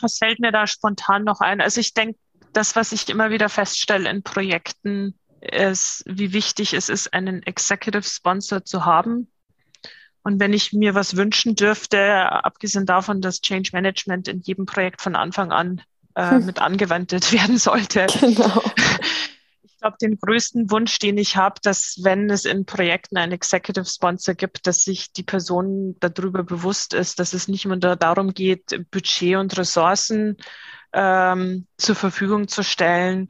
Was 0.00 0.18
fällt 0.18 0.40
mir 0.40 0.52
da 0.52 0.66
spontan 0.66 1.24
noch 1.24 1.40
ein? 1.40 1.60
Also 1.60 1.80
ich 1.80 1.94
denke, 1.94 2.18
das, 2.52 2.76
was 2.76 2.92
ich 2.92 3.08
immer 3.08 3.30
wieder 3.30 3.48
feststelle 3.48 4.08
in 4.10 4.22
Projekten, 4.22 5.18
ist, 5.40 6.02
wie 6.06 6.32
wichtig 6.32 6.74
es 6.74 6.88
ist, 6.88 7.12
einen 7.12 7.42
Executive 7.42 8.02
Sponsor 8.02 8.64
zu 8.64 8.84
haben. 8.84 9.28
Und 10.22 10.40
wenn 10.40 10.52
ich 10.52 10.72
mir 10.72 10.94
was 10.94 11.16
wünschen 11.16 11.54
dürfte, 11.54 12.30
abgesehen 12.30 12.86
davon, 12.86 13.20
dass 13.20 13.40
Change 13.40 13.70
Management 13.72 14.28
in 14.28 14.40
jedem 14.40 14.66
Projekt 14.66 15.00
von 15.00 15.16
Anfang 15.16 15.52
an 15.52 15.80
äh, 16.14 16.30
hm. 16.30 16.46
mit 16.46 16.60
angewendet 16.60 17.32
werden 17.32 17.58
sollte, 17.58 18.06
genau. 18.20 18.62
Ich 19.62 19.80
glaube, 19.80 19.96
den 20.02 20.18
größten 20.18 20.72
Wunsch, 20.72 20.98
den 20.98 21.18
ich 21.18 21.36
habe, 21.36 21.60
dass 21.62 22.00
wenn 22.02 22.28
es 22.30 22.44
in 22.44 22.66
Projekten 22.66 23.16
einen 23.16 23.30
Executive 23.30 23.84
Sponsor 23.84 24.34
gibt, 24.34 24.66
dass 24.66 24.82
sich 24.82 25.12
die 25.12 25.22
Person 25.22 25.94
darüber 26.00 26.42
bewusst 26.42 26.94
ist, 26.94 27.20
dass 27.20 27.32
es 27.32 27.46
nicht 27.46 27.64
nur 27.64 27.76
darum 27.76 28.34
geht, 28.34 28.90
Budget 28.90 29.36
und 29.36 29.56
Ressourcen 29.56 30.36
ähm, 30.92 31.68
zur 31.76 31.94
Verfügung 31.94 32.48
zu 32.48 32.64
stellen, 32.64 33.28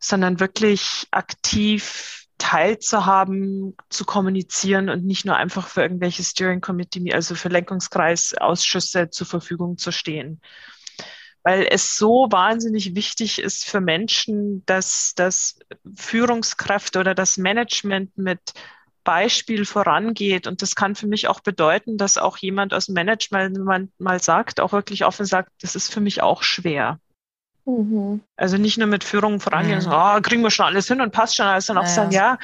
sondern 0.00 0.40
wirklich 0.40 1.06
aktiv 1.10 2.26
teilzuhaben, 2.38 3.76
zu 3.90 4.04
kommunizieren 4.04 4.88
und 4.88 5.04
nicht 5.04 5.26
nur 5.26 5.36
einfach 5.36 5.68
für 5.68 5.82
irgendwelche 5.82 6.24
Steering 6.24 6.60
Committee, 6.60 7.12
also 7.12 7.34
für 7.34 7.50
Lenkungskreisausschüsse 7.50 9.10
zur 9.10 9.26
Verfügung 9.26 9.76
zu 9.76 9.92
stehen 9.92 10.40
weil 11.42 11.66
es 11.70 11.96
so 11.96 12.28
wahnsinnig 12.30 12.94
wichtig 12.94 13.38
ist 13.38 13.64
für 13.64 13.80
Menschen, 13.80 14.64
dass 14.66 15.14
das 15.14 15.58
Führungskräfte 15.96 17.00
oder 17.00 17.14
das 17.14 17.38
Management 17.38 18.16
mit 18.18 18.40
Beispiel 19.04 19.64
vorangeht. 19.64 20.46
Und 20.46 20.60
das 20.60 20.74
kann 20.74 20.94
für 20.94 21.06
mich 21.06 21.28
auch 21.28 21.40
bedeuten, 21.40 21.96
dass 21.96 22.18
auch 22.18 22.36
jemand 22.36 22.74
aus 22.74 22.86
dem 22.86 22.94
Management 22.94 23.56
man 23.58 23.90
mal 23.98 24.22
sagt, 24.22 24.60
auch 24.60 24.72
wirklich 24.72 25.04
offen 25.04 25.24
sagt, 25.24 25.50
das 25.62 25.74
ist 25.74 25.92
für 25.92 26.00
mich 26.00 26.22
auch 26.22 26.42
schwer. 26.42 27.00
Mhm. 27.78 28.20
Also 28.36 28.56
nicht 28.56 28.78
nur 28.78 28.86
mit 28.86 29.04
Führung 29.04 29.40
vorangehen, 29.40 29.78
mhm. 29.78 29.82
so, 29.82 29.90
oh, 29.92 30.20
kriegen 30.20 30.42
wir 30.42 30.50
schon 30.50 30.66
alles 30.66 30.88
hin 30.88 31.00
und 31.00 31.12
passt 31.12 31.36
schon 31.36 31.46
alles, 31.46 31.66
sondern 31.66 31.84
auch 31.84 31.88
sagen, 31.88 32.12
ja, 32.12 32.38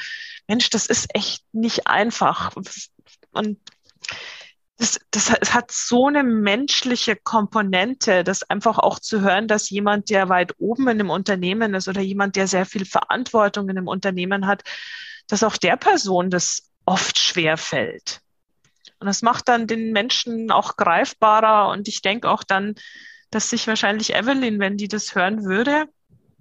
Mensch, 0.49 0.71
das 0.71 0.87
ist 0.87 1.15
echt 1.15 1.43
nicht 1.53 1.87
einfach. 1.87 2.55
Und 3.33 3.59
das, 4.79 5.01
das 5.11 5.31
hat 5.31 5.71
so 5.71 6.07
eine 6.07 6.23
menschliche 6.23 7.17
Komponente, 7.17 8.25
das 8.25 8.43
einfach 8.43 8.79
auch 8.79 8.99
zu 8.99 9.23
hören, 9.23 9.49
dass 9.49 9.71
jemand, 9.71 10.11
der 10.11 10.29
weit 10.29 10.55
oben 10.59 10.83
in 10.85 11.01
einem 11.01 11.11
Unternehmen 11.11 11.75
ist 11.75 11.89
oder 11.89 12.03
jemand, 12.03 12.37
der 12.37 12.47
sehr 12.47 12.67
viel 12.67 12.85
Verantwortung 12.85 13.69
in 13.69 13.79
einem 13.79 13.89
Unternehmen 13.89 14.47
hat, 14.47 14.63
dass 15.29 15.43
auch 15.43 15.57
der 15.57 15.77
Person 15.77 16.31
das 16.31 16.71
oft 16.85 17.19
schwer 17.19 17.57
fällt. 17.57 18.21
Und 18.99 19.07
das 19.07 19.23
macht 19.23 19.49
dann 19.49 19.67
den 19.67 19.93
Menschen 19.93 20.51
auch 20.51 20.77
greifbarer. 20.77 21.71
Und 21.71 21.89
ich 21.89 22.03
denke 22.03 22.31
auch 22.31 22.45
dann, 22.45 22.75
dass 23.37 23.51
sich 23.51 23.67
wahrscheinlich 23.67 24.15
Evelyn, 24.15 24.59
wenn 24.59 24.77
die 24.77 24.89
das 24.89 25.15
hören 25.15 25.45
würde, 25.45 25.87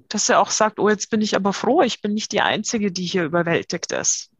dass 0.09 0.29
er 0.29 0.39
auch 0.39 0.49
sagt, 0.49 0.79
oh, 0.79 0.89
jetzt 0.89 1.09
bin 1.09 1.21
ich 1.21 1.35
aber 1.35 1.53
froh, 1.53 1.81
ich 1.81 2.01
bin 2.01 2.13
nicht 2.13 2.31
die 2.31 2.41
Einzige, 2.41 2.91
die 2.91 3.05
hier 3.05 3.23
überwältigt 3.23 3.91
ist. 3.91 4.31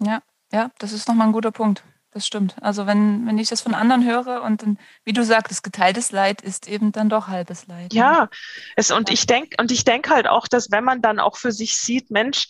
Ja, 0.00 0.22
ja, 0.52 0.70
das 0.78 0.92
ist 0.92 1.08
nochmal 1.08 1.28
ein 1.28 1.32
guter 1.32 1.52
Punkt 1.52 1.84
das 2.18 2.26
stimmt. 2.26 2.56
Also 2.60 2.86
wenn, 2.86 3.26
wenn 3.26 3.38
ich 3.38 3.48
das 3.48 3.60
von 3.60 3.74
anderen 3.74 4.04
höre 4.04 4.42
und 4.42 4.62
dann, 4.62 4.78
wie 5.04 5.12
du 5.12 5.24
sagtest, 5.24 5.62
geteiltes 5.62 6.10
Leid 6.10 6.42
ist 6.42 6.66
eben 6.66 6.90
dann 6.90 7.08
doch 7.08 7.28
halbes 7.28 7.66
Leid. 7.66 7.92
Ne? 7.92 7.98
Ja, 7.98 8.28
es, 8.76 8.90
und 8.90 9.10
ich 9.10 9.26
denke, 9.26 9.56
und 9.60 9.70
ich 9.70 9.84
denke 9.84 10.10
halt 10.10 10.26
auch, 10.26 10.48
dass 10.48 10.70
wenn 10.70 10.84
man 10.84 11.00
dann 11.00 11.20
auch 11.20 11.36
für 11.36 11.52
sich 11.52 11.76
sieht, 11.76 12.10
Mensch, 12.10 12.48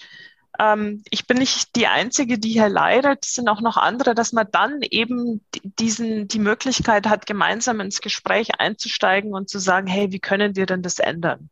ähm, 0.59 1.03
ich 1.11 1.27
bin 1.27 1.39
nicht 1.39 1.77
die 1.77 1.87
Einzige, 1.87 2.39
die 2.39 2.51
hier 2.51 2.69
leidet, 2.69 3.25
es 3.25 3.35
sind 3.35 3.49
auch 3.49 3.61
noch 3.61 3.77
andere, 3.77 4.15
dass 4.15 4.33
man 4.33 4.49
dann 4.51 4.81
eben 4.83 5.41
diesen, 5.63 6.29
die 6.29 6.39
Möglichkeit 6.39 7.07
hat, 7.07 7.27
gemeinsam 7.27 7.81
ins 7.81 8.01
Gespräch 8.01 8.61
einzusteigen 8.61 9.35
und 9.35 9.49
zu 9.49 9.59
sagen, 9.59 9.87
hey, 9.87 10.13
wie 10.13 10.21
können 10.21 10.57
wir 10.57 10.67
denn 10.67 10.83
das 10.83 10.99
ändern? 10.99 11.51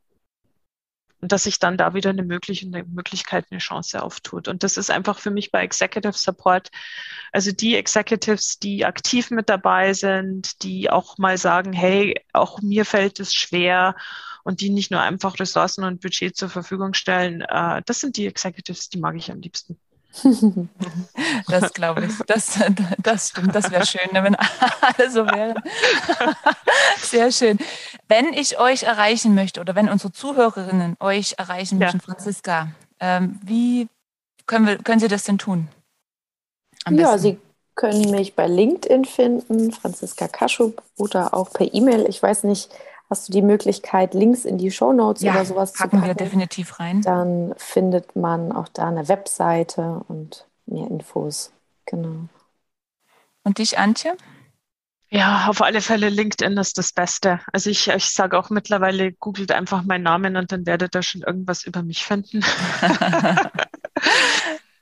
und 1.21 1.33
dass 1.33 1.45
sich 1.45 1.59
dann 1.59 1.77
da 1.77 1.95
wieder 1.95 2.11
eine, 2.11 2.23
mögliche, 2.23 2.67
eine 2.67 2.85
Möglichkeit, 2.85 3.47
eine 3.51 3.59
Chance 3.59 4.03
auftut. 4.03 4.49
Und 4.49 4.63
das 4.63 4.77
ist 4.77 4.91
einfach 4.91 5.19
für 5.19 5.31
mich 5.31 5.51
bei 5.51 5.63
Executive 5.63 6.13
Support, 6.13 6.71
also 7.33 7.53
die 7.53 7.75
Executives, 7.75 8.59
die 8.59 8.85
aktiv 8.85 9.31
mit 9.31 9.49
dabei 9.49 9.93
sind, 9.93 10.63
die 10.63 10.91
auch 10.91 11.19
mal 11.19 11.39
sagen, 11.39 11.73
hey, 11.73 12.21
auch 12.33 12.61
mir 12.61 12.85
fällt 12.85 13.19
es 13.19 13.35
schwer 13.35 13.97
und 14.47 14.61
die 14.61 14.71
nicht 14.71 14.93
nur 14.93 15.01
einfach 15.01 15.41
Ressourcen 15.41 15.83
und 15.83 16.01
Budget 16.01 16.37
zur 16.37 16.49
Verfügung 16.49 16.95
stellen, 16.95 17.41
äh, 17.41 17.83
das 17.85 18.01
sind 18.01 18.17
die 18.17 18.29
Executives, 18.29 18.89
die 18.89 18.99
mag 18.99 19.17
ich 19.17 19.31
am 19.31 19.41
liebsten. 19.41 19.77
Das 21.49 21.73
glaube 21.75 22.07
ich. 22.07 22.13
Das, 22.27 22.59
das 23.03 23.29
stimmt. 23.29 23.55
Das 23.55 23.71
wäre 23.71 23.87
schön, 23.87 24.09
ne, 24.13 24.25
wenn 24.25 24.35
alle 24.35 25.11
so 25.11 25.27
wären. 25.27 25.63
Sehr 27.03 27.31
schön. 27.31 27.59
Wenn 28.09 28.33
ich 28.33 28.59
euch 28.59 28.85
erreichen 28.85 29.35
möchte 29.35 29.61
oder 29.61 29.75
wenn 29.75 29.89
unsere 29.89 30.13
Zuhörerinnen 30.13 30.97
euch 30.99 31.35
erreichen 31.39 31.79
möchten, 31.79 31.99
ja. 31.99 32.05
Franziska, 32.05 32.69
ähm, 32.99 33.39
wie 33.45 33.89
können, 34.47 34.67
wir, 34.67 34.79
können 34.79 35.01
Sie 35.01 35.09
das 35.09 35.25
denn 35.25 35.39
tun? 35.39 35.69
ja, 36.91 37.19
Sie 37.19 37.39
können 37.75 38.11
mich 38.11 38.35
bei 38.35 38.47
LinkedIn 38.47 39.05
finden, 39.05 39.71
Franziska 39.71 40.29
Kaschub, 40.29 40.83
oder 40.97 41.35
auch 41.35 41.53
per 41.53 41.73
E-Mail. 41.73 42.07
Ich 42.09 42.23
weiß 42.23 42.45
nicht, 42.45 42.71
hast 43.09 43.29
du 43.29 43.33
die 43.33 43.43
Möglichkeit, 43.43 44.15
Links 44.15 44.45
in 44.45 44.59
die 44.59 44.71
Show 44.71 44.93
Notes 44.93 45.23
ja, 45.23 45.33
oder 45.33 45.45
sowas 45.45 45.73
zu 45.73 45.83
packen? 45.83 46.05
wir 46.05 46.15
definitiv 46.15 46.79
rein. 46.81 47.03
Dann 47.03 47.55
findet 47.57 48.17
man 48.17 48.53
auch 48.53 48.69
da 48.69 48.89
eine 48.89 49.09
Webseite 49.09 50.05
und 50.09 50.47
mehr 50.67 50.89
Infos. 50.89 51.53
Genau. 51.87 52.29
Und 53.45 53.59
dich, 53.59 53.79
Antje? 53.79 54.17
Ja, 55.09 55.47
auf 55.47 55.63
alle 55.63 55.81
Fälle 55.81 56.09
LinkedIn 56.09 56.57
ist 56.59 56.79
das 56.79 56.93
Beste. 56.93 57.41
Also 57.53 57.71
ich, 57.71 57.89
ich 57.89 58.11
sage 58.11 58.37
auch 58.37 58.51
mittlerweile, 58.51 59.13
googelt 59.13 59.53
einfach 59.53 59.85
meinen 59.85 60.03
Namen 60.03 60.37
und 60.37 60.51
dann 60.51 60.67
werdet 60.67 60.97
ihr 60.97 61.03
schon 61.03 61.23
irgendwas 61.23 61.65
über 61.65 61.85
mich 61.85 62.05
finden. 62.05 62.45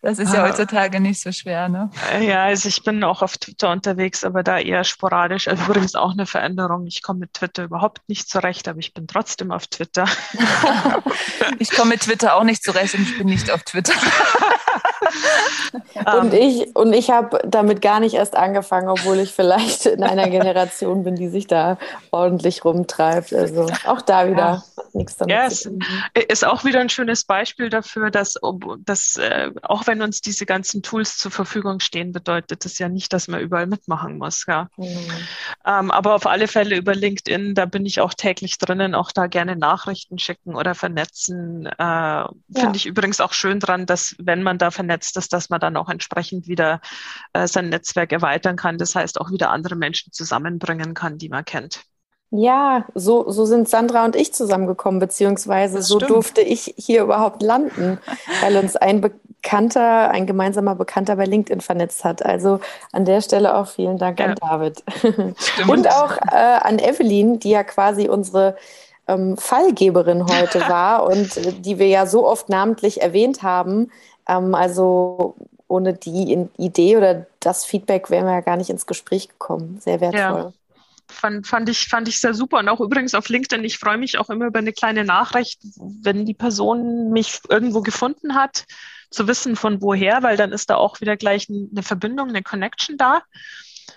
Das 0.04 0.18
ist 0.18 0.34
ja 0.34 0.42
heutzutage 0.42 1.00
nicht 1.00 1.22
so 1.22 1.32
schwer, 1.32 1.70
ne? 1.70 1.88
Ja, 2.20 2.44
also 2.44 2.68
ich 2.68 2.82
bin 2.84 3.02
auch 3.04 3.22
auf 3.22 3.38
Twitter 3.38 3.70
unterwegs, 3.70 4.22
aber 4.22 4.42
da 4.42 4.58
eher 4.58 4.84
sporadisch. 4.84 5.48
Also 5.48 5.64
übrigens 5.68 5.94
auch 5.94 6.12
eine 6.12 6.26
Veränderung. 6.26 6.86
Ich 6.86 7.02
komme 7.02 7.20
mit 7.20 7.32
Twitter 7.32 7.64
überhaupt 7.64 8.06
nicht 8.06 8.28
zurecht, 8.28 8.68
aber 8.68 8.80
ich 8.80 8.92
bin 8.92 9.06
trotzdem 9.06 9.50
auf 9.50 9.66
Twitter. 9.66 10.04
ich 11.58 11.70
komme 11.70 11.92
mit 11.92 12.02
Twitter 12.02 12.36
auch 12.36 12.44
nicht 12.44 12.62
zurecht 12.62 12.94
und 12.94 13.02
ich 13.04 13.16
bin 13.16 13.28
nicht 13.28 13.50
auf 13.50 13.62
Twitter. 13.62 13.94
und 16.22 16.34
ich, 16.34 16.74
und 16.74 16.92
ich 16.92 17.10
habe 17.10 17.40
damit 17.46 17.82
gar 17.82 18.00
nicht 18.00 18.14
erst 18.14 18.36
angefangen, 18.36 18.88
obwohl 18.88 19.18
ich 19.18 19.32
vielleicht 19.32 19.86
in 19.86 20.02
einer 20.02 20.28
Generation 20.28 21.04
bin, 21.04 21.16
die 21.16 21.28
sich 21.28 21.46
da 21.46 21.78
ordentlich 22.10 22.64
rumtreibt. 22.64 23.32
Also 23.32 23.66
auch 23.86 24.02
da 24.02 24.28
wieder 24.28 24.62
ja. 24.76 24.84
nichts 24.92 25.16
damit 25.16 25.34
ja, 25.34 25.48
zu 25.48 25.70
tun. 25.70 25.84
Es 26.14 26.24
ist 26.24 26.44
auch 26.44 26.64
wieder 26.64 26.80
ein 26.80 26.88
schönes 26.88 27.24
Beispiel 27.24 27.70
dafür, 27.70 28.10
dass, 28.10 28.34
dass 28.84 29.16
äh, 29.16 29.50
auch 29.62 29.86
wenn 29.86 30.02
uns 30.02 30.20
diese 30.20 30.46
ganzen 30.46 30.82
Tools 30.82 31.18
zur 31.18 31.30
Verfügung 31.30 31.80
stehen, 31.80 32.12
bedeutet 32.12 32.64
das 32.64 32.78
ja 32.78 32.88
nicht, 32.88 33.12
dass 33.12 33.28
man 33.28 33.40
überall 33.40 33.66
mitmachen 33.66 34.18
muss. 34.18 34.44
Ja. 34.46 34.68
Mhm. 34.76 35.10
Ähm, 35.66 35.90
aber 35.90 36.14
auf 36.14 36.26
alle 36.26 36.48
Fälle 36.48 36.76
über 36.76 36.94
LinkedIn, 36.94 37.54
da 37.54 37.66
bin 37.66 37.86
ich 37.86 38.00
auch 38.00 38.14
täglich 38.14 38.58
drinnen, 38.58 38.94
auch 38.94 39.12
da 39.12 39.26
gerne 39.26 39.56
Nachrichten 39.56 40.18
schicken 40.18 40.54
oder 40.54 40.74
vernetzen. 40.74 41.66
Äh, 41.66 41.72
ja. 41.78 42.30
Finde 42.54 42.76
ich 42.76 42.86
übrigens 42.86 43.20
auch 43.20 43.32
schön 43.32 43.60
dran, 43.60 43.86
dass 43.86 44.14
wenn 44.18 44.42
man 44.42 44.58
da 44.58 44.70
vernetzt 44.70 44.83
ist, 44.90 45.32
dass 45.32 45.50
man 45.50 45.60
dann 45.60 45.76
auch 45.76 45.88
entsprechend 45.88 46.48
wieder 46.48 46.80
äh, 47.32 47.46
sein 47.46 47.68
Netzwerk 47.68 48.12
erweitern 48.12 48.56
kann. 48.56 48.78
Das 48.78 48.94
heißt 48.94 49.20
auch 49.20 49.30
wieder 49.30 49.50
andere 49.50 49.76
Menschen 49.76 50.12
zusammenbringen 50.12 50.94
kann, 50.94 51.18
die 51.18 51.28
man 51.28 51.44
kennt. 51.44 51.84
Ja, 52.36 52.84
so, 52.94 53.30
so 53.30 53.44
sind 53.44 53.68
Sandra 53.68 54.04
und 54.04 54.16
ich 54.16 54.32
zusammengekommen, 54.34 54.98
beziehungsweise 54.98 55.76
das 55.76 55.86
so 55.86 55.98
stimmt. 55.98 56.10
durfte 56.10 56.40
ich 56.40 56.74
hier 56.76 57.02
überhaupt 57.02 57.42
landen, 57.42 57.98
weil 58.40 58.56
uns 58.56 58.74
ein 58.74 59.00
Bekannter, 59.00 60.10
ein 60.10 60.26
gemeinsamer 60.26 60.74
Bekannter 60.74 61.14
bei 61.14 61.26
LinkedIn 61.26 61.60
vernetzt 61.60 62.02
hat. 62.02 62.24
Also 62.24 62.58
an 62.90 63.04
der 63.04 63.20
Stelle 63.20 63.54
auch 63.54 63.68
vielen 63.68 63.98
Dank 63.98 64.18
ja. 64.18 64.26
an 64.26 64.34
David. 64.34 64.82
Stimmt. 65.38 65.70
Und 65.70 65.88
auch 65.88 66.16
äh, 66.32 66.58
an 66.60 66.80
Evelyn, 66.80 67.38
die 67.38 67.50
ja 67.50 67.62
quasi 67.62 68.08
unsere 68.08 68.56
ähm, 69.06 69.36
Fallgeberin 69.36 70.26
heute 70.26 70.60
war 70.68 71.06
und 71.06 71.36
äh, 71.36 71.52
die 71.52 71.78
wir 71.78 71.88
ja 71.88 72.06
so 72.06 72.26
oft 72.26 72.48
namentlich 72.48 73.00
erwähnt 73.02 73.42
haben. 73.42 73.92
Ähm, 74.28 74.54
also 74.54 75.36
ohne 75.68 75.94
die 75.94 76.48
Idee 76.56 76.96
oder 76.96 77.26
das 77.40 77.64
Feedback 77.64 78.10
wären 78.10 78.26
wir 78.26 78.34
ja 78.34 78.40
gar 78.40 78.56
nicht 78.56 78.70
ins 78.70 78.86
Gespräch 78.86 79.28
gekommen. 79.28 79.78
Sehr 79.80 80.00
wertvoll. 80.00 80.20
Ja 80.20 80.52
fand, 81.08 81.46
fand, 81.46 81.68
ich, 81.68 81.86
fand 81.86 82.08
ich 82.08 82.20
sehr 82.20 82.34
super. 82.34 82.58
Und 82.58 82.68
auch 82.68 82.80
übrigens 82.80 83.14
auf 83.14 83.28
LinkedIn, 83.28 83.64
ich 83.64 83.78
freue 83.78 83.98
mich 83.98 84.18
auch 84.18 84.30
immer 84.30 84.46
über 84.46 84.58
eine 84.58 84.72
kleine 84.72 85.04
Nachricht, 85.04 85.60
wenn 85.76 86.26
die 86.26 86.34
Person 86.34 87.10
mich 87.10 87.40
irgendwo 87.48 87.80
gefunden 87.80 88.34
hat, 88.34 88.64
zu 89.10 89.28
wissen 89.28 89.56
von 89.56 89.80
woher, 89.80 90.22
weil 90.22 90.36
dann 90.36 90.52
ist 90.52 90.70
da 90.70 90.76
auch 90.76 91.00
wieder 91.00 91.16
gleich 91.16 91.48
eine 91.48 91.82
Verbindung, 91.82 92.28
eine 92.28 92.42
Connection 92.42 92.96
da, 92.96 93.22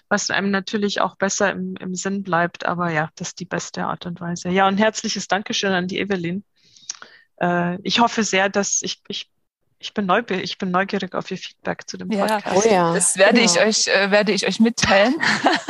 was 0.09 0.29
einem 0.29 0.51
natürlich 0.51 1.01
auch 1.01 1.15
besser 1.15 1.51
im, 1.51 1.75
im 1.77 1.95
Sinn 1.95 2.23
bleibt. 2.23 2.65
Aber 2.65 2.91
ja, 2.91 3.09
das 3.15 3.29
ist 3.29 3.39
die 3.39 3.45
beste 3.45 3.85
Art 3.85 4.05
und 4.05 4.21
Weise. 4.21 4.49
Ja, 4.49 4.67
und 4.67 4.77
herzliches 4.77 5.27
Dankeschön 5.27 5.73
an 5.73 5.87
die 5.87 5.99
Evelyn. 5.99 6.43
Äh, 7.41 7.79
ich 7.81 7.99
hoffe 7.99 8.23
sehr, 8.23 8.49
dass 8.49 8.81
ich, 8.83 9.01
ich 9.07 9.29
ich 9.79 9.93
bin, 9.93 10.05
neu, 10.05 10.23
ich 10.29 10.57
bin 10.57 10.71
neugierig 10.71 11.13
auf 11.13 11.29
Ihr 11.29 11.37
Feedback 11.37 11.87
zu 11.87 11.97
dem 11.97 12.09
Podcast. 12.09 12.45
Ja, 12.45 12.53
oh 12.55 12.61
ja. 12.69 12.93
Das 12.93 13.17
werde 13.17 13.39
genau. 13.39 13.45
ich 13.45 13.59
euch, 13.59 13.87
äh, 13.87 14.11
werde 14.11 14.31
ich 14.31 14.47
euch 14.47 14.59
mitteilen. 14.59 15.15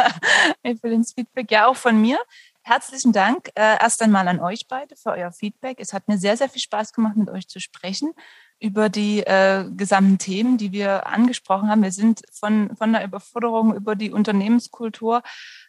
Evelyn's 0.63 1.13
Feedback, 1.13 1.51
ja 1.51 1.67
auch 1.67 1.75
von 1.75 1.99
mir. 1.99 2.17
Herzlichen 2.63 3.13
Dank 3.13 3.49
äh, 3.55 3.77
erst 3.79 4.01
einmal 4.01 4.27
an 4.27 4.39
euch 4.39 4.67
beide 4.67 4.95
für 4.95 5.11
euer 5.11 5.31
Feedback. 5.31 5.77
Es 5.79 5.93
hat 5.93 6.07
mir 6.07 6.17
sehr, 6.17 6.35
sehr 6.35 6.49
viel 6.49 6.61
Spaß 6.61 6.93
gemacht, 6.93 7.15
mit 7.15 7.29
euch 7.29 7.47
zu 7.47 7.59
sprechen 7.59 8.13
über 8.59 8.89
die 8.89 9.19
äh, 9.19 9.65
gesamten 9.75 10.17
Themen, 10.17 10.57
die 10.57 10.71
wir 10.71 11.07
angesprochen 11.07 11.69
haben. 11.69 11.83
Wir 11.83 11.91
sind 11.91 12.23
von, 12.31 12.75
von 12.75 12.91
der 12.91 13.03
Überforderung 13.03 13.75
über 13.75 13.95
die 13.95 14.11
Unternehmenskultur, 14.11 15.21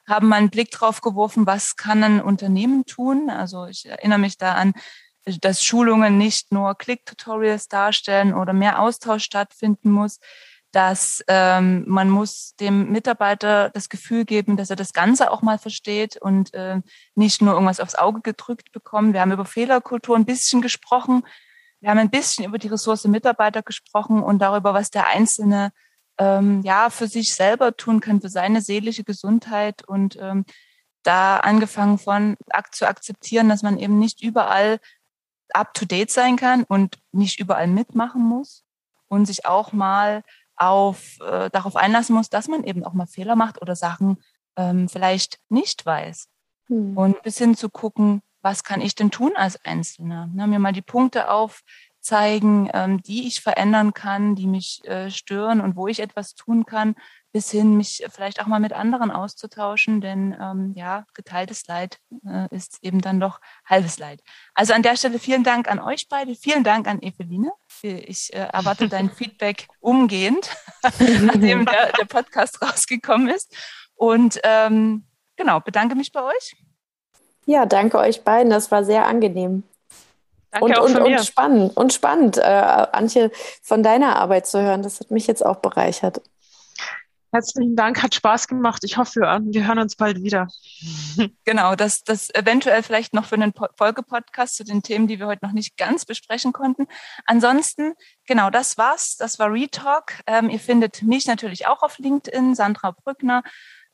haben 0.08 0.28
mal 0.28 0.36
einen 0.36 0.50
Blick 0.50 0.70
drauf 0.70 1.00
geworfen, 1.00 1.46
was 1.46 1.76
kann 1.76 2.02
ein 2.02 2.22
Unternehmen 2.22 2.86
tun. 2.86 3.30
Also 3.30 3.66
ich 3.66 3.86
erinnere 3.86 4.18
mich 4.18 4.38
da 4.38 4.54
an 4.54 4.72
dass 5.40 5.62
Schulungen 5.62 6.18
nicht 6.18 6.52
nur 6.52 6.74
Click-Tutorials 6.74 7.68
darstellen 7.68 8.34
oder 8.34 8.52
mehr 8.52 8.80
Austausch 8.80 9.24
stattfinden 9.24 9.90
muss, 9.90 10.20
dass 10.72 11.22
ähm, 11.28 11.84
man 11.86 12.10
muss 12.10 12.54
dem 12.56 12.92
Mitarbeiter 12.92 13.70
das 13.70 13.88
Gefühl 13.88 14.24
geben, 14.24 14.56
dass 14.56 14.70
er 14.70 14.76
das 14.76 14.92
Ganze 14.92 15.30
auch 15.30 15.40
mal 15.40 15.58
versteht 15.58 16.18
und 16.20 16.52
äh, 16.52 16.80
nicht 17.14 17.40
nur 17.40 17.54
irgendwas 17.54 17.80
aufs 17.80 17.94
Auge 17.94 18.20
gedrückt 18.20 18.72
bekommt. 18.72 19.14
Wir 19.14 19.20
haben 19.22 19.32
über 19.32 19.46
Fehlerkultur 19.46 20.14
ein 20.16 20.26
bisschen 20.26 20.60
gesprochen. 20.60 21.24
Wir 21.80 21.90
haben 21.90 21.98
ein 21.98 22.10
bisschen 22.10 22.44
über 22.44 22.58
die 22.58 22.68
Ressource 22.68 23.04
Mitarbeiter 23.04 23.62
gesprochen 23.62 24.22
und 24.22 24.40
darüber, 24.40 24.74
was 24.74 24.90
der 24.90 25.06
Einzelne 25.06 25.72
ähm, 26.18 26.60
ja 26.62 26.90
für 26.90 27.06
sich 27.06 27.34
selber 27.34 27.76
tun 27.76 28.00
kann, 28.00 28.20
für 28.20 28.28
seine 28.28 28.60
seelische 28.60 29.04
Gesundheit 29.04 29.86
und 29.86 30.18
ähm, 30.20 30.44
da 31.02 31.38
angefangen 31.38 31.98
von 31.98 32.36
zu 32.72 32.86
akzeptieren, 32.86 33.48
dass 33.48 33.62
man 33.62 33.78
eben 33.78 33.98
nicht 33.98 34.22
überall 34.22 34.78
up-to-date 35.54 36.10
sein 36.10 36.36
kann 36.36 36.64
und 36.64 36.96
nicht 37.12 37.40
überall 37.40 37.66
mitmachen 37.66 38.22
muss 38.22 38.64
und 39.08 39.26
sich 39.26 39.46
auch 39.46 39.72
mal 39.72 40.22
auf, 40.56 41.18
äh, 41.20 41.50
darauf 41.50 41.76
einlassen 41.76 42.14
muss, 42.14 42.30
dass 42.30 42.48
man 42.48 42.64
eben 42.64 42.84
auch 42.84 42.92
mal 42.92 43.06
Fehler 43.06 43.36
macht 43.36 43.62
oder 43.62 43.76
Sachen 43.76 44.18
ähm, 44.56 44.88
vielleicht 44.88 45.38
nicht 45.48 45.86
weiß. 45.86 46.28
Hm. 46.66 46.96
Und 46.96 47.22
bis 47.22 47.38
hin 47.38 47.56
zu 47.56 47.70
gucken, 47.70 48.22
was 48.42 48.64
kann 48.64 48.80
ich 48.80 48.94
denn 48.94 49.10
tun 49.10 49.32
als 49.36 49.64
Einzelner? 49.64 50.28
Ne, 50.32 50.46
mir 50.46 50.58
mal 50.58 50.72
die 50.72 50.82
Punkte 50.82 51.30
aufzeigen, 51.98 52.70
ähm, 52.72 53.02
die 53.02 53.26
ich 53.26 53.40
verändern 53.40 53.92
kann, 53.92 54.34
die 54.34 54.46
mich 54.46 54.80
äh, 54.84 55.10
stören 55.10 55.60
und 55.60 55.76
wo 55.76 55.88
ich 55.88 56.00
etwas 56.00 56.34
tun 56.34 56.64
kann, 56.64 56.94
bis 57.32 57.50
hin, 57.50 57.76
mich 57.76 58.02
vielleicht 58.08 58.40
auch 58.40 58.46
mal 58.46 58.60
mit 58.60 58.72
anderen 58.72 59.10
auszutauschen, 59.10 60.00
denn 60.00 60.34
ähm, 60.40 60.72
ja, 60.74 61.04
geteiltes 61.12 61.66
Leid 61.66 61.98
äh, 62.26 62.54
ist 62.54 62.78
eben 62.82 63.02
dann 63.02 63.20
doch 63.20 63.40
halbes 63.66 63.98
Leid. 63.98 64.22
Also 64.54 64.72
an 64.72 64.82
der 64.82 64.96
Stelle 64.96 65.18
vielen 65.18 65.44
Dank 65.44 65.70
an 65.70 65.78
euch 65.78 66.08
beide, 66.08 66.34
vielen 66.34 66.64
Dank 66.64 66.88
an 66.88 67.02
Eveline. 67.02 67.52
Ich 67.82 68.32
äh, 68.32 68.48
erwarte 68.52 68.88
dein 68.88 69.10
Feedback 69.14 69.68
umgehend, 69.80 70.56
nachdem 70.82 71.66
der, 71.66 71.92
der, 71.92 72.06
Podcast 72.06 72.62
rausgekommen 72.62 73.28
ist. 73.28 73.54
Und 73.94 74.40
ähm, 74.44 75.04
genau, 75.36 75.60
bedanke 75.60 75.94
mich 75.96 76.12
bei 76.12 76.22
euch. 76.22 76.56
Ja, 77.44 77.66
danke 77.66 77.98
euch 77.98 78.24
beiden. 78.24 78.50
Das 78.50 78.70
war 78.70 78.84
sehr 78.84 79.06
angenehm. 79.06 79.64
Danke 80.50 80.64
und, 80.64 80.78
auch 80.78 80.84
und, 80.84 80.98
und 80.98 81.24
spannend 81.24 81.76
und 81.76 81.92
spannend, 81.92 82.38
äh, 82.38 82.42
Antje, 82.42 83.30
von 83.62 83.82
deiner 83.82 84.16
Arbeit 84.16 84.46
zu 84.46 84.60
hören. 84.60 84.82
Das 84.82 85.00
hat 85.00 85.10
mich 85.10 85.26
jetzt 85.26 85.44
auch 85.44 85.56
bereichert. 85.56 86.22
Herzlichen 87.30 87.76
Dank, 87.76 88.02
hat 88.02 88.14
Spaß 88.14 88.48
gemacht. 88.48 88.82
Ich 88.84 88.96
hoffe, 88.96 89.20
wir 89.20 89.66
hören 89.66 89.78
uns 89.78 89.96
bald 89.96 90.22
wieder. 90.22 90.48
Genau, 91.44 91.74
das, 91.74 92.04
das 92.04 92.32
eventuell 92.34 92.82
vielleicht 92.82 93.12
noch 93.12 93.26
für 93.26 93.34
einen 93.34 93.52
Folgepodcast 93.76 94.56
zu 94.56 94.64
den 94.64 94.82
Themen, 94.82 95.08
die 95.08 95.18
wir 95.18 95.26
heute 95.26 95.44
noch 95.44 95.52
nicht 95.52 95.76
ganz 95.76 96.04
besprechen 96.04 96.52
konnten. 96.52 96.86
Ansonsten, 97.26 97.94
genau, 98.26 98.50
das 98.50 98.78
war's. 98.78 99.16
Das 99.18 99.38
war 99.38 99.52
Retalk. 99.52 100.22
Ähm, 100.26 100.48
ihr 100.48 100.60
findet 100.60 101.02
mich 101.02 101.26
natürlich 101.26 101.66
auch 101.66 101.82
auf 101.82 101.98
LinkedIn, 101.98 102.54
Sandra 102.54 102.92
Brückner, 102.92 103.42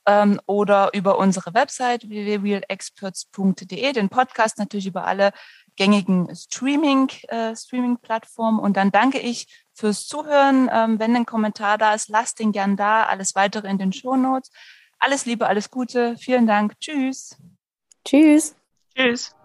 ähm, 0.05 0.39
oder 0.45 0.91
über 0.93 1.17
unsere 1.17 1.53
Website 1.53 2.07
www.realexperts.de, 2.07 3.93
den 3.93 4.09
Podcast 4.09 4.57
natürlich 4.59 4.87
über 4.87 5.05
alle 5.05 5.31
gängigen 5.75 6.33
Streaming, 6.35 7.09
äh, 7.27 7.55
Streaming-Plattformen. 7.55 8.59
Und 8.59 8.77
dann 8.77 8.91
danke 8.91 9.19
ich 9.19 9.47
fürs 9.73 10.07
Zuhören. 10.07 10.69
Ähm, 10.71 10.99
wenn 10.99 11.15
ein 11.15 11.25
Kommentar 11.25 11.77
da 11.77 11.93
ist, 11.93 12.09
lasst 12.09 12.39
den 12.39 12.51
gern 12.51 12.77
da. 12.77 13.03
Alles 13.03 13.35
weitere 13.35 13.67
in 13.67 13.77
den 13.77 13.93
Show 13.93 14.15
Notes. 14.15 14.51
Alles 14.99 15.25
Liebe, 15.25 15.47
alles 15.47 15.69
Gute. 15.69 16.15
Vielen 16.17 16.47
Dank. 16.47 16.79
Tschüss. 16.79 17.37
Tschüss. 18.05 18.55
Tschüss. 18.95 19.35